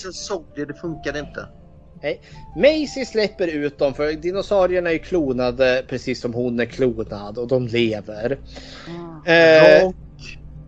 [0.55, 1.47] det funkade inte.
[2.03, 2.21] Nej.
[2.57, 7.67] Maisie släpper ut dem för dinosaurierna är klonade precis som hon är klonad och de
[7.67, 8.39] lever.
[9.27, 9.91] Eh,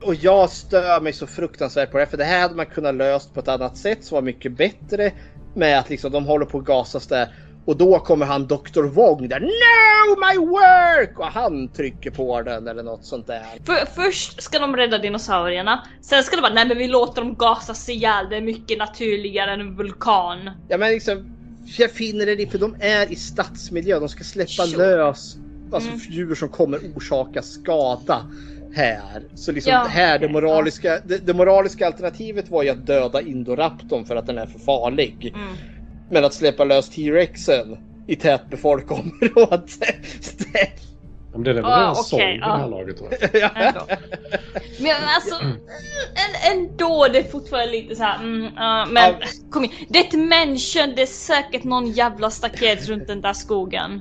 [0.02, 3.34] och jag stör mig så fruktansvärt på det för det här hade man kunnat löst
[3.34, 5.12] på ett annat sätt som var mycket bättre
[5.54, 7.28] med att liksom de håller på att gasas där
[7.64, 8.82] Och då kommer han Dr.
[8.82, 9.40] Wong där.
[9.40, 11.18] No my work!
[11.18, 13.42] Och han trycker på den eller något sånt där.
[13.66, 17.34] För, först ska de rädda dinosaurierna, sen ska de bara nej men vi låter dem
[17.34, 20.50] gasas ihjäl, det är mycket naturligare än en vulkan.
[20.68, 21.36] Ja men liksom,
[21.78, 23.98] jag finner det för de är i stadsmiljö.
[23.98, 25.36] De ska släppa lös
[25.72, 26.00] alltså, Mm.
[26.10, 28.26] djur som kommer orsaka skada
[28.74, 29.22] här.
[29.34, 34.04] Så liksom Ja, här, det moraliska, det, det moraliska alternativet var ju att döda Indoraptorn
[34.04, 35.32] för att den är för farlig.
[35.34, 35.56] Mm.
[36.12, 37.76] Men att släppa lös T-rexen
[38.06, 39.62] i tätbefolkat område.
[40.52, 40.70] det-
[41.32, 43.00] Men den är väl Ah, redan okej, såld vid det här laget.
[43.56, 43.86] Ändå.
[44.80, 45.34] Men alltså,
[46.14, 48.16] en, ändå det är fortfarande lite så här.
[48.18, 49.14] Mm, ja, men
[49.50, 49.76] kom igen.
[49.88, 54.00] Det är ett mansion, det är säkert någon jävla staket runt den där skogen.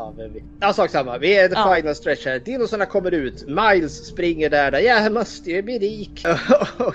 [0.00, 0.42] Ja, men vi...
[0.60, 1.18] ja, sak samma.
[1.18, 1.74] Vi är the Ja.
[1.76, 2.38] final stretch här.
[2.38, 3.44] Dinosaurierna kommer ut.
[3.48, 4.70] Miles springer där.
[4.70, 4.78] där.
[4.78, 6.24] Jag måste ju bli rik.
[6.78, 6.94] och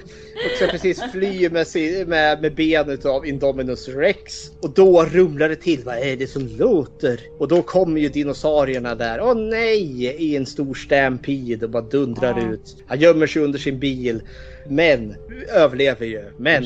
[0.56, 4.50] ska precis fly med, sin, med, med benet av Indominus Rex.
[4.62, 5.84] Och då rumlar det till.
[5.86, 7.20] Vad är det som låter?
[7.40, 9.22] Och då kommer ju dinosaurierna där.
[9.22, 10.06] Åh nej!
[10.06, 12.52] I en stor stampede och bara dundrar Ja.
[12.54, 12.78] ut.
[12.88, 14.22] Han gömmer sig under sin bil.
[14.70, 15.16] Men
[15.54, 16.24] överlever ju.
[16.38, 16.64] Men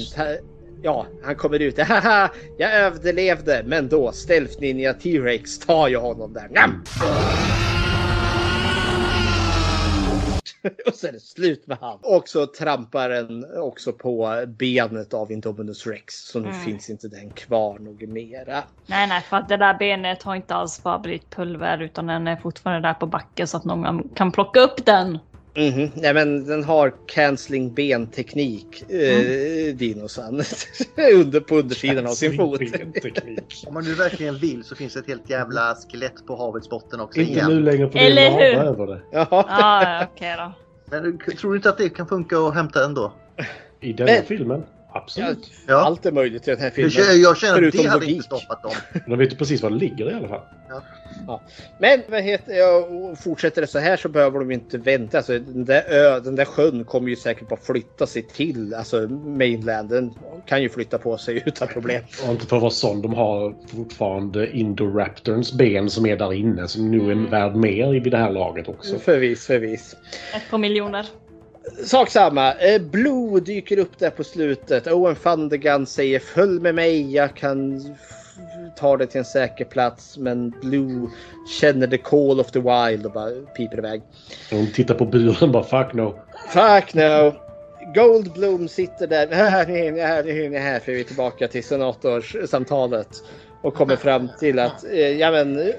[0.83, 1.79] Ja, han kommer ut.
[1.87, 3.63] Haha, jag överlevde.
[3.65, 6.47] Men då, Stealth Ninja T-Rex tar ju honom där.
[6.49, 6.83] Nam!
[10.87, 11.99] Och så är det slut med han.
[12.01, 16.15] Och så trampar den också på benet av Indominus Rex.
[16.15, 16.59] Så nu Mm.
[16.59, 18.63] finns inte den kvar något mera.
[18.85, 22.27] Nej, nej, för att det där benet har inte alls bara blivit pulver utan den
[22.27, 25.17] är fortfarande där på backen så att någon kan plocka upp den.
[25.57, 25.91] Mhm.
[25.95, 30.41] Nej men den har cancelling benteknik, eh, dinosan.
[31.13, 32.61] Under, på undersidan av sin fot.
[33.67, 36.99] Om man nu verkligen vill så finns det ett helt jävla skelett på havets botten
[36.99, 37.19] också.
[37.19, 37.47] Inte igen.
[37.51, 38.59] nu längre för Eller hur?
[38.63, 39.01] över det.
[39.11, 39.27] Ja.
[39.31, 40.53] Ja, okej då.
[40.91, 43.13] Men tror du inte att det kan funka att hämta ändå?
[43.81, 44.63] I den här Men- filmen?
[44.91, 45.51] Absolut.
[45.67, 45.75] Ja.
[45.75, 46.91] Allt är möjligt i den här filmen.
[46.95, 48.15] Jag, jag känner att det hade logik.
[48.15, 48.71] inte stoppat dem.
[49.07, 50.41] De vet ju precis var det ligger i alla fall.
[51.27, 51.41] Ja.
[51.79, 55.17] Men vad heter, ja, fortsätter det så här så behöver de inte vänta.
[55.17, 59.07] Alltså, den, där ö, den där sjön kommer ju säkert bara flytta sig till alltså
[59.07, 59.89] mainland.
[59.89, 60.13] Den
[60.45, 62.03] kan ju flytta på sig utan problem.
[62.25, 66.67] Och inte för att vara sån, de har fortfarande Indoraptorns ben som är där inne
[66.67, 68.99] som nu är värd mer vid det här laget också.
[68.99, 69.95] Förvis, förvis.
[70.35, 71.05] Ett par miljoner.
[71.83, 72.53] Sak samma.
[72.53, 74.87] Eh, Blue dyker upp där på slutet.
[74.87, 77.13] Owen Thundergun säger följ med mig.
[77.13, 77.81] Jag kan
[78.77, 80.17] ta dig till en säker plats.
[80.17, 81.09] Men Blue
[81.61, 84.01] känner the call of the wild och bara piper iväg.
[84.49, 86.19] De tittar på buren och bara fuck no.
[86.49, 87.33] Fuck no.
[87.95, 89.27] Goldblum sitter där.
[89.33, 93.23] Här för vi är tillbaka till senatorssamtalet.
[93.61, 95.73] Och kommer fram till att, eh, ja men,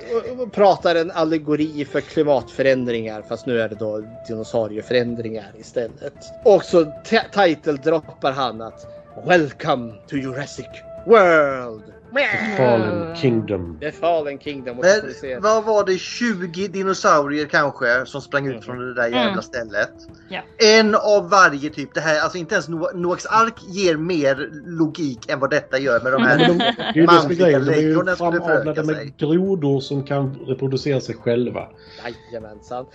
[0.52, 3.22] pratar en allegori för klimatförändringar.
[3.22, 6.14] Fast nu är det då dinosaurieförändringar istället.
[6.44, 6.84] Och så
[7.32, 8.86] title-droppar han att
[9.26, 10.66] Welcome to Jurassic
[11.06, 11.89] World!
[12.14, 13.78] The Fallen Kingdom.
[13.80, 14.76] The Fallen Kingdom.
[14.76, 15.98] Men vad var det?
[15.98, 19.42] 20 dinosaurier kanske som sprang ut från det där jävla Mm.
[19.42, 19.90] stället.
[20.28, 20.40] Ja.
[20.78, 21.94] En av varje typ.
[21.94, 26.00] Det här, alltså inte ens No- Noaks ark ger mer logik än vad detta gör
[26.00, 29.14] med de det här det som är manliga lejonen skulle framavlade föröka med sig.
[29.18, 31.68] grodor som kan reproducera sig själva.
[32.32, 32.86] Jajamensan.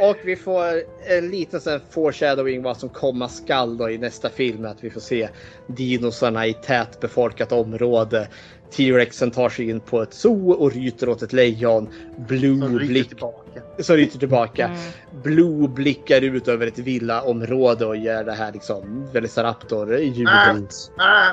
[0.00, 0.64] Och vi får
[1.06, 4.64] en liten sån foreshadowing vad som komma skall då i nästa film.
[4.64, 5.28] Att vi får se
[5.66, 8.28] dinosarna i tätbefolkat område.
[8.70, 11.88] T-rexen tar sig in på ett zoo och ryter åt ett lejon.
[12.28, 13.08] Blue Som blick...
[13.08, 13.60] tillbaka.
[13.78, 14.66] Så ryter tillbaka.
[14.66, 14.78] Mm.
[15.22, 20.90] Blue blickar ut över ett villaområde och gör det här liksom Velociraptor-ljudet.
[20.96, 21.30] Ah!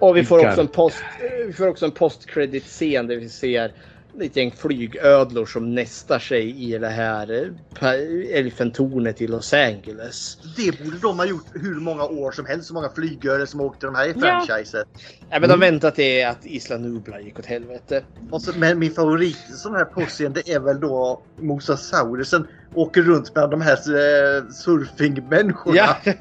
[0.00, 1.02] Och vi får också en post,
[1.46, 3.72] vi får också en post-credit-scen där vi ser
[4.22, 7.32] ett gäng flygödlor som nästar sig i det här
[7.82, 10.38] eh, elfentornet i Los Angeles.
[10.56, 12.68] Det borde de ha gjort hur många år som helst.
[12.68, 14.20] Så många flygare som åkte de här i Ja.
[14.20, 14.88] franchiset.
[15.30, 18.02] Ja, men de väntar till att Isla Nubla gick åt helvete.
[18.30, 23.34] Och så, men min favorit sån här postscen det är väl då Mosasaurusen åker runt
[23.34, 25.76] bland de här eh, surfingmänniskorna.
[25.76, 25.96] Ja.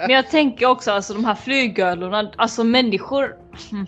[0.00, 3.34] Men jag tänker också alltså de här flygödlorna, alltså människor.
[3.70, 3.86] hmm,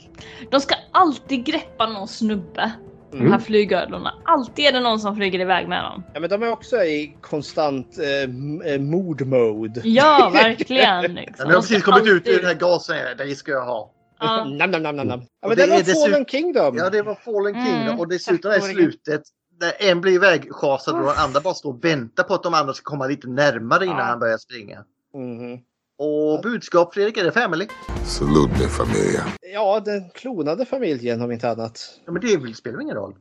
[0.50, 2.72] De ska alltid greppa någon snubbe.
[3.10, 3.32] De Mm.
[3.32, 4.14] här flygödlorna.
[4.24, 6.02] Alltid är det någon som flyger iväg med dem.
[6.14, 9.80] ja, men de är också i konstant eh, eh, mood mode.
[9.84, 10.84] Ja, verkligen.
[11.02, 11.46] Ja, Liksom.
[11.46, 12.96] har De precis ska kommit ut ur alltid- den här gasen.
[13.18, 13.92] Det ska jag ha.
[14.20, 14.44] Ja.
[14.58, 15.20] Nam, nam, nam, nam, nam.
[15.42, 16.76] Ja, men det det, var är dessutom- Fallen Kingdom.
[16.76, 19.22] Ja, det var Fallen Mm, Kingdom och dessutom är slutet
[19.60, 22.74] där en blir ivägschasad och den andra bara står och väntar på att de andra
[22.74, 24.04] ska komma lite närmare innan Ja.
[24.04, 24.84] han börjar springa.
[25.14, 25.58] Mhm.
[25.98, 27.66] Och budskap Fredrik, är det family?
[28.06, 29.24] Salute familia.
[29.52, 32.00] Ja, den klonade familjen om inte annat.
[32.06, 33.14] Ja, men det spelar ingen roll.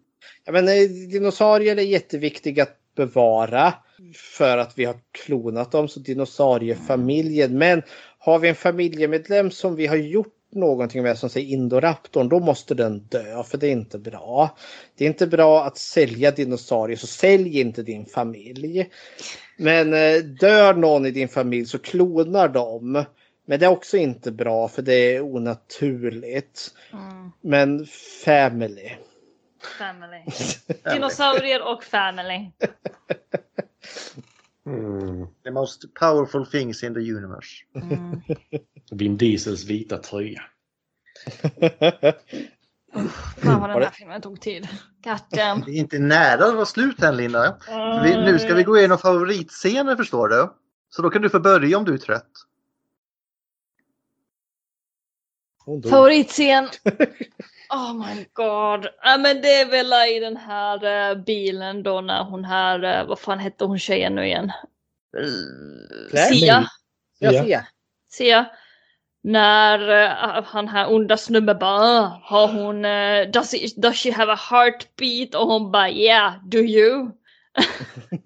[0.46, 3.74] Ja, men eh, dinosaurier är jätteviktiga att bevara.
[4.16, 7.58] för att vi har klonat dem, så dinosauriefamiljen.
[7.58, 7.82] Men
[8.20, 12.76] har vi en familjemedlem som vi har gjort någonting med som säger Indoraptorn, då måste
[12.76, 14.58] den dö för det är inte bra.
[14.98, 18.90] Det är inte bra att sälja dinosaurier, så sälj inte din familj.
[19.58, 23.06] Men eh, dör någon i din familj så klonar de.
[23.46, 26.74] Men det är också inte bra för det är onaturligt.
[26.94, 27.32] Mm.
[27.42, 27.86] Men
[28.26, 28.92] family.
[29.80, 30.24] Family.
[30.94, 32.52] Dinosaurier och family.
[34.68, 35.28] Mm.
[35.44, 37.64] The most powerful things in the universe.
[37.76, 38.22] Mm.
[38.92, 40.42] Vin Diesels vita tröja.
[43.44, 44.68] Fan vad den här filmen tog tid.
[45.04, 45.64] Goddamn.
[45.66, 47.58] Det är inte nära att vara slut än Linda.
[48.04, 50.54] Vi, nu ska vi gå igenom favoritscener förstår du.
[50.90, 52.32] Så då kan du få börja om du är trött.
[55.90, 56.70] Favoritscen.
[57.70, 58.88] Oh my god.
[59.04, 63.08] Ja men det är väl i den här eh, bilen då när hon här, eh,
[63.08, 64.52] vad fan hette hon tjejen nu igen?
[66.10, 66.36] Claire?
[66.36, 66.68] Sia.
[67.20, 67.68] Ja, Sia.
[68.10, 68.46] Sia.
[69.28, 74.12] När eh, han här onda snubben bara "Ah, har hon, eh, does, it, does she
[74.12, 75.36] have a heartbeat?
[75.36, 77.12] Och hon bara yeah, do you?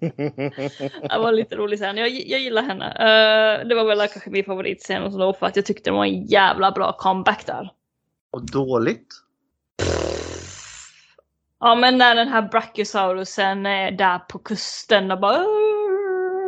[1.08, 1.96] Det var lite rolig scen.
[1.96, 2.84] Jag, jag gillar henne.
[2.84, 5.94] Eh, det var väl kanske min favoritscen och så då för att jag tyckte det
[5.94, 7.70] var en jävla bra comeback där.
[8.32, 9.08] Och dåligt.
[11.60, 15.38] Ja men när den här Brachiosaurusen är där på kusten och bara...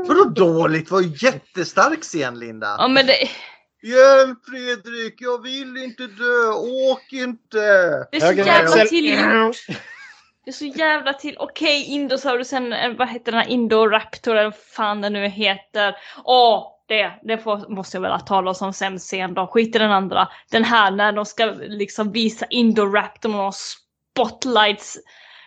[0.09, 0.89] Vadå dåligt?
[0.89, 2.77] Det var ju jättestark scen Linda.
[2.79, 3.15] Ja men det...
[3.85, 6.53] Hjälp Fredrik, jag vill inte dö.
[6.91, 7.59] Åk inte.
[8.11, 9.57] Det är så jävla tillgjort.
[10.45, 11.37] Det är så jävla till.
[11.39, 15.97] Okej, Indosaurusen, eh, vad heter den här Indoraptor eller vad fan den nu heter.
[16.25, 19.47] Åh, det, det får, måste jag väl tala om som sämst scen då.
[19.47, 20.29] Skit i den andra.
[20.51, 24.99] Den här när de ska liksom visa Indoraptorn och spotlights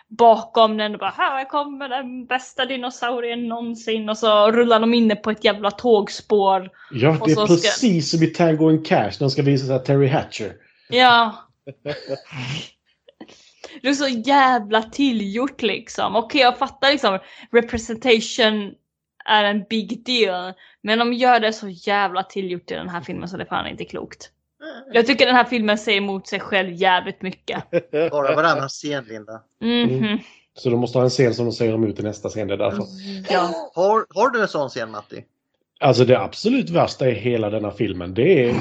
[0.08, 5.16] bakom den och bara här kommer den bästa dinosaurien någonsin och så rullar de inne
[5.16, 6.70] på ett jävla tågspår.
[6.90, 9.66] Ja, det är så ska- precis som i Tango and Cash när de ska visa
[9.66, 10.52] sig Terry Hatcher.
[10.88, 11.36] Ja.
[13.82, 16.16] Det är så jävla tillgjort liksom.
[16.16, 17.18] Okej, jag fattar liksom
[17.52, 18.74] representation
[19.24, 20.52] är en big deal.
[20.82, 23.66] Men de gör det så jävla tillgjort i den här filmen så det är fan
[23.66, 24.30] inte klokt.
[24.92, 27.70] Jag tycker den här filmen säger emot sig själv jävligt mycket.
[28.10, 29.42] Bara varannan scen Linda.
[29.60, 30.18] Mhm.
[30.58, 32.48] Så de måste ha en scen som de säger emot i nästa scen.
[32.48, 32.84] Det är därför.
[33.30, 33.70] Ja.
[33.74, 35.24] Har, har du en sån scen Matti?
[35.80, 38.56] Alltså det absolut värsta i hela denna filmen det är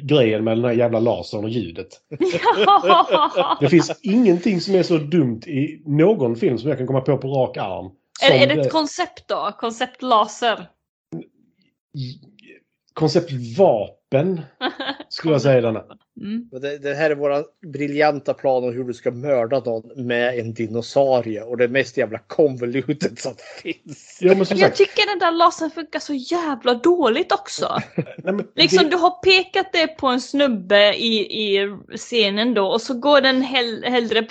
[0.00, 1.88] grejen med den här jävla lasern och ljudet.
[3.60, 7.18] Det finns ingenting som är så dumt i någon film som jag kan komma på
[7.18, 7.90] på rak arm.
[8.22, 9.52] Är, är det ett koncept då?
[9.58, 10.68] Koncept laser?
[12.94, 13.97] koncept vapen
[15.08, 15.84] skulle jag säga denna.
[16.20, 16.48] Mm.
[16.52, 20.54] Det, det här är våra briljanta plan om hur du ska mörda någon med en
[20.54, 21.42] dinosaurie.
[21.42, 24.18] Och det mest jävla convoluted som finns.
[24.20, 27.78] Ja, men som Jag sagt, tycker den där lasern funkar så jävla dåligt också.
[27.96, 32.66] nej, men Liksom det- du har pekat det på en snubbe i, i scenen då
[32.66, 34.26] och så går den hell, hellre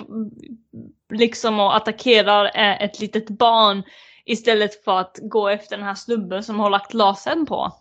[1.12, 3.82] liksom och attackerar eh, ett litet barn
[4.24, 7.72] istället för att gå efter den här snubben som har lagt lasern på.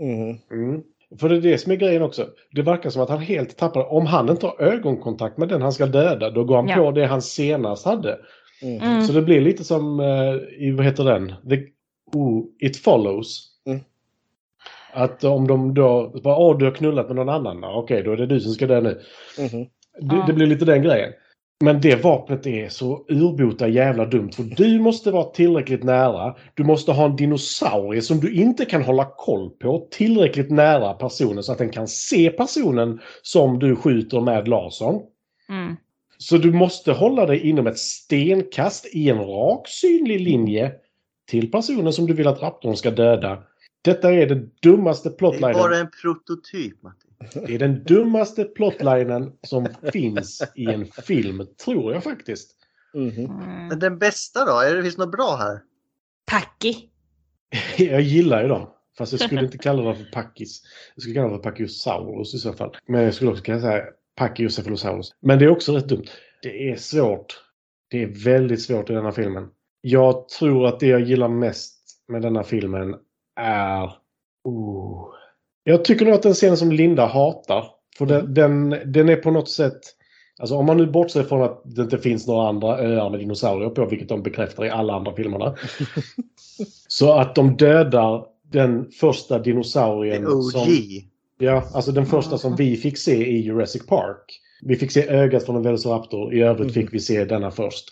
[0.00, 0.38] Mm.
[0.50, 0.82] Mm.
[1.20, 2.26] För det är det som är grejen också.
[2.52, 3.92] Det verkar som att han helt tappar...
[3.92, 6.76] Om han inte har ögonkontakt med den han ska döda, då går han Ja.
[6.76, 8.18] på det han senast hade.
[8.62, 9.02] Mm.
[9.02, 10.34] Så det blir lite som eh,
[10.66, 11.28] i, vad heter den?
[11.50, 11.62] The,
[12.18, 13.48] oh, It follows.
[13.66, 13.80] Mm.
[14.92, 18.16] Att om de då, bara, åh du har knullat med någon annan, okej då är
[18.16, 19.00] det du som ska dö nu.
[19.38, 19.66] Mhm.
[20.00, 21.12] Det, det blir lite den grejen.
[21.64, 24.30] Men det vapnet är så urbota jävla dumt.
[24.32, 26.34] För du måste vara tillräckligt nära.
[26.54, 31.42] Du måste ha en dinosaurie som du inte kan hålla koll på tillräckligt nära personen
[31.42, 35.00] så att den kan se personen som du skjuter med lasern.
[35.48, 35.76] Mm.
[36.18, 40.72] Så du måste hålla dig inom ett stenkast i en rak synlig linje
[41.26, 43.42] till personen som du vill att raptorn ska döda.
[43.82, 45.52] Detta är den dummaste Det är plotlinen.
[45.52, 47.05] bara en prototyp Matti.
[47.34, 52.50] Det är den dummaste plotlinen som finns i en film, tror jag faktiskt.
[52.94, 53.24] Mhm.
[53.68, 54.60] Men den bästa då?
[54.60, 55.60] Är det finns något bra här?
[56.30, 56.74] Packy.
[57.84, 58.68] Jag gillar ju dem.
[58.98, 60.62] Fast jag skulle inte kalla dem för packis.
[60.94, 62.76] Jag skulle kalla dem för pachysaurus i så fall.
[62.86, 65.14] Men jag skulle också kunna säga pachycephalosaurus.
[65.20, 66.06] Men det är också rätt dumt.
[66.42, 67.42] Det är svårt.
[67.88, 69.48] Det är väldigt svårt i denna filmen.
[69.80, 72.94] Jag tror att det jag gillar mest med denna filmen
[73.40, 73.92] är...
[74.44, 75.08] Oh.
[75.68, 77.64] Jag tycker nog att den scenen som Linda hatar.
[77.98, 79.80] För den, den, den är på något sätt...
[80.38, 83.70] Alltså om man nu bortser från att det inte finns några andra öar med dinosaurier
[83.70, 85.56] på, vilket de bekräftar i alla andra filmerna.
[86.88, 90.42] Så att de dödar den första dinosaurien OG.
[90.42, 90.66] som...
[91.38, 94.40] Ja, alltså den första som vi fick se i Jurassic Park.
[94.62, 97.84] Vi fick se ögat från en Velociraptor, i övrigt fick vi se denna först.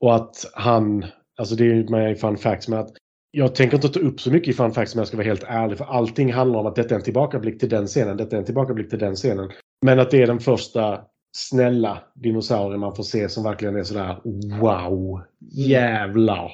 [0.00, 1.04] Och att han,
[1.36, 2.90] alltså det är ju med fun facts, men att
[3.30, 5.42] Jag tänker inte ta upp så mycket i fun facts om jag ska vara helt
[5.42, 5.78] ärlig.
[5.78, 8.16] För allting handlar om att detta är en tillbakablick till den scenen.
[8.16, 9.50] Detta är en tillbakablick till den scenen.
[9.82, 11.00] Men att det är den första
[11.32, 14.20] snälla dinosaurien man får se som verkligen är sådär
[14.60, 15.20] wow.
[15.52, 16.52] Jävlar.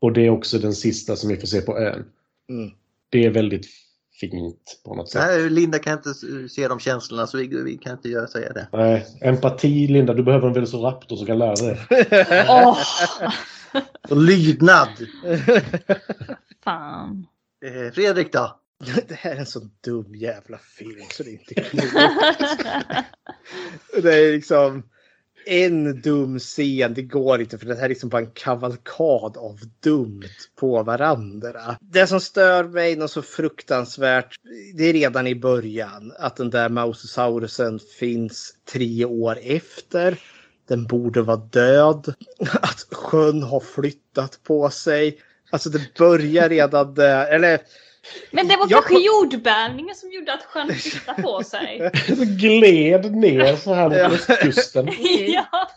[0.00, 2.04] Och det är också den sista som vi får se på ön.
[2.48, 2.70] Mm.
[3.10, 3.66] Det är väldigt
[4.20, 5.22] fint på något sätt.
[5.26, 6.14] Nej, Linda kan inte
[6.48, 8.68] se de känslorna så vi, vi kan inte göra, säga det.
[8.72, 13.32] Nej, empati Linda, du behöver en Velociraptor som kan lära dig det.
[14.10, 14.88] Och lydnad.
[16.64, 17.26] fan.
[17.64, 18.60] Eh, Fredrik då?
[19.08, 22.62] Det här är en så dum jävla film så det är inte klokt.
[24.02, 24.82] det är liksom
[25.46, 29.58] en dum scen, det går inte för det här är liksom bara en kavalkad av
[29.80, 30.22] dumt
[30.56, 31.76] på varandra.
[31.80, 34.34] Det som stör mig något så fruktansvärt,
[34.74, 40.18] det är redan i början att den där Mosasaurusen finns tre år efter.
[40.68, 42.14] Den borde vara död.
[42.62, 45.20] Att sjön har flyttat på sig.
[45.50, 47.60] Alltså det börjar redan där, eller
[48.30, 51.90] Men det var Jag kanske jordbävningen som gjorde att sjön flyttade på sig.
[52.38, 54.88] Gled ner så här mot östkusten.
[55.28, 55.70] ja.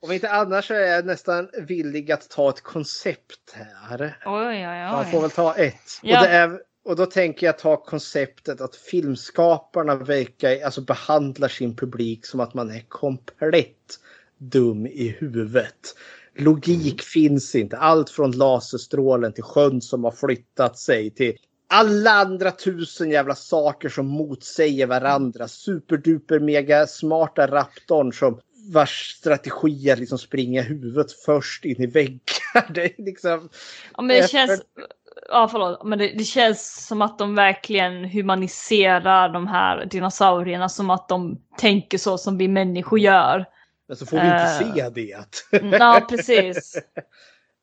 [0.00, 4.18] Om inte annars så är jag nästan villig att ta ett koncept här.
[4.26, 5.10] Oj, oj, Man oj.
[5.12, 5.74] får väl ta ett.
[6.02, 6.20] Ja.
[6.20, 11.76] Och, det är, och då tänker jag ta konceptet att filmskaparna verkar, alltså behandlar sin
[11.76, 13.98] publik som att man är komplett
[14.38, 15.94] dum i huvudet.
[16.36, 17.76] Logik finns inte.
[17.76, 21.36] Allt från laserstrålen till sjön som har flyttat sig till
[21.66, 25.48] alla andra tusen jävla saker som motsäger varandra.
[25.48, 28.40] Superduper mega smarta raptorn som
[28.72, 32.20] vars strategi är att liksom springa huvudet först in i väggar.
[32.74, 33.48] Det är liksom...
[33.96, 34.62] Ja, men det känns...
[35.28, 35.84] Ja, förlåt.
[35.84, 41.38] Men det, det känns som att de verkligen humaniserar de här dinosaurierna som att de
[41.58, 43.44] tänker så som vi människor gör.
[43.88, 45.26] Men så får vi inte Eh, se det.
[45.78, 46.78] Ja, precis.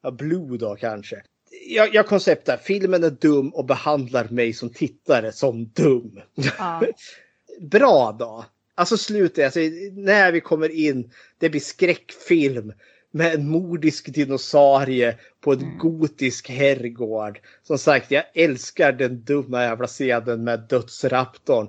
[0.03, 1.21] Ja, Blue då kanske.
[1.67, 6.21] Jag, jag konceptar, filmen är dum och behandlar mig som tittare som dum.
[6.35, 6.83] Ja.
[7.61, 8.45] Bra då.
[8.75, 9.59] Alltså slutet, alltså,
[9.91, 12.73] när vi kommer in, det blir skräckfilm
[13.15, 17.39] med en mordisk dinosaurie på en gotisk herrgård.
[17.63, 21.67] Som sagt, jag älskar den dumma jävla scenen med dödsraptorn.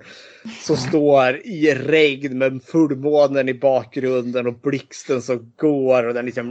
[0.62, 6.48] Som står i regn med fullmånen i bakgrunden och blixten som går och den liksom...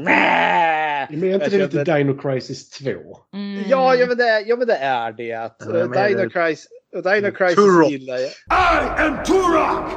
[1.09, 2.89] Men är inte det lite Dino Crisis 2?
[3.69, 5.33] Ja, ja, men det, ja, men det är det.
[5.33, 6.67] Att, Ja, men- Dino Crisis,
[7.03, 7.91] Dino Crisis Turok.
[7.91, 8.29] gillar jag.
[8.31, 9.91] I am Turok!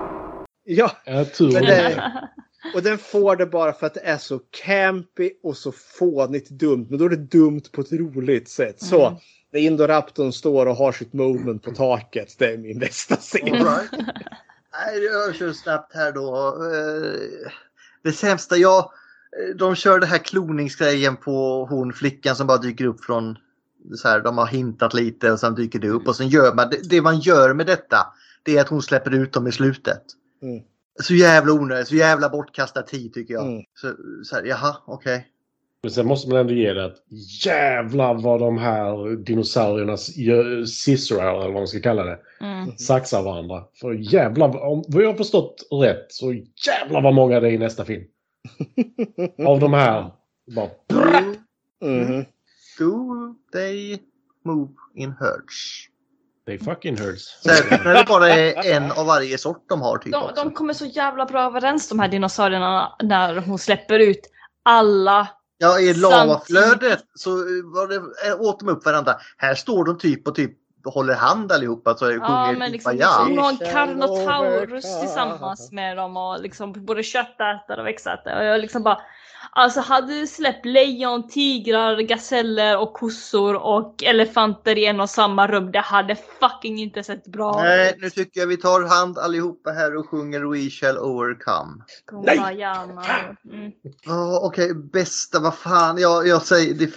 [0.65, 1.51] Ja, Ja, tur.
[2.75, 6.87] Och den får det bara för att det är så campy och så fånigt dumt.
[6.91, 8.83] Men då är det dumt på ett roligt sätt.
[8.83, 9.19] Så, Mm.
[9.53, 13.55] när Indoraptorn står och har sitt moment på taket, det är min bästa scen.
[13.55, 13.91] All right.
[14.87, 16.57] Nej, jag kör snabbt här då.
[16.75, 17.51] Eh,
[18.03, 18.93] Det sämsta, ja,
[19.51, 23.39] eh, de kör det här kloningsgrejen på hon flickan som bara dyker upp från
[23.95, 26.71] så här, de har hintat lite och sen dyker det upp och sen gör man
[26.71, 28.07] det, det man gör med detta
[28.43, 30.03] det är att hon släpper ut dem i slutet.
[30.43, 30.63] Mm.
[31.03, 33.47] Så jävla onödigt, så jävla bortkastad tid tycker jag.
[33.47, 33.63] Mm.
[33.75, 33.95] Så,
[34.25, 35.27] så här, jaha, okej.
[35.83, 36.97] Men sen måste man ändå ge det att
[37.45, 42.77] jävlar vad de här dinosauriernas gö- scissorar, eller vad man ska kalla det, Mm.
[42.77, 43.65] saxar varandra.
[43.81, 46.33] För jävlar, om vad jag har förstått rätt, så
[46.67, 48.05] jävlar vad många det är i nästa film.
[49.47, 50.11] Av de här.
[50.57, 50.69] Bara,
[51.81, 52.25] Mhm.
[52.79, 53.99] Do they
[54.45, 55.88] move in herds?
[56.49, 57.43] They fucking hurts.
[57.43, 60.45] Särskilt när det bara är en av varje sort de har typ De, också.
[60.45, 64.21] de kommer så jävla bra överens de här dinosaurierna när hon släpper ut
[64.63, 65.29] alla.
[65.59, 67.31] Ja, i lavaflödet så
[67.75, 69.17] var det, äh, åt de upp varandra.
[69.37, 70.53] Här står de typ och typ
[70.91, 73.25] håller hand allihopa så Ja, sjunger men liksom, Kumbaya.
[73.25, 78.39] hon har en Carnotaurus tillsammans med dem och liksom både köttätare och växtätare.
[78.39, 78.99] Och jag liksom bara,
[79.51, 85.47] alltså hade du släppt lejon, tigrar, gaseller och kossor och elefanter i en och samma
[85.47, 88.03] rum, det hade fucking inte sett bra Nej, ut.
[88.03, 91.83] nu tycker jag vi tar hand allihopa här och sjunger We shall overcome.
[92.07, 93.05] Kumbaya-man.
[93.53, 93.73] Mm.
[94.07, 95.99] Ja, okej, bästa, vad fan.
[95.99, 96.91] Jag, jag säger, det,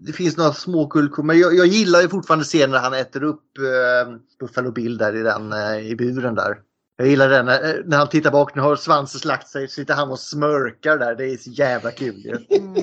[0.00, 3.22] det finns några små guldkorn, men jag, jag gillar ju fortfarande scenen när han äter
[3.22, 6.58] upp äh, Buffalo Bill där i, den, eh, i buren där.
[6.96, 10.10] Jag gillar den när, när han tittar bak, nu har svansen slagt sig, sitter han
[10.10, 11.14] och smörkar där.
[11.14, 12.56] Det är så jävla kul ju.
[12.58, 12.74] Mm.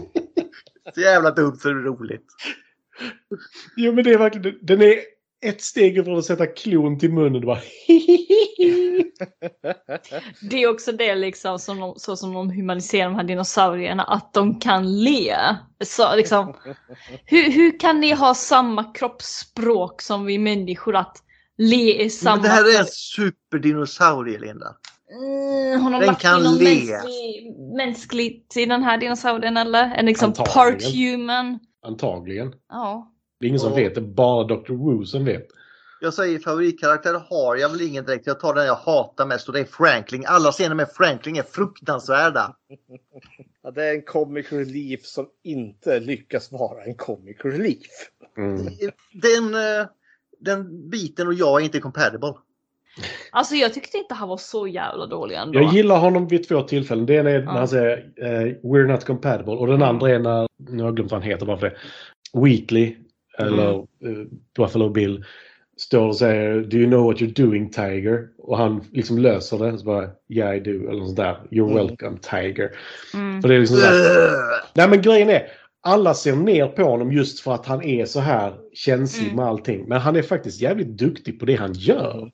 [0.96, 2.26] Så jävla dumt så det är roligt.
[3.76, 4.96] Jo men det är verkligen, den är
[5.46, 7.60] ett steg ifrån att sätta klon till munnen och bara
[10.50, 14.34] Det är också det liksom som de, så som de humaniserar de här dinosaurierna, att
[14.34, 15.36] de kan le.
[15.86, 16.54] Så liksom,
[17.26, 21.18] hur, hur kan ni ha samma kroppsspråk som vi människor att
[21.58, 22.36] le i samma...
[22.36, 24.76] Men det här är en superdinosaurie, Linda.
[25.12, 26.64] Mm, hon har Den lagt kan någon le.
[26.64, 29.96] mänsklig, mänskligt i den här dinosaurien eller?
[29.96, 30.54] En liksom Antagligen.
[30.54, 31.60] part human.
[31.86, 32.54] Antagligen.
[32.70, 33.14] Ja.
[33.40, 34.74] Det är ingen som vet, det är bara Dr.
[34.74, 35.48] Wu som vet.
[36.02, 38.28] Jag säger favoritkaraktär har jag väl ingen direkt.
[38.28, 40.24] Jag tar den jag hatar mest och det är Franklin.
[40.28, 42.56] Alla scener med Franklin är fruktansvärda.
[43.64, 47.88] Ja, det är en comic relief som inte lyckas vara en comic relief.
[48.38, 48.66] Mm.
[49.14, 49.88] Den, eh,
[50.40, 52.34] den biten och jag är inte compatible.
[53.32, 55.60] Alltså jag tyckte inte han var så jävla dålig ändå.
[55.60, 57.06] Jag gillar honom vid två tillfällen.
[57.06, 60.48] Det ena är när han säger eh, “We're not compatible” och den andra är när,
[60.58, 61.78] nu har jag glömt vad han heter bara för det,
[62.40, 62.96] Wheatley,
[63.38, 64.26] eller eh,
[64.58, 65.24] Buffalo Bill,
[65.78, 69.78] står och säger “Do you know what you're doing Tiger?” och han liksom löser det.
[69.78, 71.38] Så bara “Yeah I do” eller något sånt där.
[71.52, 71.76] “You're Mm.
[71.76, 72.72] welcome Tiger”.
[73.14, 73.42] Mm.
[73.42, 74.32] För det är liksom här,
[74.74, 75.48] Nej men grejen är,
[75.82, 79.36] alla ser ner på honom just för att han är så här känslig Mm.
[79.36, 79.86] med allting.
[79.88, 82.32] Men han är faktiskt jävligt duktig på det han gör.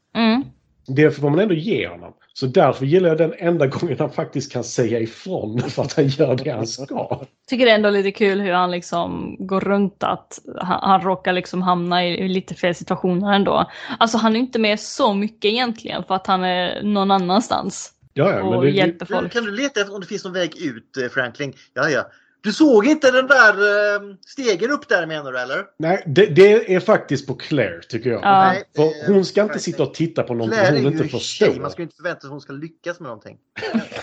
[0.87, 2.13] Det får man ändå ge honom.
[2.33, 6.07] Så därför gillar jag den enda gången han faktiskt kan säga ifrån för att han
[6.07, 7.25] gör det han ska.
[7.47, 11.33] Tycker det är ändå lite kul hur han liksom går runt att han, han råkar
[11.33, 13.71] liksom hamna i, i lite fel situationer ändå.
[13.99, 17.93] Alltså han är inte med så mycket egentligen för att han är någon annanstans.
[18.13, 19.33] Ja, ja, men och det, hjälper Du, folk.
[19.33, 21.53] kan du leta efter om det finns någon väg ut eh, Franklin?
[21.73, 22.05] Ja, ja.
[22.43, 23.53] Du såg inte den där
[23.95, 25.65] eh, stegen upp där menar du eller?
[25.79, 28.21] nej, det, det är faktiskt på Claire tycker jag.
[28.23, 28.45] Ja.
[28.47, 31.45] Nej, För hon ska inte sitta och titta på någonting Claire är hon inte förstår.
[31.45, 31.59] tjej.
[31.59, 33.37] Man ska inte förvänta sig att hon ska lyckas med någonting.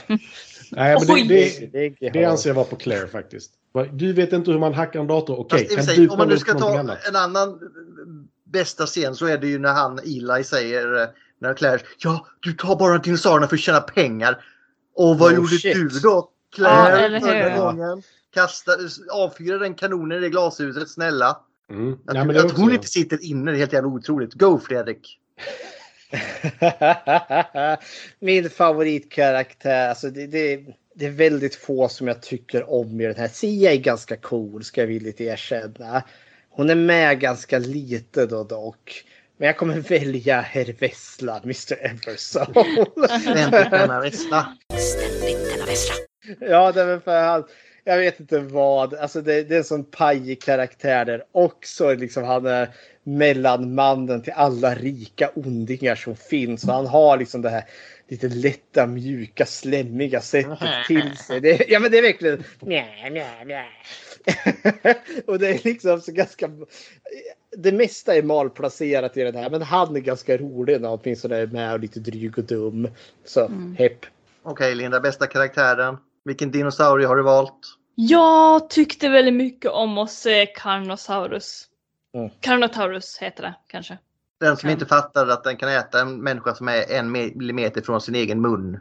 [0.70, 3.52] Nej, men det, det, det anser jag vara på Claire faktiskt.
[3.93, 5.41] Du vet inte hur man hackar en dator?
[5.41, 7.09] Okej, och kan för du sig, om man nu ska ta annat?
[7.09, 7.57] en annan eh,
[8.44, 11.09] bästa scen så är det ju när han Eli säger eh,
[11.41, 14.44] när Claire ja du tar bara dinosaurierna för att tjäna pengar.
[14.94, 15.75] Och vad Oh, gjorde shit.
[15.75, 16.09] du då?
[16.09, 17.27] Ja, Claire eller hur?
[17.27, 18.02] förra gången.
[18.34, 18.73] Kasta,
[19.12, 21.41] avfyra den kanonen i det glashuset, snälla.
[21.70, 21.99] Mm.
[22.07, 24.34] Att, är att hon inte sitter inne det är helt jävla otroligt.
[24.34, 25.18] Go Fredrik!
[28.18, 30.60] Min favoritkaraktär, alltså det, det,
[30.94, 33.28] det är väldigt få som jag tycker om i den här.
[33.28, 36.02] Sia är ganska cool ska jag villigt erkänna.
[36.50, 39.05] Hon är med ganska lite då dock.
[39.36, 42.55] Men jag kommer välja herr Vesslan, Mr Everson.
[43.20, 44.57] Ständigt denna vessla.
[46.41, 47.44] ja, det är för han.
[47.84, 48.94] Jag vet inte vad.
[48.94, 51.25] Alltså det, det är en sån pajig karaktär där.
[51.33, 52.68] Också liksom han är
[53.02, 56.65] mellanmannen till alla rika ondingar som finns.
[56.65, 57.65] Och han har liksom det här
[58.09, 61.41] lite lätta, mjuka, slemmiga sättet till sig.
[61.41, 63.65] Det, ja men det är verkligen mjä, mjä, mjä.
[65.26, 66.50] Och det är liksom så ganska...
[67.57, 69.50] Det mesta är malplacerat i den här.
[69.50, 72.89] Men han är ganska rolig när han åtminstone är med och lite dryg och dum.
[73.25, 74.07] Så hepp.
[74.42, 75.97] Okej Linda, bästa karaktären.
[76.24, 77.58] Vilken dinosaurie har du valt?
[77.94, 81.65] Jag tyckte väldigt mycket om att se Carnosaurus.
[82.16, 82.31] Mm.
[82.40, 83.99] Carnotaurus heter det kanske.
[84.40, 84.73] Den som Ja.
[84.73, 88.40] inte fattar att den kan äta en människa som är en millimeter från sin egen
[88.40, 88.78] mun.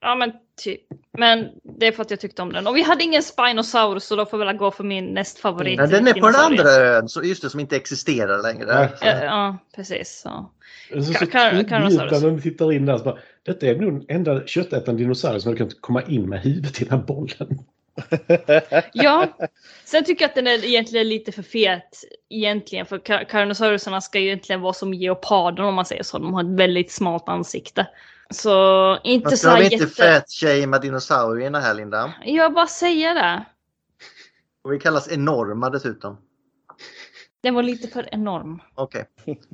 [0.00, 0.32] Ja men
[0.64, 0.80] typ.
[1.18, 2.66] Men det är för att jag tyckte om den.
[2.66, 5.78] Och vi hade ingen Spinosaurus så då får jag väl gå för min näst favorit.
[5.80, 8.90] Ja, den är på den andra ön, så just det, som inte existerar längre.
[9.00, 10.20] Ja, ja precis.
[10.20, 10.50] Så.
[10.90, 12.22] Det är så, så Car- tydligt Carnosaurus.
[12.22, 12.98] när du tittar in där.
[12.98, 16.40] Så bara, Detta är nog den enda köttätande dinosaurie som hade kunnat komma in med
[16.40, 17.58] huvudet i den här bollen.
[18.92, 19.38] Ja.
[19.84, 22.04] Sen tycker jag att den är egentligen lite för fet.
[22.30, 22.86] Egentligen.
[22.86, 26.18] För Car- Carnosaurusarna ska ju egentligen vara som geoparden om man säger så.
[26.18, 27.86] De har ett väldigt smalt ansikte.
[28.30, 30.02] Så inte så här väl inte jätte...
[30.02, 32.14] fat-shamea dinosaurierna här Linda?
[32.24, 33.44] Jag bara säger det.
[34.62, 36.16] Och vi kallas enorma dessutom.
[37.44, 38.60] Den var lite för enorm.
[38.74, 39.04] Okej.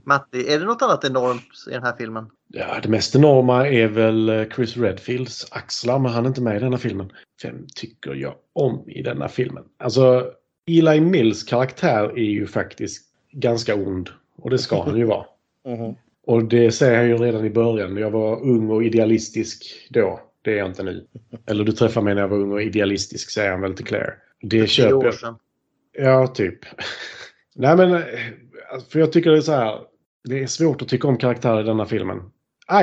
[0.05, 2.27] Matti, är det något annat enormt i den här filmen?
[2.49, 6.57] Ja, det mest enorma är väl eh, Chris Redfields axlar, men han är inte med
[6.57, 7.13] i denna filmen.
[7.43, 9.65] Vem tycker jag om i denna filmen?
[9.79, 10.31] Alltså,
[10.67, 14.09] Eli Mills karaktär är ju faktiskt ganska ond.
[14.37, 15.25] Och det ska han ju vara.
[15.69, 15.95] Mhm.
[16.27, 17.97] Och det säger han ju redan i början.
[17.97, 20.21] Jag var ung och idealistisk då.
[20.43, 21.07] Det är jag inte nu.
[21.47, 24.15] Eller du träffade mig när jag var ung och idealistisk, säger han väl till Claire.
[24.41, 25.15] Det köper år jag.
[25.15, 25.35] sedan.
[25.93, 26.59] Ja, typ.
[27.57, 28.03] Nej, men eh,
[28.93, 29.79] för jag tycker det är så här.
[30.29, 32.23] Det är svårt att tycka om karaktärer i denna filmen.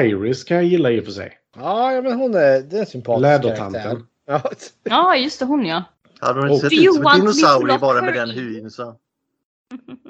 [0.01, 1.33] Iris kan jag gilla i och för sig.
[1.55, 4.05] Ja, men hon är, det är en sympatisk Lädertanten.
[4.27, 4.41] Ja,
[4.83, 5.45] Ja, just det.
[5.45, 5.83] Hon ja.
[6.19, 8.83] Hade hon inte sett ut som en dinosaurie bara med den hyn så.
[8.83, 8.95] Eh,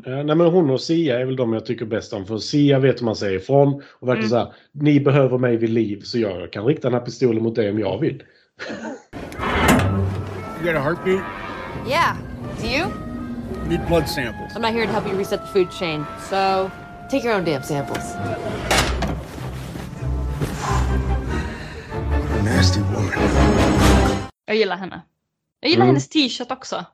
[0.05, 2.25] Nej, men hon och Sia är väl de jag tycker bäst om.
[2.25, 3.81] För Sia vet hur man säger ifrån.
[3.99, 4.29] Och verkligen Mm.
[4.29, 4.53] så här.
[4.71, 7.79] Ni behöver mig vid liv så jag kan rikta den här pistolen mot dig om
[7.79, 8.23] jag vill.
[10.63, 11.21] You got a heartbeat?
[11.89, 12.15] Yeah.
[12.61, 13.16] Do you?
[13.69, 14.55] Need blood samples.
[14.55, 16.71] I'm not here to help you reset the food chain, so
[17.09, 18.13] take your own damn samples.
[22.45, 23.11] Nasty woman.
[24.45, 25.01] Jag gillar henne.
[25.59, 25.95] Jag gillar Mm.
[25.95, 26.85] hennes t-shirt också.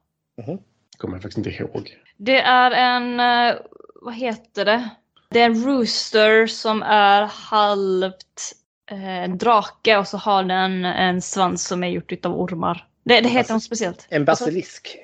[0.97, 1.97] Kommer jag faktiskt inte ihåg.
[2.17, 3.55] Det är en, eh,
[4.01, 4.89] vad heter det?
[5.29, 8.53] Det är en rooster som är halvt
[8.91, 12.87] eh, en drake och så har den en svans som är gjort utav ormar.
[13.05, 14.07] Det, det heter något speciellt.
[14.09, 14.97] En basilisk.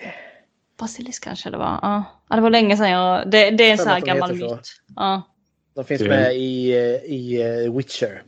[0.79, 1.79] Basilisk kanske det var.
[1.81, 3.31] Ja, ja det var länge sedan jag...
[3.31, 4.71] Det, det är en sån här gammal myt.
[4.95, 5.21] Ja.
[5.75, 8.23] De finns Det- med i, eh, i eh, Witcher.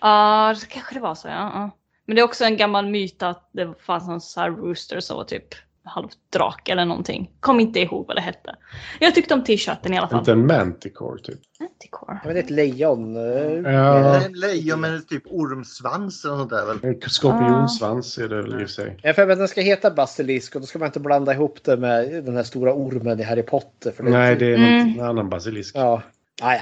[0.00, 1.28] Ja, det kanske det var så.
[1.28, 1.70] Ja, ja.
[2.06, 5.16] Men det är också en gammal myt att det fanns någon sån här rooster som
[5.16, 5.54] var typ
[5.84, 7.30] halvt drake eller någonting.
[7.40, 8.56] Kom inte ihåg vad det hette.
[9.00, 10.18] Jag tyckte om t-shirten i alla fall.
[10.18, 11.40] Inte en manticore typ.
[11.60, 12.20] Manticore.
[12.24, 13.14] Men det är ett lejon.
[13.64, 14.24] Ja.
[14.24, 16.78] En lejon med typ ormsvans eller sånt där väl?
[16.82, 18.98] En skorpionsvans är det väl i och för sig.
[19.02, 21.64] Jag för mig att den ska heta basilisk och då ska man inte blanda ihop
[21.64, 23.92] det med den här stora ormen i Harry Potter.
[23.92, 24.88] För Nej, det är Mm.
[24.88, 25.76] något, en annan basilisk.
[25.76, 26.02] Ja.
[26.42, 26.60] Ah, ja.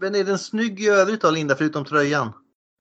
[0.00, 2.32] Men är den snygg i övrigt då Linda, förutom tröjan?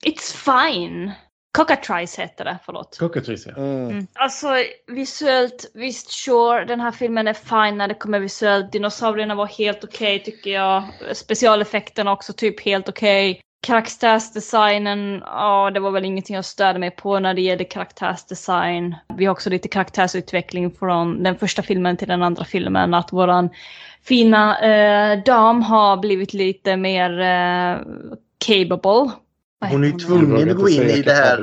[0.06, 1.12] It's fine.
[1.52, 2.98] Cockatrice heter det, förlåt.
[3.00, 3.62] Cockatrice, ja.
[3.62, 4.08] Mm.
[4.14, 4.48] Alltså
[4.88, 8.72] visuellt, visst sure, den här filmen är fine när det kommer visuellt.
[8.72, 10.84] Dinosaurierna var helt okej tycker jag.
[11.14, 13.42] Specialeffekterna också typ helt okej.
[13.62, 18.96] Karaktärsdesignen, ja det var väl ingenting jag störde mig på när det gällde karaktärsdesign.
[19.18, 22.94] Vi har också lite karaktärsutveckling från den första filmen till den andra filmen.
[22.94, 23.50] Att våran
[24.04, 27.78] fina eh, dam har blivit lite mer eh,
[28.46, 29.12] capable.
[29.62, 31.38] Hon är ju tvungen att gå in i det här.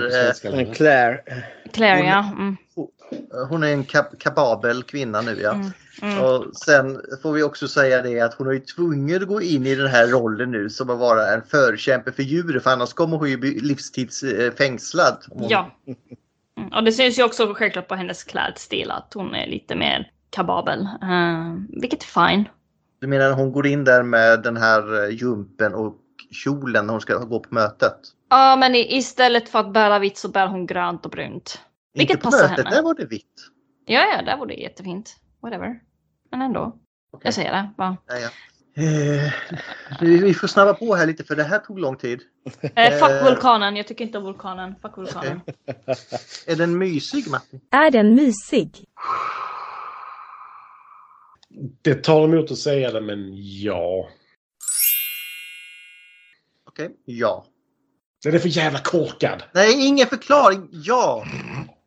[0.58, 1.20] eh, Claire.
[1.72, 2.32] Claire, Hon- ja.
[2.38, 2.56] Mm.
[3.48, 5.52] Hon är en kap kapabel kvinna nu ja.
[5.52, 5.70] Mm,
[6.02, 6.24] mm.
[6.24, 9.66] Och sen får vi också säga det att hon är ju tvungen att gå in
[9.66, 13.16] i den här rollen nu som att vara en förkämpe för djur för annars kommer
[13.16, 15.16] hon ju bli livstidsfängslad.
[15.30, 15.70] Om hon- Ja.
[15.86, 20.10] Mm, Och det syns ju också självklart på hennes klädstil att hon är lite mer
[20.30, 20.80] kababel.
[21.02, 22.44] Uh, vilket är fine.
[23.00, 25.96] Du menar hon går in där med den här eh, jumpen och
[26.30, 27.96] kjolen när hon ska gå på mötet?
[28.30, 31.60] Ja, men i, istället för att bära vitt så bär hon grönt och brunt.
[31.94, 32.76] Vilket Inte på passar mötet, henne.
[32.76, 33.46] där var det vitt.
[33.86, 35.16] Ja, ja, där var det jättefint.
[35.42, 35.80] Whatever.
[36.30, 36.76] Men ändå.
[37.22, 37.70] Jag säger det.
[37.76, 37.96] Va?
[38.06, 38.28] Ja, ja.
[38.82, 39.32] Eh,
[40.00, 42.20] vi får snabba på här lite för det här tog lång tid.
[42.62, 43.76] Eh, fuck Eh, vulkanen.
[43.76, 44.74] Jag tycker inte om vulkanen.
[44.82, 45.40] Fuck vulkanen.
[46.46, 47.60] Är den mysig Matti?
[47.70, 48.84] Är den mysig?
[51.82, 53.30] Det tar emot att säga det, men
[53.62, 54.08] ja.
[56.76, 57.46] Okej, ja.
[58.24, 59.42] Den är för jävla korkad.
[59.52, 60.68] Nej, ingen förklaring.
[60.72, 61.26] Ja.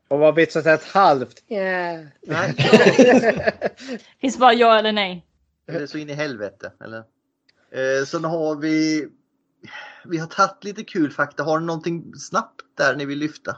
[0.08, 1.44] Och vad blir så att säga ett halvt?
[1.48, 2.06] Yeah.
[2.22, 2.56] Nej.
[4.22, 5.26] Finns bara ja eller nej.
[5.68, 6.72] Eller så in i helvete.
[6.84, 6.98] Eller?
[7.72, 9.08] Eh, sen har vi...
[10.06, 11.44] Vi har tagit lite kul fakta.
[11.44, 13.58] Har ni någonting snabbt där ni vill lyfta?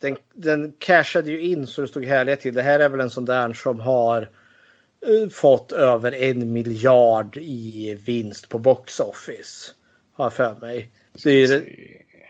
[0.00, 2.54] Den, den cashade ju in så det stod härliga till.
[2.54, 4.22] Det här är väl en sån där som har
[5.06, 9.72] eh, fått över en miljard i vinst på box office.
[10.12, 10.90] Har jag för mig.
[11.14, 11.64] Så det,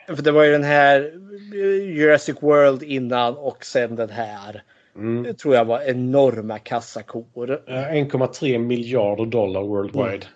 [0.07, 1.13] för det var ju den här
[1.55, 4.63] eh, Jurassic World innan och sen den här.
[4.97, 5.35] Mm.
[5.35, 7.51] tror jag var enorma kassakor.
[7.51, 10.27] Eh, 1,3 miljarder dollar worldwide.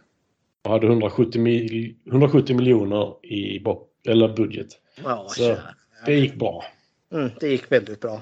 [0.64, 3.64] Och hade 170, mil 170 miljoner i
[4.08, 4.66] eller budget.
[5.04, 5.58] Ja, Så kära.
[6.06, 6.64] det gick bra.
[7.12, 8.20] Mm, det gick väldigt bra.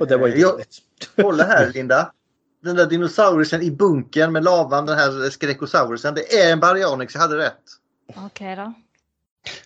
[0.00, 0.78] Och det var ju Jag- dåligt.
[1.16, 2.12] Kolla här Linda.
[2.62, 6.14] Den där dinosaurien i bunkern med lavan, den här skräckosaurusen.
[6.14, 7.62] Det är en baryonyx, jag hade rätt.
[8.16, 8.72] Okej då.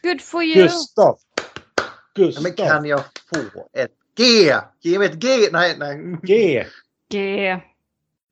[0.03, 0.63] Good for you.
[0.63, 1.19] Gustav!
[1.77, 2.43] Ja, Gustav!
[2.43, 3.01] men kan jag
[3.35, 4.55] få ett G?
[4.81, 5.29] Ge mig ett G!
[5.53, 6.19] Nej, nej.
[6.23, 6.65] G!
[7.11, 7.61] G.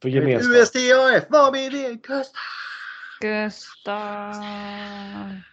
[0.02, 0.56] För gemenskap.
[0.56, 1.98] USTAF, vad blir det?
[2.02, 2.34] Kust.
[3.20, 4.34] Gustav.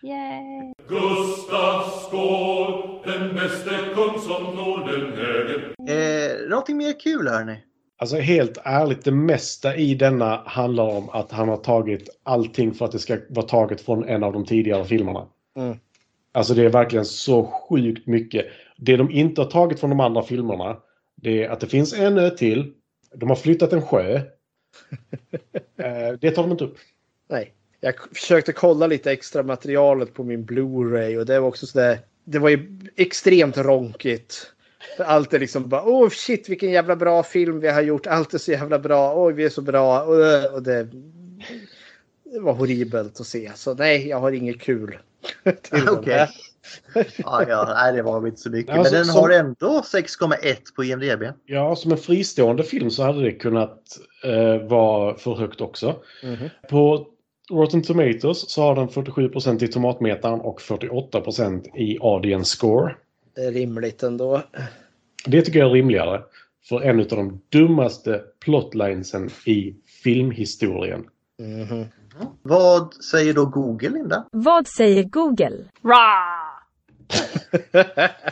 [0.04, 0.74] Yay.
[0.88, 5.74] Gustav Skål, den bäste kung som Norden äger.
[5.90, 7.64] Eh, någonting mer kul hörni.
[8.02, 12.86] Alltså helt ärligt, det mesta i denna handlar om att han har tagit allting för
[12.86, 15.28] att det ska vara taget från en av de tidigare filmerna.
[15.58, 15.78] Mm.
[16.32, 18.46] Alltså det är verkligen så sjukt mycket.
[18.78, 20.78] Det de inte har tagit från de andra filmerna,
[21.16, 22.74] det är att det finns en ö till.
[23.16, 24.22] De har flyttat en sjö.
[25.78, 26.78] Eh, det tar de inte upp.
[27.30, 27.54] Nej.
[27.80, 32.00] Jag försökte kolla lite extra materialet på min Blu-ray och det var också sådär.
[32.24, 34.54] Det var ju extremt ronkigt.
[34.98, 38.08] För Allt är liksom bara oh shit vilken jävla bra film vi har gjort.
[38.08, 39.14] Allt är så jävla bra.
[39.26, 40.02] Oj vi är så bra.
[40.02, 40.88] Och, det- och det,
[42.34, 43.52] det var horribelt att se.
[43.56, 44.98] Så nej jag har inget kul.
[45.72, 46.14] den Okej.
[46.14, 46.30] här.
[47.18, 48.76] Ja, ja, nej, det var inte så mycket.
[48.76, 51.24] Alltså, Men den som- har ändå 6,1 på IMDB.
[51.46, 53.84] Ja, som en fristående film så hade det kunnat
[54.24, 55.96] eh, vara för högt också.
[56.24, 56.50] Mhm.
[56.70, 57.08] På
[57.52, 62.96] Rotten Tomatoes så har den 47% i tomatmetaren och 48% i audience score.
[63.40, 64.42] Det är rimligt ändå.
[65.26, 66.22] Det tycker jag är rimligare.
[66.70, 71.06] För en av de dummaste plotlinesen i filmhistorien.
[71.40, 71.86] Mhm.
[72.42, 74.26] Vad säger då Google, Linda?
[74.32, 75.66] Vad säger Google?
[75.84, 76.24] Ra!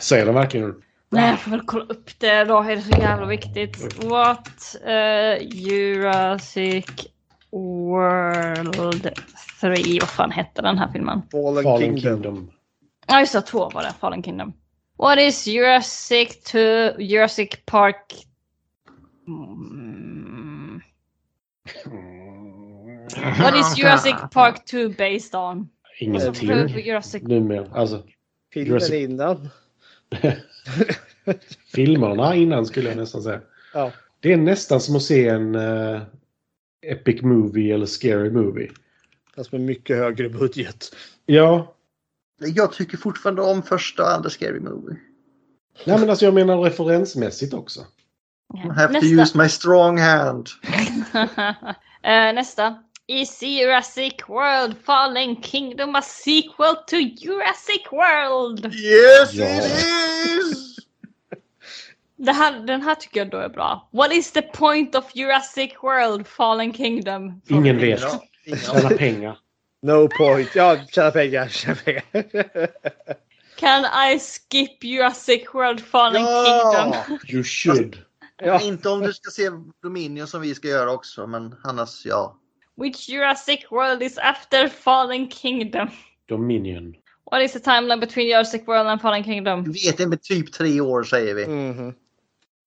[0.00, 2.58] Säger den verkligen Nej, jag får väl kolla upp det då.
[2.62, 4.04] Är det så jävla viktigt?
[4.04, 4.76] What?
[4.86, 6.86] Uh, Jurassic
[7.50, 9.02] World
[9.60, 9.98] 3.
[10.00, 11.22] Vad fan hette den här filmen?
[11.32, 12.22] Fallen, Fallen Kingdom.
[12.22, 12.50] Kingdom.
[13.06, 13.42] Ja, just det.
[13.42, 13.94] Två var det.
[14.00, 14.52] Fallen Kingdom.
[14.98, 18.12] What is Jurassic to Jurassic Park?
[19.28, 20.80] Mm.
[23.38, 25.68] What is Jurassic Park 2 based on?
[26.00, 26.50] Ingenting.
[26.50, 27.22] Alltså, Jurassic...
[27.22, 27.68] Numera.
[27.72, 28.02] Alltså,
[28.52, 29.48] Filmen Jurassic- innan.
[31.74, 33.40] filmerna innan skulle jag nästan säga.
[33.74, 33.92] Ja.
[34.20, 36.02] Det är nästan som att se en eh,
[36.82, 38.70] epic movie eller scary movie.
[39.36, 40.94] Fast med mycket högre budget.
[41.26, 41.74] Ja,
[42.38, 44.96] Jag tycker fortfarande om första och andra Scary Movie.
[45.84, 47.80] nej men alltså jag menar referensmässigt också.
[48.54, 49.22] I have to Nästa.
[49.22, 50.48] use my strong hand.
[52.02, 52.82] Eh, nästa.
[53.06, 58.74] Is Jurassic World Fallen Kingdom a sequel to Jurassic World?
[58.74, 59.46] Yes Ja.
[59.46, 60.76] it is!
[62.16, 63.88] Det här, den här tycker jag då är bra.
[63.92, 67.40] What is the point of Jurassic World Fallen Kingdom?
[67.48, 68.00] Ingen vet.
[68.66, 69.38] Tjäna pengar.
[69.82, 70.54] No point.
[70.54, 71.48] Ja, tjäna pengar.
[71.48, 72.02] Tjäna pengar.
[73.56, 77.04] Can I skip Jurassic World Fallen Ja!
[77.06, 77.18] Kingdom?
[77.28, 78.02] You should.
[78.42, 78.60] Ja.
[78.60, 79.50] Inte om du ska se
[79.82, 82.36] Dominion som vi ska göra också, men annars ja.
[82.76, 85.88] Which Jurassic World is after Fallen Kingdom?
[86.26, 86.94] Dominion.
[87.30, 89.64] What is the timeline between Jurassic World and Fallen Kingdom?
[89.64, 91.46] Vi vet inte, med typ tre år säger vi.
[91.46, 91.94] Mhm.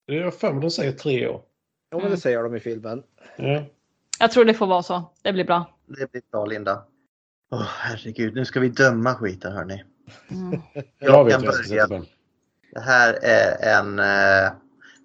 [0.06, 1.42] Jag har för mig de säger tre år.
[1.90, 3.04] Ja, men det säger de i filmen.
[3.38, 3.64] Ja.
[4.20, 5.12] Jag tror det får vara så.
[5.22, 5.78] Det blir bra.
[5.88, 6.84] Det blir bra Linda.
[7.52, 9.84] Åh herregud, nu ska vi döma skiten hörni.
[10.32, 10.62] Mm.
[10.72, 12.06] Jag Jag vet kan jag börja.
[12.74, 14.52] Det här är en eh,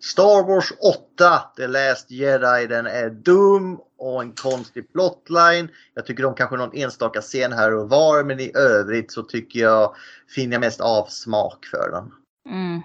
[0.01, 0.73] Star Wars
[1.17, 2.67] 8, The Last Jedi.
[2.67, 5.69] Den är dum och en konstig plotline.
[5.95, 9.61] Jag tycker om kanske någon enstaka scen här och var, men i övrigt så tycker
[9.61, 9.95] jag
[10.35, 12.13] finner jag mest avsmak för den.
[12.55, 12.83] Mm.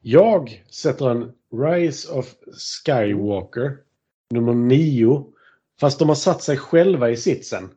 [0.00, 2.26] Jag sätter en Rise of
[2.86, 3.76] Skywalker
[4.30, 5.26] nummer nio.
[5.80, 7.70] Fast de har satt sig själva i sitsen.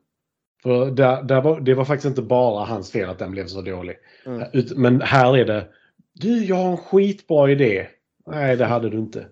[0.63, 3.61] För där, där var, det var faktiskt inte bara hans fel att den blev så
[3.61, 3.95] dålig.
[4.25, 4.43] Mm.
[4.75, 5.67] Men här är det.
[6.13, 7.87] Du, jag har en skitbra idé.
[8.27, 9.25] Nej, det hade du inte.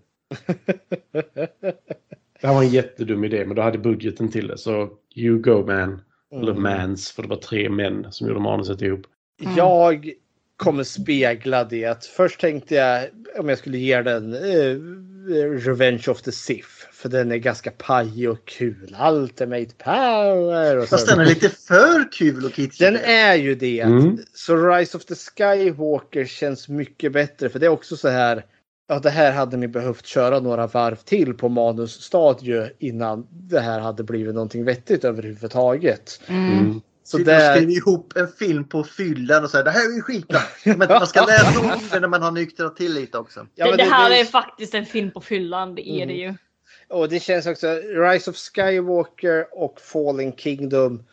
[2.41, 4.57] Det här var en jättedum idé, men du hade budgeten till det.
[4.57, 6.01] Så you go man.
[6.31, 6.63] Eller Mm.
[6.63, 9.01] mans, för det var tre män som gjorde manuset ihop.
[9.57, 10.11] Jag
[10.57, 12.05] kommer spegla det.
[12.05, 13.03] Först tänkte jag
[13.39, 14.75] om jag skulle ge den eh,
[15.67, 16.76] Revenge of the Sith.
[16.97, 18.95] För den är ganska pajig och kul.
[19.11, 20.77] Ultimate power.
[20.77, 20.87] Och.
[20.87, 22.87] Fast den är lite för kul och kitschig.
[22.87, 23.79] Den är ju det.
[23.79, 24.17] Mm.
[24.33, 27.49] Så Rise of the Skywalker känns mycket bättre.
[27.49, 28.45] För det är också så här.
[28.89, 33.79] Ja, det här hade ni behövt köra några varv till på manusstadie innan det här
[33.79, 36.21] hade blivit någonting vettigt överhuvudtaget.
[36.27, 36.81] Mm.
[37.03, 40.01] Så Så där- skriver ihop en film på fyllan och säger det här är ju
[40.01, 40.39] skitbra.
[40.65, 43.47] Men man ska läsa orden när man har nyktrat till lite också.
[43.55, 46.05] Ja, det, men det det- här det- är faktiskt en film på fyllan, det är
[46.05, 46.33] det ju.
[46.89, 51.03] Och det känns också, Rise of Skywalker och Fallen Kingdom.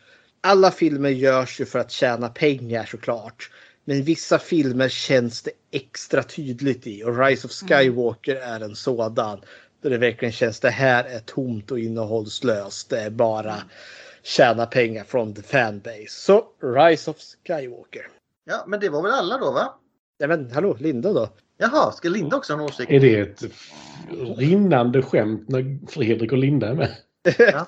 [0.41, 3.51] Alla filmer görs ju för att tjäna pengar såklart.
[3.85, 7.03] Men vissa filmer känns det extra tydligt i.
[7.03, 9.41] Och Rise of Skywalker är en sådan.
[9.81, 12.89] Där det verkligen känns det här är tomt och innehållslöst.
[12.89, 13.55] Det är bara
[14.23, 16.09] tjäna pengar från the fanbase.
[16.09, 18.07] Så Rise of Skywalker.
[18.45, 19.73] Ja, men det var väl alla då va?
[20.17, 21.29] Ja men hallå, Linda då?
[21.57, 22.91] Jaha, ska Linda också ha en åsikt?
[22.91, 23.43] Är det ett
[24.37, 26.89] rinnande skämt när Fredrik och Linda är med?
[27.37, 27.65] Ja.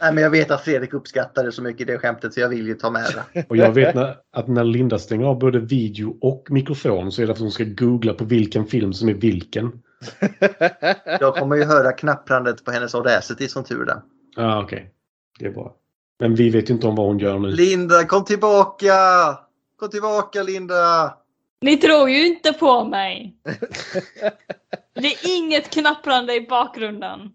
[0.00, 2.66] Nej, men jag vet att Fredrik uppskattar det så mycket det skämtet så jag vill
[2.66, 3.44] ju ta med det.
[3.48, 7.26] Och jag vet när, att när Linda stänger av både video och mikrofon så är
[7.26, 9.82] det för att hon ska googla på vilken film som är vilken.
[11.20, 14.02] Jag kommer ju höra knapprandet på hennes Audacity som tur är.
[14.36, 14.90] Ja, ah, okej.
[15.38, 15.74] Det är bra.
[16.20, 17.50] Men vi vet ju inte om vad hon gör nu.
[17.50, 18.94] Linda, kom tillbaka!
[19.76, 21.14] Kom tillbaka Linda!
[21.60, 23.36] Ni tror ju inte på mig.
[24.94, 27.34] Det är inget knapprande i bakgrunden.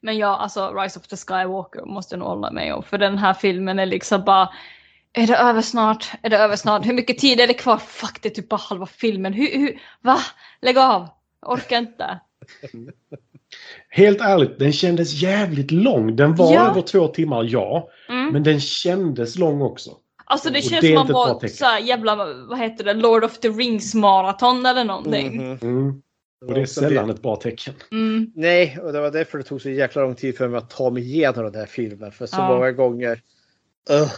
[0.00, 2.82] Men ja, alltså Rise of the Skywalker måste jag nog hålla med om.
[2.82, 4.48] För den här filmen är liksom bara...
[5.12, 6.12] Är det över snart?
[6.22, 6.86] Är det över snart?
[6.86, 7.78] Hur mycket tid är det kvar?
[7.78, 9.32] Fuck, det är typ bara halva filmen.
[9.32, 10.18] Hur, hur, va?
[10.60, 11.08] Lägg av!
[11.40, 12.20] Jag orkar inte.
[13.88, 16.16] Helt ärligt, den kändes jävligt lång.
[16.16, 16.70] Den var Ja.
[16.70, 17.88] över två timmar, ja.
[18.08, 18.32] Mm.
[18.32, 19.90] Men den kändes lång också.
[20.24, 21.56] Alltså det Och känns det som man var tecken.
[21.56, 22.16] såhär jävla,
[22.48, 25.36] vad heter det, Lord of the Rings maraton eller någonting.
[25.48, 25.58] Mhm.
[25.62, 26.02] Mm.
[26.46, 27.74] Och det är sällan ett bra tecken.
[27.92, 28.32] Mm.
[28.34, 30.90] Nej, och det var därför det tog så jäkla lång tid för mig att ta
[30.90, 32.12] mig igenom den här filmen.
[32.12, 32.48] För så Ja.
[32.48, 33.20] många gånger.
[33.90, 34.12] Ugh.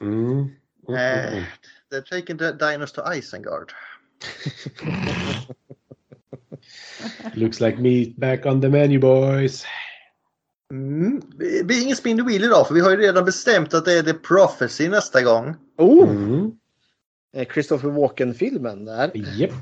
[0.00, 0.22] Mm.
[0.22, 0.48] Mm,
[0.88, 1.44] mm, Eh, mm.
[1.92, 3.72] they're taking the diners to Isengard.
[7.34, 9.64] Looks like meat back on the menu boys.
[10.72, 11.22] Mm.
[11.38, 13.92] Det blir ingen spin the wheel idag för vi har ju redan bestämt att det
[13.92, 15.54] är The Prophecy nästa gång.
[15.78, 16.10] Oh!
[16.10, 16.52] Mm.
[17.36, 19.10] Eh, Christopher Walken-filmen där.
[19.14, 19.52] Japp.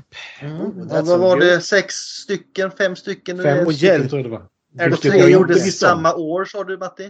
[0.41, 0.61] Mm.
[0.61, 1.61] That's vad var det?
[1.61, 2.71] Sex stycken?
[2.71, 3.43] Fem stycken?
[3.43, 4.09] Fem och stycken hjälp.
[4.09, 4.47] tror jag det var.
[4.79, 5.71] Är det tre gjordes om.
[5.71, 7.09] samma år sa du Matti?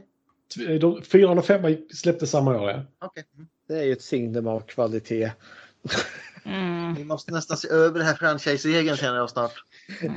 [0.55, 2.75] T- de- Fyran och femman släpptes samma år, ja.
[2.75, 3.47] Mm.
[3.67, 5.31] Det är ju ett signum av kvalitet.
[6.47, 6.93] Mm.
[6.95, 9.53] Vi måste nästan se över det här franchise-regeln känner jag snart.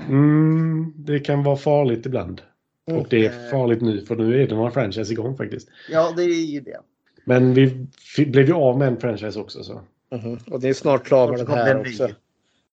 [0.09, 2.43] Mm, det kan vara farligt ibland.
[2.87, 3.39] Och det Mm.
[3.45, 5.69] är farligt nu, för nu är det några franchise igång faktiskt.
[5.91, 6.81] Ja, det är ju det.
[7.25, 7.87] Men vi
[8.27, 9.63] blev ju av med en franchise också.
[9.63, 9.81] Så.
[10.13, 10.39] Mhm.
[10.47, 11.91] Och det är snart klar med den här det en ny.
[11.91, 12.09] också.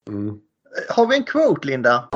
[0.08, 0.40] Mm.
[0.90, 2.10] Har vi en quote, Linda?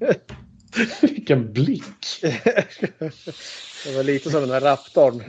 [1.02, 2.22] Vilken blick!
[3.84, 5.22] Det var lite som den här raptorn.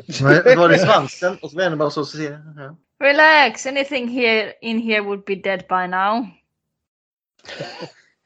[0.57, 1.37] Var det svansen?
[1.41, 2.77] Och så vänder man sig och så ser ja.
[3.07, 6.25] Relax, anything here in here would be dead by now.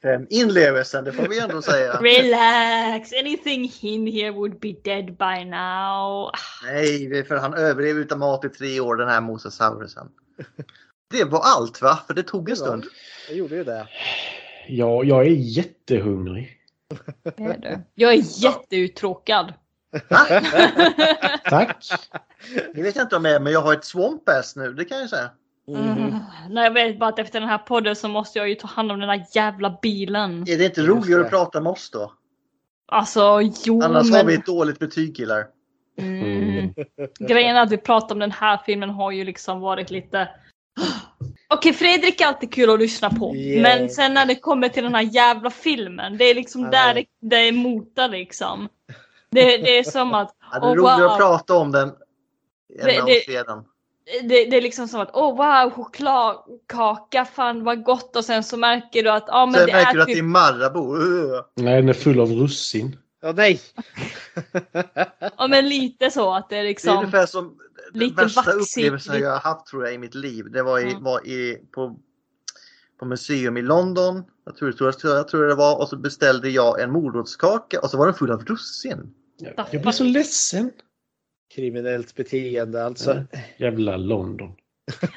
[0.02, 1.92] Den inlevelsen, det får vi ändå säga.
[1.92, 6.30] Relax, anything in here would be dead by now.
[6.64, 10.08] Nej, det för han överlevde utan mat i tre år, den här mosasaurusen.
[11.10, 11.98] Det var allt va?
[12.06, 12.84] För det tog en stund.
[13.28, 13.88] Jag gjorde ju det.
[14.68, 16.55] Ja, jag är jättehungrig.
[17.22, 17.78] Det är du.
[17.94, 19.52] Jag är jätteuttråkad.
[21.44, 21.76] Tack!
[22.74, 24.84] Det vet jag inte om jag är, men jag har ett swamp ass nu, det
[24.84, 25.30] kan jag säga.
[25.68, 26.18] Mm.
[26.50, 28.92] Nej, jag vet bara att efter den här podden så måste jag ju ta hand
[28.92, 30.42] om den där jävla bilen.
[30.48, 32.12] Är det inte roligare att prata med oss då?
[32.86, 34.16] Alltså, jo Annars men...
[34.16, 35.46] har vi ett dåligt betyg killar.
[35.98, 36.74] Mm.
[37.18, 40.28] Grejen är att vi pratar om den här filmen har ju liksom varit lite...
[41.48, 43.34] Okej, Fredrik är alltid kul att lyssna på.
[43.36, 43.62] Yeah.
[43.62, 46.70] Men sen när det kommer till den här jävla filmen, det är liksom Ja.
[46.70, 48.68] där det, det är motar liksom.
[49.30, 50.34] Det, det är som att...
[50.52, 51.10] Ja, det är åh, roligare wow.
[51.10, 51.94] att prata om den än
[52.86, 53.64] Det- det- oss redan.
[54.22, 58.56] det, det är liksom som att åh wow, chokladkaka, fan vad gott och sen så
[58.56, 60.16] märker du att ja men Sen det märker är du att typ...
[60.16, 60.96] det är Marabou.
[60.96, 61.40] Ugh.
[61.54, 62.96] Nej, den är full av russin.
[63.22, 63.60] Ja, nej!
[65.38, 66.96] Ja men lite så att det är Det är liksom...
[66.98, 67.58] ungefär som
[67.92, 70.50] lite värsta vaxigt, upplevelsen lite- jag har haft tror jag i mitt liv.
[70.50, 71.02] Det var, i, Mm.
[71.02, 71.98] var i, på,
[72.98, 74.22] på museum i London.
[74.44, 75.80] Jag tror, jag, tror, jag tror det var.
[75.80, 79.14] Och så beställde jag en morotskaka och så var den full av russin.
[79.70, 80.70] Jag blir så ledsen.
[81.54, 83.24] Kriminellt beteende alltså.
[83.58, 84.52] Jävla London.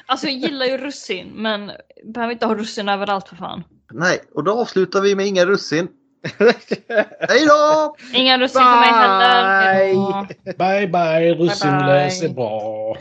[0.06, 1.70] Alltså jag gillar ju russin men
[2.04, 3.62] behöver inte ha russin överallt för fan.
[3.92, 5.88] Nej, och då avslutar vi med inga russin.
[7.28, 7.96] Hej då!
[8.14, 9.94] Inga russin för mig heller.
[9.94, 10.54] Bye.
[10.58, 12.28] Bye bye, russinlös bye.
[12.28, 12.96] är bra.